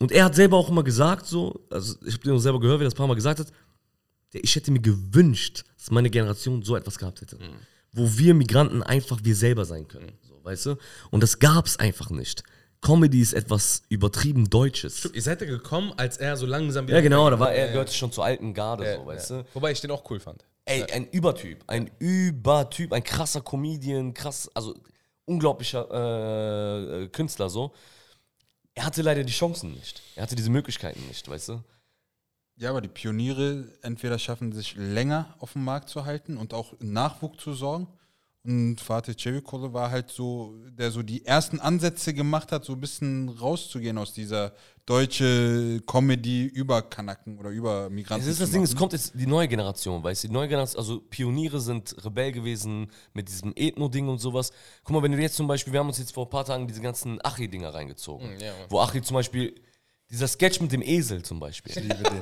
Und 0.00 0.10
er 0.10 0.24
hat 0.24 0.34
selber 0.34 0.56
auch 0.56 0.68
immer 0.68 0.82
gesagt, 0.82 1.26
so, 1.26 1.64
also 1.70 1.94
ich 2.04 2.14
habe 2.14 2.24
den 2.24 2.32
auch 2.32 2.38
selber 2.38 2.58
gehört, 2.60 2.80
wie 2.80 2.84
er 2.84 2.86
das 2.86 2.94
ein 2.94 2.96
paar 2.98 3.06
Mal 3.06 3.14
gesagt 3.14 3.38
hat, 3.40 3.52
der, 4.32 4.42
ich 4.42 4.56
hätte 4.56 4.72
mir 4.72 4.80
gewünscht, 4.80 5.64
dass 5.78 5.90
meine 5.92 6.10
Generation 6.10 6.62
so 6.62 6.74
etwas 6.74 6.98
gehabt 6.98 7.20
hätte. 7.20 7.38
Wo 7.92 8.10
wir 8.18 8.34
Migranten 8.34 8.82
einfach 8.82 9.20
wir 9.22 9.36
selber 9.36 9.64
sein 9.64 9.86
können. 9.86 10.12
So, 10.22 10.40
weißt 10.42 10.66
du? 10.66 10.76
Und 11.12 11.22
das 11.22 11.38
gab 11.38 11.66
es 11.66 11.78
einfach 11.78 12.10
nicht. 12.10 12.42
Comedy 12.84 13.22
ist 13.22 13.32
etwas 13.32 13.82
übertrieben 13.88 14.50
Deutsches. 14.50 15.10
Ihr 15.14 15.22
seid 15.22 15.40
ja 15.40 15.46
gekommen, 15.46 15.94
als 15.96 16.18
er 16.18 16.36
so 16.36 16.44
langsam 16.44 16.86
wieder. 16.86 16.98
Ja, 16.98 17.02
genau, 17.02 17.30
da 17.30 17.40
war 17.40 17.50
er, 17.50 17.68
gehörte 17.68 17.94
schon 17.94 18.12
zur 18.12 18.26
alten 18.26 18.52
Garde, 18.52 18.98
so, 18.98 19.06
weißt 19.06 19.30
du? 19.30 19.46
Wobei 19.54 19.72
ich 19.72 19.80
den 19.80 19.90
auch 19.90 20.08
cool 20.10 20.20
fand. 20.20 20.44
Ey, 20.66 20.84
ein 20.92 21.08
Übertyp, 21.08 21.64
ein 21.66 21.90
Übertyp, 21.98 22.92
ein 22.92 23.02
krasser 23.02 23.40
Comedian, 23.40 24.12
krass, 24.12 24.50
also 24.52 24.74
unglaublicher 25.24 25.88
äh, 25.90 27.04
äh, 27.04 27.08
Künstler 27.08 27.48
so. 27.48 27.72
Er 28.74 28.84
hatte 28.84 29.00
leider 29.00 29.24
die 29.24 29.32
Chancen 29.32 29.72
nicht. 29.72 30.02
Er 30.14 30.24
hatte 30.24 30.36
diese 30.36 30.50
Möglichkeiten 30.50 31.00
nicht, 31.08 31.26
weißt 31.26 31.48
du? 31.48 31.64
Ja, 32.56 32.68
aber 32.68 32.82
die 32.82 32.88
Pioniere 32.88 33.64
entweder 33.80 34.18
schaffen 34.18 34.52
sich 34.52 34.76
länger 34.76 35.34
auf 35.38 35.54
dem 35.54 35.64
Markt 35.64 35.88
zu 35.88 36.04
halten 36.04 36.36
und 36.36 36.52
auch 36.52 36.74
Nachwuchs 36.80 37.42
zu 37.42 37.54
sorgen 37.54 37.88
Und 38.46 38.78
Fatih 38.78 39.14
Cevikoğlu 39.14 39.72
war 39.72 39.90
halt 39.90 40.10
so, 40.10 40.54
der 40.68 40.90
so 40.90 41.02
die 41.02 41.24
ersten 41.24 41.60
Ansätze 41.60 42.12
gemacht 42.12 42.52
hat, 42.52 42.62
so 42.66 42.74
ein 42.74 42.80
bisschen 42.80 43.30
rauszugehen 43.30 43.96
aus 43.96 44.12
dieser 44.12 44.52
deutsche 44.84 45.80
Comedy 45.86 46.44
über 46.44 46.82
Kanaken 46.82 47.38
oder 47.38 47.48
über 47.48 47.88
Migranten. 47.88 48.22
Es 48.22 48.30
ist 48.30 48.42
das 48.42 48.50
Ding, 48.50 48.62
es 48.62 48.76
kommt 48.76 48.92
jetzt 48.92 49.12
die 49.14 49.26
neue 49.26 49.48
Generation, 49.48 50.04
weißt 50.04 50.24
du? 50.24 50.28
Die 50.28 50.34
neue 50.34 50.48
Generation, 50.48 50.78
also 50.78 51.00
Pioniere 51.00 51.58
sind 51.58 51.96
Rebell 52.04 52.32
gewesen 52.32 52.90
mit 53.14 53.28
diesem 53.28 53.54
Ethno-Ding 53.56 54.08
und 54.08 54.18
sowas. 54.18 54.52
Guck 54.82 54.94
mal, 54.96 55.02
wenn 55.02 55.12
du 55.12 55.18
jetzt 55.18 55.36
zum 55.36 55.46
Beispiel, 55.46 55.72
wir 55.72 55.80
haben 55.80 55.88
uns 55.88 55.98
jetzt 55.98 56.12
vor 56.12 56.26
ein 56.26 56.30
paar 56.30 56.44
Tagen 56.44 56.68
diese 56.68 56.82
ganzen 56.82 57.18
Achi-Dinger 57.24 57.72
reingezogen. 57.72 58.28
ja, 58.40 58.52
Mann. 58.52 58.66
wo 58.68 58.80
Achi 58.80 59.00
zum 59.00 59.14
Beispiel, 59.14 59.54
dieser 60.10 60.28
Sketch 60.28 60.60
mit 60.60 60.70
dem 60.70 60.82
Esel 60.82 61.22
zum 61.22 61.40
Beispiel, 61.40 61.80
Liebe 61.80 62.02
den. 62.02 62.20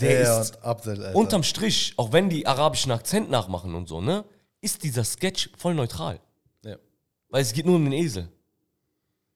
der 0.00 0.22
ja, 0.22 0.40
ist 0.40 0.56
und 0.56 0.64
Abdel, 0.64 1.10
unterm 1.12 1.42
Strich, 1.42 1.92
auch 1.98 2.10
wenn 2.10 2.30
die 2.30 2.46
arabischen 2.46 2.90
Akzent 2.90 3.30
nachmachen 3.30 3.74
und 3.74 3.86
so, 3.86 4.00
ne, 4.00 4.24
ist 4.60 4.82
dieser 4.82 5.04
Sketch 5.04 5.50
voll 5.56 5.74
neutral. 5.74 6.20
Ja. 6.64 6.76
Weil 7.28 7.42
es 7.42 7.52
geht 7.52 7.66
nur 7.66 7.76
um 7.76 7.84
den 7.84 7.92
Esel. 7.92 8.28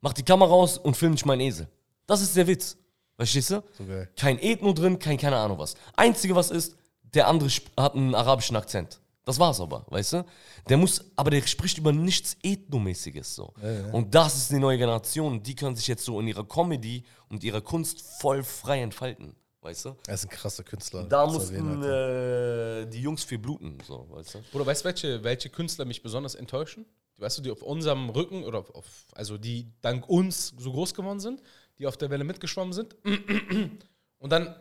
Mach 0.00 0.12
die 0.12 0.24
Kamera 0.24 0.50
aus 0.50 0.78
und 0.78 0.96
film 0.96 1.12
nicht 1.12 1.26
meinen 1.26 1.40
Esel. 1.40 1.68
Das 2.06 2.20
ist 2.20 2.36
der 2.36 2.46
Witz. 2.46 2.76
Verstehst 3.16 3.50
du? 3.50 3.62
So 3.78 3.84
geil. 3.84 4.10
Kein 4.16 4.38
Ethno 4.38 4.72
drin, 4.72 4.98
kein 4.98 5.16
keine 5.16 5.36
Ahnung 5.36 5.58
was. 5.58 5.74
Einzige 5.94 6.34
was 6.34 6.50
ist, 6.50 6.76
der 7.02 7.28
andere 7.28 7.48
hat 7.76 7.94
einen 7.94 8.14
arabischen 8.14 8.56
Akzent. 8.56 9.00
Das 9.24 9.38
war's 9.38 9.60
aber, 9.60 9.86
weißt 9.88 10.14
du? 10.14 10.24
Der 10.68 10.76
muss, 10.76 11.04
aber 11.14 11.30
der 11.30 11.42
spricht 11.42 11.78
über 11.78 11.92
nichts 11.92 12.36
Ethnomäßiges 12.42 13.36
so. 13.36 13.54
Und 13.92 14.12
das 14.12 14.36
ist 14.36 14.50
die 14.50 14.58
neue 14.58 14.78
Generation. 14.78 15.40
Die 15.42 15.54
können 15.54 15.76
sich 15.76 15.86
jetzt 15.86 16.04
so 16.04 16.18
in 16.18 16.26
ihrer 16.26 16.44
Comedy 16.44 17.04
und 17.28 17.44
ihrer 17.44 17.60
Kunst 17.60 18.02
voll 18.20 18.42
frei 18.42 18.82
entfalten, 18.82 19.36
weißt 19.62 19.84
du? 19.86 19.96
Er 20.06 20.14
ist 20.14 20.24
ein 20.24 20.28
krasser 20.28 20.64
Künstler. 20.64 21.04
Da 21.04 21.26
mussten 21.26 21.82
äh, 21.82 22.86
die 22.86 23.00
Jungs 23.00 23.24
für 23.24 23.38
bluten, 23.38 23.78
so, 23.86 24.06
weißt 24.10 24.34
du? 24.34 24.42
Bruder, 24.50 24.66
weißt 24.66 24.82
du, 24.82 24.84
welche, 24.86 25.24
welche 25.24 25.48
Künstler 25.48 25.84
mich 25.84 26.02
besonders 26.02 26.34
enttäuschen? 26.34 26.84
Weißt 27.16 27.38
du, 27.38 27.42
die 27.42 27.50
auf 27.50 27.62
unserem 27.62 28.10
Rücken 28.10 28.44
oder 28.44 28.58
auf, 28.58 29.06
also 29.14 29.38
die 29.38 29.68
dank 29.80 30.08
uns 30.08 30.52
so 30.58 30.72
groß 30.72 30.94
geworden 30.94 31.20
sind, 31.20 31.42
die 31.78 31.86
auf 31.86 31.96
der 31.96 32.10
Welle 32.10 32.24
mitgeschwommen 32.24 32.72
sind 32.72 32.96
und 34.18 34.30
dann 34.30 34.56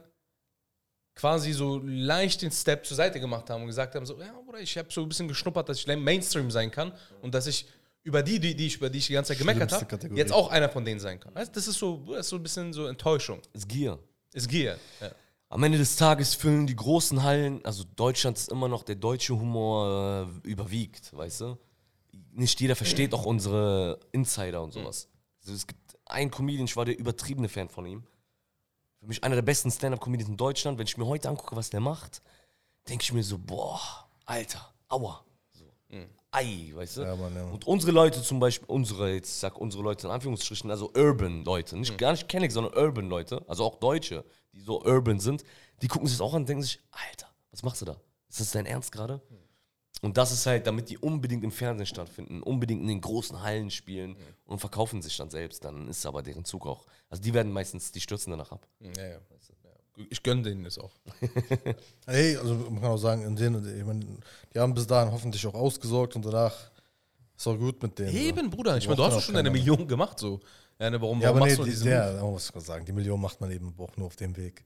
quasi 1.15 1.53
so 1.53 1.79
leicht 1.83 2.41
den 2.41 2.51
Step 2.51 2.85
zur 2.85 2.97
Seite 2.97 3.19
gemacht 3.19 3.49
haben 3.49 3.61
und 3.61 3.67
gesagt 3.67 3.95
haben, 3.95 4.05
so, 4.05 4.19
ja, 4.19 4.33
Bruder, 4.45 4.59
ich 4.59 4.77
habe 4.77 4.91
so 4.91 5.01
ein 5.01 5.09
bisschen 5.09 5.27
geschnuppert, 5.27 5.69
dass 5.69 5.79
ich 5.79 5.87
Mainstream 5.87 6.51
sein 6.51 6.71
kann 6.71 6.93
und 7.21 7.33
dass 7.33 7.47
ich 7.47 7.65
über 8.03 8.23
die, 8.23 8.39
die, 8.39 8.55
die 8.55 8.67
ich, 8.67 8.77
über 8.77 8.89
die 8.89 8.97
ich 8.99 9.07
die 9.07 9.13
ganze 9.13 9.33
Zeit 9.33 9.39
gemeckert 9.39 9.71
habe, 9.71 10.15
jetzt 10.15 10.31
auch 10.31 10.49
einer 10.49 10.69
von 10.69 10.83
denen 10.85 10.99
sein 10.99 11.19
kann. 11.19 11.35
Weißt, 11.35 11.49
du, 11.49 11.59
das 11.59 11.67
ist 11.67 11.77
so, 11.77 12.03
das 12.07 12.21
ist 12.21 12.29
so 12.29 12.35
ein 12.37 12.43
bisschen 12.43 12.73
so 12.73 12.87
Enttäuschung. 12.87 13.41
Ist 13.53 13.67
Gier. 13.67 13.99
Ist 14.33 14.49
Gier. 14.49 14.79
Ja. 14.99 15.11
Am 15.49 15.63
Ende 15.63 15.77
des 15.77 15.97
Tages 15.97 16.33
füllen 16.33 16.65
die 16.65 16.75
großen 16.75 17.23
Hallen, 17.23 17.63
also 17.65 17.83
Deutschland 17.95 18.37
ist 18.37 18.49
immer 18.49 18.69
noch 18.69 18.83
der 18.83 18.95
deutsche 18.95 19.37
Humor 19.37 20.29
äh, 20.45 20.47
überwiegt, 20.47 21.15
weißt 21.15 21.41
du? 21.41 21.57
Nicht 22.31 22.61
jeder 22.61 22.77
versteht 22.77 23.13
auch 23.13 23.25
unsere 23.25 23.99
Insider 24.13 24.63
und 24.63 24.71
sowas. 24.71 25.09
Also 25.41 25.53
es 25.53 25.67
gibt 25.67 25.97
einen 26.05 26.31
Comedian, 26.31 26.65
ich 26.65 26.77
war 26.77 26.85
der 26.85 26.97
übertriebene 26.97 27.49
Fan 27.49 27.67
von 27.67 27.85
ihm. 27.85 28.03
Für 28.99 29.07
mich 29.07 29.23
einer 29.23 29.35
der 29.35 29.41
besten 29.41 29.71
Stand-Up-Comedians 29.71 30.29
in 30.29 30.37
Deutschland. 30.37 30.77
Wenn 30.77 30.87
ich 30.87 30.97
mir 30.97 31.07
heute 31.07 31.27
angucke, 31.27 31.55
was 31.55 31.69
der 31.69 31.79
macht, 31.79 32.21
denke 32.87 33.03
ich 33.03 33.11
mir 33.11 33.23
so, 33.23 33.37
boah, 33.37 33.81
Alter, 34.25 34.73
aua. 34.87 35.25
So. 35.51 35.65
Ei, 36.31 36.71
weißt 36.73 36.97
du? 36.97 37.01
Ja, 37.01 37.15
Mann, 37.15 37.35
ja. 37.35 37.43
Und 37.43 37.67
unsere 37.67 37.91
Leute 37.91 38.21
zum 38.23 38.39
Beispiel, 38.39 38.67
unsere, 38.69 39.13
jetzt 39.13 39.41
sag 39.41 39.57
unsere 39.59 39.83
Leute 39.83 40.07
in 40.07 40.13
Anführungsstrichen, 40.13 40.71
also 40.71 40.91
Urban-Leute, 40.95 41.77
nicht 41.77 41.97
gar 41.97 42.11
nicht 42.11 42.29
Kenneck, 42.29 42.51
sondern 42.51 42.73
Urban-Leute, 42.73 43.43
also 43.47 43.65
auch 43.65 43.75
Deutsche, 43.75 44.23
die 44.53 44.61
so 44.61 44.81
urban 44.81 45.19
sind, 45.19 45.43
die 45.81 45.87
gucken 45.87 46.07
sich 46.07 46.17
das 46.17 46.25
auch 46.25 46.33
an 46.33 46.43
und 46.43 46.49
denken 46.49 46.63
sich, 46.63 46.79
Alter, 46.91 47.27
was 47.51 47.63
machst 47.63 47.81
du 47.81 47.85
da? 47.85 47.99
Ist 48.29 48.39
das 48.39 48.51
dein 48.51 48.65
Ernst 48.65 48.91
gerade? 48.93 49.21
Und 50.01 50.17
das 50.17 50.31
ist 50.31 50.45
halt, 50.45 50.65
damit 50.65 50.89
die 50.89 50.97
unbedingt 50.97 51.43
im 51.43 51.51
Fernsehen 51.51 51.85
stattfinden, 51.85 52.41
unbedingt 52.41 52.81
in 52.81 52.87
den 52.87 53.01
großen 53.01 53.41
Hallen 53.43 53.69
spielen 53.69 54.15
und 54.45 54.59
verkaufen 54.59 55.01
sich 55.01 55.15
dann 55.17 55.29
selbst, 55.29 55.63
dann 55.63 55.87
ist 55.89 56.05
aber 56.05 56.23
deren 56.23 56.45
Zug 56.45 56.65
auch. 56.65 56.85
Also 57.09 57.21
die 57.21 57.33
werden 57.33 57.51
meistens, 57.51 57.91
die 57.91 58.01
stürzen 58.01 58.31
danach 58.31 58.51
ab. 58.51 58.67
Ja, 58.79 59.05
ja. 59.05 59.19
Ja. 59.97 60.05
Ich 60.09 60.21
gönne 60.23 60.41
denen 60.43 60.63
das 60.63 60.77
auch. 60.77 60.91
Hey, 62.07 62.35
also 62.37 62.55
man 62.55 62.81
kann 62.81 62.91
auch 62.91 62.97
sagen, 62.97 63.23
in 63.23 63.35
denen, 63.35 63.77
ich 63.79 63.85
meine, 63.85 64.05
die 64.53 64.59
haben 64.59 64.73
bis 64.73 64.87
dahin 64.87 65.11
hoffentlich 65.11 65.45
auch 65.47 65.53
ausgesorgt 65.53 66.15
und 66.15 66.25
danach 66.25 66.55
ist 67.37 67.47
auch 67.47 67.57
gut 67.57 67.81
mit 67.81 67.97
denen. 67.99 68.15
Eben, 68.15 68.45
so. 68.45 68.55
Bruder. 68.57 68.77
Ich 68.77 68.85
meine, 68.87 68.97
du 68.97 69.03
hast 69.03 69.15
doch 69.15 69.21
schon 69.21 69.35
deine 69.35 69.49
keiner. 69.49 69.59
Million 69.59 69.87
gemacht, 69.87 70.19
so. 70.19 70.39
Ja, 70.79 70.89
ne, 70.89 70.99
warum, 71.01 71.21
Ja, 71.21 71.27
warum 71.29 71.37
aber 71.37 71.45
nee, 71.45 71.51
machst 71.51 71.59
du 71.59 71.63
die, 71.65 71.69
diesen 71.71 71.87
der, 71.87 72.11
Move? 72.13 72.21
man 72.23 72.31
muss 72.31 72.53
man 72.53 72.63
sagen, 72.63 72.85
die 72.85 72.91
Million 72.91 73.21
macht 73.21 73.39
man 73.39 73.51
eben 73.51 73.73
auch 73.77 73.95
nur 73.97 74.07
auf 74.07 74.15
dem 74.15 74.35
Weg. 74.35 74.65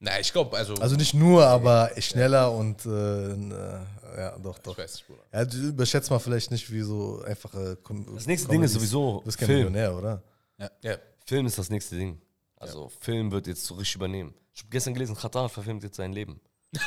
Na, 0.00 0.18
ich 0.20 0.32
glaube, 0.32 0.56
also, 0.56 0.74
Also 0.74 0.94
nicht 0.96 1.14
nur, 1.14 1.44
aber 1.44 1.90
schneller 1.98 2.52
und 2.52 2.84
äh, 2.86 3.32
äh, 3.32 3.80
ja, 4.16 4.38
doch, 4.38 4.58
doch. 4.58 4.72
ich 4.72 4.84
weiß 4.84 4.92
nicht, 4.94 5.06
Bruder. 5.08 5.22
Ja, 5.32 5.44
du 5.44 5.56
überschätzt 5.68 6.10
mal 6.10 6.18
vielleicht 6.20 6.50
nicht, 6.52 6.70
wie 6.72 6.82
so 6.82 7.20
einfache. 7.26 7.76
Com 7.82 8.06
Das 8.14 8.26
nächste 8.26 8.48
Ding 8.48 8.62
ist 8.62 8.72
Comedies. 8.74 8.90
sowieso 8.90 9.18
Du 9.20 9.24
bist 9.24 9.38
kein 9.38 9.46
Film. 9.46 9.58
Millionär, 9.72 9.96
oder? 9.96 10.22
Ja. 10.82 10.96
Film 11.24 11.46
ist 11.46 11.58
das 11.58 11.68
nächste 11.70 11.96
Ding. 11.96 12.20
Also 12.60 12.88
Film 13.00 13.30
wird 13.30 13.46
jetzt 13.46 13.64
so 13.64 13.74
richtig 13.74 13.96
übernehmen. 13.96 14.34
Ich 14.54 14.60
habe 14.62 14.70
gestern 14.70 14.94
gelesen, 14.94 15.16
Katar 15.16 15.48
verfilmt 15.48 15.82
jetzt 15.84 15.96
sein 15.96 16.12
Leben. 16.12 16.40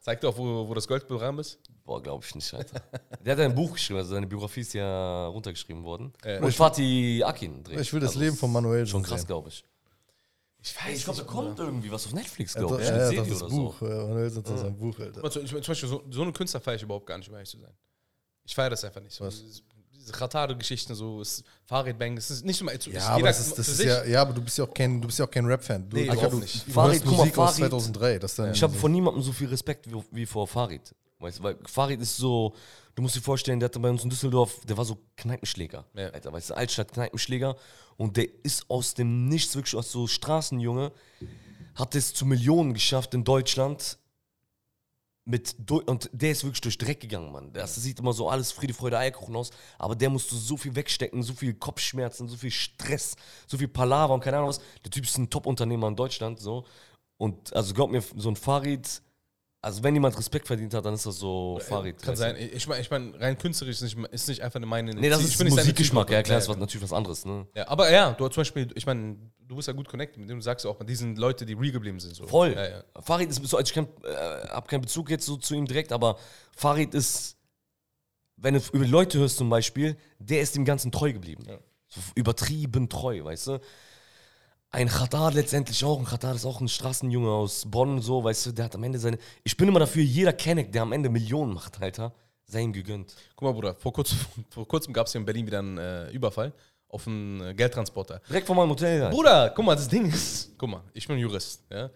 Zeig 0.00 0.20
dir 0.22 0.28
auch, 0.30 0.36
wo, 0.38 0.66
wo 0.66 0.72
das 0.74 0.88
Gold 0.88 1.06
begraben 1.06 1.38
ist. 1.40 1.58
Boah, 1.84 2.02
glaube 2.02 2.24
ich 2.26 2.34
nicht, 2.34 2.54
Alter. 2.54 2.80
Der 3.22 3.34
hat 3.34 3.40
ein 3.40 3.54
Buch 3.54 3.72
geschrieben, 3.72 3.98
also 3.98 4.14
seine 4.14 4.26
Biografie 4.26 4.60
ist 4.60 4.72
ja 4.72 5.26
runtergeschrieben 5.26 5.84
worden. 5.84 6.12
Ja. 6.24 6.40
Und 6.40 6.54
Fatih 6.54 7.22
Akin 7.24 7.62
dreht. 7.62 7.80
Ich 7.80 7.92
will 7.92 8.00
das 8.00 8.10
Also 8.10 8.20
Leben 8.20 8.32
ist 8.32 8.40
von 8.40 8.50
Manuel 8.50 8.86
Schon 8.86 9.02
sehen. 9.04 9.10
krass, 9.10 9.26
glaube 9.26 9.50
ich. 9.50 9.62
Ich 10.62 10.74
weiß 10.74 10.96
Ich 10.98 11.04
glaube, 11.04 11.18
da 11.20 11.24
kommt 11.26 11.58
irgendwie 11.58 11.90
was 11.92 12.06
auf 12.06 12.14
Netflix, 12.14 12.54
Ja, 12.54 12.60
glaube 12.60 12.80
ich. 12.82 12.88
ja, 12.88 12.96
ja, 12.96 13.06
Serie 13.08 13.18
das 13.24 13.28
ist 13.30 13.42
oder 13.42 13.50
Buch. 13.54 13.76
so. 13.78 13.86
Ja, 13.88 14.06
Manuel 14.06 14.26
ist 14.26 14.36
das 14.48 14.64
ein 14.64 14.76
Buch, 14.78 14.98
Alter. 14.98 15.30
Zum 15.30 15.42
Beispiel, 15.60 15.88
so, 15.88 16.02
so 16.10 16.22
eine 16.22 16.32
Künstler 16.32 16.60
feiere 16.60 16.76
ich 16.76 16.82
überhaupt 16.82 17.06
gar 17.06 17.18
nicht, 17.18 17.28
um 17.28 17.34
ehrlich 17.34 17.50
zu 17.50 17.58
sein. 17.58 17.72
Ich 18.44 18.54
feiere 18.54 18.70
das 18.70 18.84
einfach 18.84 19.02
nicht. 19.02 19.14
So, 19.14 19.28
diese- 19.98 20.12
Khatare-Geschichten, 20.12 20.94
so 20.94 21.20
es- 21.20 21.42
Farid-Bang, 21.66 22.16
das 22.16 22.30
ist 22.30 22.44
nicht 22.44 22.56
so 22.58 22.64
mal. 22.64 22.78
Ja, 22.92 23.08
aber 23.10 23.28
das 23.28 23.40
ist, 23.46 23.58
das 23.58 23.68
ist 23.68 23.82
ja, 23.82 24.04
ja, 24.04 24.22
aber 24.22 24.32
du 24.32 24.40
bist 24.42 24.56
ja 24.58 24.64
auch 24.64 24.72
kein, 24.74 25.00
du 25.00 25.06
bist 25.06 25.18
ja 25.18 25.24
auch 25.26 25.30
kein 25.30 25.44
Rap-Fan. 25.46 25.88
Du, 25.88 25.96
Nee, 25.96 26.06
du, 26.06 26.12
überhaupt 26.12 26.32
du, 26.32 26.38
nicht. 26.38 26.66
du 26.66 26.72
Farid, 26.72 26.92
hörst 26.92 27.04
guck 27.04 27.12
mal, 27.12 27.18
Musik 27.18 27.38
aus 27.38 27.50
Farid- 27.58 27.70
2003. 27.70 28.18
Das 28.18 28.34
dann 28.36 28.52
Ich 28.52 28.62
habe 28.62 28.74
vor 28.74 28.88
niemandem 28.88 29.22
so 29.22 29.32
viel 29.32 29.48
Respekt 29.48 29.90
wie, 29.92 30.02
wie 30.12 30.26
vor 30.26 30.46
Farid. 30.46 30.94
Weißt 31.20 31.40
du, 31.40 31.42
weil 31.42 31.56
Farid 31.66 32.00
ist 32.00 32.16
so, 32.16 32.54
du 32.94 33.02
musst 33.02 33.16
dir 33.16 33.20
vorstellen, 33.20 33.58
der 33.58 33.68
hatte 33.68 33.80
bei 33.80 33.90
uns 33.90 34.04
in 34.04 34.10
Düsseldorf, 34.10 34.60
der 34.64 34.76
war 34.76 34.84
so 34.84 34.98
Kneipenschläger. 35.16 35.84
Ja. 35.94 36.08
Alter, 36.10 36.32
weißt 36.32 36.50
du, 36.50 36.54
Altstadt-Kneipenschläger. 36.54 37.56
Und 37.96 38.16
der 38.16 38.26
ist 38.44 38.70
aus 38.70 38.94
dem 38.94 39.28
Nichts, 39.28 39.56
wirklich 39.56 39.74
aus 39.74 39.90
so 39.90 40.06
Straßenjunge, 40.06 40.92
hat 41.74 41.94
es 41.96 42.14
zu 42.14 42.24
Millionen 42.24 42.72
geschafft 42.72 43.14
in 43.14 43.24
Deutschland. 43.24 43.98
Mit, 45.30 45.56
und 45.70 46.08
der 46.14 46.30
ist 46.30 46.42
wirklich 46.42 46.62
durch 46.62 46.78
Dreck 46.78 47.00
gegangen, 47.00 47.30
Mann. 47.30 47.52
Das 47.52 47.74
sieht 47.74 48.00
immer 48.00 48.14
so 48.14 48.30
alles 48.30 48.50
Friede, 48.50 48.72
Freude, 48.72 48.96
Eierkuchen 48.96 49.36
aus. 49.36 49.50
Aber 49.78 49.94
der 49.94 50.08
musste 50.08 50.34
so 50.34 50.56
viel 50.56 50.74
wegstecken, 50.74 51.22
so 51.22 51.34
viel 51.34 51.52
Kopfschmerzen, 51.52 52.28
so 52.28 52.36
viel 52.38 52.50
Stress, 52.50 53.14
so 53.46 53.58
viel 53.58 53.68
Palaver 53.68 54.14
und 54.14 54.20
keine 54.24 54.38
Ahnung 54.38 54.48
was. 54.48 54.60
Der 54.82 54.90
Typ 54.90 55.04
ist 55.04 55.18
ein 55.18 55.28
Top-Unternehmer 55.28 55.86
in 55.88 55.96
Deutschland, 55.96 56.40
so. 56.40 56.64
Und 57.18 57.54
also 57.54 57.74
glaub 57.74 57.90
mir, 57.90 58.00
so 58.00 58.30
ein 58.30 58.36
Farid, 58.36 59.02
also 59.60 59.82
wenn 59.82 59.94
jemand 59.94 60.16
Respekt 60.16 60.46
verdient 60.46 60.72
hat, 60.74 60.84
dann 60.84 60.94
ist 60.94 61.04
das 61.04 61.18
so 61.18 61.58
Farid. 61.60 62.00
Kann 62.00 62.14
sein. 62.14 62.36
Ich 62.36 62.68
meine, 62.68 62.80
ich 62.80 62.90
mein, 62.90 63.14
rein 63.16 63.36
künstlerisch 63.36 63.82
ist 63.82 63.96
nicht, 63.96 64.12
ist 64.12 64.28
nicht 64.28 64.42
einfach 64.42 64.60
meine. 64.60 64.92
Nee, 64.94 65.08
das 65.08 65.22
ist 65.22 65.42
Musikgeschmack, 65.42 66.10
ja 66.10 66.22
klar, 66.22 66.38
Ja, 66.38 66.52
ist 66.52 66.58
natürlich 66.58 66.82
was 66.82 66.92
anderes, 66.92 67.24
ne? 67.24 67.46
Ja, 67.56 67.66
aber 67.66 67.90
ja, 67.90 68.12
du 68.12 68.24
hast 68.24 68.34
zum 68.34 68.42
Beispiel, 68.42 68.68
ich 68.76 68.86
meine, 68.86 69.16
du 69.40 69.56
bist 69.56 69.66
ja 69.66 69.74
gut 69.74 69.88
connected 69.88 70.20
mit 70.20 70.30
dem, 70.30 70.38
du 70.38 70.44
sagst 70.44 70.64
ja 70.64 70.70
auch, 70.70 70.82
die 70.84 70.94
sind 70.94 71.18
Leute, 71.18 71.44
die 71.44 71.54
real 71.54 71.72
geblieben 71.72 71.98
sind. 71.98 72.14
So. 72.14 72.26
Voll. 72.26 72.52
Ja, 72.52 72.68
ja. 72.68 72.84
Farid 73.00 73.30
ist 73.30 73.44
so, 73.44 73.56
also 73.56 73.72
ich 73.72 73.76
äh, 73.76 74.48
habe 74.48 74.68
keinen 74.68 74.82
Bezug 74.82 75.10
jetzt 75.10 75.26
so 75.26 75.36
zu 75.36 75.54
ihm 75.54 75.66
direkt, 75.66 75.90
aber 75.92 76.18
Farid 76.52 76.94
ist, 76.94 77.36
wenn 78.36 78.54
du 78.54 78.60
über 78.72 78.86
Leute 78.86 79.18
hörst 79.18 79.38
zum 79.38 79.50
Beispiel, 79.50 79.96
der 80.20 80.40
ist 80.40 80.54
dem 80.54 80.64
Ganzen 80.64 80.92
treu 80.92 81.12
geblieben. 81.12 81.44
So 81.88 82.00
übertrieben 82.14 82.88
treu, 82.88 83.24
weißt 83.24 83.46
du? 83.48 83.60
Ein 84.70 84.88
Khatar 84.88 85.32
letztendlich 85.32 85.82
auch, 85.84 85.98
ein 85.98 86.04
Khatar 86.04 86.34
ist 86.34 86.44
auch 86.44 86.60
ein 86.60 86.68
Straßenjunge 86.68 87.30
aus 87.30 87.64
Bonn, 87.66 88.02
so, 88.02 88.22
weißt 88.22 88.46
du, 88.46 88.52
der 88.52 88.66
hat 88.66 88.74
am 88.74 88.84
Ende 88.84 88.98
seine. 88.98 89.18
Ich 89.42 89.56
bin 89.56 89.66
immer 89.68 89.80
dafür, 89.80 90.02
jeder 90.02 90.32
Kenneck, 90.34 90.72
der 90.72 90.82
am 90.82 90.92
Ende 90.92 91.08
Millionen 91.08 91.54
macht, 91.54 91.80
Alter, 91.80 92.12
sei 92.44 92.60
ihm 92.60 92.72
gegönnt. 92.74 93.14
Guck 93.34 93.48
mal, 93.48 93.52
Bruder, 93.52 93.74
vor 93.76 93.92
kurzem, 93.94 94.18
vor 94.50 94.68
kurzem 94.68 94.92
gab 94.92 95.06
es 95.06 95.12
hier 95.12 95.20
in 95.20 95.24
Berlin 95.24 95.46
wieder 95.46 95.60
einen 95.60 95.78
äh, 95.78 96.10
Überfall 96.10 96.52
auf 96.88 97.06
einen 97.06 97.40
äh, 97.40 97.54
Geldtransporter. 97.54 98.20
Direkt 98.28 98.46
vor 98.46 98.56
meinem 98.56 98.68
Hotel, 98.70 99.02
Alter. 99.02 99.14
Bruder, 99.16 99.52
guck 99.56 99.64
mal, 99.64 99.74
das 99.74 99.88
Ding 99.88 100.06
ist, 100.06 100.50
guck 100.58 100.68
mal, 100.68 100.82
ich 100.92 101.06
bin 101.08 101.16
Jurist, 101.18 101.62
ja. 101.70 101.90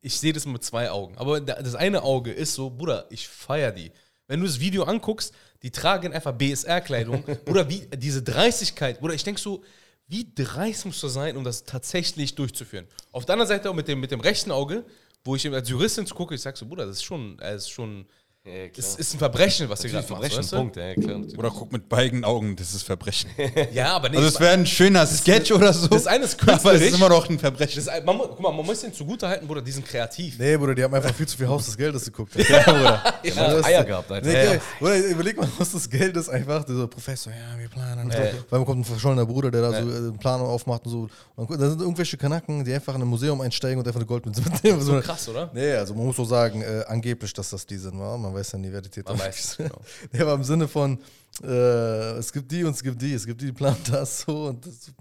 Ich 0.00 0.18
sehe 0.18 0.32
das 0.32 0.44
mit 0.46 0.62
zwei 0.64 0.90
Augen. 0.90 1.16
Aber 1.18 1.40
da- 1.40 1.60
das 1.62 1.74
eine 1.74 2.02
Auge 2.02 2.30
ist 2.32 2.54
so, 2.54 2.70
Bruder, 2.70 3.06
ich 3.10 3.26
feier 3.28 3.72
die. 3.72 3.90
Wenn 4.26 4.40
du 4.40 4.46
das 4.46 4.60
Video 4.60 4.84
anguckst, 4.84 5.34
die 5.62 5.70
tragen 5.70 6.12
einfach 6.14 6.32
BSR-Kleidung. 6.32 7.22
Bruder, 7.44 7.68
wie 7.68 7.86
diese 7.96 8.22
Dreistigkeit. 8.22 9.00
Bruder, 9.00 9.14
ich 9.14 9.24
denk 9.24 9.38
so, 9.38 9.62
wie 10.06 10.32
dreist 10.34 10.86
musst 10.86 11.02
du 11.02 11.08
sein, 11.08 11.36
um 11.36 11.44
das 11.44 11.64
tatsächlich 11.64 12.34
durchzuführen? 12.34 12.86
Auf 13.12 13.24
der 13.24 13.34
anderen 13.34 13.48
Seite 13.48 13.70
auch 13.70 13.74
mit 13.74 13.88
dem, 13.88 14.00
mit 14.00 14.10
dem 14.10 14.20
rechten 14.20 14.50
Auge, 14.50 14.84
wo 15.24 15.34
ich 15.36 15.48
als 15.50 15.68
Juristin 15.68 16.06
gucke, 16.06 16.34
ich 16.34 16.42
sag 16.42 16.56
so, 16.56 16.66
Bruder, 16.66 16.86
das 16.86 16.96
ist 16.96 17.04
schon, 17.04 17.38
er 17.38 17.54
ist 17.54 17.70
schon, 17.70 18.06
Ja. 18.46 18.52
Es 18.76 18.96
ist 18.96 19.14
ein 19.14 19.18
Verbrechen, 19.18 19.70
was 19.70 19.82
ihr 19.84 19.90
Natürlich 19.90 20.06
gerade 20.06 20.20
macht. 20.20 20.32
Verbrechen, 20.34 20.50
du? 20.50 20.56
Punkt, 20.58 20.76
ja, 20.76 20.92
klar. 20.92 21.16
natürlich. 21.18 21.38
Oder 21.38 21.50
guck 21.50 21.72
mit 21.72 21.88
beiden 21.88 22.24
Augen, 22.26 22.54
das 22.56 22.74
ist 22.74 22.82
Verbrechen. 22.82 23.30
Ja, 23.72 23.96
aber 23.96 24.10
nee, 24.10 24.18
Also 24.18 24.28
es 24.28 24.38
wäre 24.38 24.52
ein 24.52 24.66
schöner 24.66 25.06
Sketch 25.06 25.50
oder 25.50 25.72
so. 25.72 25.88
das 25.88 26.06
eine 26.06 26.26
ist 26.26 26.34
aber 26.42 26.52
es 26.52 26.62
künstlerisch. 26.62 26.82
ist 26.88 26.94
immer 26.96 27.08
noch 27.08 27.26
ein 27.30 27.38
Verbrechen. 27.38 27.82
das 27.82 28.04
man, 28.04 28.18
guck 28.18 28.38
mal, 28.40 28.52
man 28.52 28.66
muss 28.66 28.82
den 28.82 28.92
zugutehalten, 28.92 29.48
Bruder, 29.48 29.62
die 29.62 29.70
sind 29.70 29.86
kreativ. 29.86 30.38
Nee, 30.38 30.58
Bruder, 30.58 30.74
die 30.74 30.84
haben 30.84 30.92
einfach 30.92 31.14
viel 31.14 31.26
zu 31.26 31.38
viel 31.38 31.48
Haus 31.48 31.64
des 31.64 31.74
Geldes 31.76 32.04
geguckt. 32.04 32.34
Ja, 32.46 32.62
Bruder. 32.64 33.14
Ja, 33.22 33.54
das- 33.54 33.64
Eier 33.64 33.82
gehabt, 33.84 34.12
Alter. 34.12 34.26
Nee, 34.28 34.44
Ja. 34.56 34.60
Bruder, 34.78 34.96
überleg 34.98 35.38
mal, 35.38 35.48
was 35.56 35.72
das 35.72 35.88
Geld 35.88 36.14
ist 36.14 36.28
einfach. 36.28 36.64
Dieser 36.64 36.86
Professor, 36.86 37.32
ja, 37.32 37.58
wir 37.58 37.68
planen. 37.68 38.10
Ja. 38.10 38.18
Weil 38.50 38.58
man 38.58 38.66
kommt 38.66 38.80
ein 38.80 38.84
verschollener 38.84 39.24
Bruder, 39.24 39.50
der 39.50 39.62
da 39.62 39.70
so 39.70 39.88
äh, 39.90 39.96
einen 39.96 40.18
Plan 40.18 40.42
aufmacht 40.42 40.84
und 40.84 40.90
so. 40.92 41.08
Und 41.36 41.50
dann 41.58 41.70
sind 41.70 41.80
irgendwelche 41.80 42.18
Kanaken, 42.18 42.62
die 42.62 42.74
einfach 42.74 42.94
in 42.94 43.00
ein 43.00 43.08
Museum 43.08 43.40
einsteigen 43.40 43.78
und 43.78 43.86
einfach 43.86 44.00
eine 44.00 44.06
Goldmünze 44.06 44.42
mitnehmen. 44.42 44.82
So 44.82 45.00
Krass, 45.00 45.26
oder? 45.30 45.50
Nee, 45.54 45.72
also 45.72 45.94
man 45.94 46.04
muss 46.04 46.16
so 46.16 46.26
sagen, 46.26 46.60
äh, 46.60 46.84
angeblich, 46.88 47.32
dass 47.32 47.48
das 47.48 47.64
die 47.64 47.78
sind, 47.78 47.98
wa? 47.98 48.18
man 48.18 48.33
weiß 48.34 48.52
ja 48.52 48.58
nie, 48.58 48.72
wer 48.72 48.82
die 48.82 48.88
Täter 48.88 49.10
Man 49.12 49.20
weiß 49.20 49.56
genau. 49.56 49.80
Nee, 50.12 50.20
aber 50.20 50.34
im 50.34 50.44
Sinne 50.44 50.68
von, 50.68 50.98
äh, 51.42 52.18
es 52.18 52.32
gibt 52.32 52.50
die 52.50 52.64
und 52.64 52.72
es 52.72 52.82
gibt 52.82 53.00
die, 53.00 53.14
es 53.14 53.26
gibt 53.26 53.40
die, 53.40 53.46
die 53.46 53.52
planen 53.52 53.76
das 53.90 54.20
so 54.22 54.46
und 54.46 54.66
das, 54.66 54.92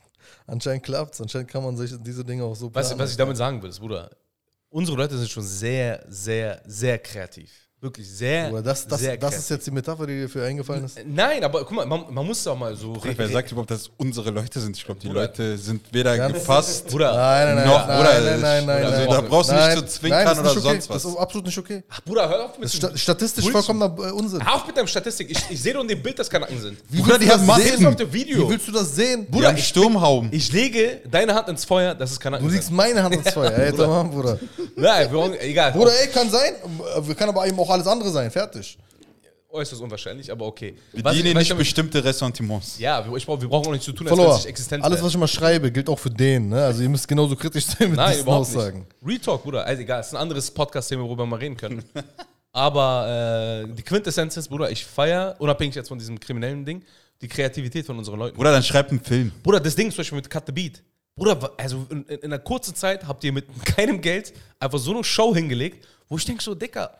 anscheinend 0.47 0.83
klappt 0.83 1.13
es, 1.15 1.21
anscheinend 1.21 1.49
kann 1.49 1.63
man 1.63 1.75
sich 1.77 1.93
diese 2.01 2.23
Dinge 2.23 2.43
auch 2.43 2.55
so 2.55 2.69
planen. 2.69 2.83
Weißt 2.83 2.93
du, 2.93 2.99
was 2.99 3.11
ich 3.11 3.17
damit 3.17 3.37
sagen 3.37 3.61
will, 3.61 3.69
ist, 3.69 3.79
Bruder, 3.79 4.09
unsere 4.69 4.97
Leute 4.97 5.17
sind 5.17 5.29
schon 5.29 5.43
sehr, 5.43 6.03
sehr, 6.07 6.61
sehr 6.65 6.99
kreativ. 6.99 7.62
Wirklich 7.83 8.09
sehr, 8.09 8.47
Bruder, 8.47 8.61
das, 8.61 8.87
das, 8.87 9.01
sehr 9.01 9.17
das 9.17 9.35
ist 9.37 9.49
jetzt 9.49 9.67
die 9.67 9.71
Metapher, 9.71 10.07
die 10.07 10.13
dir 10.21 10.29
für 10.29 10.45
eingefallen 10.45 10.85
ist? 10.85 10.99
Nein, 11.05 11.43
aber 11.43 11.59
guck 11.65 11.73
mal, 11.73 11.85
man, 11.85 12.05
man 12.11 12.25
muss 12.25 12.41
doch 12.41 12.57
mal 12.57 12.73
so 12.77 12.95
Wer 13.03 13.27
sagt 13.27 13.51
überhaupt, 13.51 13.71
dass 13.71 13.81
es 13.81 13.91
unsere 13.97 14.29
Leute 14.31 14.61
sind? 14.61 14.77
Ich 14.77 14.85
glaube, 14.85 15.01
die 15.01 15.07
Bruder. 15.07 15.23
Leute 15.23 15.57
sind 15.57 15.81
weder 15.91 16.15
Ganz- 16.15 16.33
gefasst. 16.33 16.87
Bruder, 16.87 17.13
Nein, 17.13 17.45
nein, 17.47 17.55
nein, 17.57 17.67
Noch, 17.67 17.85
nein, 17.85 17.99
oder? 17.99 18.13
nein, 18.21 18.39
nein, 18.39 18.65
nein, 18.65 18.85
Also 18.85 18.97
nein. 18.99 19.09
da 19.09 19.19
brauchst 19.21 19.51
du 19.51 19.55
nicht 19.55 19.77
zu 19.79 19.85
zwinkern 19.99 20.23
nein, 20.23 20.27
das 20.27 20.37
ist 20.37 20.41
oder 20.43 20.51
okay. 20.51 20.61
sonst 20.61 20.89
was. 20.91 21.03
Das 21.03 21.11
ist 21.11 21.17
absolut 21.17 21.45
nicht 21.47 21.57
okay. 21.57 21.83
Ach, 21.89 22.01
Bruder, 22.05 22.29
hör 22.29 22.45
auf 22.45 22.57
mit 22.57 22.63
Das 22.63 22.73
ist 22.73 22.81
dem- 22.83 22.89
sta 22.91 22.97
statistisch 22.97 23.43
Bullshit. 23.51 23.65
vollkommener 23.65 24.07
äh, 24.07 24.11
Unsinn. 24.13 24.45
Hör 24.45 24.55
auf 24.55 24.65
mit 24.65 24.77
deinem 24.77 24.87
Statistik. 24.87 25.29
Ich, 25.31 25.37
ich 25.49 25.61
sehe 25.61 25.73
doch 25.73 25.81
in 25.81 25.87
dem 25.89 26.01
Bild, 26.01 26.17
dass 26.17 26.29
Kanaken 26.29 26.61
sind. 26.61 26.77
Wie 26.87 27.01
Bruder, 27.01 27.19
die 27.19 27.25
du 27.25 27.33
haben 27.33 27.45
das 27.47 27.57
sehen? 27.63 27.85
auf 27.85 27.95
dem 27.97 28.13
Video. 28.13 28.47
Wie 28.47 28.51
willst 28.53 28.65
du 28.69 28.71
das 28.71 28.95
sehen? 28.95 29.27
Die 29.29 29.45
haben 29.45 29.57
Sturmhauben. 29.57 30.29
Ich 30.31 30.53
lege 30.53 31.01
deine 31.11 31.35
Hand 31.35 31.49
ins 31.49 31.65
Feuer, 31.65 31.93
dass 31.93 32.11
es 32.11 32.19
Kanaken 32.21 32.47
Du 32.47 32.53
legst 32.53 32.71
meine 32.71 33.03
Hand 33.03 33.13
ins 33.15 33.29
Feuer. 33.33 33.51
Ey, 33.57 33.73
Bruder. 33.73 34.39
Nein, 34.77 35.09
egal. 35.41 35.73
Bruder, 35.73 35.91
ey, 36.01 36.07
kann 36.07 36.29
sein. 36.29 36.53
Wir 37.01 37.15
kann 37.15 37.27
aber 37.27 37.45
eben 37.45 37.59
auch 37.59 37.72
alles 37.73 37.87
andere 37.87 38.09
sein. 38.11 38.31
Fertig. 38.31 38.77
Äußerst 39.49 39.81
unwahrscheinlich, 39.83 40.31
aber 40.31 40.47
okay. 40.47 40.75
Wir 40.93 41.03
Was- 41.03 41.13
dienen 41.13 41.27
was 41.27 41.33
nicht 41.35 41.41
ich 41.43 41.47
damit- 41.49 41.59
bestimmte 41.59 42.03
Ressentiments. 42.03 42.79
Ja, 42.79 43.07
wir, 43.07 43.15
ich, 43.15 43.27
wir 43.27 43.37
brauchen 43.37 43.67
auch 43.67 43.71
nicht 43.71 43.83
zu 43.83 43.91
tun, 43.91 44.07
als 44.07 44.15
Follower. 44.17 44.31
es 44.33 44.37
nicht 44.39 44.47
existent. 44.49 44.83
Alles, 44.83 44.99
was 45.03 45.09
ich 45.09 45.15
immer 45.15 45.27
schreibe, 45.27 45.71
gilt 45.71 45.87
auch 45.89 45.99
für 45.99 46.09
den. 46.09 46.49
Ne? 46.49 46.63
Also 46.65 46.81
ihr 46.81 46.89
müsst 46.89 47.07
genauso 47.07 47.35
kritisch 47.35 47.65
sein 47.65 47.89
mit 47.89 47.97
Nein, 47.97 48.15
diesen 48.15 48.27
Aussagen. 48.29 48.79
nicht. 48.79 48.95
Real 49.05 49.19
Talk, 49.19 49.43
Bruder. 49.43 49.63
Also 49.63 49.81
egal, 49.83 49.99
es 49.99 50.07
ist 50.07 50.13
ein 50.13 50.17
anderes 50.21 50.49
Podcast-Thema, 50.49 51.03
worüber 51.03 51.23
wir 51.23 51.27
mal 51.27 51.39
reden 51.39 51.55
können. 51.57 51.83
Aber 52.51 53.63
äh, 53.67 53.73
die 53.73 53.83
Quintessenz 53.83 54.37
ist, 54.37 54.47
Bruder, 54.47 54.71
ich 54.71 54.85
feiere, 54.85 55.35
unabhängig 55.39 55.75
jetzt 55.75 55.87
von 55.89 55.97
diesem 55.99 56.19
kriminellen 56.19 56.65
Ding, 56.65 56.83
die 57.21 57.27
Kreativität 57.27 57.85
von 57.85 57.97
unseren 57.97 58.19
Leuten. 58.19 58.35
Bruder, 58.35 58.51
dann 58.51 58.63
schreib 58.63 58.89
einen 58.89 58.99
Film. 59.01 59.31
Bruder, 59.43 59.59
das 59.59 59.75
Ding 59.75 59.89
zum 59.91 59.97
Beispiel 59.97 60.15
mit 60.17 60.29
Cut 60.29 60.43
the 60.47 60.51
Beat. 60.51 60.83
Bruder, 61.15 61.51
also 61.57 61.85
in, 61.91 62.03
in 62.05 62.23
einer 62.25 62.39
kurzen 62.39 62.73
Zeit 62.75 63.07
habt 63.07 63.23
ihr 63.23 63.31
mit 63.31 63.45
keinem 63.65 64.01
Geld 64.01 64.33
einfach 64.59 64.79
so 64.79 64.93
eine 64.93 65.03
Show 65.03 65.33
hingelegt, 65.35 65.87
wo 66.09 66.17
ich 66.17 66.25
denke 66.25 66.43
so, 66.43 66.53
Dicker, 66.55 66.91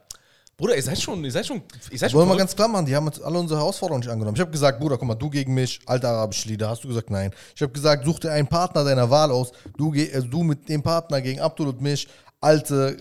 Bruder, 0.56 0.76
ihr 0.76 0.84
seid 0.84 1.02
schon, 1.02 1.24
ihr 1.26 1.32
seid 1.32 1.46
schon, 1.48 1.62
ihr 1.90 1.98
seid 1.98 2.12
schon 2.12 2.20
Wollen 2.20 2.28
wir 2.30 2.34
verrückt. 2.36 2.40
ganz 2.40 2.56
klar 2.56 2.68
machen, 2.68 2.86
die 2.86 2.96
haben 2.96 3.06
jetzt 3.08 3.22
alle 3.24 3.40
unsere 3.40 3.60
Herausforderungen 3.60 4.02
nicht 4.02 4.12
angenommen. 4.12 4.36
Ich 4.36 4.42
habe 4.42 4.52
gesagt, 4.52 4.80
Bruder, 4.80 4.98
guck 4.98 5.08
mal, 5.08 5.16
du 5.16 5.30
gegen 5.30 5.54
mich, 5.54 5.80
alte 5.88 6.08
arabische 6.08 6.48
Lieder. 6.48 6.70
Hast 6.70 6.84
du 6.84 6.88
gesagt, 6.88 7.10
nein. 7.10 7.32
Ich 7.56 7.62
habe 7.62 7.72
gesagt, 7.74 8.06
such 8.06 8.20
dir 8.20 8.32
einen 8.32 8.48
Partner 8.48 8.84
deiner 8.84 9.10
Wahl 9.10 9.32
aus. 9.32 9.52
Du, 9.78 9.92
also 10.14 10.28
du 10.28 10.44
mit 10.44 10.70
dem 10.70 10.84
Partner 10.84 11.22
gegen 11.22 11.40
Abdul 11.40 11.70
und 11.70 11.82
mich. 11.82 12.08
Alte 12.40 12.98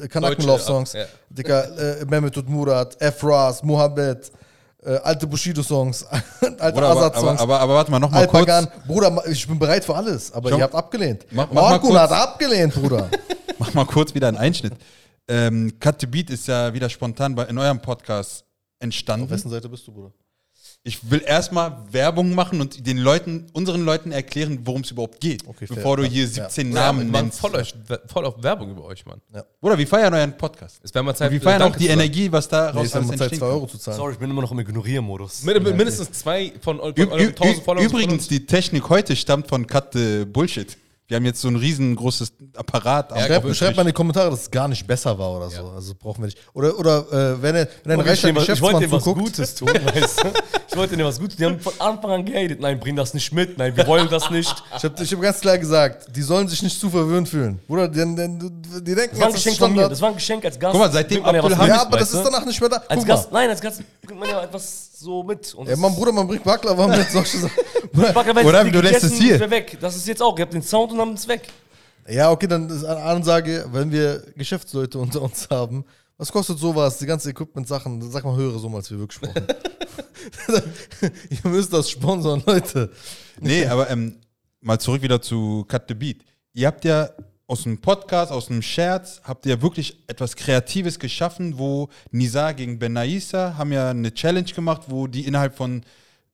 äh, 0.00 0.02
äh, 0.02 0.04
äh, 0.04 0.08
Kanaken-Love-Songs. 0.08 0.92
ja. 0.92 1.04
Dicker, 1.28 2.00
äh, 2.00 2.04
Mehmet 2.06 2.36
und 2.38 2.48
Murat, 2.48 2.96
Efras, 3.02 3.64
Mohammed, 3.64 4.30
äh, 4.84 4.94
alte 5.02 5.26
Bushido-Songs, 5.26 6.06
alte 6.40 6.56
Bruder, 6.56 6.70
aber, 6.70 6.82
aber, 6.86 7.00
Azad-Songs. 7.00 7.40
aber, 7.40 7.58
aber 7.60 7.74
warte 7.74 7.90
mal, 7.90 7.98
noch 7.98 8.10
mal 8.12 8.26
kurz. 8.28 8.48
Alpagan. 8.48 8.68
Bruder, 8.86 9.24
ich 9.28 9.44
bin 9.46 9.58
bereit 9.58 9.84
für 9.84 9.96
alles, 9.96 10.32
aber 10.32 10.50
Schau- 10.50 10.56
ihr 10.58 10.62
habt 10.62 10.74
abgelehnt. 10.76 11.26
Mach- 11.32 11.48
mach 11.48 11.52
mal 11.62 11.70
Marco 11.70 11.88
kurz. 11.88 11.98
hat 12.00 12.12
abgelehnt, 12.12 12.74
Bruder. 12.74 13.08
Mach 13.58 13.74
mal 13.74 13.86
kurz 13.86 14.14
wieder 14.14 14.28
einen 14.28 14.36
Einschnitt. 14.38 14.72
Ähm, 15.28 15.72
Cut 15.78 16.00
the 16.00 16.06
Beat 16.06 16.30
ist 16.30 16.48
ja 16.48 16.72
wieder 16.74 16.88
spontan 16.88 17.34
bei, 17.34 17.44
in 17.44 17.56
eurem 17.58 17.80
Podcast 17.80 18.44
entstanden. 18.78 19.24
Auf 19.26 19.30
wessen 19.30 19.50
Seite 19.50 19.68
bist 19.68 19.86
du, 19.86 19.92
Bruder? 19.92 20.12
Ich 20.84 21.08
will 21.10 21.22
erstmal 21.24 21.76
Werbung 21.92 22.34
machen 22.34 22.60
und 22.60 22.84
den 22.84 22.98
Leuten, 22.98 23.46
unseren 23.52 23.84
Leuten 23.84 24.10
erklären, 24.10 24.58
worum 24.64 24.80
es 24.80 24.90
überhaupt 24.90 25.20
geht. 25.20 25.46
Okay, 25.46 25.66
fair. 25.68 25.76
bevor 25.76 25.96
du 25.96 26.04
hier 26.04 26.24
Ja. 26.24 26.48
17 26.48 26.68
Ja, 26.72 26.74
Namen 26.74 27.06
wir 27.06 27.12
waren 27.12 27.24
nennst. 27.26 27.38
voll, 27.38 27.54
euch, 27.54 27.72
voll 28.08 28.24
auf 28.26 28.42
Werbung 28.42 28.70
über 28.72 28.84
euch, 28.84 29.06
Mann. 29.06 29.20
Oder 29.60 29.78
wir 29.78 29.86
feiern 29.86 30.12
euren 30.12 30.36
Podcast. 30.36 30.80
Es 30.82 30.92
wäre 30.92 31.04
mal 31.04 31.14
Zeit, 31.14 31.28
Und 31.28 31.34
wir 31.34 31.40
feiern 31.40 31.60
Danke 31.60 31.76
auch 31.76 31.78
die. 31.80 31.86
Energie, 31.86 32.32
was 32.32 32.48
da 32.48 32.72
Nee, 32.72 32.78
raus 32.78 32.86
ist 32.86 32.94
haben 32.96 33.00
alles 33.08 33.10
Zeit, 33.10 33.18
2 33.18 33.24
entstehen 33.26 33.42
Euro 33.48 33.66
zu 33.68 33.78
zahlen. 33.78 33.96
Sorry, 33.96 34.12
ich 34.14 34.18
bin 34.18 34.28
immer 34.30 34.42
noch 34.42 34.50
im 34.50 34.58
Ignoriermodus. 34.58 35.44
Min- 35.44 35.62
Mindestens 35.62 36.10
zwei 36.12 36.52
von, 36.60 36.78
von 36.78 36.94
ü 36.96 37.02
1000 37.28 37.62
Followern. 37.64 37.86
übrigens, 37.86 38.26
die 38.26 38.44
Technik 38.44 38.88
heute 38.88 39.14
stammt 39.14 39.46
von 39.48 39.64
Cut 39.68 39.92
the 39.92 40.24
Bullshit. 40.24 40.76
Wir 41.12 41.16
haben 41.16 41.26
jetzt 41.26 41.42
so 41.42 41.48
ein 41.48 41.56
riesengroßes 41.56 42.32
Apparat. 42.56 43.12
am 43.12 43.18
Schreibt, 43.20 43.54
schreibt 43.54 43.76
mal 43.76 43.82
in 43.82 43.88
die 43.88 43.92
Kommentare, 43.92 44.30
dass 44.30 44.40
es 44.44 44.50
gar 44.50 44.66
nicht 44.66 44.86
besser 44.86 45.18
war 45.18 45.36
oder 45.36 45.50
so. 45.50 45.68
Also 45.68 45.92
brauchen 45.94 46.22
wir 46.22 46.26
nicht. 46.28 46.38
Oder, 46.54 46.78
oder 46.78 47.00
äh, 47.34 47.42
wenn, 47.42 47.54
er- 47.54 47.68
wenn 47.84 48.00
ein 48.00 48.06
Ich, 48.06 48.12
reicher 48.12 48.28
ich 48.30 48.34
wollte 48.34 48.46
Geschäftsmann 48.54 48.80
dir 48.80 48.90
was. 48.92 49.04
Gutes 49.04 49.54
tun, 49.54 49.68
weißt 49.94 50.24
du? 50.24 50.28
Ich 50.70 50.74
wollte 50.74 50.96
dir 50.96 51.04
was 51.04 51.20
Gutes 51.20 51.36
tun. 51.36 51.46
Die 51.48 51.52
haben 51.52 51.60
von 51.60 51.74
Anfang 51.80 52.10
an 52.12 52.24
gehatet. 52.24 52.60
Nein, 52.60 52.80
bring 52.80 52.96
das 52.96 53.12
nicht 53.12 53.30
mit. 53.30 53.58
Nein, 53.58 53.76
wir 53.76 53.86
wollen 53.86 54.08
das 54.08 54.30
nicht. 54.30 54.54
Ich 54.78 54.84
habe 54.84 55.02
ich 55.04 55.12
hab 55.12 55.20
ganz 55.20 55.40
klar 55.40 55.58
gesagt, 55.58 56.16
die 56.16 56.22
sollen 56.22 56.48
sich 56.48 56.62
nicht 56.62 56.80
zu 56.80 56.88
verwöhnt 56.88 57.28
fühlen. 57.28 57.58
Bruder, 57.66 57.88
die, 57.88 57.98
die, 57.98 58.82
die 58.82 58.94
denken, 58.94 59.10
Das 59.10 59.20
war 59.20 59.26
ein 59.26 59.32
Geschenk 59.34 59.58
von 59.58 59.72
mir. 59.74 59.88
Das 59.90 60.00
war 60.00 60.08
ein 60.08 60.14
Geschenk 60.14 60.44
als 60.46 60.58
Gast. 60.58 60.72
Guck 60.72 60.80
mal, 60.80 60.90
seitdem 60.90 61.22
ja 61.22 61.28
Abdul 61.28 61.50
Ja, 61.68 61.82
aber 61.82 61.98
das 61.98 62.14
ist 62.14 62.22
danach 62.24 62.46
nicht 62.46 62.58
mehr 62.58 62.70
da. 62.70 62.82
Als 62.88 63.04
Gast, 63.04 63.30
nein, 63.30 63.50
als 63.50 63.60
Gast 63.60 63.82
bringt 64.00 64.18
man 64.18 64.30
ja 64.30 64.42
etwas 64.44 64.91
so 65.02 65.22
mit. 65.22 65.52
Und 65.54 65.68
Ja, 65.68 65.76
Mann, 65.76 65.94
Bruder, 65.94 66.12
man 66.12 66.26
bringt 66.26 66.44
Baklava 66.44 66.86
mit 66.86 67.10
solche 67.10 67.38
Sachen. 67.38 67.62
Backer, 67.92 68.44
Oder 68.44 68.64
du 68.64 68.80
lässt 68.80 69.04
es 69.04 69.14
hier. 69.14 69.50
Weg. 69.50 69.78
Das 69.80 69.96
ist 69.96 70.06
jetzt 70.06 70.22
auch. 70.22 70.38
Ihr 70.38 70.42
habt 70.42 70.54
den 70.54 70.62
Sound 70.62 70.92
und 70.92 71.14
ist 71.14 71.20
es 71.20 71.28
weg. 71.28 71.48
Ja, 72.08 72.30
okay, 72.30 72.46
dann 72.46 72.68
ist 72.68 72.84
eine 72.84 73.02
Ansage, 73.02 73.66
wenn 73.70 73.92
wir 73.92 74.24
Geschäftsleute 74.36 74.98
unter 74.98 75.22
uns 75.22 75.48
haben, 75.50 75.84
was 76.16 76.32
kostet 76.32 76.58
sowas, 76.58 76.98
die 76.98 77.06
ganzen 77.06 77.30
Equipment-Sachen, 77.30 78.10
sag 78.10 78.24
mal 78.24 78.36
höhere 78.36 78.58
Summe, 78.58 78.78
als 78.78 78.90
wir 78.90 78.98
wirklich 78.98 79.20
brauchen. 79.20 79.46
Ihr 81.30 81.50
müsst 81.50 81.72
das 81.72 81.90
sponsern, 81.90 82.42
Leute. 82.46 82.90
Nee, 83.40 83.66
aber 83.66 83.90
ähm, 83.90 84.16
mal 84.60 84.78
zurück 84.78 85.02
wieder 85.02 85.20
zu 85.20 85.64
Cut 85.68 85.84
the 85.88 85.94
Beat. 85.94 86.18
Ihr 86.54 86.66
habt 86.66 86.84
ja 86.84 87.10
aus 87.52 87.66
einem 87.66 87.76
Podcast, 87.76 88.32
aus 88.32 88.50
einem 88.50 88.62
Scherz, 88.62 89.20
habt 89.24 89.44
ihr 89.44 89.60
wirklich 89.60 89.98
etwas 90.06 90.36
Kreatives 90.36 90.98
geschaffen, 90.98 91.58
wo 91.58 91.90
Nizar 92.10 92.54
gegen 92.54 92.78
Ben 92.78 92.94
Naissa 92.94 93.58
haben 93.58 93.72
ja 93.72 93.90
eine 93.90 94.14
Challenge 94.14 94.50
gemacht, 94.50 94.84
wo 94.86 95.06
die 95.06 95.26
innerhalb 95.26 95.54
von 95.54 95.82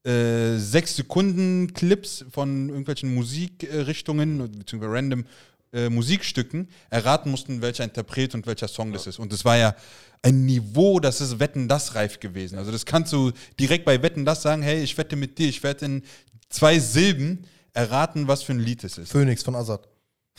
äh, 0.04 0.56
sechs 0.58 0.94
Sekunden 0.94 1.72
Clips 1.74 2.24
von 2.30 2.68
irgendwelchen 2.68 3.12
Musikrichtungen, 3.16 4.38
beziehungsweise 4.60 4.92
random 4.92 5.24
äh, 5.72 5.88
Musikstücken 5.88 6.68
erraten 6.88 7.32
mussten, 7.32 7.62
welcher 7.62 7.82
Interpret 7.82 8.36
und 8.36 8.46
welcher 8.46 8.68
Song 8.68 8.92
das 8.92 9.08
ist. 9.08 9.18
Und 9.18 9.32
das 9.32 9.44
war 9.44 9.56
ja 9.56 9.74
ein 10.22 10.46
Niveau, 10.46 11.00
das 11.00 11.20
ist 11.20 11.40
Wetten 11.40 11.66
das 11.66 11.96
reif 11.96 12.20
gewesen. 12.20 12.58
Also 12.58 12.70
das 12.70 12.86
kannst 12.86 13.12
du 13.12 13.32
direkt 13.58 13.84
bei 13.84 14.00
Wetten 14.00 14.24
das 14.24 14.42
sagen, 14.42 14.62
hey, 14.62 14.84
ich 14.84 14.96
wette 14.96 15.16
mit 15.16 15.36
dir, 15.36 15.48
ich 15.48 15.64
werde 15.64 15.84
in 15.84 16.02
zwei 16.48 16.78
Silben 16.78 17.44
erraten, 17.72 18.28
was 18.28 18.44
für 18.44 18.52
ein 18.52 18.60
Lied 18.60 18.84
es 18.84 18.98
ist. 18.98 19.10
Phoenix 19.10 19.42
von 19.42 19.56
Azad. 19.56 19.88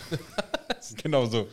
Genau 1.04 1.26
so. 1.26 1.47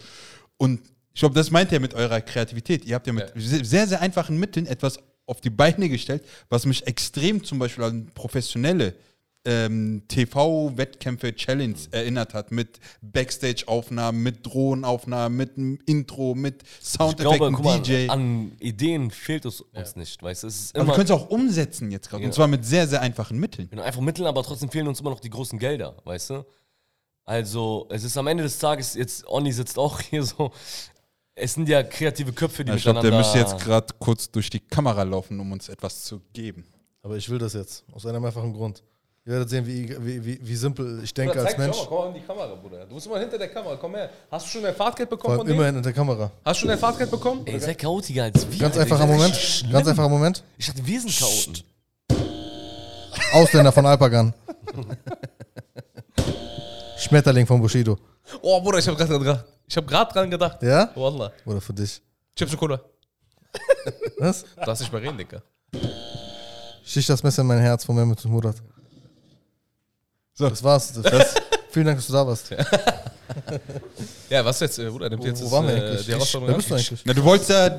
Und 0.56 0.80
ich 1.14 1.20
glaube, 1.20 1.34
das 1.34 1.50
meint 1.50 1.72
ihr 1.72 1.80
mit 1.80 1.94
eurer 1.94 2.20
Kreativität. 2.20 2.84
Ihr 2.84 2.94
habt 2.94 3.06
ja 3.06 3.12
mit 3.12 3.32
Ja. 3.34 3.40
se- 3.40 3.64
sehr, 3.64 3.86
sehr 3.86 4.00
einfachen 4.00 4.38
Mitteln 4.38 4.66
etwas 4.66 4.98
auf 5.26 5.40
die 5.40 5.50
Beine 5.50 5.88
gestellt, 5.88 6.22
was 6.48 6.66
mich 6.66 6.86
extrem 6.86 7.42
zum 7.44 7.58
Beispiel 7.58 7.84
an 7.84 8.10
professionelle 8.14 8.94
ähm, 9.44 10.02
TV-Wettkämpfe 10.08 11.34
Challenge 11.34 11.76
erinnert 11.92 12.34
hat, 12.34 12.50
mit 12.50 12.80
Backstage-Aufnahmen, 13.02 14.22
mit 14.22 14.44
Drohnenaufnahmen, 14.44 15.36
mit 15.36 15.56
einem 15.56 15.78
Intro, 15.86 16.34
mit 16.34 16.62
Ich 16.62 16.92
glaube, 16.96 17.12
Soundeffekten, 17.16 17.52
guck 17.54 17.64
mal, 17.64 17.80
DJ. 17.80 18.08
an 18.08 18.52
Ideen 18.58 19.10
fehlt 19.10 19.44
es 19.44 19.60
uns 19.60 19.96
nicht, 19.96 20.22
weißt 20.22 20.42
du? 20.42 20.46
Es 20.48 20.60
ist 20.60 20.76
Aber 20.76 20.86
wir 20.88 20.94
können 20.94 21.04
es 21.06 21.10
auch 21.12 21.28
umsetzen 21.30 21.90
jetzt 21.90 22.08
gerade. 22.10 22.22
Ja. 22.22 22.28
Und 22.28 22.32
zwar 22.32 22.48
mit 22.48 22.64
sehr, 22.64 22.86
sehr 22.88 23.00
einfachen 23.02 23.38
Mitteln. 23.38 23.68
Genau, 23.70 23.82
einfach 23.82 24.00
Mittel, 24.00 24.26
aber 24.26 24.42
trotzdem 24.42 24.70
fehlen 24.70 24.88
uns 24.88 25.00
immer 25.00 25.10
noch 25.10 25.20
die 25.20 25.30
großen 25.30 25.58
Gelder, 25.58 25.96
weißt 26.04 26.30
du? 26.30 26.44
Also, 27.26 27.86
es 27.90 28.04
ist 28.04 28.16
am 28.16 28.28
Ende 28.28 28.44
des 28.44 28.58
Tages, 28.58 28.94
jetzt, 28.94 29.26
Onni 29.26 29.52
sitzt 29.52 29.78
auch 29.78 30.00
hier 30.00 30.22
so, 30.22 30.52
es 31.34 31.54
sind 31.54 31.68
ja 31.68 31.82
kreative 31.82 32.32
Köpfe, 32.32 32.64
die 32.64 32.70
Ja, 32.70 32.76
ich 32.76 32.82
glaube, 32.84 33.00
der 33.00 33.10
miteinander... 33.10 33.38
müsste 33.38 33.56
jetzt 33.56 33.64
gerade 33.64 33.86
kurz 33.98 34.30
durch 34.30 34.48
die 34.48 34.60
Kamera 34.60 35.02
laufen, 35.02 35.38
um 35.40 35.50
uns 35.50 35.68
etwas 35.68 36.04
zu 36.04 36.20
geben. 36.32 36.64
Aber 37.02 37.16
ich 37.16 37.28
will 37.28 37.38
das 37.38 37.54
jetzt, 37.54 37.84
aus 37.92 38.06
einem 38.06 38.24
einfachen 38.24 38.52
Grund. 38.52 38.82
Ihr 39.26 39.32
werdet 39.32 39.50
sehen, 39.50 39.66
wie, 39.66 39.88
wie, 40.04 40.24
wie, 40.24 40.38
wie 40.40 40.54
simpel 40.54 41.00
ich 41.02 41.12
denke 41.12 41.32
Bruder, 41.32 41.46
als 41.46 41.56
zeig 41.56 41.58
Mensch. 41.58 41.76
Mal, 41.76 41.86
komm 41.88 41.98
mal 41.98 42.08
in 42.08 42.14
die 42.14 42.20
Kamera, 42.20 42.54
Bruder. 42.54 42.86
Du 42.86 42.94
musst 42.94 43.06
immer 43.06 43.18
hinter 43.18 43.38
der 43.38 43.48
Kamera, 43.48 43.76
komm 43.76 43.96
her. 43.96 44.08
Hast 44.30 44.46
du 44.46 44.50
schon 44.50 44.62
dein 44.62 44.74
Fahrtgeld 44.76 45.10
bekommen 45.10 45.36
von 45.36 45.48
immerhin 45.48 45.74
in 45.74 45.82
der 45.82 45.92
Kamera. 45.92 46.30
Hast 46.44 46.58
du 46.58 46.60
schon 46.60 46.68
dein 46.68 46.78
Fahrtgeld 46.78 47.10
bekommen? 47.10 47.42
Ey, 47.44 47.58
sei 47.58 47.74
chaotiger 47.74 48.22
als 48.22 48.48
wir. 48.48 48.58
Ganz 48.60 48.78
einfacher 48.78 49.06
Moment. 49.06 49.34
schlimm. 49.34 49.72
Ganz 49.72 49.88
einfacher 49.88 50.08
Moment. 50.08 50.44
Ich 50.56 50.66
dachte, 50.66 50.86
wir 50.86 51.00
sind 51.00 51.12
Chaoten. 51.12 51.64
Ausländer 53.32 53.72
von 53.72 53.84
Alpagan. 53.84 54.32
Schmetterling 56.96 57.46
von 57.46 57.60
Bushido. 57.60 57.98
Oh, 58.42 58.60
Bruder, 58.60 58.78
ich 58.78 58.88
hab 58.88 58.96
gerade 58.96 59.10
dran 59.12 59.22
gedacht. 59.22 59.44
Ich 59.66 59.76
hab 59.76 59.86
gerade 59.86 60.12
dran 60.12 60.30
gedacht. 60.30 60.62
Ja? 60.62 60.90
Wallah. 60.94 61.32
Oder 61.44 61.60
für 61.60 61.72
dich. 61.72 62.00
Chips 62.34 62.52
und 62.52 62.58
Cola. 62.58 62.80
Was? 64.18 64.44
Lass 64.64 64.78
dich 64.78 64.90
mal 64.90 65.00
reden, 65.00 65.16
Dicker. 65.18 65.42
Stich 66.84 67.06
das 67.06 67.22
Messer 67.22 67.42
in 67.42 67.48
mein 67.48 67.58
Herz 67.58 67.84
von 67.84 67.96
Mehmet 67.96 68.24
und 68.24 68.30
Murat. 68.30 68.56
So. 70.34 70.48
Das 70.48 70.62
war's. 70.62 70.92
Das, 70.92 71.02
das, 71.02 71.34
vielen 71.70 71.86
Dank, 71.86 71.98
dass 71.98 72.06
du 72.06 72.12
da 72.12 72.26
warst. 72.26 72.54
Ja, 74.30 74.44
was 74.44 74.60
jetzt, 74.60 74.78
äh, 74.78 74.88
Bruder? 74.88 75.10
Nimmt 75.10 75.22
Wo, 75.22 75.26
jetzt 75.26 75.42
wo 75.42 75.50
waren 75.50 75.66
wir 75.66 75.74
äh, 75.74 75.80
eigentlich? 75.80 76.06
die 76.06 76.12
Herausforderung 76.12 76.48
Wer 76.48 76.56
bist 76.56 76.70
du 76.70 76.74
eigentlich? 76.74 77.02
Na, 77.04 77.12
du 77.12 77.24
wolltest 77.24 77.50
ja, 77.50 77.78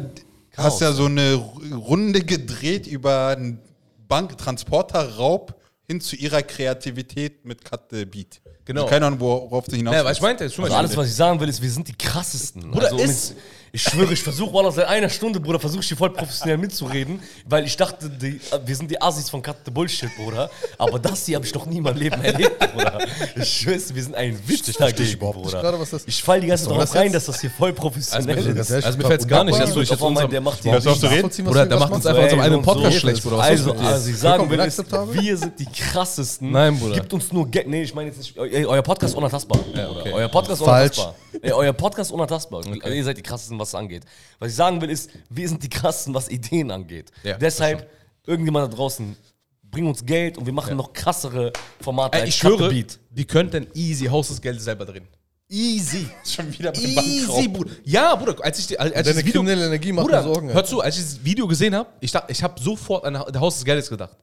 hast 0.57 0.81
ja 0.81 0.91
so 0.91 1.05
eine 1.05 1.33
Runde 1.33 2.21
gedreht 2.21 2.85
über 2.85 3.27
einen 3.27 3.59
Banktransporterraub 4.07 5.55
hin 5.83 6.01
zu 6.01 6.15
ihrer 6.15 6.41
Kreativität 6.43 7.45
mit 7.45 7.63
Cut 7.63 7.87
the 7.91 8.05
Beat. 8.05 8.41
Genau. 8.67 8.81
Also 8.81 8.89
keine 8.91 9.05
Ahnung, 9.07 9.19
worauf 9.21 9.65
du 9.65 9.75
hinaus 9.77 9.95
Ja, 9.95 10.03
was 10.05 10.17
ich 10.17 10.21
meinte. 10.21 10.43
Also 10.43 10.61
alles, 10.63 10.95
was 10.95 11.07
ich 11.07 11.15
sagen 11.15 11.39
will, 11.39 11.47
ist, 11.49 11.61
wir 11.61 11.71
sind 11.71 11.87
die 11.87 11.97
krassesten. 11.97 12.69
Bruder, 12.69 12.83
also, 12.91 12.97
um 12.97 13.01
ist- 13.01 13.29
jetzt- 13.29 13.35
ich 13.77 13.83
schwöre, 13.83 14.11
ich 14.11 14.23
versuche 14.23 14.51
Wallah 14.53 14.71
seit 14.71 14.87
einer 14.87 15.07
Stunde, 15.07 15.39
Bruder, 15.39 15.59
versuche 15.59 15.81
ich 15.81 15.87
hier 15.87 15.97
voll 15.97 16.09
professionell 16.09 16.57
mitzureden, 16.57 17.19
weil 17.45 17.63
ich 17.65 17.77
dachte, 17.77 18.09
die, 18.09 18.41
wir 18.65 18.75
sind 18.75 18.89
die 18.89 18.99
Assis 18.99 19.29
von 19.29 19.39
Cut 19.39 19.57
the 19.65 19.69
Bullshit, 19.71 20.09
Bruder. 20.17 20.49
Aber 20.79 20.97
das 20.97 21.27
hier 21.27 21.35
habe 21.35 21.45
ich 21.45 21.53
noch 21.53 21.67
nie 21.67 21.77
in 21.77 21.83
meinem 21.83 21.97
Leben 21.97 22.19
erlebt, 22.23 22.57
Bruder. 22.73 22.97
Ich 23.35 23.47
schwör's, 23.47 23.93
wir 23.93 24.01
sind 24.01 24.15
ein 24.15 24.35
Witz 24.47 24.73
dagegen, 24.75 25.19
Bruder. 25.19 25.61
gerade, 25.61 25.79
was 25.79 25.91
das- 25.91 26.03
ich 26.07 26.23
fall 26.23 26.41
die 26.41 26.47
ganze 26.47 26.63
Zeit 26.65 26.73
darauf 26.73 26.95
rein, 26.95 27.13
dass 27.13 27.25
das 27.27 27.39
hier 27.39 27.51
voll 27.51 27.71
professionell 27.71 28.35
Also, 28.37 28.49
ist. 28.49 28.57
Das 28.71 28.83
also 28.83 28.97
mir 28.97 29.05
fällt 29.05 29.21
es 29.21 29.27
gar 29.27 29.43
nicht, 29.43 29.59
dass 29.59 29.71
du 29.73 29.79
dich 29.81 29.89
jetzt 29.91 30.01
unserem, 30.01 30.31
der 30.31 30.41
macht 30.41 30.65
Hörst 30.65 30.85
du 30.87 30.89
auf 30.89 30.99
zu 30.99 31.05
reden? 31.07 31.29
Bruder, 31.45 31.65
der 31.67 31.77
macht 31.77 31.91
uns 31.93 32.05
einfach 32.07 32.23
unserem 32.23 32.39
Ey, 32.39 32.45
eigenen 32.45 32.59
und 32.61 32.65
so. 32.65 32.73
Podcast 32.73 32.97
schlecht, 32.97 33.21
Bruder. 33.21 33.37
Was 33.37 33.45
Also, 33.47 33.73
ist 33.73 33.79
dir? 33.79 33.87
also 33.87 34.09
ich 34.09 34.17
sagen 34.17 34.49
will, 34.49 34.59
ist, 34.59 34.83
wir 35.13 35.37
sind 35.37 35.59
die 35.59 35.65
krassesten. 35.65 36.51
Nein, 36.51 36.79
Bruder. 36.79 36.95
Gibt 36.95 37.13
uns 37.13 37.31
nur 37.31 37.47
Geld. 37.47 37.67
Nee, 37.67 37.83
ich 37.83 37.93
meine 37.93 38.09
jetzt 38.09 38.17
nicht. 38.17 38.35
Eu 38.35 38.67
euer 38.69 38.81
Podcast 38.81 39.13
ist 39.13 39.17
unantastbar. 39.17 39.59
Ja, 39.75 39.89
okay. 39.91 40.13
Euer 40.13 40.29
Podcast 40.29 40.61
ist 40.61 40.65
Falsch. 40.65 40.97
unantastbar. 40.97 41.15
Ey, 41.41 41.51
euer 41.51 41.73
Podcast 41.73 42.09
ist 42.09 42.13
unantastbar. 42.13 42.61
Ihr 42.65 43.03
seid 43.03 43.17
die 43.17 43.21
krassesten, 43.21 43.59
was 43.59 43.66
es 43.67 43.75
angeht. 43.75 44.03
Was 44.39 44.49
ich 44.51 44.55
sagen 44.55 44.81
will, 44.81 44.89
ist, 44.89 45.09
wir 45.29 45.47
sind 45.47 45.61
die 45.63 45.69
krassesten, 45.69 46.13
was 46.13 46.29
Ideen 46.29 46.71
angeht. 46.71 47.11
Ja, 47.23 47.37
Deshalb, 47.37 47.89
irgendjemand 48.25 48.71
da 48.71 48.75
draußen, 48.75 49.15
bring 49.63 49.87
uns 49.87 50.05
Geld 50.05 50.37
und 50.37 50.45
wir 50.45 50.53
machen 50.53 50.77
noch 50.77 50.93
krassere 50.93 51.51
Formate 51.81 52.17
Ey, 52.19 52.27
ich 52.29 52.39
Beat. 52.41 52.99
die 53.09 53.25
könnten 53.25 53.67
easy 53.73 54.05
Haus 54.05 54.29
des 54.29 54.41
Geldes 54.41 54.63
selber 54.63 54.85
drehen. 54.85 55.07
Easy. 55.49 56.09
Schon 56.25 56.51
wieder 56.51 56.71
mit 56.71 56.79
Easy, 56.79 57.47
Bruder. 57.47 57.71
Ja, 57.85 58.15
Bruder, 58.15 58.35
als 58.43 58.59
ich, 58.59 58.67
die- 58.67 58.77
als 58.79 58.89
ich 58.89 58.95
Deine 58.95 59.07
das 59.15 59.17
Video, 59.17 59.31
kriminelle 59.41 59.65
Energie 59.67 59.91
macht 59.93 60.05
Bruder, 60.05 60.21
mir 60.23 60.33
Sorgen, 60.33 60.53
hör 60.53 60.65
zu, 60.65 60.81
als 60.81 60.97
ich 60.97 61.03
das 61.03 61.23
Video 61.23 61.47
gesehen 61.47 61.73
habe, 61.75 61.89
ich, 62.01 62.11
dachte, 62.11 62.31
ich 62.31 62.43
habe 62.43 62.59
sofort 62.61 63.05
an 63.05 63.13
der 63.13 63.39
Haus 63.39 63.55
des 63.55 63.63
Geldes 63.65 63.89
gedacht. 63.89 64.17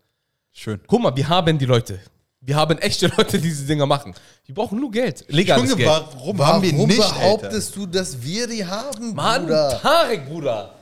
Schön. 0.53 0.81
Guck 0.87 1.01
mal, 1.03 1.17
wir 1.17 1.29
haben 1.29 1.59
die 1.59 1.65
Leute. 1.67 1.99
Wir 2.47 2.57
haben 2.57 2.77
echte 2.79 3.07
Leute, 3.07 3.39
die 3.39 3.49
diese 3.49 3.65
Dinger 3.65 3.87
machen. 3.87 4.15
Die 4.47 4.53
brauchen 4.53 4.79
nur 4.79 4.91
Geld. 4.91 5.25
Legales 5.29 5.65
Junge, 5.71 5.77
Geld. 5.83 5.89
warum, 5.89 6.47
haben 6.47 6.63
wir 6.63 6.73
Warum 6.73 6.89
nicht, 6.89 7.01
Alter? 7.01 7.15
behauptest 7.19 7.75
du, 7.77 7.87
dass 7.87 8.21
wir 8.23 8.47
die 8.47 8.65
haben, 8.65 9.15
Mann, 9.15 9.43
Bruder? 9.45 9.81
Tarek, 9.81 10.27
Bruder. 10.29 10.75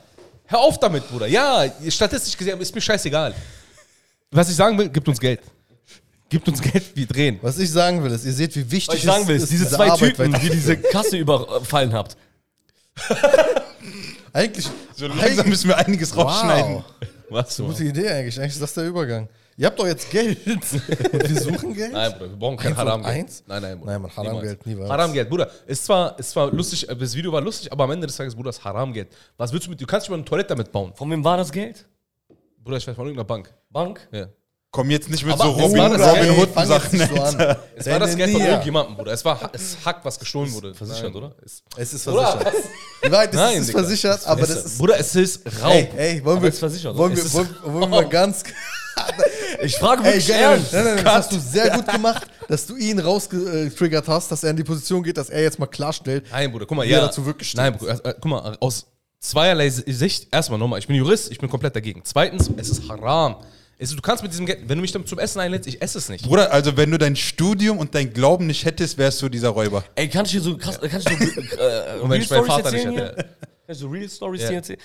Hör 0.45 0.59
auf 0.59 0.77
damit, 0.79 1.07
Bruder. 1.09 1.27
Ja, 1.27 1.63
statistisch 1.87 2.35
gesehen 2.37 2.59
ist 2.59 2.75
mir 2.75 2.81
scheißegal. 2.81 3.33
Was 4.31 4.49
ich 4.49 4.55
sagen 4.55 4.77
will, 4.77 4.89
gibt 4.89 5.07
uns 5.07 5.19
Geld. 5.21 5.39
Gibt 6.27 6.47
uns 6.49 6.61
Geld, 6.61 6.83
wir 6.95 7.05
drehen. 7.05 7.39
Was 7.41 7.57
ich 7.59 7.71
sagen 7.71 8.03
will, 8.03 8.11
ist, 8.11 8.25
ihr 8.25 8.33
seht, 8.33 8.55
wie 8.55 8.69
wichtig 8.69 8.89
Was 8.89 8.95
ich 8.95 9.03
sagen 9.03 9.27
will, 9.27 9.35
ist, 9.37 9.49
diese 9.51 9.69
zwei 9.69 9.89
Arbeit 9.89 10.17
Typen, 10.17 10.33
die 10.41 10.49
diese 10.49 10.75
Kasse 10.77 11.15
überfallen 11.17 11.93
habt. 11.93 12.17
Eigentlich, 14.33 14.67
So 14.95 15.07
langsam 15.07 15.47
müssen 15.47 15.67
wir 15.67 15.77
einiges 15.77 16.15
rausschneiden. 16.15 16.75
wow, 16.75 16.83
Was? 17.29 17.55
du? 17.55 17.67
gute 17.67 17.83
Idee 17.83 18.09
eigentlich. 18.09 18.37
Eigentlich 18.39 18.53
ist 18.53 18.61
das 18.61 18.73
der 18.73 18.85
Übergang. 18.85 19.29
Ihr 19.55 19.67
habt 19.67 19.77
doch 19.79 19.85
jetzt 19.85 20.09
Geld. 20.09 20.37
Und 20.47 21.29
wir 21.29 21.41
suchen 21.41 21.73
Geld? 21.75 21.93
Nein, 21.93 22.11
Bruder, 22.13 22.29
wir 22.31 22.37
brauchen 22.37 22.57
kein 22.57 22.75
Haramgeld. 22.75 23.15
eins? 23.15 23.43
Nein, 23.45 23.61
nein, 23.61 23.79
Bruder. 23.79 23.91
Nein, 23.91 24.01
Mann, 24.01 24.15
Haramgeld, 24.15 24.65
Niemals. 24.65 24.89
Haramgeld, 24.89 25.29
Bruder. 25.29 25.49
Ist 25.67 25.85
zwar, 25.85 26.17
ist 26.17 26.31
zwar 26.31 26.51
lustig, 26.51 26.89
äh, 26.89 26.95
das 26.95 27.13
Video 27.15 27.31
war 27.31 27.41
lustig, 27.41 27.71
aber 27.71 27.83
am 27.83 27.91
Ende 27.91 28.07
des 28.07 28.15
Tages, 28.15 28.35
Bruder, 28.35 28.49
ist 28.49 28.63
Haramgeld. 28.63 29.09
Was 29.37 29.53
willst 29.53 29.67
du 29.67 29.69
mit, 29.71 29.79
du 29.79 29.85
kannst 29.85 30.05
nicht 30.05 30.09
mal 30.11 30.15
eine 30.17 30.25
Toilette 30.25 30.49
damit 30.49 30.71
bauen. 30.71 30.91
Von 30.95 31.09
wem 31.11 31.23
war 31.23 31.37
das 31.37 31.51
Geld? 31.51 31.85
Bruder, 32.63 32.77
ich 32.77 32.87
weiß 32.87 32.95
von 32.95 33.05
irgendeiner 33.05 33.27
Bank. 33.27 33.53
Bank? 33.69 34.07
Ja. 34.11 34.27
Komm 34.71 34.89
jetzt 34.89 35.07
nicht 35.07 35.23
mit 35.23 35.33
Aber 35.35 35.43
so 35.43 35.49
Robin, 35.51 35.79
Robin 35.79 35.97
Geld, 35.97 36.37
Hood 36.39 36.49
fang 36.49 36.67
jetzt 36.67 36.83
Sachen. 36.83 36.97
nicht 36.97 37.15
so 37.15 37.21
an. 37.21 37.55
Es 37.75 37.85
war 37.85 37.99
das 37.99 38.15
Geld 38.15 38.31
von 38.31 38.41
irgendjemandem, 38.41 38.95
Bruder. 38.95 39.11
Es 39.11 39.23
war 39.23 39.51
es 39.53 39.77
Hack, 39.85 39.99
was 40.03 40.17
gestohlen 40.17 40.51
wurde. 40.51 40.73
Versichert, 40.73 41.13
Nein, 41.13 41.23
oder? 41.23 41.35
Es 41.77 41.93
ist 41.93 42.03
versichert. 42.05 42.53
Die 43.05 43.11
Wahrheit 43.11 43.29
ist, 43.33 43.35
Nein, 43.35 43.53
es 43.53 43.59
ist 43.59 43.67
Digga. 43.67 43.79
versichert, 43.81 44.25
aber 44.27 44.41
das 44.41 44.65
ist. 44.65 44.77
Bruder, 44.79 44.97
es 44.99 45.15
ist 45.15 45.45
Raub. 45.61 45.71
Ey, 45.73 45.89
ey, 45.95 46.25
wollen 46.25 46.37
Aber 46.37 46.41
wir, 46.41 46.49
es 46.49 46.55
ist 46.55 46.59
versichert, 46.59 46.97
wollen 46.97 47.15
wir, 47.15 47.23
Es 47.23 47.33
wollen, 47.35 47.55
wollen 47.65 47.79
wir 47.81 47.87
mal 47.87 48.09
ganz. 48.09 48.43
Ich 49.61 49.77
frage 49.77 50.01
Ey, 50.01 50.07
wirklich 50.07 50.27
geil, 50.27 50.41
ernst. 50.41 50.73
nein, 50.73 50.83
nein, 50.83 50.95
nein, 50.95 51.05
das 51.05 51.13
hast 51.13 51.31
du 51.31 51.39
sehr 51.39 51.69
gut 51.69 51.87
gemacht, 51.87 52.27
dass 52.49 52.65
du 52.65 52.75
ihn 52.75 52.99
rausgetriggert 52.99 54.07
hast, 54.07 54.29
dass 54.31 54.43
er 54.43 54.49
in 54.49 54.57
die 54.57 54.63
Position 54.63 55.01
geht, 55.03 55.15
dass 55.17 55.29
er 55.29 55.41
jetzt 55.41 55.57
mal 55.59 55.67
klarstellt. 55.67 56.25
Nein, 56.31 56.51
Bruder, 56.51 56.65
guck 56.65 56.75
mal, 56.77 56.85
ja. 56.85 56.99
dazu 56.99 57.25
wirklich 57.25 57.49
steht. 57.49 57.57
Nein, 57.61 57.77
Bruder, 57.77 57.93
äh, 58.03 58.13
guck 58.13 58.25
mal, 58.25 58.57
aus 58.59 58.87
zweierlei 59.19 59.69
Sicht, 59.69 60.27
erstmal 60.31 60.59
nochmal, 60.59 60.79
ich 60.79 60.87
bin 60.87 60.95
Jurist, 60.97 61.31
ich 61.31 61.39
bin 61.39 61.49
komplett 61.49 61.75
dagegen. 61.75 62.01
Zweitens, 62.03 62.49
es 62.57 62.69
ist 62.69 62.89
haram. 62.89 63.37
Ist, 63.77 63.93
du 63.93 64.01
kannst 64.01 64.21
mit 64.21 64.31
diesem 64.33 64.45
Geld, 64.45 64.67
wenn 64.67 64.77
du 64.77 64.81
mich 64.81 64.91
dann 64.91 65.05
zum 65.05 65.19
Essen 65.19 65.39
einlädst, 65.39 65.67
ich 65.67 65.81
esse 65.81 65.97
es 65.97 66.09
nicht. 66.09 66.25
Bruder, 66.25 66.51
also 66.51 66.75
wenn 66.75 66.91
du 66.91 66.97
dein 66.97 67.15
Studium 67.15 67.77
und 67.77 67.95
dein 67.95 68.11
Glauben 68.13 68.47
nicht 68.47 68.65
hättest, 68.65 68.97
wärst 68.97 69.21
du 69.21 69.29
dieser 69.29 69.49
Räuber. 69.49 69.83
Ey, 69.95 70.09
kann 70.09 70.25
ich 70.25 70.31
dir 70.31 70.41
so 70.41 70.57
krass, 70.57 70.79
kann 70.79 70.99
ich 70.99 71.05
dir 71.05 71.17
so 71.17 71.41
äh, 71.57 71.99
Und 72.01 72.09
wenn 72.09 72.21
ich 72.21 72.29
meinen 72.29 72.45
Vater 72.45 72.71
nicht 72.71 72.85
erzählen 72.85 72.97
hätte. 72.97 73.15
hier? 73.15 73.23
Kann 73.23 73.75
ich 73.75 73.77
so 73.77 73.87
Real 73.87 74.09
Stories 74.09 74.41
Ja. 74.41 74.47
hier 74.49 74.57
erzählen? 74.57 74.79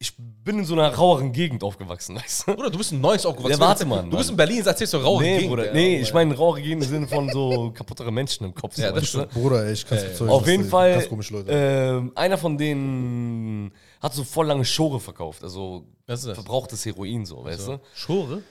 Ich 0.00 0.14
bin 0.16 0.60
in 0.60 0.64
so 0.64 0.74
einer 0.74 0.94
raueren 0.94 1.32
Gegend 1.32 1.64
aufgewachsen, 1.64 2.14
weißt 2.16 2.46
du? 2.46 2.54
Bruder, 2.54 2.70
du 2.70 2.78
bist 2.78 2.92
ein 2.92 3.00
Neues 3.00 3.26
aufgewachsen. 3.26 3.60
Ja, 3.60 3.66
warte 3.66 3.84
mal, 3.84 4.08
Du 4.08 4.16
bist 4.16 4.30
in 4.30 4.36
Berlin, 4.36 4.64
erzählst 4.64 4.94
du 4.94 4.98
rauche 4.98 5.24
Nee, 5.24 5.34
Gegend, 5.38 5.50
Bruder, 5.50 5.66
ja, 5.66 5.72
nee, 5.72 5.98
ich 6.00 6.14
meine 6.14 6.36
rauere 6.36 6.62
Gegend 6.62 6.84
im 6.84 6.88
Sinne 6.88 7.08
von 7.08 7.28
so 7.32 7.72
kaputtere 7.74 8.12
Menschen 8.12 8.44
im 8.46 8.54
Kopf. 8.54 8.78
Ja, 8.78 8.90
so, 8.90 8.94
das 8.94 9.02
du? 9.02 9.06
stimmt. 9.08 9.30
Bruder, 9.32 9.66
ey, 9.66 9.72
ich 9.72 9.84
kann 9.84 9.98
es 9.98 10.04
bezeugen. 10.04 10.30
Auf 10.30 10.46
jeden 10.46 10.62
die 10.62 10.68
Fall, 10.68 11.04
Leute. 11.30 11.46
ähm, 11.50 12.12
einer 12.14 12.38
von 12.38 12.56
denen 12.56 13.72
hat 14.00 14.14
so 14.14 14.22
voll 14.22 14.46
lange 14.46 14.64
Schore 14.64 15.00
verkauft, 15.00 15.42
also 15.42 15.84
das? 16.06 16.22
verbrauchtes 16.24 16.86
Heroin 16.86 17.26
so, 17.26 17.44
weißt 17.44 17.66
du? 17.66 17.80
Schore? 17.94 18.42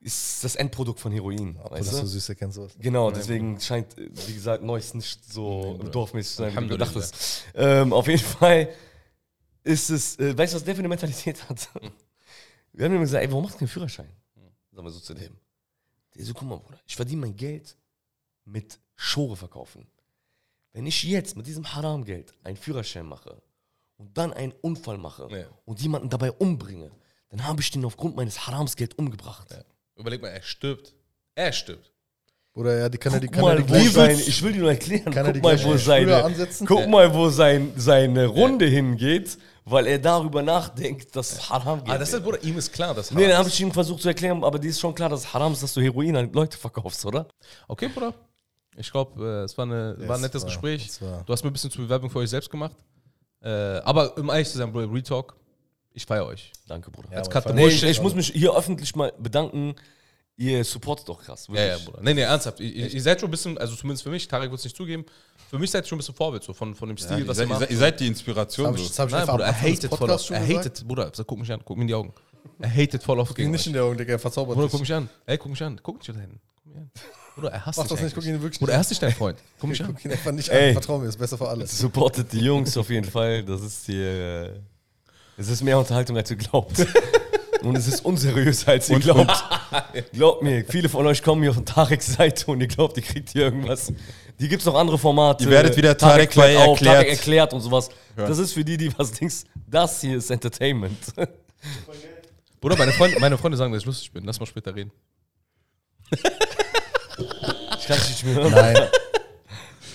Ist 0.00 0.44
das 0.44 0.56
Endprodukt 0.56 0.98
von 1.00 1.12
Heroin, 1.12 1.58
das 1.62 1.72
weißt 1.72 1.90
so 1.92 2.00
du? 2.02 2.06
süß, 2.06 2.28
er 2.30 2.34
kennt 2.36 2.54
sowas. 2.54 2.72
Genau, 2.78 3.10
deswegen 3.10 3.60
scheint, 3.60 3.98
äh, 3.98 4.08
wie 4.28 4.32
gesagt, 4.34 4.62
Neues 4.62 4.94
nicht 4.94 5.30
so 5.30 5.78
dorfmäßig 5.92 6.36
zu 6.36 6.42
sein, 6.42 6.64
wie 6.64 6.68
du 6.68 6.78
dachtest. 6.78 7.44
Ähm, 7.54 7.92
auf 7.92 8.06
jeden 8.08 8.20
Fall 8.22 8.68
ist 9.66 9.90
es, 9.90 10.18
äh, 10.18 10.36
weißt 10.36 10.52
du, 10.52 10.56
was 10.56 10.64
der 10.64 10.74
für 10.74 10.80
eine 10.80 10.88
Mentalität 10.88 11.48
hat? 11.48 11.68
Wir 12.72 12.84
haben 12.84 12.94
ihm 12.94 13.00
gesagt, 13.00 13.22
ey, 13.24 13.30
warum 13.30 13.42
machst 13.44 13.56
du 13.56 13.58
keinen 13.60 13.68
Führerschein? 13.68 14.08
Sagen 14.70 14.86
wir 14.86 14.90
so 14.90 15.00
zu 15.00 15.14
dem. 15.14 15.36
Der 16.14 16.24
so, 16.24 16.34
guck 16.34 16.48
mal, 16.48 16.58
Bruder, 16.58 16.80
ich 16.86 16.94
verdiene 16.96 17.22
mein 17.22 17.36
Geld 17.36 17.76
mit 18.44 18.78
Schore 18.94 19.36
verkaufen. 19.36 19.86
Wenn 20.72 20.86
ich 20.86 21.02
jetzt 21.02 21.36
mit 21.36 21.46
diesem 21.46 21.74
Haram-Geld 21.74 22.34
einen 22.44 22.56
Führerschein 22.56 23.06
mache 23.06 23.42
und 23.96 24.16
dann 24.16 24.32
einen 24.32 24.52
Unfall 24.52 24.98
mache 24.98 25.28
Ja. 25.30 25.46
und 25.64 25.80
jemanden 25.80 26.10
dabei 26.10 26.30
umbringe, 26.32 26.90
dann 27.30 27.44
habe 27.44 27.60
ich 27.62 27.70
den 27.70 27.84
aufgrund 27.84 28.14
meines 28.16 28.46
Haramsgeld 28.46 28.98
umgebracht. 28.98 29.48
Überleg 29.96 30.20
mal, 30.22 30.28
er 30.28 30.42
stirbt. 30.42 30.94
Er 31.34 31.52
stirbt. 31.52 31.92
Bruder, 32.56 32.78
ja, 32.78 32.88
die 32.88 32.96
kann 32.96 33.12
er, 33.12 33.20
die 33.20 33.26
Guck 33.26 33.34
kann 33.36 33.44
er, 33.44 33.48
mal, 33.48 33.56
die 33.58 33.68
wo 33.68 33.72
gleich- 33.74 33.90
sein, 33.92 34.18
ich 34.18 34.42
will 34.42 34.52
dir 34.54 34.60
nur 34.60 34.70
erklären, 34.70 35.04
Kann 35.12 35.26
er 35.26 35.32
guck 35.32 35.34
die 35.34 35.40
mal, 35.42 35.62
wo 35.64 35.76
seine, 35.76 36.24
ansetzen? 36.24 36.66
guck 36.66 36.80
Ja. 36.80 36.86
mal, 36.86 37.12
wo 37.14 37.28
sein, 37.28 37.72
seine 37.76 38.24
Runde 38.26 38.64
hingeht, 38.64 39.36
weil 39.66 39.86
er 39.86 39.98
darüber 39.98 40.40
nachdenkt, 40.42 41.14
dass 41.14 41.50
Haram 41.50 41.84
geht. 41.84 41.92
Ah, 41.92 41.98
das 41.98 42.14
ist, 42.14 42.24
Bruder, 42.24 42.42
ihm 42.42 42.56
ist 42.56 42.72
klar, 42.72 42.94
dass 42.94 43.10
nee, 43.10 43.28
dann 43.28 43.36
habe 43.36 43.50
ich 43.50 43.60
ihm 43.60 43.70
versucht 43.72 44.00
zu 44.00 44.08
erklären, 44.08 44.42
aber 44.42 44.58
dir 44.58 44.70
ist 44.70 44.80
schon 44.80 44.94
klar, 44.94 45.10
dass 45.10 45.34
Haram 45.34 45.52
ist, 45.52 45.62
dass 45.62 45.74
du 45.74 45.82
Heroin 45.82 46.16
an 46.16 46.32
Leute 46.32 46.56
verkaufst, 46.56 47.04
oder? 47.04 47.26
Okay, 47.68 47.88
Bruder. 47.88 48.14
Ich 48.78 48.90
glaube, 48.90 49.22
äh, 49.22 49.44
es 49.44 49.58
war, 49.58 49.66
eine, 49.66 49.94
war 50.08 50.16
ein 50.16 50.22
nettes 50.22 50.40
war- 50.40 50.48
Gespräch. 50.48 50.86
es 50.86 50.98
Du 50.98 51.32
hast 51.32 51.44
mir 51.44 51.50
ein 51.50 51.52
bisschen 51.52 51.70
zur 51.70 51.84
Bewerbung 51.84 52.08
für 52.08 52.20
euch 52.20 52.30
selbst 52.30 52.50
gemacht. 52.50 52.74
Äh, 53.42 53.48
aber 53.50 54.16
um 54.16 54.30
ehrlich 54.30 54.48
zu 54.48 54.56
sein, 54.56 54.72
Bruder, 54.72 54.90
Retalk, 54.90 55.34
ich 55.92 56.06
feiere 56.06 56.24
euch. 56.24 56.52
Danke, 56.66 56.90
Bruder. 56.90 57.08
Ja, 57.12 57.52
nee, 57.52 57.66
ich, 57.68 57.82
ich 57.82 58.00
muss 58.00 58.14
mich 58.14 58.28
hier 58.32 58.56
öffentlich 58.56 58.96
mal 58.96 59.12
bedanken. 59.18 59.74
Ihr 60.38 60.64
supportet 60.64 61.08
doch 61.08 61.22
krass. 61.22 61.46
Ja, 61.48 61.54
ja, 61.54 61.62
Wirklich. 61.70 61.84
Bruder. 61.86 61.98
Nee, 62.02 62.14
nee, 62.14 62.20
ernsthaft. 62.20 62.60
Ihr, 62.60 62.92
ihr 62.92 63.02
seid 63.02 63.20
schon 63.20 63.28
ein 63.28 63.30
bisschen, 63.30 63.56
also 63.56 63.74
zumindest 63.74 64.02
für 64.02 64.10
mich, 64.10 64.28
Tarek 64.28 64.50
wird 64.50 64.58
es 64.58 64.64
nicht 64.64 64.76
zugeben, 64.76 65.06
für 65.48 65.58
mich 65.58 65.70
seid 65.70 65.84
ihr 65.84 65.88
schon 65.88 65.96
ein 65.96 66.00
bisschen 66.00 66.14
Vorbild, 66.14 66.42
so 66.44 66.52
von, 66.52 66.74
von 66.74 66.88
dem 66.88 66.98
Stil, 66.98 67.20
ihr, 67.20 67.28
was 67.28 67.38
seid, 67.38 67.46
ihr 67.46 67.46
ihr, 67.46 67.48
macht. 67.54 67.60
seid, 67.60 67.70
ihr 67.70 67.76
seid 67.78 68.00
die 68.00 68.06
Inspiration. 68.08 68.66
Hab 68.66 68.74
ich, 68.76 68.82
So. 68.82 68.88
das 68.88 68.98
hab 68.98 69.08
ich 69.08 69.14
Nein, 69.14 69.26
Bruder, 69.26 69.44
er 69.46 69.60
hatet 69.62 69.94
voll 69.94 70.10
auf. 70.10 70.30
Er 70.30 70.46
hatet, 70.58 70.86
Bruder, 70.86 71.12
guck 71.26 71.38
mich 71.38 71.50
an, 71.52 71.60
guck 71.64 71.76
mir 71.78 71.82
in 71.82 71.88
die 71.88 71.94
Augen. 71.94 72.12
Er 72.58 72.70
hatet 72.70 73.02
voll 73.02 73.18
auf 73.18 73.32
gegen 73.34 73.50
nicht 73.50 73.62
euch. 73.62 73.66
in 73.68 73.72
die 73.72 73.78
Augen, 73.78 73.96
Digga, 73.96 74.12
er 74.12 74.18
verzaubert 74.18 74.54
Bruder, 74.56 74.66
dich. 74.66 74.72
guck 74.72 74.80
mich 74.80 74.92
an. 74.92 75.08
Ey, 75.24 75.38
guck 75.38 75.50
mich 75.50 75.62
an. 75.62 75.80
Guck 75.82 75.96
nicht 75.98 76.08
da 76.10 76.12
hinten. 76.20 76.40
Guck 76.64 76.66
mich 76.74 76.76
an. 76.82 76.90
Bruder, 77.34 77.52
er 77.52 77.66
hasst 77.66 77.78
Mach 77.78 77.84
dich 77.84 77.92
das 77.92 78.02
nicht, 78.02 78.14
guck 78.14 78.24
ihn 78.24 78.42
wirklich 78.42 78.58
Bruder, 78.58 78.72
er 78.74 78.78
hasst 78.78 78.90
dich, 78.90 78.98
dein 78.98 79.12
Freund. 79.12 79.38
Guck 79.58 79.70
mich 79.70 79.80
an. 79.82 79.94
Guck 79.94 80.04
ihn 80.04 80.12
einfach 80.12 80.32
nicht 80.32 80.50
an, 80.50 80.72
vertrau 80.74 80.98
mir, 80.98 81.06
ist 81.08 81.18
besser 81.18 81.38
für 81.38 81.48
alles. 81.48 81.78
Supportet 81.78 82.30
die 82.32 82.40
Jungs 82.40 82.76
auf 82.76 82.90
jeden 82.90 83.10
Fall. 83.10 83.42
Das 83.42 83.62
ist 83.62 83.86
hier. 83.86 84.04
äh, 84.06 84.50
Es 85.38 85.48
ist 85.48 85.62
mehr 85.62 85.78
Unterhaltung, 85.78 86.14
als 86.16 86.30
ihr 86.30 86.36
glaubt. 86.36 86.76
Und 87.62 87.76
es 87.76 87.86
ist 87.88 88.04
unseriöser, 88.04 88.72
als 88.72 88.88
ihr 88.88 88.98
glaubt. 88.98 89.32
Glaubt 90.12 90.42
mir, 90.42 90.64
viele 90.68 90.88
von 90.88 91.06
euch 91.06 91.22
kommen 91.22 91.42
hier 91.42 91.52
von 91.54 91.64
Tareks 91.64 92.14
Seite 92.14 92.50
und 92.50 92.60
ihr 92.60 92.66
glaubt, 92.66 92.96
ihr 92.96 93.02
kriegt 93.02 93.30
hier 93.30 93.42
irgendwas. 93.42 93.92
Die 94.38 94.48
gibt 94.48 94.60
es 94.60 94.66
noch 94.66 94.74
andere 94.74 94.98
Formate. 94.98 95.44
Ihr 95.44 95.50
werdet 95.50 95.76
wieder 95.76 95.96
Tarek 95.96 96.30
klärt 96.30 96.54
bei 96.54 96.58
auf, 96.58 96.76
erklärt. 96.76 96.96
Tarek 96.96 97.08
erklärt 97.10 97.52
und 97.54 97.60
sowas. 97.60 97.88
Das 98.16 98.38
ist 98.38 98.52
für 98.52 98.64
die, 98.64 98.76
die 98.76 98.96
was 98.98 99.12
denkst, 99.12 99.44
das 99.66 100.00
hier 100.00 100.16
ist 100.16 100.30
Entertainment. 100.30 100.98
Bruder, 102.60 102.76
meine 102.76 102.92
Freunde, 102.92 103.18
meine 103.20 103.38
Freunde 103.38 103.56
sagen, 103.56 103.72
dass 103.72 103.82
ich 103.82 103.86
lustig 103.86 104.12
bin. 104.12 104.24
Lass 104.24 104.38
mal 104.40 104.46
später 104.46 104.74
reden. 104.74 104.92
Ich 107.78 107.86
kann 107.86 107.98
dich 108.00 108.08
nicht 108.08 108.24
mehr 108.24 108.34
hören. 108.34 108.52
Nein. 108.52 108.76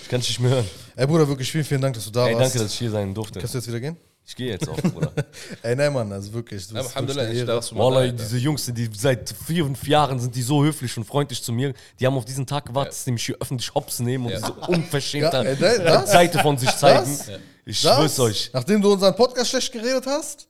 Ich 0.01 0.07
kann 0.07 0.21
dich 0.21 0.29
nicht 0.29 0.39
mehr 0.39 0.51
hören. 0.51 0.65
Ey, 0.95 1.05
Bruder, 1.05 1.27
wirklich 1.27 1.51
vielen, 1.51 1.65
vielen 1.65 1.81
Dank, 1.81 1.93
dass 1.93 2.05
du 2.05 2.11
da 2.11 2.25
Ey, 2.27 2.35
warst. 2.35 2.45
danke, 2.55 2.59
dass 2.63 2.71
ich 2.73 2.79
hier 2.79 2.89
sein 2.89 3.13
durfte. 3.13 3.39
Kannst 3.39 3.53
du 3.53 3.57
jetzt 3.57 3.67
wieder 3.67 3.81
gehen? 3.81 3.97
Ich 4.26 4.35
gehe 4.35 4.52
jetzt 4.52 4.69
auch, 4.69 4.77
Bruder. 4.77 5.11
Ey, 5.64 5.76
nein, 5.76 5.91
Mann, 5.91 6.11
also 6.11 6.31
wirklich. 6.31 6.65
Du 6.68 6.76
Alhamdulillah, 6.76 7.23
wirklich 7.23 7.41
ich 7.41 7.45
darf 7.48 7.68
du 7.68 7.76
mal 7.76 7.84
Wallah, 7.85 8.07
diese 8.11 8.38
Jungs, 8.38 8.65
die 8.65 8.89
seit 8.95 9.34
vier, 9.45 9.65
fünf 9.65 9.85
Jahren 9.88 10.19
sind 10.19 10.34
die 10.35 10.41
so 10.43 10.64
höflich 10.64 10.95
und 10.95 11.03
freundlich 11.06 11.43
zu 11.43 11.52
mir. 11.52 11.73
Die 11.99 12.06
haben 12.06 12.15
auf 12.15 12.23
diesen 12.26 12.45
Tag 12.45 12.65
gewartet, 12.65 12.93
dass 12.93 13.03
die 13.03 13.11
mich 13.11 13.26
hier 13.26 13.35
öffentlich 13.41 13.73
hops 13.73 13.99
nehmen 13.99 14.26
und 14.27 14.31
Ja. 14.31 14.39
diese 14.39 14.53
unverschämte 14.53 15.38
Ja, 15.38 15.56
das- 15.56 15.77
das- 15.77 16.11
Seite 16.14 16.39
von 16.39 16.57
sich 16.57 16.69
zeigen. 16.72 16.99
das- 16.99 17.30
Ich 17.65 17.81
Das? 17.81 17.95
schwör's 17.98 18.19
euch. 18.19 18.49
Nachdem 18.53 18.81
du 18.81 18.93
unseren 18.93 19.15
Podcast 19.15 19.49
schlecht 19.49 19.72
geredet 19.72 20.06
hast? 20.06 20.48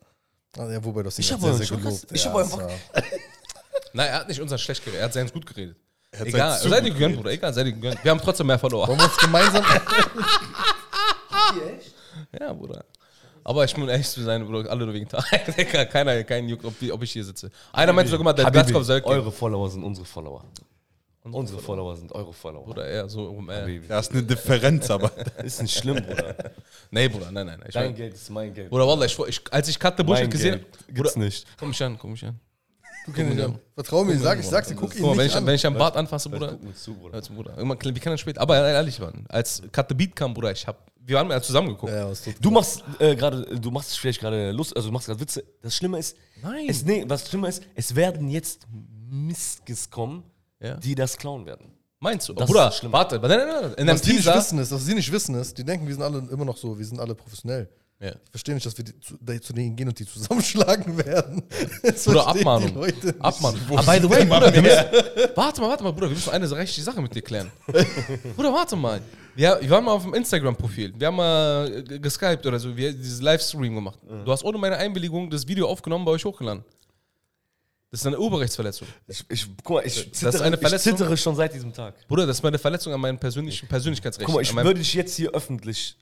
Ah, 0.57 0.69
ja, 0.69 0.83
wobei, 0.83 1.01
du 1.01 1.07
hast 1.07 1.17
ihn 1.17 1.21
Ich 1.21 1.29
gerade 1.29 1.41
hab 1.41 1.47
euren 1.47 1.57
sehr, 1.57 1.67
sehr 1.67 1.77
gelobt. 1.77 2.05
ich 2.11 2.23
ja, 2.23 2.29
hab 2.29 2.35
euren 2.35 2.49
das 2.49 2.59
war- 2.59 2.69
Nein, 3.93 4.07
er 4.09 4.15
hat 4.19 4.27
nicht 4.27 4.39
unseren 4.41 4.59
schlecht 4.59 4.83
geredet, 4.83 4.99
er 5.01 5.05
hat 5.05 5.13
seins 5.13 5.31
gut 5.33 5.45
geredet. 5.45 5.77
hat 6.15 6.27
Egal, 6.27 6.59
seid 6.59 6.69
gut 6.69 6.87
ihr 6.87 6.93
gegönnt, 6.93 7.15
Bruder, 7.17 7.31
egal, 7.31 7.53
seid 7.53 7.65
ihr 7.67 7.71
gegönnt. 7.73 8.03
Wir 8.03 8.11
haben 8.11 8.21
trotzdem 8.21 8.47
mehr 8.47 8.59
Follower. 8.59 8.87
Wollen 8.87 8.99
wir 8.99 9.05
uns 9.05 9.17
gemeinsam. 9.17 9.63
Ja, 12.39 12.53
Bruder. 12.53 12.85
Aber 13.43 13.63
ich 13.65 13.75
muss 13.75 13.89
ehrlich 13.89 14.07
zu 14.07 14.21
sein, 14.21 14.45
Bruder, 14.45 14.69
alle 14.69 14.85
nur 14.85 14.93
wegen 14.93 15.07
Tag. 15.07 15.25
Keiner, 15.91 16.23
kein 16.23 16.47
Juckt, 16.47 16.65
ob, 16.65 16.73
ob 16.91 17.03
ich 17.03 17.11
hier 17.11 17.23
sitze. 17.23 17.49
Einer 17.73 17.93
meinte 17.93 18.11
sogar 18.11 18.23
mal, 18.23 18.33
der 18.33 18.45
Habibi, 18.45 18.63
Platzkopf 18.63 18.85
soll 18.85 19.01
eure 19.03 19.31
Follower 19.31 19.69
sind 19.69 19.83
unsere 19.83 20.05
Follower. 20.05 20.43
Unsere 21.23 21.59
Follower 21.59 21.95
sind 21.95 22.11
eure 22.13 22.33
Follower. 22.33 22.65
Bruder, 22.65 22.87
eher 22.87 23.07
so 23.07 23.25
rum, 23.25 23.49
äh. 23.49 23.61
Habibi. 23.61 23.87
Da 23.87 23.99
ist 23.99 24.11
eine 24.11 24.23
Differenz, 24.23 24.89
aber. 24.89 25.11
Ist 25.43 25.61
nicht 25.61 25.77
schlimm, 25.77 26.03
Bruder. 26.03 26.35
Nee, 26.89 27.07
Bruder, 27.07 27.31
nein, 27.31 27.45
nein, 27.45 27.59
nein. 27.59 27.67
Ich 27.69 27.73
Dein 27.73 27.85
mein, 27.85 27.95
Geld 27.95 28.13
ist 28.13 28.29
mein 28.29 28.53
Geld. 28.53 28.69
Bruder, 28.69 28.85
Wallah, 28.85 29.05
ich, 29.05 29.17
ich, 29.17 29.41
als 29.53 29.67
ich 29.69 29.79
Cut 29.79 29.95
the 29.97 30.03
Bullshit 30.03 30.29
gesehen 30.29 30.53
habe. 30.55 30.93
gibt's 30.93 31.15
nicht. 31.15 31.47
Komm 31.57 31.69
mich 31.69 31.81
an, 31.81 31.97
komm 31.97 32.11
mich 32.11 32.25
an. 32.25 32.39
Guck 33.05 33.17
ihn 33.17 33.29
nicht 33.29 33.41
an. 33.41 33.57
Vertrau 33.73 34.03
mir, 34.03 34.17
sag, 34.19 34.39
ich 34.39 34.47
sag's 34.47 34.67
dir, 34.67 34.75
guck 34.75 34.95
ihn 34.95 35.01
mal, 35.01 35.11
wenn 35.11 35.17
nicht 35.17 35.27
ich, 35.27 35.35
an. 35.35 35.45
wenn 35.45 35.55
ich 35.55 35.65
am 35.65 35.73
Bart 35.75 35.95
anfasse, 35.95 36.29
Bruder. 36.29 36.51
Guck 36.51 36.63
mir 36.63 36.73
zu, 36.73 36.93
Bruder. 36.93 37.13
Hör 37.13 37.21
zu, 37.23 37.33
Bruder. 37.33 37.57
Irgendwann, 37.57 37.95
wie 37.95 37.99
kann 37.99 38.13
das 38.13 38.19
spät? 38.19 38.37
Aber 38.37 38.57
ehrlich, 38.67 38.99
Mann, 38.99 39.25
als 39.29 39.61
Cut 39.71 39.87
the 39.89 39.95
Beat 39.95 40.15
kam, 40.15 40.33
Bruder, 40.33 40.51
ich 40.51 40.67
hab, 40.67 40.90
wir 41.05 41.19
haben 41.19 41.29
ja 41.31 41.41
zusammen 41.41 41.69
geguckt. 41.69 41.91
Ja, 41.91 42.11
Du 42.39 42.51
machst 42.51 42.83
äh, 42.99 43.15
gerade, 43.15 43.43
du 43.59 43.71
machst 43.71 43.97
vielleicht 43.97 44.19
gerade 44.19 44.51
Lust, 44.51 44.75
also 44.75 44.89
du 44.89 44.93
machst 44.93 45.07
gerade 45.07 45.19
Witze. 45.19 45.43
Das 45.61 45.75
Schlimme 45.75 45.99
ist, 45.99 46.15
Nein. 46.41 46.65
Es, 46.67 46.83
nee, 46.85 47.03
was 47.07 47.27
Schlimme 47.29 47.47
ist, 47.49 47.63
es 47.75 47.95
werden 47.95 48.29
jetzt 48.29 48.67
Miskis 49.09 49.89
kommen, 49.89 50.23
Ja. 50.59 50.75
die 50.77 50.95
das 50.95 51.17
klauen 51.17 51.45
werden. 51.45 51.71
Meinst 51.99 52.27
du? 52.29 52.33
Das 52.33 52.47
Bruder, 52.47 52.69
ist 52.69 52.77
schlimm. 52.77 52.91
warte, 52.91 53.19
nein, 53.19 53.29
nein, 53.29 53.47
nein, 53.61 53.73
in 53.77 53.87
Was 53.87 54.01
die 54.01 54.13
nicht 54.13 54.25
wissen 54.25 54.57
ist, 54.57 54.71
was 54.71 54.85
sie 54.85 54.95
nicht 54.95 55.11
wissen 55.11 55.35
ist, 55.35 55.55
die 55.57 55.63
denken, 55.63 55.85
wir 55.87 55.93
sind 55.93 56.03
alle 56.03 56.17
immer 56.31 56.45
noch 56.45 56.57
so, 56.57 56.77
wir 56.77 56.85
sind 56.85 56.99
alle 56.99 57.13
professionell. 57.13 57.69
Ja. 58.01 58.09
Ich 58.25 58.31
verstehe 58.31 58.55
nicht, 58.55 58.65
dass 58.65 58.75
wir 58.75 58.83
die, 58.83 58.99
zu, 58.99 59.15
zu 59.41 59.53
denen 59.53 59.75
gehen 59.75 59.87
und 59.87 59.97
die 59.99 60.05
zusammenschlagen 60.07 60.97
werden. 61.05 61.43
Das 61.83 62.03
Bruder, 62.05 62.27
Abmahnung. 62.27 62.83
Abmahnung. 63.19 63.59
Ah, 63.75 63.81
by 63.83 63.99
the 64.01 64.09
way, 64.09 64.25
Bruder, 64.25 64.51
wir 64.53 64.61
müssen, 64.61 64.85
warte 65.35 65.61
mal, 65.61 65.69
warte 65.69 65.83
mal, 65.83 65.91
Bruder, 65.91 66.09
wir 66.09 66.15
müssen 66.15 66.31
eine 66.31 66.49
rechtliche 66.51 66.81
Sache 66.83 66.99
mit 67.01 67.13
dir 67.13 67.21
klären. 67.21 67.51
Bruder, 68.35 68.51
warte 68.53 68.75
mal. 68.75 69.01
Wir, 69.35 69.57
wir 69.61 69.69
waren 69.69 69.83
mal 69.85 69.91
auf 69.91 70.03
dem 70.03 70.13
Instagram-Profil. 70.15 70.93
Wir 70.97 71.07
haben 71.07 71.15
mal 71.15 71.83
geskypt 71.83 72.45
oder 72.45 72.59
so, 72.59 72.75
wir 72.75 72.89
haben 72.89 72.97
dieses 72.97 73.21
Livestream 73.21 73.75
gemacht. 73.75 73.99
Du 74.25 74.31
hast 74.31 74.43
ohne 74.43 74.57
meine 74.57 74.77
Einwilligung 74.77 75.29
das 75.29 75.47
Video 75.47 75.67
aufgenommen, 75.67 76.03
bei 76.03 76.11
euch 76.11 76.25
hochgeladen. 76.25 76.63
Das 77.91 77.99
ist 78.01 78.07
eine 78.07 78.17
Urheberrechtsverletzung. 78.17 78.87
Ich, 79.07 79.23
ich, 79.29 79.47
guck 79.63 79.75
mal, 79.77 79.85
ich, 79.85 80.09
Das 80.11 80.35
ist 80.35 80.41
eine 80.41 80.57
Verletzung? 80.57 80.93
ich 80.93 80.97
zittere 80.97 81.17
schon 81.17 81.35
seit 81.35 81.53
diesem 81.53 81.73
Tag. 81.73 81.93
Bruder, 82.07 82.25
das 82.25 82.37
ist 82.37 82.43
meine 82.43 82.57
Verletzung 82.57 82.93
an 82.93 83.01
meinen 83.01 83.19
persönlichen 83.19 83.67
Persönlichkeitsrechten. 83.67 84.25
Guck 84.25 84.35
mal, 84.35 84.41
ich 84.41 84.53
meinem- 84.53 84.65
würde 84.65 84.79
dich 84.79 84.93
jetzt 84.93 85.15
hier 85.17 85.31
öffentlich, 85.31 85.97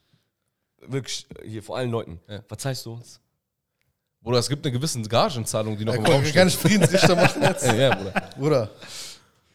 wirklich 0.88 1.28
hier 1.46 1.64
vor 1.64 1.78
allen 1.78 1.92
Leuten, 1.92 2.20
Ja. 2.28 2.42
verzeihst 2.48 2.86
du 2.86 2.94
uns? 2.94 3.20
Bruder, 4.22 4.40
es 4.40 4.50
gibt 4.50 4.66
eine 4.66 4.74
gewisse 4.74 5.02
Gagenzahlung, 5.02 5.78
die 5.78 5.86
noch 5.86 5.94
Ja, 5.94 6.00
im 6.00 6.06
Raum 6.06 6.26
steht. 6.26 6.44
nicht 6.46 6.58
Friedensrichter 6.60 7.16
machen 7.16 7.42
jetzt. 7.42 7.66
Ja, 7.68 7.74
ja, 7.76 7.96
Bruder. 7.96 8.12
Bruder, 8.38 8.70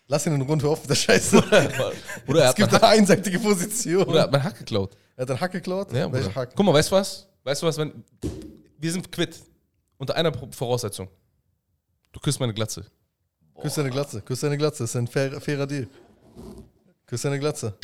lass 0.06 0.26
ihn 0.26 0.34
in 0.34 0.42
Runde 0.42 0.66
auf 0.68 0.80
mit 0.80 0.90
der 0.90 0.94
Scheiße. 0.94 1.42
Bruder, 2.24 2.42
er 2.44 2.48
Es 2.50 2.54
gibt 2.54 2.68
eine 2.70 2.80
Hack, 2.80 2.98
einseitige 2.98 3.38
Position. 3.38 4.04
Bruder, 4.04 4.18
er 4.20 4.22
hat 4.24 4.32
mein 4.32 4.42
Hack 4.42 4.58
geklaut. 4.58 4.96
Er 5.16 5.22
hat 5.22 5.30
einen 5.30 5.40
Hack 5.40 5.52
geklaut? 5.52 5.92
Ja, 5.92 6.08
Bruder. 6.08 6.34
Hack? 6.34 6.52
Guck 6.56 6.64
mal, 6.64 6.72
weißt 6.72 6.90
du 6.90 6.96
was? 6.96 7.28
Weißt 7.42 7.62
du 7.62 7.66
was, 7.66 7.76
wenn. 7.76 8.04
Wir 8.78 8.90
sind 8.92 9.10
quitt. 9.12 9.38
Unter 9.98 10.14
einer 10.16 10.32
Voraussetzung. 10.50 11.08
Du 12.10 12.20
küsst 12.20 12.40
meine 12.40 12.54
Glatze. 12.54 12.84
Küss 13.60 13.74
deine 13.74 13.90
Glatze, 13.90 14.20
küss 14.22 14.40
deine 14.40 14.58
Glatze, 14.58 14.82
das 14.82 14.90
ist 14.90 14.96
ein 14.96 15.06
fair, 15.06 15.40
fairer 15.40 15.66
Deal. 15.66 15.86
Küss 17.06 17.22
deine 17.22 17.38
Glatze. 17.38 17.74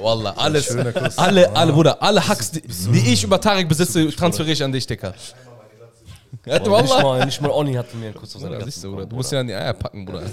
Wallah, 0.00 0.34
alles. 0.36 0.66
Schöner 0.66 0.92
Kuss. 0.92 1.16
Alle, 1.18 1.50
alle, 1.56 1.72
Bruder, 1.72 2.02
alle 2.02 2.26
Hacks, 2.26 2.50
die, 2.50 2.60
die 2.60 3.12
ich 3.12 3.24
über 3.24 3.40
Tarek 3.40 3.66
besitze, 3.68 4.10
transferiere 4.14 4.52
ich 4.52 4.62
an 4.62 4.72
dich, 4.72 4.86
Dicker. 4.86 5.14
Ja, 6.46 6.58
Boah, 6.58 6.80
nicht, 6.82 6.90
Wallah. 6.90 7.02
mal, 7.02 7.26
nicht 7.26 7.40
mal 7.42 7.50
Oni 7.50 7.74
hatte 7.74 7.94
mir 7.96 8.06
einen 8.06 8.14
Kuss 8.14 8.34
auf 8.34 8.40
seine 8.42 8.56
Glatze 8.56 8.70
siehst 8.72 8.84
du, 8.84 8.90
Bruder. 8.92 9.06
Du 9.06 9.14
musst 9.16 9.30
ja 9.30 9.40
an 9.40 9.46
die 9.46 9.54
Eier 9.54 9.74
packen, 9.74 10.04
Bruder. 10.06 10.24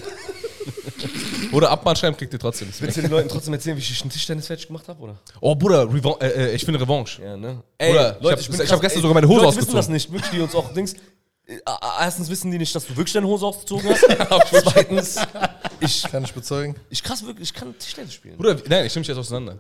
Oder 1.51 1.69
Abmahn 1.69 1.95
schreiben 1.95 2.15
kriegt 2.17 2.31
ihr 2.33 2.39
trotzdem. 2.39 2.69
Willst 2.79 2.97
du 2.97 3.01
den 3.01 3.11
Leuten 3.11 3.27
trotzdem 3.29 3.53
erzählen, 3.53 3.75
wie 3.77 3.81
ich 3.81 4.01
einen 4.01 4.09
Tischtennis 4.09 4.47
fertig 4.47 4.67
gemacht 4.67 4.87
habe, 4.87 5.01
oder? 5.03 5.15
Oh, 5.41 5.53
Bruder, 5.55 5.83
Revan 5.93 6.13
äh, 6.21 6.27
äh, 6.29 6.55
ich 6.55 6.63
finde 6.65 6.79
Revanche. 6.81 7.21
Ja, 7.21 7.35
ne? 7.37 7.61
Bruder, 7.77 8.17
ich 8.21 8.49
hab- 8.49 8.59
ich 8.63 8.71
hab 8.71 8.81
gestern 8.81 9.01
sogar 9.01 9.13
meine 9.13 9.27
Hose 9.27 9.35
Leute 9.37 9.47
ausgezogen. 9.49 9.77
wissen 9.77 9.77
das 9.77 9.89
nicht, 9.89 10.11
wirklich, 10.11 10.31
die 10.31 10.39
uns 10.39 10.55
auch 10.55 10.73
Dings. 10.73 10.93
äh, 11.45 11.57
Erstens 11.99 12.29
wissen 12.29 12.49
die 12.49 12.57
nicht, 12.57 12.73
dass 12.73 12.85
du 12.87 12.95
wirklich 12.95 13.13
deine 13.13 13.27
Hose 13.27 13.45
ausgezogen 13.45 13.89
hast. 13.89 14.05
Zweitens, 14.63 15.17
ich, 15.85 16.03
Kann 16.03 16.23
ich 16.23 16.33
bezeugen. 16.33 16.75
ich 16.89 17.03
krass 17.03 17.25
wirklich, 17.25 17.49
ich 17.49 17.53
kann 17.53 17.77
Tischtennis 17.77 18.13
spielen. 18.13 18.37
Bruder, 18.37 18.55
nein, 18.67 18.85
ich 18.85 18.93
nehme 18.95 19.01
mich 19.01 19.07
jetzt 19.07 19.17
auseinander. 19.17 19.59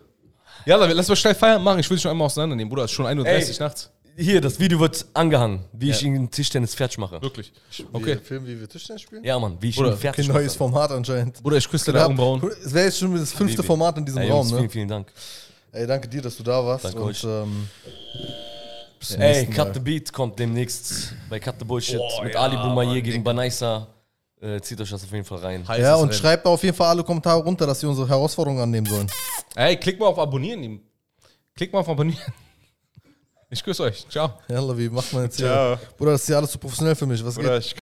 Ja, 0.65 0.75
lass 0.75 1.07
mal 1.07 1.15
schnell 1.15 1.35
Feiern 1.35 1.63
machen. 1.63 1.79
Ich 1.79 1.89
will 1.89 1.95
dich 1.95 2.01
schon 2.01 2.11
einmal 2.11 2.25
auseinandernehmen, 2.25 2.69
Bruder. 2.69 2.83
Es 2.83 2.91
ist 2.91 2.95
schon 2.95 3.05
1.30 3.05 3.53
Uhr 3.53 3.59
nachts. 3.65 3.89
Hier, 4.17 4.41
das 4.41 4.59
Video 4.59 4.79
wird 4.81 5.05
angehangen, 5.13 5.61
wie 5.71 5.91
ich 5.91 6.03
ihn 6.03 6.29
Tischtennis 6.29 6.75
fertig 6.75 6.97
mache. 6.97 7.21
Wirklich. 7.21 7.53
Okay. 7.93 8.05
Wir 8.07 8.19
filmen, 8.19 8.47
wie 8.47 8.59
wir 8.59 8.67
Tischtennis 8.67 9.03
spielen? 9.03 9.23
Ja, 9.23 9.39
Mann, 9.39 9.57
wie 9.61 9.69
ich 9.69 9.77
Bruder, 9.77 9.91
ihn 9.93 9.97
fertig 9.97 10.27
mache. 10.27 10.39
neues 10.39 10.55
Format 10.57 10.91
anscheinend. 10.91 11.41
Bruder, 11.41 11.55
ich 11.55 11.69
küsse 11.69 11.93
deine 11.93 12.03
Augenbrauen. 12.05 12.41
Es 12.65 12.73
wäre 12.73 12.85
jetzt 12.87 12.99
schon 12.99 13.15
das 13.15 13.31
fünfte. 13.31 13.63
Format 13.63 13.97
in 13.97 14.05
diesem 14.05 14.21
Ey, 14.21 14.29
Raum, 14.29 14.39
Jungs, 14.39 14.51
ne? 14.51 14.57
vielen, 14.57 14.69
vielen 14.69 14.87
Dank. 14.89 15.13
Ey, 15.71 15.87
danke 15.87 16.09
dir, 16.09 16.21
dass 16.21 16.35
du 16.35 16.43
da 16.43 16.65
warst. 16.65 16.83
Danke 16.83 16.99
und 16.99 17.09
euch. 17.11 17.23
ähm, 17.23 17.69
Ey, 19.17 19.45
Cut 19.45 19.67
Mal. 19.67 19.73
the 19.75 19.79
Beat 19.79 20.11
kommt 20.11 20.37
demnächst 20.37 21.13
bei 21.29 21.39
Cut 21.39 21.55
the 21.59 21.65
Bullshit 21.65 21.97
Boah, 21.97 22.23
mit 22.25 22.33
ja, 22.33 22.41
Ali 22.41 22.57
Boumaier 22.57 22.99
gegen 23.01 23.23
Banaisa. 23.23 23.87
Äh, 24.41 24.61
zieht 24.61 24.79
euch 24.79 24.89
das 24.89 25.03
auf 25.03 25.11
jeden 25.11 25.25
Fall 25.25 25.39
rein. 25.39 25.67
Heißes 25.67 25.83
Ja, 25.83 25.95
und 25.95 26.09
Rennen. 26.09 26.13
schreibt 26.13 26.45
auf 26.45 26.63
jeden 26.63 26.75
Fall 26.75 26.87
alle 26.87 27.03
Kommentare 27.03 27.41
runter, 27.43 27.67
dass 27.67 27.79
sie 27.81 27.87
unsere 27.87 28.07
Herausforderungen 28.07 28.61
annehmen 28.61 28.87
sollen. 28.87 29.11
Ey, 29.55 29.75
klick 29.77 29.99
mal 29.99 30.05
auf 30.07 30.17
Abonnieren. 30.19 30.63
ihm. 30.63 30.81
Klick 31.55 31.73
mal 31.73 31.79
auf 31.79 31.89
Abonnieren. 31.89 32.21
Ich 33.49 33.63
küsse 33.63 33.83
euch. 33.83 34.07
Ciao. 34.07 34.33
Ja, 34.47 34.77
wie 34.77 34.89
macht 34.89 35.11
man 35.11 35.23
jetzt 35.23 35.37
Ciao. 35.39 35.75
hier? 35.75 35.79
Bruder, 35.97 36.11
das 36.11 36.21
ist 36.21 36.29
ja 36.29 36.37
alles 36.37 36.51
zu 36.51 36.59
professionell 36.59 36.95
für 36.95 37.07
mich. 37.07 37.25
Was 37.25 37.35
geht? 37.35 37.43
Bruder, 37.43 37.57
ich 37.57 37.75